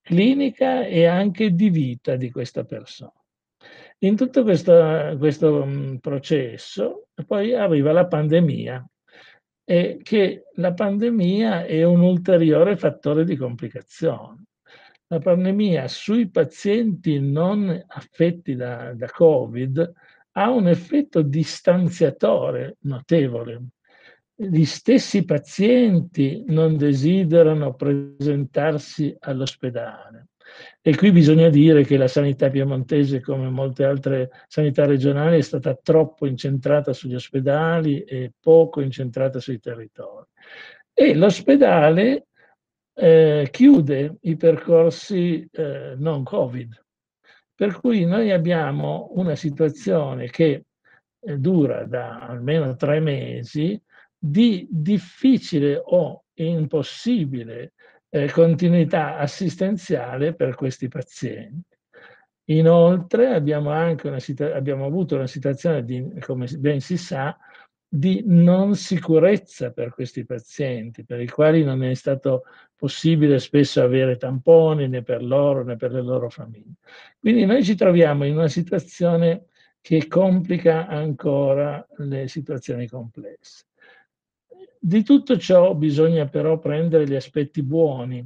clinica 0.00 0.86
e 0.86 1.06
anche 1.06 1.50
di 1.50 1.70
vita 1.70 2.14
di 2.14 2.30
questa 2.30 2.62
persona. 2.62 3.20
In 3.98 4.14
tutto 4.14 4.44
questo, 4.44 5.16
questo 5.18 5.66
mm, 5.66 5.96
processo 5.96 7.08
poi 7.26 7.52
arriva 7.52 7.90
la 7.90 8.06
pandemia 8.06 8.88
e 9.64 9.98
che 10.04 10.44
la 10.54 10.72
pandemia 10.72 11.64
è 11.64 11.82
un 11.82 11.98
ulteriore 11.98 12.76
fattore 12.76 13.24
di 13.24 13.34
complicazione. 13.34 14.44
La 15.08 15.18
pandemia 15.18 15.88
sui 15.88 16.30
pazienti 16.30 17.18
non 17.18 17.84
affetti 17.88 18.54
da, 18.54 18.94
da 18.94 19.10
Covid 19.10 19.92
ha 20.36 20.48
un 20.50 20.68
effetto 20.68 21.22
distanziatore 21.22 22.76
notevole 22.82 23.70
gli 24.36 24.64
stessi 24.64 25.24
pazienti 25.24 26.44
non 26.48 26.76
desiderano 26.76 27.74
presentarsi 27.74 29.14
all'ospedale. 29.20 30.28
E 30.82 30.94
qui 30.96 31.10
bisogna 31.12 31.48
dire 31.48 31.84
che 31.84 31.96
la 31.96 32.08
sanità 32.08 32.50
piemontese, 32.50 33.20
come 33.20 33.48
molte 33.48 33.84
altre 33.84 34.30
sanità 34.46 34.84
regionali, 34.84 35.38
è 35.38 35.40
stata 35.40 35.74
troppo 35.74 36.26
incentrata 36.26 36.92
sugli 36.92 37.14
ospedali 37.14 38.02
e 38.02 38.32
poco 38.38 38.80
incentrata 38.80 39.40
sui 39.40 39.58
territori. 39.58 40.26
E 40.92 41.14
l'ospedale 41.14 42.26
eh, 42.94 43.48
chiude 43.50 44.16
i 44.22 44.36
percorsi 44.36 45.48
eh, 45.50 45.94
non 45.96 46.22
Covid. 46.22 46.82
Per 47.54 47.80
cui 47.80 48.04
noi 48.04 48.30
abbiamo 48.30 49.10
una 49.14 49.36
situazione 49.36 50.28
che 50.28 50.64
eh, 51.20 51.38
dura 51.38 51.84
da 51.84 52.18
almeno 52.18 52.76
tre 52.76 53.00
mesi, 53.00 53.80
di 54.26 54.66
difficile 54.70 55.78
o 55.84 56.24
impossibile 56.36 57.74
eh, 58.08 58.30
continuità 58.30 59.18
assistenziale 59.18 60.34
per 60.34 60.54
questi 60.54 60.88
pazienti. 60.88 61.76
Inoltre 62.44 63.34
abbiamo, 63.34 63.68
anche 63.68 64.08
una 64.08 64.18
abbiamo 64.54 64.86
avuto 64.86 65.16
una 65.16 65.26
situazione, 65.26 65.84
di, 65.84 66.10
come 66.20 66.46
ben 66.58 66.80
si 66.80 66.96
sa, 66.96 67.36
di 67.86 68.22
non 68.24 68.76
sicurezza 68.76 69.72
per 69.72 69.92
questi 69.92 70.24
pazienti, 70.24 71.04
per 71.04 71.20
i 71.20 71.28
quali 71.28 71.62
non 71.62 71.84
è 71.84 71.92
stato 71.92 72.44
possibile 72.74 73.38
spesso 73.38 73.82
avere 73.82 74.16
tamponi 74.16 74.88
né 74.88 75.02
per 75.02 75.22
loro 75.22 75.64
né 75.64 75.76
per 75.76 75.92
le 75.92 76.02
loro 76.02 76.30
famiglie. 76.30 76.76
Quindi 77.20 77.44
noi 77.44 77.62
ci 77.62 77.74
troviamo 77.74 78.24
in 78.24 78.36
una 78.36 78.48
situazione 78.48 79.48
che 79.82 80.08
complica 80.08 80.86
ancora 80.86 81.86
le 81.98 82.26
situazioni 82.26 82.88
complesse. 82.88 83.66
Di 84.86 85.02
tutto 85.02 85.38
ciò 85.38 85.74
bisogna 85.74 86.26
però 86.26 86.58
prendere 86.58 87.08
gli 87.08 87.14
aspetti 87.14 87.62
buoni, 87.62 88.22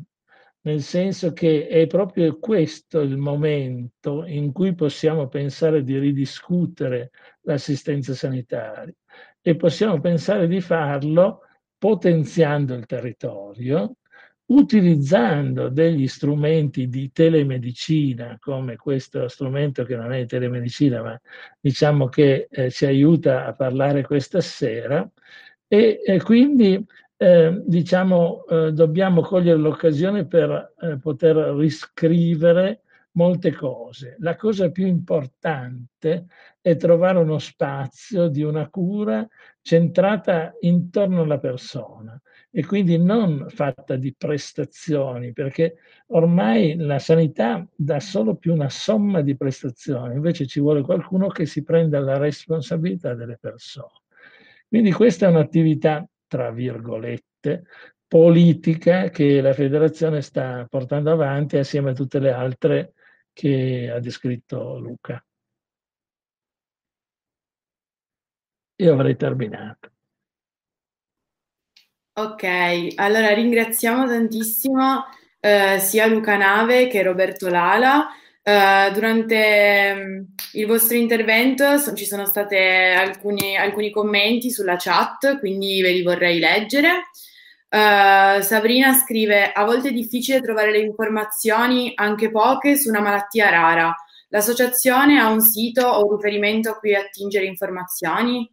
nel 0.63 0.83
senso 0.83 1.33
che 1.33 1.69
è 1.69 1.87
proprio 1.87 2.37
questo 2.41 2.99
il 2.99 3.17
momento 3.17 4.25
in 4.27 4.51
cui 4.51 4.75
possiamo 4.75 5.29
pensare 5.29 5.85
di 5.85 5.97
ridiscutere 6.01 7.13
l'assistenza 7.43 8.13
sanitaria 8.13 8.93
e 9.41 9.55
possiamo 9.55 10.01
pensare 10.01 10.49
di 10.49 10.61
farlo 10.61 11.43
potenziando 11.79 12.75
il 12.75 12.87
territorio, 12.87 13.99
utilizzando 14.47 15.69
degli 15.69 16.09
strumenti 16.09 16.89
di 16.89 17.13
telemedicina, 17.13 18.37
come 18.41 18.75
questo 18.75 19.29
strumento 19.29 19.85
che 19.85 19.95
non 19.95 20.13
è 20.13 20.27
telemedicina, 20.27 21.03
ma 21.03 21.21
diciamo 21.61 22.09
che 22.09 22.49
eh, 22.51 22.69
ci 22.73 22.85
aiuta 22.85 23.47
a 23.47 23.55
parlare 23.55 24.03
questa 24.03 24.41
sera, 24.41 25.09
e, 25.69 26.01
e 26.05 26.23
quindi 26.23 26.85
eh, 27.17 27.63
diciamo 27.65 28.45
eh, 28.47 28.73
dobbiamo 28.73 29.21
cogliere 29.21 29.59
l'occasione 29.59 30.27
per 30.27 30.75
eh, 30.81 30.99
poter 30.99 31.37
riscrivere 31.57 32.83
molte 33.13 33.53
cose. 33.53 34.17
La 34.21 34.37
cosa 34.37 34.71
più 34.71 34.87
importante 34.87 36.27
è 36.61 36.77
trovare 36.77 37.19
uno 37.19 37.39
spazio 37.39 38.29
di 38.29 38.43
una 38.43 38.69
cura 38.69 39.27
centrata 39.61 40.55
intorno 40.61 41.23
alla 41.23 41.39
persona 41.39 42.21
e 42.51 42.65
quindi 42.65 42.97
non 42.97 43.47
fatta 43.49 43.97
di 43.97 44.15
prestazioni, 44.17 45.33
perché 45.33 45.77
ormai 46.09 46.77
la 46.77 46.99
sanità 46.99 47.67
dà 47.75 48.01
solo 48.01 48.37
più 48.37 48.53
una 48.55 48.71
somma 48.71 49.21
di 49.21 49.37
prestazioni, 49.37 50.15
invece 50.15 50.47
ci 50.47 50.61
vuole 50.61 50.83
qualcuno 50.83 51.29
che 51.29 51.45
si 51.45 51.63
prenda 51.63 52.01
la 52.01 52.17
responsabilità 52.17 53.15
delle 53.15 53.37
persone. 53.39 54.07
Quindi 54.69 54.93
questa 54.93 55.27
è 55.27 55.31
un'attività, 55.31 56.07
tra 56.27 56.51
virgolette, 56.51 57.65
politica 58.07 59.09
che 59.09 59.41
la 59.41 59.55
federazione 59.55 60.21
sta 60.21 60.67
portando 60.69 61.11
avanti 61.11 61.57
assieme 61.57 61.91
a 61.91 61.95
tutte 61.95 62.19
le 62.19 62.31
altre 62.33 62.93
che 63.33 63.91
ha 63.91 63.99
descritto 63.99 64.79
Luca. 64.79 65.23
Io 68.81 68.93
avrei 68.93 69.17
terminato. 69.17 69.91
Ok, 72.13 72.95
allora 72.97 73.33
ringraziamo 73.33 74.07
tantissimo 74.07 75.05
eh, 75.41 75.79
sia 75.79 76.07
Luca 76.07 76.37
Nave 76.37 76.89
che 76.89 77.03
Roberto 77.03 77.49
Lala. 77.49 78.09
Uh, 78.49 78.89
durante 78.95 79.93
um, 79.95 80.25
il 80.53 80.67
vostro 80.67 80.97
intervento 80.97 81.77
so, 81.77 81.93
ci 81.93 82.07
sono 82.07 82.25
stati 82.25 82.57
alcuni, 82.57 83.59
alcuni, 83.59 83.91
commenti 83.91 84.51
sulla 84.51 84.77
chat, 84.79 85.39
quindi 85.39 85.83
ve 85.83 85.91
li 85.91 86.03
vorrei 86.03 86.39
leggere. 86.39 87.11
Uh, 87.69 88.41
Sabrina 88.41 88.95
scrive: 88.95 89.53
A 89.53 89.67
volte 89.67 89.91
è 89.91 89.93
difficile 89.93 90.41
trovare 90.41 90.71
le 90.71 90.79
informazioni, 90.79 91.93
anche 91.95 92.31
poche, 92.31 92.79
su 92.79 92.89
una 92.89 93.03
malattia 93.03 93.51
rara. 93.51 93.95
L'associazione 94.29 95.21
ha 95.21 95.29
un 95.29 95.43
sito 95.43 95.87
o 95.87 96.07
un 96.07 96.17
riferimento 96.17 96.71
a 96.71 96.79
cui 96.79 96.95
attingere 96.95 97.45
informazioni? 97.45 98.51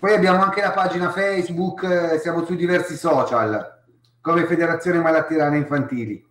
Poi 0.00 0.12
abbiamo 0.12 0.42
anche 0.42 0.60
la 0.60 0.72
pagina 0.72 1.12
Facebook, 1.12 1.84
eh, 1.84 2.18
siamo 2.18 2.44
su 2.44 2.56
diversi 2.56 2.96
social, 2.96 3.84
come 4.20 4.46
Federazione 4.46 4.98
Malattie 4.98 5.36
Rane 5.36 5.58
Infantili. 5.58 6.26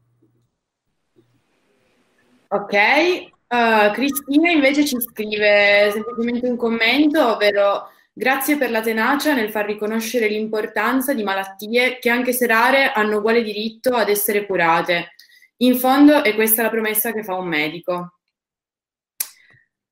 Ok, 2.50 3.36
Uh, 3.50 3.94
Cristina 3.94 4.52
invece 4.52 4.84
ci 4.84 5.00
scrive 5.00 5.90
semplicemente 5.94 6.50
un 6.50 6.58
commento, 6.58 7.36
ovvero 7.36 7.90
grazie 8.12 8.58
per 8.58 8.72
la 8.72 8.82
tenacia 8.82 9.34
nel 9.34 9.52
far 9.52 9.66
riconoscere 9.66 10.28
l'importanza 10.28 11.14
di 11.14 11.24
malattie 11.24 11.98
che 11.98 12.10
anche 12.10 12.34
se 12.34 12.46
rare 12.46 12.92
hanno 12.92 13.20
uguale 13.20 13.44
diritto 13.44 13.94
ad 13.94 14.10
essere 14.10 14.46
curate. 14.46 15.14
In 15.58 15.76
fondo 15.78 16.24
è 16.24 16.36
questa 16.36 16.62
la 16.62 16.70
promessa 16.70 17.12
che 17.12 17.24
fa 17.24 17.36
un 17.36 17.48
medico. 17.48 18.20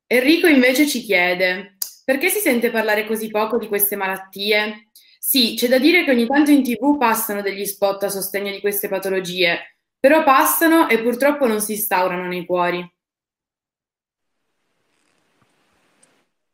Enrico 0.07 0.47
invece 0.47 0.87
ci 0.87 1.01
chiede 1.01 1.77
perché 2.03 2.29
si 2.29 2.39
sente 2.39 2.69
parlare 2.69 3.07
così 3.07 3.29
poco 3.29 3.57
di 3.57 3.67
queste 3.67 3.95
malattie? 3.95 4.89
Sì, 5.17 5.55
c'è 5.57 5.67
da 5.67 5.79
dire 5.79 6.03
che 6.03 6.11
ogni 6.11 6.27
tanto 6.27 6.51
in 6.51 6.61
tv 6.61 6.97
passano 6.99 7.41
degli 7.41 7.65
spot 7.65 8.03
a 8.03 8.09
sostegno 8.09 8.51
di 8.51 8.59
queste 8.61 8.87
patologie, 8.87 9.79
però 9.99 10.23
passano 10.23 10.87
e 10.87 11.01
purtroppo 11.01 11.47
non 11.47 11.59
si 11.59 11.71
instaurano 11.73 12.27
nei 12.27 12.45
cuori. 12.45 12.87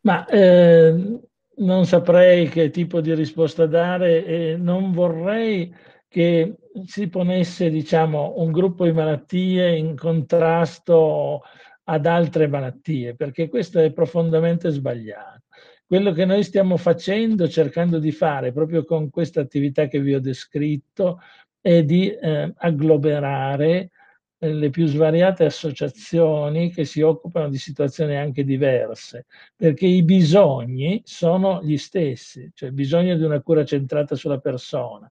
Ma 0.04 0.26
eh, 0.26 1.20
non 1.58 1.86
saprei 1.86 2.48
che 2.48 2.70
tipo 2.70 3.02
di 3.02 3.14
risposta 3.14 3.66
dare 3.66 4.26
e 4.26 4.56
non 4.58 4.94
vorrei 4.94 5.76
che 6.12 6.58
si 6.88 7.08
ponesse, 7.08 7.70
diciamo, 7.70 8.34
un 8.36 8.52
gruppo 8.52 8.84
di 8.84 8.92
malattie 8.92 9.78
in 9.78 9.96
contrasto 9.96 11.42
ad 11.86 12.06
altre 12.06 12.48
malattie, 12.48 13.16
perché 13.16 13.48
questo 13.48 13.80
è 13.80 13.94
profondamente 13.94 14.72
sbagliato. 14.72 15.44
Quello 15.86 16.12
che 16.12 16.26
noi 16.26 16.44
stiamo 16.44 16.76
facendo, 16.76 17.48
cercando 17.48 17.98
di 17.98 18.12
fare 18.12 18.52
proprio 18.52 18.84
con 18.84 19.10
questa 19.10 19.40
attività 19.40 19.88
che 19.88 20.02
vi 20.02 20.14
ho 20.14 20.20
descritto, 20.20 21.22
è 21.62 21.82
di 21.86 22.10
eh, 22.10 22.54
agglomerare 22.58 23.92
eh, 24.38 24.54
le 24.54 24.70
più 24.70 24.88
svariate 24.88 25.46
associazioni 25.46 26.74
che 26.74 26.84
si 26.84 27.00
occupano 27.00 27.48
di 27.48 27.58
situazioni 27.58 28.18
anche 28.18 28.44
diverse, 28.44 29.28
perché 29.56 29.86
i 29.86 30.04
bisogni 30.04 31.02
sono 31.06 31.62
gli 31.64 31.78
stessi, 31.78 32.52
cioè 32.54 32.68
il 32.68 32.76
bisogno 32.76 33.16
di 33.16 33.24
una 33.24 33.40
cura 33.40 33.64
centrata 33.64 34.16
sulla 34.16 34.40
persona, 34.40 35.10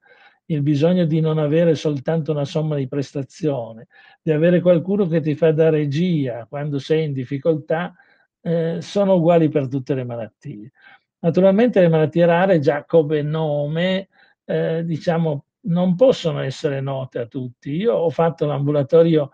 il 0.51 0.63
bisogno 0.63 1.05
di 1.05 1.21
non 1.21 1.39
avere 1.39 1.75
soltanto 1.75 2.33
una 2.33 2.45
somma 2.45 2.77
di 2.77 2.89
prestazione, 2.89 3.87
di 4.21 4.33
avere 4.33 4.61
qualcuno 4.61 5.07
che 5.07 5.21
ti 5.21 5.35
fa 5.35 5.53
da 5.53 5.71
regia 5.71 6.47
quando 6.49 6.79
sei 6.79 7.05
in 7.05 7.13
difficoltà, 7.13 7.95
eh, 8.41 8.79
sono 8.81 9.15
uguali 9.15 9.49
per 9.49 9.69
tutte 9.69 9.95
le 9.95 10.05
malattie. 10.05 10.73
Naturalmente 11.21 11.81
le 11.81 11.89
malattie 11.89 12.27
rare 12.27 12.59
già 12.59 12.85
come 12.85 13.23
nome, 13.23 14.09
eh, 14.45 14.83
diciamo, 14.85 15.45
non 15.63 15.95
possono 15.95 16.41
essere 16.41 16.81
note 16.81 17.21
a 17.21 17.27
tutti. 17.27 17.71
Io 17.77 17.95
ho 17.95 18.11
fatto 18.11 18.47
l'ambulatorio 18.47 19.31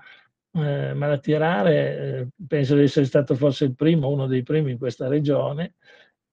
eh, 0.53 0.93
malattie 0.95 1.39
rare, 1.39 1.99
eh, 1.99 2.29
penso 2.47 2.75
di 2.75 2.83
essere 2.83 3.07
stato 3.07 3.35
forse 3.35 3.65
il 3.65 3.75
primo, 3.75 4.11
uno 4.11 4.27
dei 4.27 4.43
primi 4.43 4.73
in 4.73 4.79
questa 4.79 5.09
regione, 5.09 5.75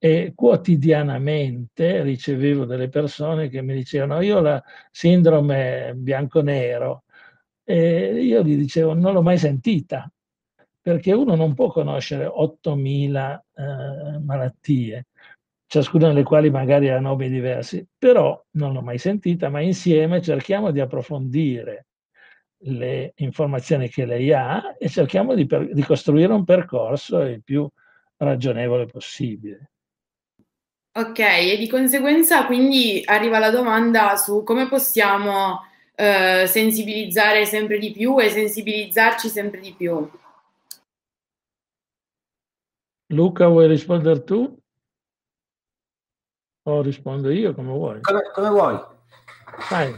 e 0.06 0.34
quotidianamente 0.36 2.02
ricevevo 2.02 2.66
delle 2.66 2.90
persone 2.90 3.48
che 3.48 3.62
mi 3.62 3.74
dicevano 3.74 4.20
io 4.20 4.40
ho 4.40 4.42
la 4.42 4.62
sindrome 4.92 5.94
bianco-nero 5.96 7.04
e 7.64 8.22
io 8.22 8.44
gli 8.44 8.58
dicevo 8.58 8.94
non 8.94 9.14
l'ho 9.14 9.22
mai 9.22 9.38
sentita 9.38 10.12
perché 10.82 11.14
uno 11.14 11.36
non 11.36 11.54
può 11.54 11.72
conoscere 11.72 12.26
8.000 12.26 13.40
eh, 13.56 14.20
malattie, 14.20 15.08
ciascuna 15.68 16.10
delle 16.10 16.24
quali 16.24 16.50
magari 16.50 16.90
ha 16.90 17.00
nomi 17.00 17.30
diversi, 17.30 17.88
però 17.98 18.44
non 18.52 18.74
l'ho 18.74 18.82
mai 18.82 18.98
sentita, 18.98 19.48
ma 19.48 19.62
insieme 19.62 20.22
cerchiamo 20.22 20.72
di 20.72 20.82
approfondire 20.82 21.86
le 22.66 23.14
informazioni 23.16 23.88
che 23.88 24.06
lei 24.06 24.34
ha 24.34 24.76
e 24.78 24.90
cerchiamo 24.90 25.34
di, 25.34 25.46
per, 25.46 25.74
di 25.74 25.84
costruire 25.84 26.34
un 26.34 26.44
percorso 26.44 27.22
il 27.22 27.42
più 27.42 27.66
ragionevole 28.18 28.86
possibile. 28.86 29.73
Ok, 30.96 31.18
e 31.18 31.58
di 31.58 31.68
conseguenza 31.68 32.46
quindi 32.46 33.02
arriva 33.06 33.40
la 33.40 33.50
domanda 33.50 34.16
su 34.16 34.44
come 34.44 34.68
possiamo 34.68 35.66
eh, 35.96 36.46
sensibilizzare 36.48 37.46
sempre 37.46 37.80
di 37.80 37.92
più 37.92 38.20
e 38.20 38.30
sensibilizzarci 38.30 39.28
sempre 39.28 39.60
di 39.60 39.74
più. 39.74 40.08
Luca, 43.08 43.48
vuoi 43.48 43.68
rispondere 43.68 44.24
tu? 44.24 44.56
O 46.66 46.82
rispondo 46.82 47.32
io 47.32 47.56
come 47.56 47.72
vuoi? 47.72 48.02
Come, 48.02 48.32
come 48.32 48.50
vuoi. 48.50 48.80
Vai. 49.72 49.96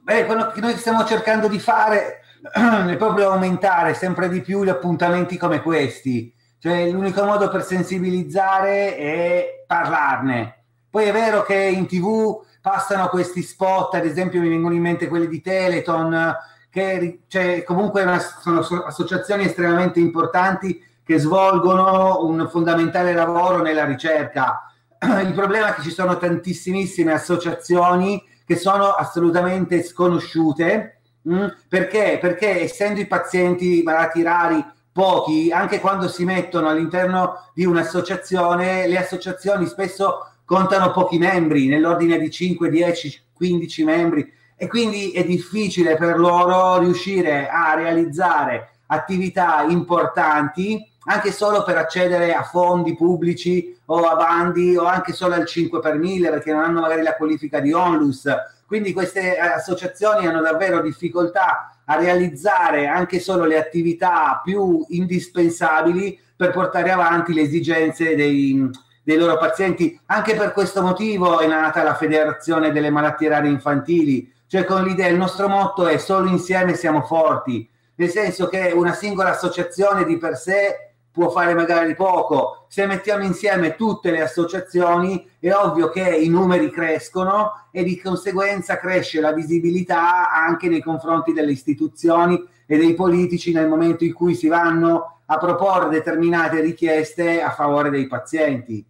Beh, 0.00 0.24
quello 0.24 0.50
che 0.50 0.60
noi 0.60 0.76
stiamo 0.76 1.04
cercando 1.04 1.46
di 1.46 1.58
fare 1.58 2.20
è 2.42 2.96
proprio 2.96 3.30
aumentare 3.30 3.92
sempre 3.92 4.30
di 4.30 4.40
più 4.40 4.64
gli 4.64 4.70
appuntamenti 4.70 5.36
come 5.36 5.60
questi 5.60 6.34
cioè, 6.62 6.88
l'unico 6.88 7.24
modo 7.24 7.48
per 7.48 7.64
sensibilizzare 7.64 8.96
è 8.96 9.64
parlarne. 9.66 10.62
Poi 10.88 11.06
è 11.06 11.12
vero 11.12 11.42
che 11.42 11.56
in 11.56 11.88
tv 11.88 12.40
passano 12.60 13.08
questi 13.08 13.42
spot, 13.42 13.94
ad 13.94 14.06
esempio 14.06 14.40
mi 14.40 14.48
vengono 14.48 14.72
in 14.72 14.80
mente 14.80 15.08
quelli 15.08 15.26
di 15.26 15.40
Teleton, 15.40 16.36
che 16.70 17.22
cioè, 17.26 17.64
comunque 17.64 18.06
sono 18.40 18.60
associazioni 18.60 19.46
estremamente 19.46 19.98
importanti 19.98 20.80
che 21.02 21.18
svolgono 21.18 22.24
un 22.24 22.48
fondamentale 22.48 23.12
lavoro 23.12 23.60
nella 23.60 23.84
ricerca. 23.84 24.72
Il 25.02 25.32
problema 25.32 25.70
è 25.70 25.74
che 25.74 25.82
ci 25.82 25.90
sono 25.90 26.16
tantissimissime 26.16 27.12
associazioni 27.12 28.22
che 28.46 28.54
sono 28.54 28.90
assolutamente 28.90 29.82
sconosciute. 29.82 31.00
Mm, 31.28 31.46
perché? 31.68 32.18
Perché 32.20 32.62
essendo 32.62 33.00
i 33.00 33.08
pazienti 33.08 33.82
malati 33.84 34.22
rari 34.22 34.64
pochi, 34.92 35.50
anche 35.50 35.80
quando 35.80 36.08
si 36.08 36.24
mettono 36.24 36.68
all'interno 36.68 37.46
di 37.54 37.64
un'associazione, 37.64 38.86
le 38.86 38.98
associazioni 38.98 39.66
spesso 39.66 40.26
contano 40.44 40.90
pochi 40.90 41.18
membri, 41.18 41.66
nell'ordine 41.66 42.18
di 42.18 42.30
5, 42.30 42.68
10, 42.68 43.22
15 43.32 43.84
membri 43.84 44.32
e 44.56 44.68
quindi 44.68 45.10
è 45.10 45.24
difficile 45.24 45.96
per 45.96 46.18
loro 46.18 46.78
riuscire 46.78 47.48
a 47.48 47.74
realizzare 47.74 48.68
attività 48.86 49.62
importanti 49.62 50.88
anche 51.04 51.32
solo 51.32 51.64
per 51.64 51.78
accedere 51.78 52.32
a 52.32 52.42
fondi 52.42 52.94
pubblici 52.94 53.76
o 53.86 54.02
a 54.02 54.14
bandi 54.14 54.76
o 54.76 54.84
anche 54.84 55.12
solo 55.12 55.34
al 55.34 55.46
5 55.46 55.80
per 55.80 55.98
1000 55.98 56.30
perché 56.30 56.52
non 56.52 56.62
hanno 56.62 56.80
magari 56.80 57.02
la 57.02 57.16
qualifica 57.16 57.58
di 57.58 57.72
onlus. 57.72 58.28
Quindi 58.72 58.94
queste 58.94 59.36
associazioni 59.36 60.26
hanno 60.26 60.40
davvero 60.40 60.80
difficoltà 60.80 61.76
a 61.84 61.94
realizzare 61.96 62.86
anche 62.86 63.20
solo 63.20 63.44
le 63.44 63.58
attività 63.58 64.40
più 64.42 64.82
indispensabili 64.88 66.18
per 66.34 66.52
portare 66.52 66.90
avanti 66.90 67.34
le 67.34 67.42
esigenze 67.42 68.16
dei, 68.16 68.66
dei 69.02 69.18
loro 69.18 69.36
pazienti. 69.36 70.00
Anche 70.06 70.34
per 70.36 70.54
questo 70.54 70.80
motivo 70.80 71.40
è 71.40 71.46
nata 71.46 71.82
la 71.82 71.94
Federazione 71.94 72.72
delle 72.72 72.88
Malattie 72.88 73.28
Rare 73.28 73.46
Infantili, 73.46 74.32
cioè 74.46 74.64
con 74.64 74.84
l'idea, 74.84 75.08
il 75.08 75.18
nostro 75.18 75.48
motto 75.48 75.86
è 75.86 75.98
solo 75.98 76.30
insieme 76.30 76.74
siamo 76.74 77.02
forti, 77.02 77.68
nel 77.96 78.08
senso 78.08 78.48
che 78.48 78.72
una 78.74 78.94
singola 78.94 79.32
associazione 79.32 80.06
di 80.06 80.16
per 80.16 80.38
sé 80.38 80.91
può 81.12 81.28
fare 81.28 81.54
magari 81.54 81.94
poco. 81.94 82.64
Se 82.68 82.86
mettiamo 82.86 83.22
insieme 83.24 83.76
tutte 83.76 84.10
le 84.10 84.22
associazioni 84.22 85.28
è 85.38 85.52
ovvio 85.52 85.90
che 85.90 86.08
i 86.08 86.28
numeri 86.28 86.70
crescono 86.70 87.68
e 87.70 87.84
di 87.84 88.00
conseguenza 88.00 88.78
cresce 88.78 89.20
la 89.20 89.32
visibilità 89.32 90.30
anche 90.30 90.68
nei 90.68 90.82
confronti 90.82 91.32
delle 91.32 91.52
istituzioni 91.52 92.42
e 92.66 92.78
dei 92.78 92.94
politici 92.94 93.52
nel 93.52 93.68
momento 93.68 94.04
in 94.04 94.14
cui 94.14 94.34
si 94.34 94.48
vanno 94.48 95.20
a 95.26 95.36
proporre 95.36 95.90
determinate 95.90 96.60
richieste 96.60 97.42
a 97.42 97.50
favore 97.50 97.90
dei 97.90 98.06
pazienti. 98.06 98.84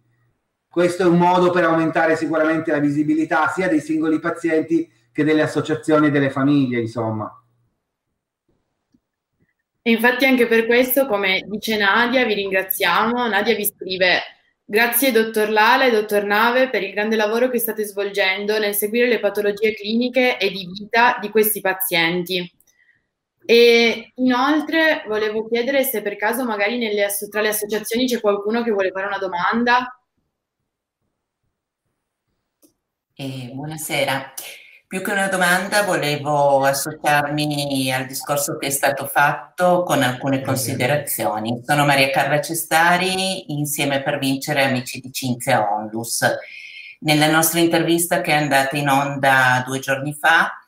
Questo 0.69 1.03
è 1.03 1.05
un 1.05 1.17
modo 1.17 1.51
per 1.51 1.65
aumentare 1.65 2.15
sicuramente 2.15 2.71
la 2.71 2.79
visibilità 2.79 3.47
sia 3.49 3.67
dei 3.67 3.81
singoli 3.81 4.19
pazienti 4.19 4.89
che 5.11 5.23
delle 5.23 5.43
associazioni 5.43 6.07
e 6.07 6.11
delle 6.11 6.31
famiglie, 6.31 6.79
insomma. 6.79 7.42
E 9.85 9.91
infatti 9.91 10.25
anche 10.25 10.47
per 10.47 10.65
questo, 10.65 11.05
come 11.05 11.43
dice 11.45 11.77
Nadia, 11.77 12.25
vi 12.25 12.33
ringraziamo. 12.33 13.27
Nadia 13.27 13.53
vi 13.53 13.65
scrive 13.65 14.21
Grazie 14.65 15.11
dottor 15.11 15.49
Lala 15.49 15.85
e 15.85 15.91
dottor 15.91 16.23
Nave 16.23 16.69
per 16.69 16.81
il 16.83 16.93
grande 16.93 17.17
lavoro 17.17 17.49
che 17.49 17.59
state 17.59 17.83
svolgendo 17.83 18.57
nel 18.59 18.73
seguire 18.73 19.07
le 19.09 19.19
patologie 19.19 19.73
cliniche 19.73 20.37
e 20.39 20.49
di 20.49 20.65
vita 20.65 21.17
di 21.19 21.29
questi 21.29 21.59
pazienti. 21.59 22.49
E 23.45 24.13
inoltre 24.15 25.03
volevo 25.05 25.45
chiedere 25.49 25.83
se 25.83 26.01
per 26.01 26.15
caso 26.15 26.45
magari 26.45 26.77
nelle, 26.77 27.07
tra 27.29 27.41
le 27.41 27.49
associazioni 27.49 28.07
c'è 28.07 28.21
qualcuno 28.21 28.63
che 28.63 28.71
vuole 28.71 28.91
fare 28.91 29.07
una 29.07 29.17
domanda. 29.17 29.99
Eh, 33.15 33.51
buonasera. 33.53 34.33
Più 34.93 35.01
che 35.01 35.11
una 35.11 35.27
domanda 35.27 35.81
volevo 35.81 36.63
associarmi 36.63 37.91
al 37.91 38.05
discorso 38.05 38.57
che 38.57 38.67
è 38.67 38.69
stato 38.69 39.07
fatto 39.07 39.81
con 39.81 40.03
alcune 40.03 40.43
considerazioni. 40.43 41.63
Sono 41.65 41.83
Maria 41.83 42.11
Carla 42.11 42.39
Cestari, 42.39 43.51
insieme 43.53 44.03
per 44.03 44.19
vincere 44.19 44.61
Amici 44.61 44.99
di 44.99 45.11
Cinzia 45.11 45.67
Onlus. 45.67 46.23
Nella 46.99 47.27
nostra 47.27 47.59
intervista 47.59 48.21
che 48.21 48.33
è 48.33 48.35
andata 48.35 48.77
in 48.77 48.87
onda 48.87 49.63
due 49.65 49.79
giorni 49.79 50.13
fa 50.13 50.59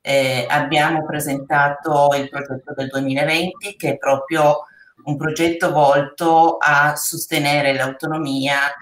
eh, 0.00 0.46
abbiamo 0.48 1.04
presentato 1.04 2.10
il 2.14 2.28
progetto 2.28 2.74
del 2.76 2.86
2020 2.86 3.74
che 3.74 3.94
è 3.94 3.98
proprio 3.98 4.66
un 5.06 5.16
progetto 5.16 5.72
volto 5.72 6.58
a 6.58 6.94
sostenere 6.94 7.74
l'autonomia 7.74 8.72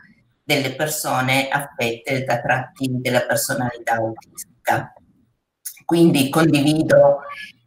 delle 0.44 0.74
persone 0.74 1.48
affette 1.48 2.24
da 2.24 2.42
tratti 2.42 2.88
della 2.90 3.22
personalità 3.22 3.94
autistica. 3.94 4.50
Quindi 5.84 6.28
condivido 6.28 7.20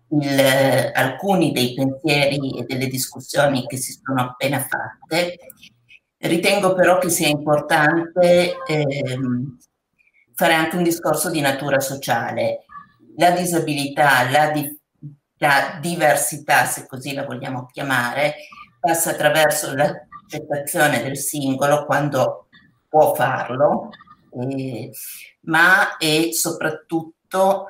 il, 0.09 0.91
alcuni 0.93 1.51
dei 1.51 1.73
pensieri 1.73 2.57
e 2.57 2.63
delle 2.63 2.87
discussioni 2.87 3.65
che 3.67 3.77
si 3.77 3.99
sono 4.03 4.21
appena 4.21 4.59
fatte. 4.59 5.37
Ritengo 6.17 6.73
però 6.73 6.97
che 6.97 7.09
sia 7.09 7.27
importante 7.27 8.55
ehm, 8.67 9.57
fare 10.33 10.53
anche 10.53 10.75
un 10.75 10.83
discorso 10.83 11.29
di 11.29 11.41
natura 11.41 11.79
sociale. 11.79 12.65
La 13.17 13.31
disabilità, 13.31 14.29
la, 14.29 14.51
di, 14.51 14.79
la 15.37 15.77
diversità, 15.81 16.65
se 16.65 16.87
così 16.87 17.13
la 17.13 17.25
vogliamo 17.25 17.67
chiamare, 17.71 18.35
passa 18.79 19.11
attraverso 19.11 19.73
l'accettazione 19.73 21.01
del 21.03 21.17
singolo 21.17 21.85
quando 21.85 22.47
può 22.89 23.13
farlo, 23.13 23.89
eh, 24.41 24.91
ma 25.45 25.97
è 25.97 26.29
soprattutto 26.31 27.67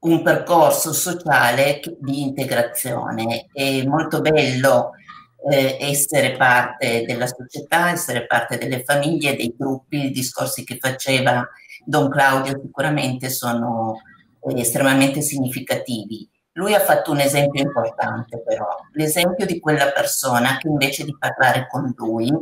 un 0.00 0.22
percorso 0.22 0.92
sociale 0.92 1.80
di 1.98 2.22
integrazione. 2.22 3.48
È 3.52 3.84
molto 3.84 4.20
bello 4.20 4.92
eh, 5.50 5.76
essere 5.80 6.36
parte 6.36 7.04
della 7.06 7.26
società, 7.26 7.90
essere 7.90 8.26
parte 8.26 8.58
delle 8.58 8.82
famiglie, 8.82 9.36
dei 9.36 9.54
gruppi, 9.56 10.06
i 10.06 10.10
discorsi 10.10 10.64
che 10.64 10.78
faceva 10.80 11.48
Don 11.84 12.08
Claudio 12.08 12.60
sicuramente 12.60 13.30
sono 13.30 14.00
eh, 14.40 14.60
estremamente 14.60 15.20
significativi. 15.20 16.28
Lui 16.52 16.74
ha 16.74 16.80
fatto 16.80 17.12
un 17.12 17.20
esempio 17.20 17.62
importante 17.62 18.42
però, 18.42 18.66
l'esempio 18.92 19.44
di 19.44 19.60
quella 19.60 19.92
persona 19.92 20.56
che 20.56 20.68
invece 20.68 21.04
di 21.04 21.14
parlare 21.18 21.66
con 21.68 21.92
lui 21.96 22.32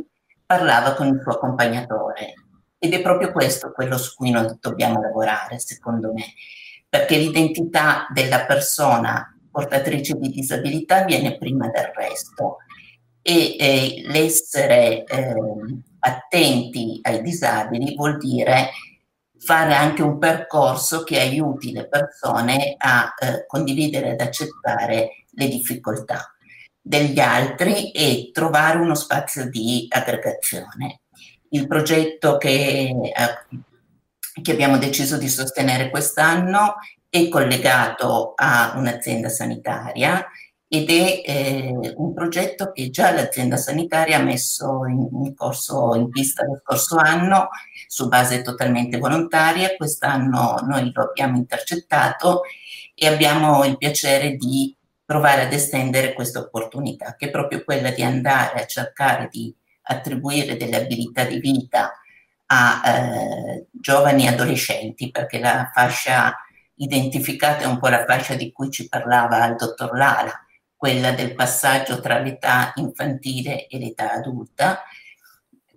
parlava 0.45 0.93
con 0.93 1.07
il 1.07 1.19
suo 1.21 1.33
accompagnatore. 1.33 2.44
Ed 2.77 2.93
è 2.93 3.01
proprio 3.01 3.31
questo 3.31 3.71
quello 3.71 3.97
su 3.97 4.15
cui 4.15 4.31
noi 4.31 4.57
dobbiamo 4.59 5.01
lavorare, 5.01 5.59
secondo 5.59 6.11
me, 6.13 6.33
perché 6.87 7.17
l'identità 7.17 8.07
della 8.13 8.45
persona 8.45 9.35
portatrice 9.49 10.15
di 10.15 10.29
disabilità 10.29 11.03
viene 11.03 11.37
prima 11.37 11.69
del 11.69 11.91
resto 11.95 12.57
e 13.21 13.55
eh, 13.57 14.03
l'essere 14.07 15.03
eh, 15.05 15.33
attenti 15.99 16.99
ai 17.01 17.21
disabili 17.21 17.95
vuol 17.95 18.17
dire 18.17 18.69
fare 19.37 19.73
anche 19.73 20.01
un 20.01 20.17
percorso 20.17 21.03
che 21.03 21.19
aiuti 21.19 21.71
le 21.71 21.87
persone 21.87 22.75
a 22.77 23.13
eh, 23.17 23.45
condividere 23.47 24.11
ed 24.11 24.21
accettare 24.21 25.25
le 25.31 25.47
difficoltà 25.47 26.35
degli 26.81 27.19
altri 27.19 27.91
e 27.91 28.29
trovare 28.31 28.77
uno 28.77 28.95
spazio 28.95 29.49
di 29.49 29.87
aggregazione. 29.89 31.01
Il 31.49 31.67
progetto 31.67 32.37
che, 32.37 32.89
eh, 32.89 33.59
che 34.41 34.51
abbiamo 34.51 34.77
deciso 34.77 35.17
di 35.17 35.29
sostenere 35.29 35.89
quest'anno 35.89 36.75
è 37.09 37.29
collegato 37.29 38.33
a 38.35 38.73
un'azienda 38.75 39.29
sanitaria 39.29 40.25
ed 40.67 40.89
è 40.89 41.21
eh, 41.23 41.93
un 41.95 42.13
progetto 42.13 42.71
che 42.71 42.89
già 42.89 43.11
l'azienda 43.11 43.55
sanitaria 43.55 44.17
ha 44.17 44.23
messo 44.23 44.85
in, 44.87 45.07
in, 45.23 45.35
corso, 45.35 45.93
in 45.95 46.09
pista 46.09 46.43
lo 46.43 46.59
scorso 46.61 46.97
anno 46.97 47.49
su 47.87 48.07
base 48.07 48.41
totalmente 48.41 48.97
volontaria. 48.97 49.75
Quest'anno 49.75 50.57
noi 50.67 50.91
lo 50.93 51.03
abbiamo 51.03 51.37
intercettato 51.37 52.41
e 52.93 53.07
abbiamo 53.07 53.63
il 53.63 53.77
piacere 53.77 54.35
di 54.35 54.75
provare 55.05 55.43
ad 55.43 55.53
estendere 55.53 56.13
questa 56.13 56.39
opportunità, 56.39 57.15
che 57.15 57.27
è 57.27 57.31
proprio 57.31 57.63
quella 57.63 57.91
di 57.91 58.01
andare 58.01 58.61
a 58.61 58.65
cercare 58.65 59.27
di 59.31 59.53
attribuire 59.85 60.57
delle 60.57 60.77
abilità 60.77 61.23
di 61.23 61.39
vita 61.39 61.91
a 62.47 62.81
eh, 62.85 63.67
giovani 63.71 64.27
adolescenti, 64.27 65.11
perché 65.11 65.39
la 65.39 65.71
fascia 65.73 66.35
identificata 66.75 67.63
è 67.63 67.67
un 67.67 67.79
po' 67.79 67.87
la 67.87 68.05
fascia 68.05 68.35
di 68.35 68.51
cui 68.51 68.69
ci 68.69 68.87
parlava 68.87 69.45
il 69.45 69.55
dottor 69.55 69.95
Lala, 69.95 70.33
quella 70.75 71.11
del 71.11 71.33
passaggio 71.33 71.99
tra 71.99 72.19
l'età 72.19 72.73
infantile 72.75 73.67
e 73.67 73.79
l'età 73.79 74.11
adulta, 74.11 74.83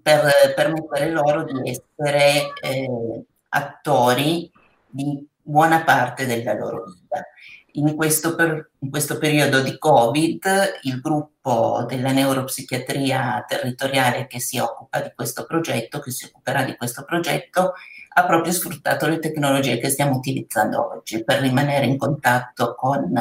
per 0.02 0.54
permettere 0.54 1.10
loro 1.10 1.44
di 1.44 1.70
essere 1.70 2.52
eh, 2.60 3.24
attori 3.50 4.50
di 4.86 5.26
buona 5.40 5.82
parte 5.82 6.26
della 6.26 6.54
loro 6.54 6.84
vita. 6.84 7.24
In 7.72 7.94
questo, 7.94 8.34
per, 8.34 8.70
in 8.78 8.90
questo, 8.90 9.18
periodo 9.18 9.60
di 9.60 9.76
Covid 9.78 10.80
il 10.82 11.00
gruppo 11.00 11.84
della 11.86 12.12
neuropsichiatria 12.12 13.44
territoriale 13.46 14.26
che 14.26 14.40
si 14.40 14.58
occupa 14.58 15.00
di 15.00 15.12
questo 15.14 15.44
progetto, 15.44 16.00
che 16.00 16.10
si 16.10 16.24
occuperà 16.24 16.64
di 16.64 16.76
questo 16.76 17.04
progetto, 17.04 17.74
ha 18.14 18.26
proprio 18.26 18.52
sfruttato 18.52 19.06
le 19.06 19.18
tecnologie 19.18 19.78
che 19.78 19.90
stiamo 19.90 20.16
utilizzando 20.16 20.94
oggi 20.94 21.22
per 21.22 21.40
rimanere 21.40 21.86
in 21.86 21.98
contatto 21.98 22.74
con 22.74 23.12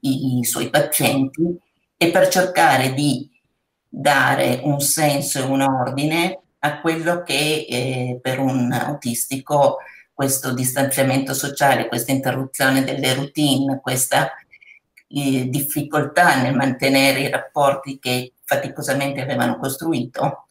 i 0.00 0.44
suoi 0.44 0.70
pazienti 0.70 1.58
e 1.96 2.10
per 2.10 2.28
cercare 2.28 2.92
di 2.92 3.28
dare 3.88 4.60
un 4.62 4.80
senso 4.80 5.40
e 5.40 5.42
un 5.42 5.62
ordine 5.62 6.40
a 6.60 6.80
quello 6.80 7.22
che 7.22 7.66
eh, 7.68 8.18
per 8.22 8.38
un 8.38 8.70
autistico 8.72 9.78
questo 10.20 10.52
distanziamento 10.52 11.32
sociale, 11.32 11.88
questa 11.88 12.12
interruzione 12.12 12.84
delle 12.84 13.14
routine, 13.14 13.80
questa 13.80 14.34
eh, 15.08 15.48
difficoltà 15.48 16.42
nel 16.42 16.54
mantenere 16.54 17.20
i 17.20 17.30
rapporti 17.30 17.98
che 17.98 18.34
faticosamente 18.44 19.22
avevano 19.22 19.56
costruito, 19.56 20.48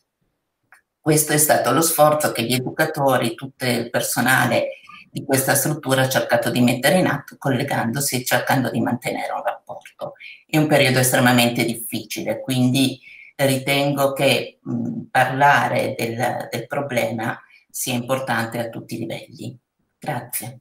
questo 0.99 1.33
è 1.33 1.37
stato 1.37 1.71
lo 1.71 1.81
sforzo 1.81 2.31
che 2.31 2.41
gli 2.45 2.53
educatori, 2.55 3.35
tutto 3.35 3.63
il 3.67 3.91
personale 3.91 4.79
di 5.11 5.23
questa 5.23 5.53
struttura 5.53 6.01
ha 6.01 6.09
cercato 6.09 6.49
di 6.49 6.61
mettere 6.61 6.97
in 6.97 7.05
atto 7.05 7.35
collegandosi 7.37 8.15
e 8.15 8.25
cercando 8.25 8.71
di 8.71 8.81
mantenere 8.81 9.31
un 9.33 9.43
rapporto. 9.43 10.13
È 10.47 10.57
un 10.57 10.65
periodo 10.65 10.97
estremamente 10.97 11.63
difficile, 11.63 12.41
quindi 12.41 12.99
ritengo 13.35 14.13
che 14.13 14.57
mh, 14.63 15.01
parlare 15.11 15.93
del, 15.95 16.47
del 16.49 16.65
problema 16.65 17.39
sia 17.69 17.93
importante 17.93 18.59
a 18.59 18.69
tutti 18.69 18.95
i 18.95 18.99
livelli. 18.99 19.57
Grazie. 19.97 20.59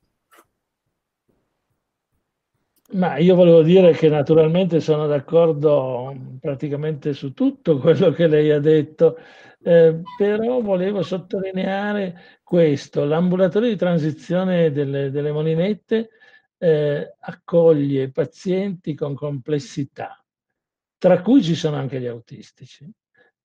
Ma 2.91 3.19
io 3.19 3.35
volevo 3.35 3.63
dire 3.63 3.93
che 3.93 4.09
naturalmente 4.09 4.81
sono 4.81 5.07
d'accordo 5.07 6.15
praticamente 6.41 7.13
su 7.13 7.35
tutto 7.35 7.79
quello 7.79 8.11
che 8.13 8.27
lei 8.27 8.51
ha 8.51 8.61
detto, 8.61 9.19
eh, 9.63 10.01
però 10.17 10.63
volevo 10.63 11.03
sottolineare 11.03 12.39
questo. 12.43 13.05
L'ambulatorio 13.05 13.69
di 13.69 13.77
transizione 13.77 14.73
delle, 14.73 15.11
delle 15.11 15.33
molinette 15.33 16.09
eh, 16.57 17.15
accoglie 17.21 18.11
pazienti 18.11 18.95
con 18.95 19.15
complessità, 19.15 20.25
tra 20.97 21.21
cui 21.21 21.43
ci 21.43 21.55
sono 21.55 21.77
anche 21.77 22.01
gli 22.01 22.07
autistici, 22.07 22.91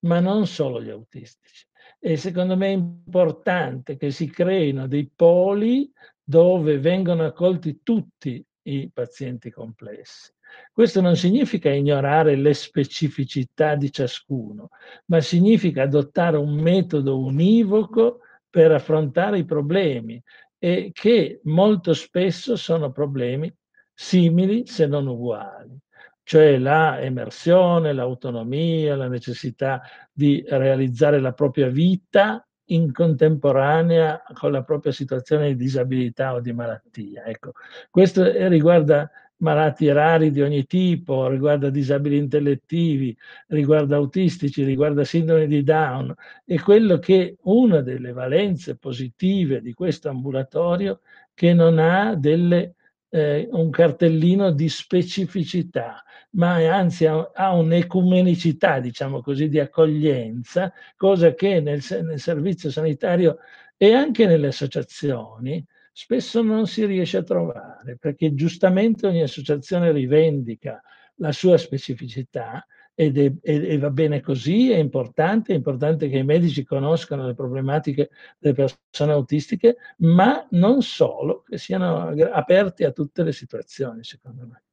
ma 0.06 0.22
non 0.22 0.48
solo 0.48 0.82
gli 0.82 0.90
autistici. 0.90 1.68
E 2.06 2.18
secondo 2.18 2.58
me 2.58 2.68
è 2.68 2.72
importante 2.72 3.96
che 3.96 4.12
si 4.12 4.30
creino 4.30 4.88
dei 4.88 5.10
poli 5.16 5.90
dove 6.22 6.78
vengono 6.78 7.24
accolti 7.24 7.80
tutti 7.82 8.46
i 8.64 8.92
pazienti 8.94 9.50
complessi. 9.50 10.34
Questo 10.70 11.00
non 11.00 11.16
significa 11.16 11.70
ignorare 11.70 12.36
le 12.36 12.54
specificità 12.54 13.76
di 13.76 13.90
ciascuno, 13.90 14.68
ma 15.06 15.22
significa 15.22 15.84
adottare 15.84 16.36
un 16.36 16.56
metodo 16.56 17.20
univoco 17.20 18.20
per 18.50 18.74
affrontare 18.74 19.38
i 19.38 19.46
problemi 19.46 20.22
e 20.58 20.92
che 20.92 21.40
molto 21.44 21.94
spesso 21.94 22.58
sono 22.58 22.92
problemi 22.92 23.50
simili 23.94 24.66
se 24.66 24.88
non 24.88 25.08
uguali, 25.08 25.80
cioè 26.24 26.58
la 26.58 27.00
emersione, 27.02 27.94
l'autonomia, 27.94 28.96
la 28.96 29.08
necessità 29.08 29.82
di 30.12 30.44
realizzare 30.48 31.20
la 31.20 31.34
propria 31.34 31.68
vita 31.68 32.46
in 32.68 32.92
contemporanea 32.94 34.24
con 34.34 34.52
la 34.52 34.64
propria 34.64 34.92
situazione 34.92 35.50
di 35.50 35.56
disabilità 35.56 36.34
o 36.34 36.40
di 36.40 36.54
malattia. 36.54 37.26
Ecco, 37.26 37.52
questo 37.90 38.24
riguarda 38.48 39.10
malati 39.44 39.92
rari 39.92 40.32
di 40.32 40.42
ogni 40.42 40.66
tipo, 40.66 41.28
riguarda 41.28 41.70
disabili 41.70 42.18
intellettivi, 42.18 43.16
riguarda 43.48 43.98
autistici, 43.98 44.64
riguarda 44.64 45.04
sindrome 45.04 45.48
di 45.48 45.64
Down. 45.64 46.16
E 46.46 46.62
quello 46.62 46.98
che 46.98 47.38
una 47.42 47.82
delle 47.82 48.14
valenze 48.14 48.78
positive 48.78 49.62
di 49.62 49.74
questo 49.74 50.10
ambulatorio 50.10 51.02
che 51.34 51.54
non 51.54 51.78
ha 51.78 52.16
delle, 52.16 52.76
eh, 53.14 53.48
un 53.52 53.70
cartellino 53.70 54.52
di 54.52 54.68
specificità, 54.70 56.04
ma 56.32 56.56
anzi 56.76 57.06
ha, 57.06 57.30
ha 57.32 57.54
un'ecumenicità, 57.54 58.80
diciamo 58.80 59.22
così, 59.22 59.50
di 59.50 59.60
accoglienza, 59.60 60.74
cosa 60.98 61.36
che 61.36 61.60
nel, 61.60 61.84
nel 62.02 62.20
servizio 62.20 62.72
sanitario 62.72 63.38
e 63.78 63.94
anche 63.94 64.26
nelle 64.26 64.48
associazioni 64.48 65.64
spesso 65.92 66.42
non 66.42 66.66
si 66.66 66.86
riesce 66.86 67.18
a 67.18 67.24
trovare, 67.24 67.98
perché 68.00 68.34
giustamente 68.34 69.06
ogni 69.06 69.22
associazione 69.22 69.92
rivendica 69.92 70.82
la 71.18 71.32
sua 71.32 71.58
specificità 71.60 72.66
ed 72.96 73.18
è, 73.18 73.32
e, 73.42 73.78
va 73.78 73.90
bene 73.90 74.22
così, 74.22 74.72
è 74.72 74.78
importante, 74.78 75.54
è 75.54 75.56
importante 75.56 76.10
che 76.10 76.18
i 76.18 76.24
medici 76.24 76.64
conoscano 76.64 77.26
le 77.26 77.34
problematiche 77.34 78.10
delle 78.38 78.54
persone 78.54 79.12
autistiche, 79.12 79.78
ma 79.98 80.46
non 80.52 80.82
solo, 80.82 81.44
che 81.48 81.58
siano 81.58 82.14
aperti 82.32 82.84
a 82.84 82.92
tutte 82.92 83.24
le 83.24 83.32
situazioni, 83.32 84.04
secondo 84.04 84.46
me. 84.46 84.64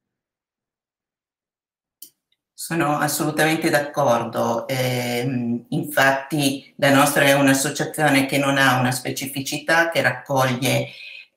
Sono 2.53 2.97
assolutamente 2.97 3.71
d'accordo. 3.71 4.67
Eh, 4.67 5.65
infatti 5.69 6.71
la 6.77 6.93
nostra 6.93 7.23
è 7.23 7.33
un'associazione 7.33 8.27
che 8.27 8.37
non 8.37 8.59
ha 8.59 8.79
una 8.79 8.91
specificità, 8.91 9.89
che 9.89 10.03
raccoglie 10.03 10.89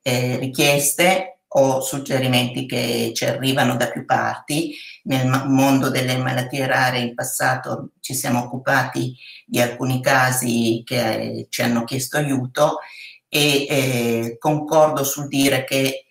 eh, 0.03 0.37
richieste 0.37 1.34
o 1.57 1.81
suggerimenti 1.81 2.67
che 2.67 3.13
ci 3.15 3.25
arrivano 3.25 3.77
da 3.77 3.89
più 3.89 4.05
parti. 4.05 4.77
Nel 5.05 5.27
mondo 5.47 5.91
delle 5.91 6.17
malattie 6.17 6.67
rare 6.67 6.99
in 6.99 7.15
passato 7.15 7.91
ci 8.01 8.15
siamo 8.15 8.45
occupati 8.45 9.15
di 9.47 9.61
alcuni 9.61 10.03
casi 10.03 10.83
che 10.85 11.15
eh, 11.15 11.47
ci 11.51 11.63
hanno 11.63 11.85
chiesto 11.85 12.17
aiuto 12.17 12.79
e 13.29 13.67
eh, 13.69 14.37
concordo 14.39 15.05
sul 15.05 15.29
dire 15.29 15.65
che 15.65 16.05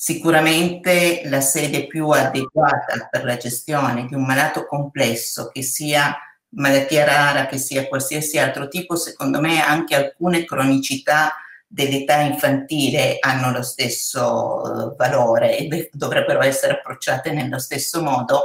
Sicuramente 0.00 1.22
la 1.24 1.40
sede 1.40 1.88
più 1.88 2.08
adeguata 2.10 3.08
per 3.10 3.24
la 3.24 3.36
gestione 3.36 4.06
di 4.06 4.14
un 4.14 4.24
malato 4.24 4.64
complesso, 4.64 5.48
che 5.48 5.62
sia 5.62 6.16
malattia 6.50 7.04
rara, 7.04 7.46
che 7.46 7.58
sia 7.58 7.88
qualsiasi 7.88 8.38
altro 8.38 8.68
tipo, 8.68 8.94
secondo 8.94 9.40
me 9.40 9.60
anche 9.60 9.96
alcune 9.96 10.44
cronicità 10.44 11.34
dell'età 11.68 12.20
infantile 12.20 13.18
hanno 13.20 13.52
lo 13.52 13.62
stesso 13.62 14.62
uh, 14.62 14.96
valore 14.96 15.58
e 15.58 15.90
dovrebbero 15.92 16.40
essere 16.40 16.74
approcciate 16.74 17.30
nello 17.30 17.58
stesso 17.58 18.02
modo 18.02 18.44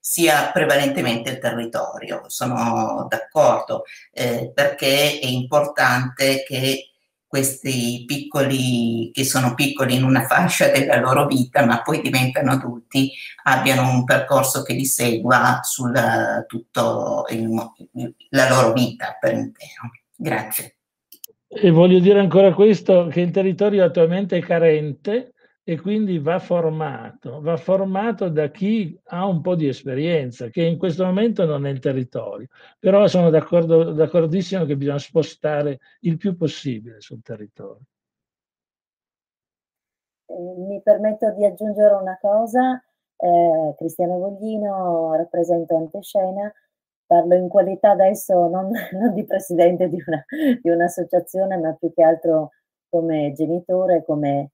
sia 0.00 0.50
prevalentemente 0.52 1.30
il 1.30 1.38
territorio. 1.38 2.24
Sono 2.28 3.06
d'accordo 3.08 3.84
eh, 4.12 4.50
perché 4.52 5.18
è 5.18 5.26
importante 5.26 6.44
che 6.44 6.90
questi 7.26 8.04
piccoli, 8.06 9.10
che 9.12 9.24
sono 9.24 9.54
piccoli 9.54 9.96
in 9.96 10.04
una 10.04 10.24
fascia 10.26 10.68
della 10.68 10.98
loro 11.00 11.26
vita, 11.26 11.66
ma 11.66 11.82
poi 11.82 12.00
diventano 12.00 12.52
adulti, 12.52 13.12
abbiano 13.44 13.90
un 13.90 14.04
percorso 14.04 14.62
che 14.62 14.74
li 14.74 14.86
segua 14.86 15.60
su 15.62 15.90
tutta 16.46 16.82
la 18.30 18.48
loro 18.48 18.72
vita 18.72 19.16
per 19.20 19.32
intero. 19.34 19.90
Grazie. 20.14 20.75
E 21.58 21.70
voglio 21.70 22.00
dire 22.00 22.20
ancora 22.20 22.52
questo, 22.52 23.06
che 23.06 23.22
il 23.22 23.30
territorio 23.30 23.82
attualmente 23.82 24.36
è 24.36 24.42
carente 24.42 25.32
e 25.64 25.80
quindi 25.80 26.18
va 26.18 26.38
formato, 26.38 27.40
va 27.40 27.56
formato 27.56 28.28
da 28.28 28.50
chi 28.50 28.94
ha 29.04 29.26
un 29.26 29.40
po' 29.40 29.54
di 29.54 29.66
esperienza, 29.66 30.48
che 30.50 30.62
in 30.62 30.76
questo 30.76 31.06
momento 31.06 31.46
non 31.46 31.64
è 31.66 31.70
il 31.70 31.78
territorio. 31.78 32.48
Però 32.78 33.06
sono 33.06 33.30
d'accordo, 33.30 33.92
d'accordissimo 33.92 34.66
che 34.66 34.76
bisogna 34.76 34.98
spostare 34.98 35.78
il 36.00 36.18
più 36.18 36.36
possibile 36.36 37.00
sul 37.00 37.22
territorio. 37.22 37.86
Eh, 40.26 40.54
mi 40.58 40.82
permetto 40.82 41.32
di 41.32 41.46
aggiungere 41.46 41.94
una 41.94 42.18
cosa, 42.20 42.84
eh, 43.16 43.74
Cristiano 43.78 44.18
Voglino, 44.18 45.16
rappresento 45.16 45.74
Antescena, 45.74 46.52
parlo 47.06 47.34
in 47.34 47.48
qualità 47.48 47.90
adesso 47.90 48.48
non, 48.48 48.70
non 48.92 49.14
di 49.14 49.24
presidente 49.24 49.88
di, 49.88 50.02
una, 50.06 50.24
di 50.60 50.68
un'associazione, 50.68 51.56
ma 51.58 51.72
più 51.74 51.92
che 51.92 52.02
altro 52.02 52.50
come 52.88 53.32
genitore, 53.32 54.04
come 54.04 54.50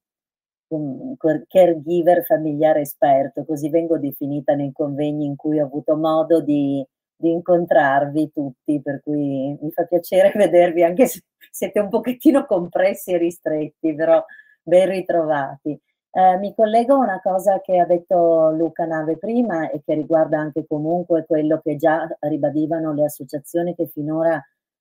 caregiver 1.49 2.25
familiare 2.25 2.81
esperto, 2.81 3.45
così 3.45 3.69
vengo 3.69 3.99
definita 3.99 4.55
nei 4.55 4.73
convegni 4.73 5.27
in 5.27 5.37
cui 5.37 5.61
ho 5.61 5.67
avuto 5.67 5.97
modo 5.97 6.41
di, 6.41 6.85
di 7.15 7.31
incontrarvi 7.31 8.33
tutti, 8.33 8.81
per 8.81 9.03
cui 9.03 9.57
mi 9.61 9.71
fa 9.71 9.85
piacere 9.85 10.33
vedervi 10.37 10.83
anche 10.83 11.07
se 11.07 11.23
siete 11.51 11.81
un 11.81 11.89
pochettino 11.89 12.47
compressi 12.47 13.13
e 13.13 13.19
ristretti, 13.19 13.95
però 13.95 14.25
ben 14.63 14.89
ritrovati. 14.89 15.79
Eh, 16.15 16.37
mi 16.37 16.55
collego 16.55 16.95
a 16.95 16.99
una 16.99 17.21
cosa 17.23 17.61
che 17.63 17.79
ha 17.79 17.87
detto 17.87 18.51
Luca 18.51 18.85
Nave 18.85 19.17
prima 19.17 19.71
e 19.71 19.81
che 19.83 19.95
riguarda 19.95 20.39
anche 20.39 20.67
comunque 20.67 21.25
quello 21.25 21.59
che 21.63 21.77
già 21.77 22.07
ribadivano 22.21 22.93
le 22.93 23.05
associazioni 23.05 23.75
che 23.75 23.87
finora 23.87 24.39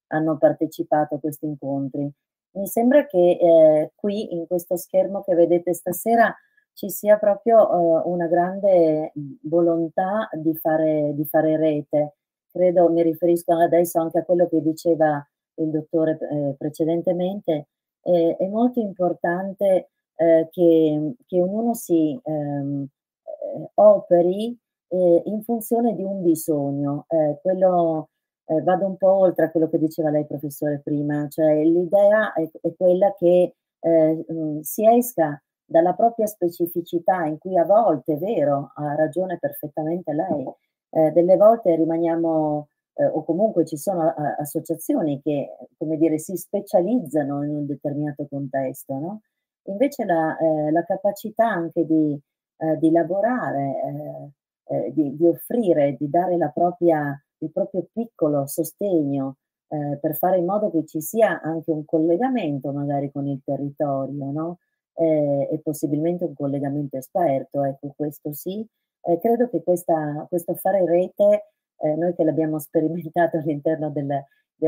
hanno 0.07 0.37
partecipato 0.37 1.15
a 1.15 1.19
questi 1.19 1.45
incontri. 1.45 2.11
Mi 2.55 2.67
sembra 2.67 3.05
che 3.05 3.37
eh, 3.39 3.91
qui 3.95 4.33
in 4.35 4.45
questo 4.45 4.75
schermo 4.75 5.23
che 5.23 5.33
vedete 5.33 5.73
stasera 5.73 6.35
ci 6.73 6.89
sia 6.89 7.17
proprio 7.17 7.61
eh, 7.61 8.01
una 8.09 8.27
grande 8.27 9.13
volontà 9.43 10.27
di 10.33 10.53
fare, 10.57 11.13
di 11.15 11.23
fare, 11.25 11.55
rete. 11.55 12.15
Credo, 12.51 12.89
mi 12.89 13.03
riferisco 13.03 13.53
adesso 13.53 14.01
anche 14.01 14.19
a 14.19 14.25
quello 14.25 14.49
che 14.49 14.61
diceva 14.61 15.25
il 15.55 15.69
dottore 15.69 16.17
eh, 16.19 16.55
precedentemente, 16.57 17.67
è 18.01 18.47
molto 18.47 18.79
importante 18.79 19.91
eh, 20.21 20.47
che, 20.51 21.15
che, 21.25 21.41
ognuno 21.41 21.73
si 21.73 22.19
ehm, 22.23 22.85
eh, 23.23 23.71
operi 23.75 24.57
eh, 24.87 25.21
in 25.25 25.43
funzione 25.43 25.95
di 25.95 26.03
un 26.03 26.21
bisogno. 26.21 27.05
quello 27.41 28.09
eh, 28.45 28.61
vado 28.61 28.85
un 28.85 28.97
po' 28.97 29.11
oltre 29.11 29.45
a 29.45 29.51
quello 29.51 29.69
che 29.69 29.77
diceva 29.79 30.09
lei, 30.09 30.25
professore, 30.25 30.81
prima, 30.83 31.27
cioè 31.29 31.63
l'idea 31.63 32.33
è, 32.33 32.49
è 32.61 32.73
quella 32.75 33.13
che 33.17 33.55
eh, 33.79 34.25
mm, 34.31 34.59
si 34.61 34.85
esca 34.85 35.41
dalla 35.65 35.93
propria 35.93 36.27
specificità, 36.27 37.25
in 37.25 37.37
cui 37.37 37.57
a 37.57 37.63
volte, 37.65 38.13
è 38.13 38.17
vero, 38.17 38.71
ha 38.75 38.95
ragione 38.95 39.37
perfettamente 39.39 40.13
lei, 40.13 40.45
eh, 40.89 41.11
delle 41.11 41.37
volte 41.37 41.75
rimaniamo, 41.75 42.67
eh, 42.95 43.05
o 43.05 43.23
comunque 43.23 43.65
ci 43.65 43.77
sono 43.77 44.01
a, 44.01 44.09
eh, 44.09 44.35
associazioni 44.41 45.21
che, 45.21 45.55
come 45.77 45.97
dire, 45.97 46.17
si 46.19 46.35
specializzano 46.35 47.43
in 47.43 47.55
un 47.55 47.65
determinato 47.65 48.27
contesto, 48.29 48.93
no? 48.95 49.21
Invece 49.65 50.05
la, 50.05 50.37
eh, 50.37 50.71
la 50.71 50.83
capacità 50.83 51.47
anche 51.47 51.85
di, 51.85 52.19
di 52.79 52.91
lavorare, 52.91 54.33
di, 54.91 55.15
di 55.15 55.27
offrire, 55.27 55.95
di 55.97 56.09
dare 56.09 56.37
propria 56.53 57.19
il 57.39 57.51
proprio 57.51 57.87
piccolo 57.91 58.45
sostegno 58.45 59.37
eh, 59.67 59.97
per 59.99 60.15
fare 60.15 60.37
in 60.37 60.45
modo 60.45 60.69
che 60.69 60.85
ci 60.85 61.01
sia 61.01 61.41
anche 61.41 61.71
un 61.71 61.85
collegamento 61.85 62.71
magari 62.71 63.11
con 63.11 63.27
il 63.27 63.41
territorio, 63.43 64.31
no? 64.31 64.57
eh, 64.95 65.47
e 65.51 65.59
possibilmente 65.63 66.25
un 66.25 66.33
collegamento 66.33 66.97
esperto, 66.97 67.63
ecco 67.63 67.93
questo 67.95 68.33
sì. 68.33 68.65
Eh, 69.03 69.17
credo 69.19 69.49
che 69.49 69.63
questa, 69.63 70.25
questo 70.29 70.55
fare 70.55 70.85
rete, 70.85 71.51
eh, 71.77 71.95
noi 71.95 72.13
che 72.15 72.23
l'abbiamo 72.23 72.59
sperimentato 72.59 73.37
all'interno 73.39 73.89
del, 73.89 74.09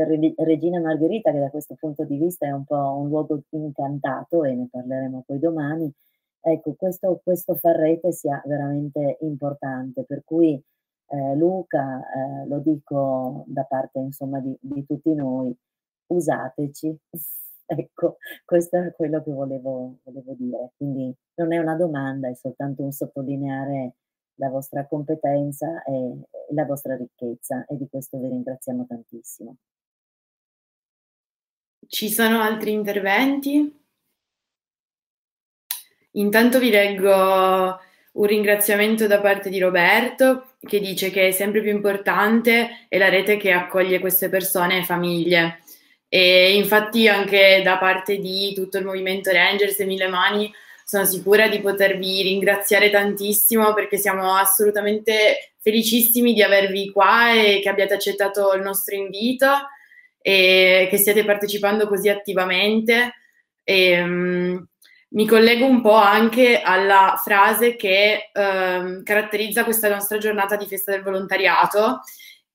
del 0.02 0.34
Regina 0.36 0.80
Margherita, 0.80 1.30
che 1.30 1.38
da 1.38 1.50
questo 1.50 1.76
punto 1.78 2.04
di 2.04 2.16
vista 2.16 2.46
è 2.46 2.50
un 2.50 2.64
po' 2.64 2.96
un 2.98 3.08
luogo 3.08 3.40
incantato 3.50 4.44
e 4.44 4.54
ne 4.54 4.68
parleremo 4.70 5.22
poi 5.26 5.38
domani, 5.38 5.92
ecco 6.40 6.74
questo, 6.74 7.20
questo 7.22 7.54
far 7.54 7.76
rete 7.76 8.12
sia 8.12 8.42
veramente 8.44 9.18
importante, 9.20 10.04
per 10.04 10.22
cui 10.24 10.60
eh, 11.08 11.36
Luca, 11.36 12.00
eh, 12.00 12.48
lo 12.48 12.58
dico 12.58 13.44
da 13.46 13.62
parte 13.64 14.00
insomma 14.00 14.40
di, 14.40 14.56
di 14.60 14.84
tutti 14.84 15.14
noi, 15.14 15.56
usateci. 16.08 16.98
ecco, 17.66 18.16
questo 18.44 18.78
è 18.78 18.92
quello 18.94 19.22
che 19.22 19.30
volevo, 19.32 19.98
volevo 20.02 20.34
dire. 20.36 20.72
Quindi 20.76 21.14
non 21.36 21.52
è 21.52 21.58
una 21.58 21.76
domanda, 21.76 22.28
è 22.28 22.34
soltanto 22.34 22.82
un 22.82 22.92
sottolineare 22.92 23.94
la 24.36 24.48
vostra 24.48 24.86
competenza 24.86 25.82
e, 25.84 25.92
e 26.48 26.54
la 26.54 26.64
vostra 26.64 26.96
ricchezza 26.96 27.64
e 27.66 27.76
di 27.76 27.88
questo 27.88 28.18
vi 28.18 28.28
ringraziamo 28.28 28.84
tantissimo. 28.86 29.56
Ci 31.88 32.10
sono 32.10 32.40
altri 32.40 32.72
interventi? 32.72 33.82
Intanto 36.12 36.58
vi 36.58 36.70
leggo 36.70 37.80
un 38.12 38.26
ringraziamento 38.26 39.06
da 39.06 39.20
parte 39.20 39.50
di 39.50 39.58
Roberto 39.58 40.54
che 40.60 40.78
dice 40.78 41.10
che 41.10 41.28
è 41.28 41.30
sempre 41.32 41.60
più 41.62 41.70
importante 41.70 42.86
è 42.88 42.96
la 42.96 43.08
rete 43.08 43.36
che 43.36 43.50
accoglie 43.50 43.98
queste 43.98 44.28
persone 44.28 44.78
e 44.78 44.84
famiglie. 44.84 45.62
E 46.08 46.54
infatti 46.54 47.08
anche 47.08 47.60
da 47.64 47.76
parte 47.78 48.18
di 48.18 48.52
tutto 48.54 48.78
il 48.78 48.84
movimento 48.84 49.32
Rangers 49.32 49.80
e 49.80 49.84
Mille 49.84 50.06
Mani 50.06 50.52
sono 50.84 51.04
sicura 51.04 51.48
di 51.48 51.60
potervi 51.60 52.22
ringraziare 52.22 52.90
tantissimo 52.90 53.74
perché 53.74 53.96
siamo 53.96 54.34
assolutamente 54.34 55.54
felicissimi 55.58 56.34
di 56.34 56.42
avervi 56.42 56.90
qua 56.92 57.32
e 57.32 57.60
che 57.60 57.68
abbiate 57.68 57.94
accettato 57.94 58.52
il 58.52 58.62
nostro 58.62 58.94
invito 58.94 59.48
e 60.26 60.86
che 60.88 60.96
stiate 60.96 61.22
partecipando 61.22 61.86
così 61.86 62.08
attivamente. 62.08 63.12
E, 63.62 64.02
um, 64.02 64.66
mi 65.10 65.26
collego 65.26 65.66
un 65.66 65.82
po' 65.82 65.92
anche 65.94 66.60
alla 66.60 67.20
frase 67.22 67.76
che 67.76 68.30
ehm, 68.32 69.02
caratterizza 69.02 69.62
questa 69.64 69.88
nostra 69.88 70.18
giornata 70.18 70.56
di 70.56 70.66
festa 70.66 70.92
del 70.92 71.02
volontariato, 71.02 72.00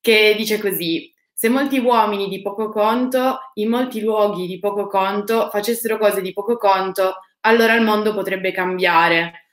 che 0.02 0.34
dice 0.36 0.58
così: 0.60 1.14
se 1.32 1.48
molti 1.48 1.78
uomini 1.78 2.28
di 2.28 2.42
poco 2.42 2.70
conto, 2.70 3.52
in 3.56 3.70
molti 3.70 4.02
luoghi 4.02 4.48
di 4.48 4.60
poco 4.60 4.88
conto, 4.88 5.50
facessero 5.50 5.98
cose 5.98 6.22
di 6.22 6.34
poco 6.34 6.58
conto, 6.58 7.20
allora 7.42 7.76
il 7.76 7.84
mondo 7.84 8.14
potrebbe 8.14 8.52
cambiare. 8.52 9.46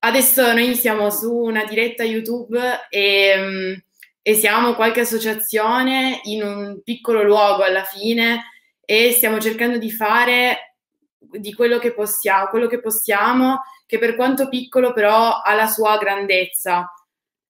Adesso 0.00 0.52
noi 0.52 0.74
siamo 0.74 1.10
su 1.10 1.32
una 1.32 1.64
diretta 1.64 2.02
YouTube 2.02 2.60
e 2.90 3.34
um, 3.38 3.82
e 4.22 4.34
siamo 4.34 4.74
qualche 4.74 5.00
associazione 5.00 6.20
in 6.24 6.42
un 6.42 6.80
piccolo 6.82 7.24
luogo 7.24 7.64
alla 7.64 7.82
fine 7.82 8.44
e 8.84 9.10
stiamo 9.10 9.40
cercando 9.40 9.78
di 9.78 9.90
fare 9.90 10.76
di 11.18 11.52
quello 11.52 11.78
che 11.78 11.92
possiamo, 11.92 12.46
quello 12.46 12.68
che 12.68 12.80
possiamo, 12.80 13.62
che 13.84 13.98
per 13.98 14.14
quanto 14.14 14.48
piccolo 14.48 14.92
però 14.92 15.40
ha 15.40 15.54
la 15.54 15.66
sua 15.66 15.98
grandezza. 15.98 16.90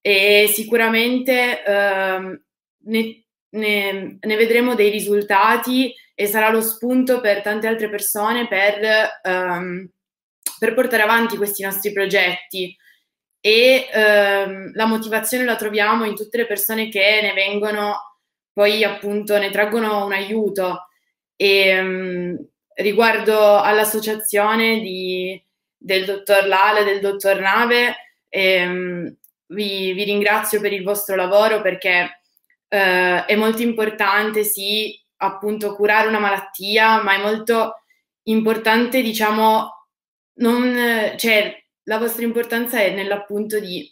E 0.01 0.49
sicuramente 0.51 1.63
eh, 1.63 2.41
ne, 2.85 3.25
ne, 3.49 4.17
ne, 4.19 4.35
vedremo 4.35 4.75
dei 4.75 4.89
risultati 4.89 5.93
e 6.15 6.25
sarà 6.25 6.49
lo 6.49 6.61
spunto 6.61 7.21
per 7.21 7.41
tante 7.41 7.67
altre 7.67 7.89
persone 7.89 8.47
per, 8.47 8.81
um, 9.23 9.87
per 10.59 10.73
portare 10.73 11.03
avanti 11.03 11.37
questi 11.37 11.63
nostri 11.63 11.93
progetti 11.93 12.75
e 13.45 13.89
um, 13.93 14.71
la 14.73 14.85
motivazione 14.85 15.43
la 15.43 15.57
troviamo 15.57 16.05
in 16.05 16.15
tutte 16.15 16.37
le 16.37 16.47
persone 16.47 16.87
che 16.87 17.19
ne 17.21 17.33
vengono 17.33 18.19
poi 18.53 18.85
appunto 18.85 19.37
ne 19.37 19.49
traggono 19.49 20.05
un 20.05 20.13
aiuto. 20.13 20.87
E 21.35 21.79
um, 21.79 22.47
riguardo 22.75 23.59
all'associazione 23.59 24.79
di, 24.79 25.41
del 25.75 26.05
dottor 26.05 26.47
Lale 26.47 26.85
del 26.85 27.01
dottor 27.01 27.39
Nave 27.39 27.95
ehm, 28.29 29.15
vi, 29.47 29.91
vi, 29.91 30.03
ringrazio 30.05 30.59
per 30.59 30.73
il 30.73 30.83
vostro 30.83 31.15
lavoro 31.15 31.61
perché 31.61 32.21
eh, 32.67 33.25
è 33.25 33.35
molto 33.35 33.61
importante 33.61 34.43
sì 34.43 34.99
appunto 35.17 35.75
curare 35.75 36.07
una 36.07 36.19
malattia, 36.19 37.01
ma 37.01 37.15
è 37.15 37.21
molto 37.21 37.83
importante, 38.23 39.01
diciamo, 39.01 39.87
non, 40.35 41.13
cioè, 41.17 41.62
la 41.83 41.97
vostra 41.97 42.23
importanza 42.23 42.79
è 42.79 42.93
nell'appunto 42.93 43.59
di 43.59 43.91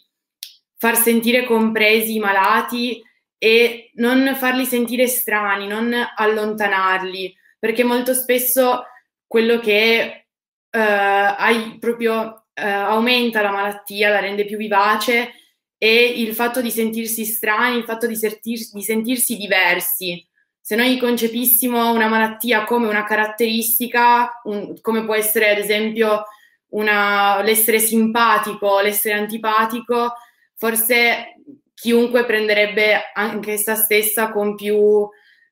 far 0.76 0.96
sentire 0.96 1.44
compresi 1.44 2.16
i 2.16 2.18
malati 2.18 3.02
e 3.38 3.90
non 3.94 4.34
farli 4.36 4.64
sentire 4.64 5.06
strani, 5.06 5.66
non 5.66 5.94
allontanarli, 6.16 7.34
perché 7.58 7.84
molto 7.84 8.14
spesso 8.14 8.84
quello 9.26 9.58
che 9.58 10.26
eh, 10.70 10.78
hai 10.78 11.78
proprio 11.78 12.46
eh, 12.54 12.62
aumenta 12.62 13.42
la 13.42 13.50
malattia, 13.50 14.10
la 14.10 14.20
rende 14.20 14.44
più 14.44 14.56
vivace 14.56 15.32
e 15.78 16.04
il 16.04 16.34
fatto 16.34 16.60
di 16.60 16.70
sentirsi 16.70 17.24
strani, 17.24 17.78
il 17.78 17.84
fatto 17.84 18.06
di, 18.06 18.16
sentir- 18.16 18.72
di 18.72 18.82
sentirsi 18.82 19.36
diversi. 19.36 20.24
Se 20.60 20.76
noi 20.76 20.96
concepissimo 20.98 21.92
una 21.92 22.06
malattia 22.06 22.64
come 22.64 22.86
una 22.86 23.04
caratteristica, 23.04 24.40
un, 24.44 24.80
come 24.80 25.04
può 25.04 25.14
essere 25.14 25.50
ad 25.50 25.58
esempio 25.58 26.24
una, 26.72 27.42
l'essere 27.42 27.78
simpatico, 27.78 28.80
l'essere 28.80 29.18
antipatico, 29.18 30.14
forse 30.56 31.34
chiunque 31.74 32.24
prenderebbe 32.24 33.10
anche 33.12 33.52
essa 33.52 33.74
stessa 33.74 34.30
con 34.30 34.54
più, 34.54 35.08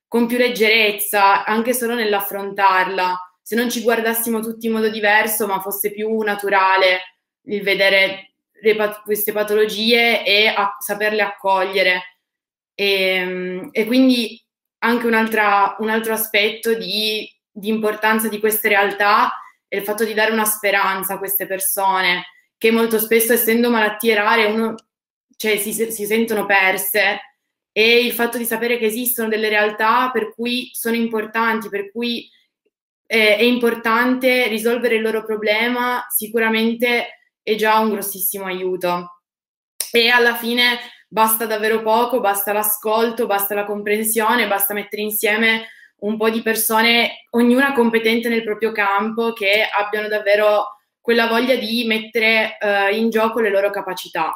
con 0.06 0.26
più 0.26 0.38
leggerezza, 0.38 1.44
anche 1.44 1.74
solo 1.74 1.94
nell'affrontarla. 1.94 3.18
Se 3.42 3.56
non 3.56 3.68
ci 3.70 3.82
guardassimo 3.82 4.40
tutti 4.40 4.66
in 4.66 4.72
modo 4.72 4.88
diverso, 4.88 5.46
ma 5.46 5.60
fosse 5.60 5.90
più 5.90 6.20
naturale 6.20 7.16
il 7.46 7.62
vedere 7.62 8.34
pat- 8.76 9.02
queste 9.02 9.32
patologie 9.32 10.24
e 10.24 10.46
a- 10.46 10.76
saperle 10.78 11.22
accogliere. 11.22 12.02
E, 12.74 13.68
e 13.72 13.84
quindi 13.86 14.40
anche 14.82 15.06
un 15.06 15.14
altro 15.14 16.12
aspetto 16.12 16.74
di, 16.74 17.28
di, 17.50 17.68
importanza 17.68 18.28
di 18.28 18.38
queste 18.38 18.68
realtà 18.68 19.32
è 19.70 19.76
il 19.76 19.84
fatto 19.84 20.04
di 20.04 20.14
dare 20.14 20.32
una 20.32 20.44
speranza 20.44 21.14
a 21.14 21.18
queste 21.18 21.46
persone 21.46 22.24
che 22.58 22.72
molto 22.72 22.98
spesso, 22.98 23.32
essendo 23.32 23.70
malattie 23.70 24.16
rare, 24.16 24.46
uno, 24.46 24.74
cioè, 25.36 25.58
si, 25.58 25.72
si 25.72 26.06
sentono 26.06 26.44
perse 26.44 27.20
e 27.70 28.04
il 28.04 28.10
fatto 28.12 28.36
di 28.36 28.44
sapere 28.44 28.78
che 28.78 28.86
esistono 28.86 29.28
delle 29.28 29.48
realtà 29.48 30.10
per 30.10 30.34
cui 30.34 30.70
sono 30.72 30.96
importanti, 30.96 31.68
per 31.68 31.92
cui 31.92 32.28
eh, 33.06 33.36
è 33.36 33.42
importante 33.42 34.48
risolvere 34.48 34.96
il 34.96 35.02
loro 35.02 35.24
problema, 35.24 36.04
sicuramente 36.08 37.20
è 37.40 37.54
già 37.54 37.78
un 37.78 37.90
grossissimo 37.90 38.46
aiuto. 38.46 39.20
E 39.92 40.08
alla 40.08 40.34
fine 40.34 40.80
basta 41.06 41.46
davvero 41.46 41.80
poco, 41.80 42.18
basta 42.18 42.52
l'ascolto, 42.52 43.26
basta 43.26 43.54
la 43.54 43.64
comprensione, 43.64 44.48
basta 44.48 44.74
mettere 44.74 45.02
insieme 45.02 45.68
un 46.00 46.16
po' 46.16 46.30
di 46.30 46.42
persone, 46.42 47.26
ognuna 47.30 47.72
competente 47.72 48.28
nel 48.28 48.44
proprio 48.44 48.72
campo, 48.72 49.32
che 49.32 49.66
abbiano 49.70 50.08
davvero 50.08 50.78
quella 51.00 51.26
voglia 51.26 51.56
di 51.56 51.84
mettere 51.86 52.56
uh, 52.60 52.94
in 52.94 53.10
gioco 53.10 53.40
le 53.40 53.50
loro 53.50 53.70
capacità. 53.70 54.34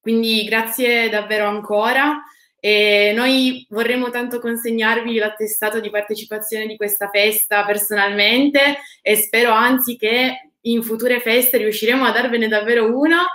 Quindi 0.00 0.44
grazie 0.44 1.08
davvero 1.08 1.46
ancora 1.46 2.20
e 2.58 3.12
noi 3.14 3.66
vorremmo 3.70 4.10
tanto 4.10 4.38
consegnarvi 4.38 5.16
l'attestato 5.16 5.80
di 5.80 5.90
partecipazione 5.90 6.66
di 6.66 6.76
questa 6.76 7.08
festa 7.08 7.64
personalmente 7.64 8.78
e 9.00 9.16
spero 9.16 9.50
anzi 9.50 9.96
che 9.96 10.50
in 10.60 10.82
future 10.82 11.20
feste 11.20 11.56
riusciremo 11.56 12.04
a 12.04 12.12
darvene 12.12 12.46
davvero 12.46 12.96
uno 12.96 13.26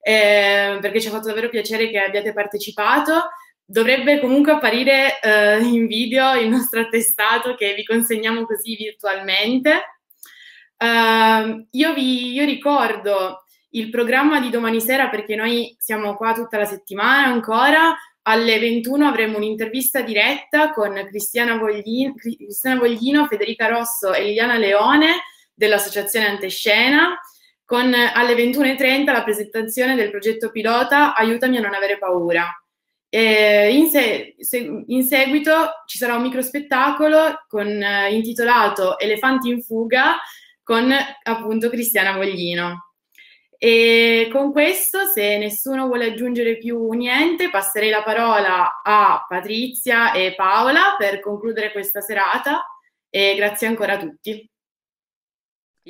eh, 0.00 0.78
perché 0.80 1.00
ci 1.00 1.08
ha 1.08 1.10
fatto 1.10 1.28
davvero 1.28 1.50
piacere 1.50 1.90
che 1.90 1.98
abbiate 1.98 2.32
partecipato. 2.32 3.30
Dovrebbe 3.70 4.18
comunque 4.18 4.50
apparire 4.50 5.20
eh, 5.20 5.58
in 5.58 5.86
video 5.86 6.34
il 6.34 6.48
nostro 6.48 6.80
attestato 6.80 7.54
che 7.54 7.72
vi 7.74 7.84
consegniamo 7.84 8.44
così 8.44 8.74
virtualmente. 8.74 10.00
Uh, 10.76 11.68
io 11.70 11.94
vi 11.94 12.32
io 12.32 12.44
ricordo 12.44 13.44
il 13.70 13.88
programma 13.90 14.40
di 14.40 14.50
domani 14.50 14.80
sera 14.80 15.08
perché 15.08 15.36
noi 15.36 15.76
siamo 15.78 16.16
qua 16.16 16.32
tutta 16.32 16.58
la 16.58 16.64
settimana 16.64 17.28
ancora. 17.28 17.96
Alle 18.22 18.58
21 18.58 19.06
avremo 19.06 19.36
un'intervista 19.36 20.00
diretta 20.00 20.72
con 20.72 20.92
Cristiana 21.08 21.56
Voglino, 21.56 22.14
Cristiana 22.14 22.80
Voglino 22.80 23.26
Federica 23.26 23.68
Rosso 23.68 24.12
e 24.12 24.24
Liliana 24.24 24.58
Leone 24.58 25.22
dell'Associazione 25.54 26.26
Antescena 26.26 27.20
con 27.64 27.94
alle 27.94 28.34
21.30 28.34 29.04
la 29.12 29.22
presentazione 29.22 29.94
del 29.94 30.10
progetto 30.10 30.50
pilota 30.50 31.14
Aiutami 31.14 31.58
a 31.58 31.60
non 31.60 31.74
avere 31.74 31.98
paura. 31.98 32.52
In, 33.12 33.88
se, 33.90 34.36
se, 34.38 34.84
in, 34.86 35.02
seguito 35.02 35.52
ci 35.86 35.98
sarà 35.98 36.14
un 36.14 36.22
micro 36.22 36.42
spettacolo 36.42 37.44
con, 37.48 37.66
eh, 37.66 38.14
intitolato 38.14 38.98
Elefanti 38.98 39.48
in 39.48 39.62
fuga 39.62 40.16
con 40.62 40.92
appunto 41.24 41.68
Cristiana 41.68 42.16
Voglino. 42.16 42.90
E 43.58 44.28
con 44.32 44.52
questo, 44.52 45.04
se 45.04 45.36
nessuno 45.36 45.86
vuole 45.86 46.06
aggiungere 46.06 46.56
più 46.56 46.90
niente, 46.92 47.50
passerei 47.50 47.90
la 47.90 48.02
parola 48.02 48.80
a 48.82 49.26
Patrizia 49.28 50.12
e 50.12 50.34
Paola 50.34 50.94
per 50.96 51.20
concludere 51.20 51.72
questa 51.72 52.00
serata 52.00 52.64
e 53.10 53.34
grazie 53.34 53.66
ancora 53.66 53.94
a 53.94 53.98
tutti. 53.98 54.49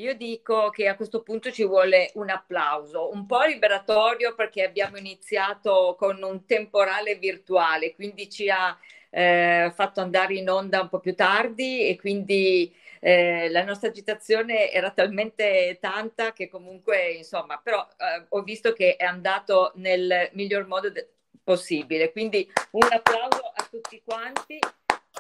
Io 0.01 0.15
dico 0.15 0.71
che 0.71 0.89
a 0.89 0.97
questo 0.97 1.23
punto 1.23 1.53
ci 1.53 1.63
vuole 1.63 2.11
un 2.15 2.31
applauso, 2.31 3.11
un 3.13 3.27
po' 3.27 3.43
liberatorio 3.45 4.35
perché 4.35 4.65
abbiamo 4.65 4.97
iniziato 4.97 5.95
con 5.99 6.23
un 6.23 6.47
temporale 6.47 7.17
virtuale, 7.17 7.95
quindi 7.95 8.31
ci 8.31 8.49
ha 8.49 8.75
eh, 9.11 9.71
fatto 9.75 10.01
andare 10.01 10.35
in 10.37 10.49
onda 10.49 10.81
un 10.81 10.89
po' 10.89 11.01
più 11.01 11.15
tardi 11.15 11.87
e 11.87 11.99
quindi 11.99 12.75
eh, 12.99 13.51
la 13.51 13.63
nostra 13.63 13.91
agitazione 13.91 14.71
era 14.71 14.91
talmente 14.91 15.77
tanta 15.83 16.33
che 16.33 16.49
comunque, 16.49 17.11
insomma, 17.11 17.61
però 17.63 17.87
eh, 17.99 18.25
ho 18.27 18.43
visto 18.43 18.73
che 18.73 18.97
è 18.97 19.05
andato 19.05 19.73
nel 19.75 20.31
miglior 20.33 20.67
modo 20.67 20.89
de- 20.89 21.11
possibile. 21.45 22.11
Quindi 22.11 22.51
un 22.71 22.89
applauso 22.91 23.53
a 23.55 23.69
tutti 23.71 24.01
quanti, 24.03 24.59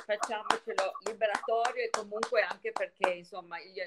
facciamocelo 0.06 0.92
liberatorio 1.04 1.84
e 1.84 1.90
comunque 1.90 2.40
anche 2.40 2.72
perché, 2.72 3.10
insomma, 3.10 3.58
io, 3.58 3.84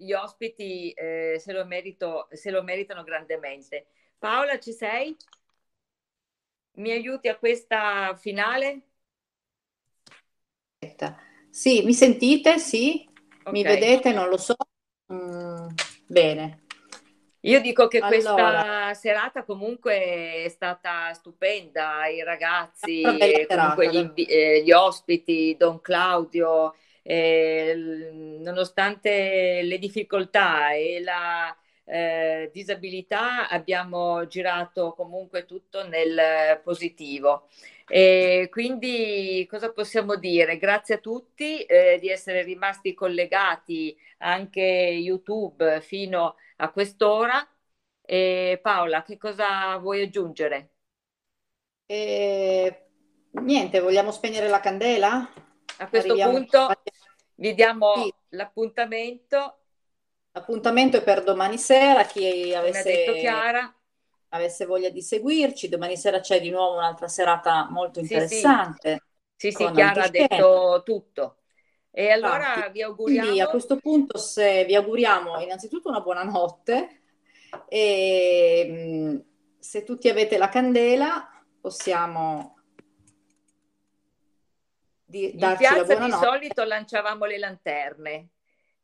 gli 0.00 0.12
ospiti 0.12 0.90
eh, 0.92 1.36
se, 1.38 1.52
lo 1.52 1.64
merito, 1.66 2.28
se 2.32 2.50
lo 2.50 2.62
meritano 2.62 3.04
grandemente. 3.04 3.86
Paola, 4.18 4.58
ci 4.58 4.72
sei? 4.72 5.14
Mi 6.76 6.90
aiuti 6.90 7.28
a 7.28 7.36
questa 7.36 8.16
finale? 8.16 8.82
Sì, 11.50 11.82
mi 11.82 11.92
sentite? 11.92 12.58
Sì? 12.58 13.06
Okay. 13.40 13.52
Mi 13.52 13.62
vedete? 13.62 14.12
Non 14.12 14.28
lo 14.28 14.38
so. 14.38 14.54
Mm, 15.12 15.68
bene. 16.06 16.62
Io 17.40 17.60
dico 17.60 17.88
che 17.88 17.98
allora. 17.98 18.10
questa 18.10 18.94
serata 18.94 19.44
comunque 19.44 20.44
è 20.44 20.48
stata 20.48 21.12
stupenda, 21.14 22.06
i 22.06 22.22
ragazzi, 22.22 23.02
comunque 23.48 23.88
gli, 23.88 24.26
eh, 24.28 24.62
gli, 24.62 24.72
ospiti, 24.72 25.56
Don 25.58 25.80
Claudio, 25.80 26.74
eh, 27.02 27.74
nonostante 28.40 29.62
le 29.62 29.78
difficoltà 29.78 30.72
e 30.72 31.00
la 31.02 31.56
eh, 31.84 32.50
disabilità 32.52 33.48
abbiamo 33.48 34.26
girato 34.26 34.92
comunque 34.94 35.44
tutto 35.44 35.86
nel 35.86 36.60
positivo. 36.62 37.48
E 37.86 38.48
quindi 38.50 39.46
cosa 39.50 39.72
possiamo 39.72 40.14
dire? 40.16 40.56
Grazie 40.58 40.96
a 40.96 40.98
tutti 40.98 41.62
eh, 41.64 41.98
di 42.00 42.08
essere 42.08 42.42
rimasti 42.42 42.94
collegati 42.94 43.96
anche 44.18 44.60
YouTube 44.62 45.80
fino 45.80 46.36
a 46.56 46.70
quest'ora. 46.70 47.46
E 48.02 48.58
Paola, 48.62 49.02
che 49.02 49.16
cosa 49.18 49.76
vuoi 49.78 50.02
aggiungere? 50.02 50.70
E 51.86 52.86
niente, 53.32 53.80
vogliamo 53.80 54.12
spegnere 54.12 54.48
la 54.48 54.60
candela? 54.60 55.32
A 55.78 55.88
questo 55.88 56.12
Arriviamo- 56.12 56.32
punto 56.32 56.68
vi 57.36 57.54
diamo 57.54 57.94
Sì. 57.94 58.14
L'appuntamento, 58.30 59.60
L'appuntamento 60.32 60.96
è 60.96 61.02
per 61.02 61.22
domani 61.24 61.58
sera, 61.58 62.04
chi 62.04 62.52
avesse, 62.54 62.90
detto 62.90 63.14
Chiara. 63.14 63.72
avesse 64.28 64.64
voglia 64.66 64.90
di 64.90 65.02
seguirci. 65.02 65.68
Domani 65.68 65.96
sera 65.96 66.20
c'è 66.20 66.40
di 66.40 66.50
nuovo 66.50 66.76
un'altra 66.76 67.08
serata 67.08 67.68
molto 67.70 67.98
Sì, 68.00 68.20
sì. 68.20 68.40
interessante. 68.42 69.04
Sì, 69.36 69.52
sì, 69.52 69.64
con 69.64 69.72
Chiara 69.72 70.04
ha 70.04 70.08
detto 70.08 70.82
tutto. 70.84 71.38
E 71.90 72.10
allora 72.10 72.46
Infatti. 72.56 72.70
vi 72.72 72.82
auguriamo... 72.82 73.30
Quindi 73.30 73.40
a 73.40 73.48
questo 73.48 73.76
punto 73.76 74.18
se 74.18 74.64
vi 74.66 74.74
auguriamo 74.74 75.40
innanzitutto 75.40 75.88
una 75.88 76.00
buona 76.00 76.22
notte 76.22 77.02
e 77.68 78.66
mh, 79.18 79.58
se 79.58 79.82
tutti 79.84 80.08
avete 80.08 80.36
la 80.38 80.48
candela 80.48 81.28
possiamo 81.60 82.59
di- 85.10 85.32
In 85.32 85.38
darci 85.38 85.62
la 85.64 85.84
piazza 85.84 85.94
di 85.96 86.10
solito 86.12 86.64
lanciavamo 86.64 87.24
le 87.24 87.38
lanterne 87.38 88.28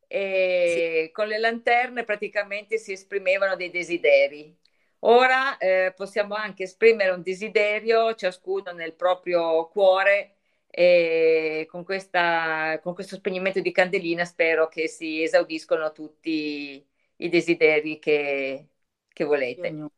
e 0.09 1.11
con 1.13 1.29
le 1.29 1.39
lanterne 1.39 2.05
praticamente 2.05 2.79
si 2.79 2.93
esprimevano 2.93 3.57
dei 3.57 3.71
desideri. 3.71 4.55
Ora 5.01 5.57
eh, 5.59 5.93
possiamo 5.95 6.35
anche 6.35 6.65
esprimere 6.65 7.11
un 7.11 7.23
desiderio, 7.23 8.15
ciascuno 8.15 8.73
nel 8.73 8.95
proprio 8.95 9.69
cuore, 9.69 10.33
e 10.69 11.67
con, 11.71 11.85
questa, 11.85 12.79
con 12.83 12.93
questo 12.95 13.17
spegnimento 13.17 13.61
di 13.61 13.73
candelina 13.73 14.25
spero 14.25 14.69
che 14.69 14.89
si 14.89 15.23
esaudiscono 15.23 15.93
tutti 15.93 16.85
i 17.17 17.29
desideri 17.29 17.99
che, 17.99 18.67
che 19.09 19.25
volete. 19.25 19.89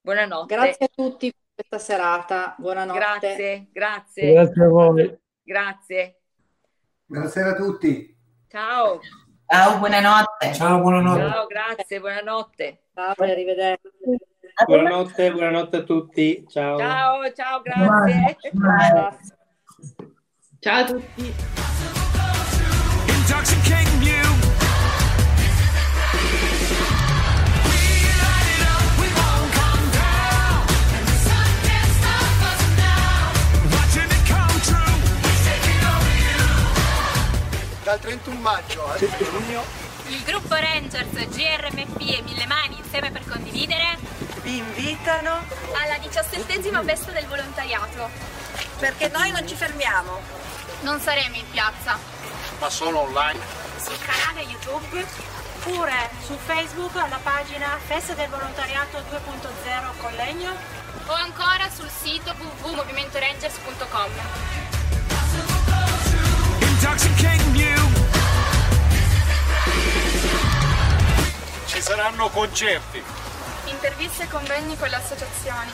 Buonanotte. 0.00 0.54
Grazie 0.54 0.86
a 0.86 0.90
tutti 0.94 1.32
questa 1.56 1.78
serata. 1.78 2.54
Buonanotte. 2.58 2.98
Grazie, 2.98 3.68
grazie. 3.72 4.32
Grazie 4.32 4.64
a 4.64 4.68
voi. 4.68 5.18
Grazie. 5.42 6.20
Buonasera 7.06 7.50
a 7.50 7.54
tutti. 7.54 8.14
Ciao. 8.48 9.00
Ciao, 9.46 9.78
buonanotte. 9.78 10.52
Ciao, 10.52 10.80
buonanotte. 10.80 11.28
Ciao, 11.30 11.46
grazie, 11.46 12.00
buonanotte. 12.00 12.82
Ciao, 12.94 13.14
arrivederci. 13.16 13.88
Buonanotte, 14.66 15.32
buonanotte 15.32 15.76
a 15.78 15.82
tutti. 15.82 16.44
Ciao. 16.46 16.78
Ciao, 16.78 17.32
ciao, 17.32 17.62
grazie. 17.62 18.36
Ciao 20.60 20.80
a 20.80 20.84
tutti. 20.84 21.34
Dal 37.86 38.00
31 38.00 38.40
maggio 38.40 38.84
al 38.84 38.98
7 38.98 39.30
giugno 39.30 39.62
Il 40.08 40.20
gruppo 40.24 40.56
Rangers 40.56 41.28
GRMP 41.28 42.00
e 42.00 42.20
Mille 42.22 42.44
Mani 42.46 42.78
insieme 42.78 43.12
per 43.12 43.24
condividere 43.24 43.96
Vi 44.42 44.56
invitano 44.56 45.44
alla 45.72 45.96
diciassettesima 46.00 46.82
festa 46.82 47.12
del 47.12 47.26
volontariato. 47.26 48.10
perché 48.80 49.06
noi 49.10 49.30
non 49.30 49.46
ci 49.46 49.54
fermiamo. 49.54 50.20
Non 50.80 50.98
saremo 50.98 51.36
in 51.36 51.48
piazza, 51.48 51.96
ma 52.58 52.68
solo 52.70 53.02
online. 53.02 53.38
sul 53.80 53.98
canale 54.00 54.40
YouTube 54.40 55.06
Oppure 55.58 56.10
su 56.24 56.36
Facebook 56.44 56.96
alla 56.96 57.20
pagina 57.22 57.78
Festa 57.86 58.14
del 58.14 58.28
Volontariato 58.28 58.98
2.0 58.98 60.00
Collegno 60.00 60.56
o 61.06 61.12
ancora 61.12 61.70
sul 61.72 61.88
sito 61.88 62.34
www.movimentorangers.com. 62.36 65.05
Intoxicating 66.76 67.56
you. 67.56 67.90
Ci 71.64 71.80
saranno 71.80 72.28
concerti, 72.28 73.02
Interviste 73.64 74.24
e 74.24 74.28
convegni 74.28 74.76
con 74.76 74.88
le 74.88 74.96
associazioni, 74.96 75.70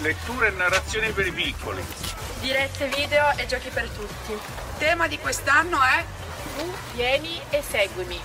letture 0.00 0.48
e 0.48 0.50
narrazioni 0.52 1.10
per 1.10 1.26
i 1.26 1.32
piccoli. 1.32 1.84
dirette 2.40 2.86
video 2.86 3.36
e 3.36 3.44
giochi 3.44 3.68
per 3.68 3.86
tutti. 3.90 4.32
Il 4.32 4.40
tema 4.78 5.06
di 5.08 5.18
quest'anno 5.18 5.78
è 5.82 6.02
Tu 6.56 6.72
vieni 6.94 7.38
e 7.50 7.62
seguimi. 7.62 8.18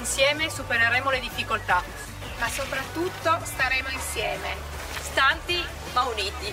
Insieme 0.00 0.50
supereremo 0.50 1.08
le 1.10 1.20
difficoltà. 1.20 1.84
Ma 2.40 2.48
soprattutto 2.48 3.38
staremo 3.44 3.90
insieme. 3.90 4.56
Stanti 5.02 5.64
ma 5.92 6.02
uniti. 6.02 6.52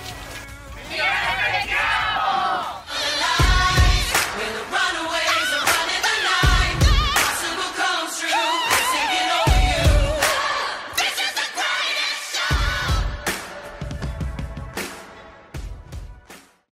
You're 0.89 1.03
the 1.03 1.67
trouble. 1.67 2.83
The 2.87 3.11
we're 4.37 4.53
the 4.55 4.63
runaways, 4.71 5.51
are 5.53 5.65
running. 5.65 5.96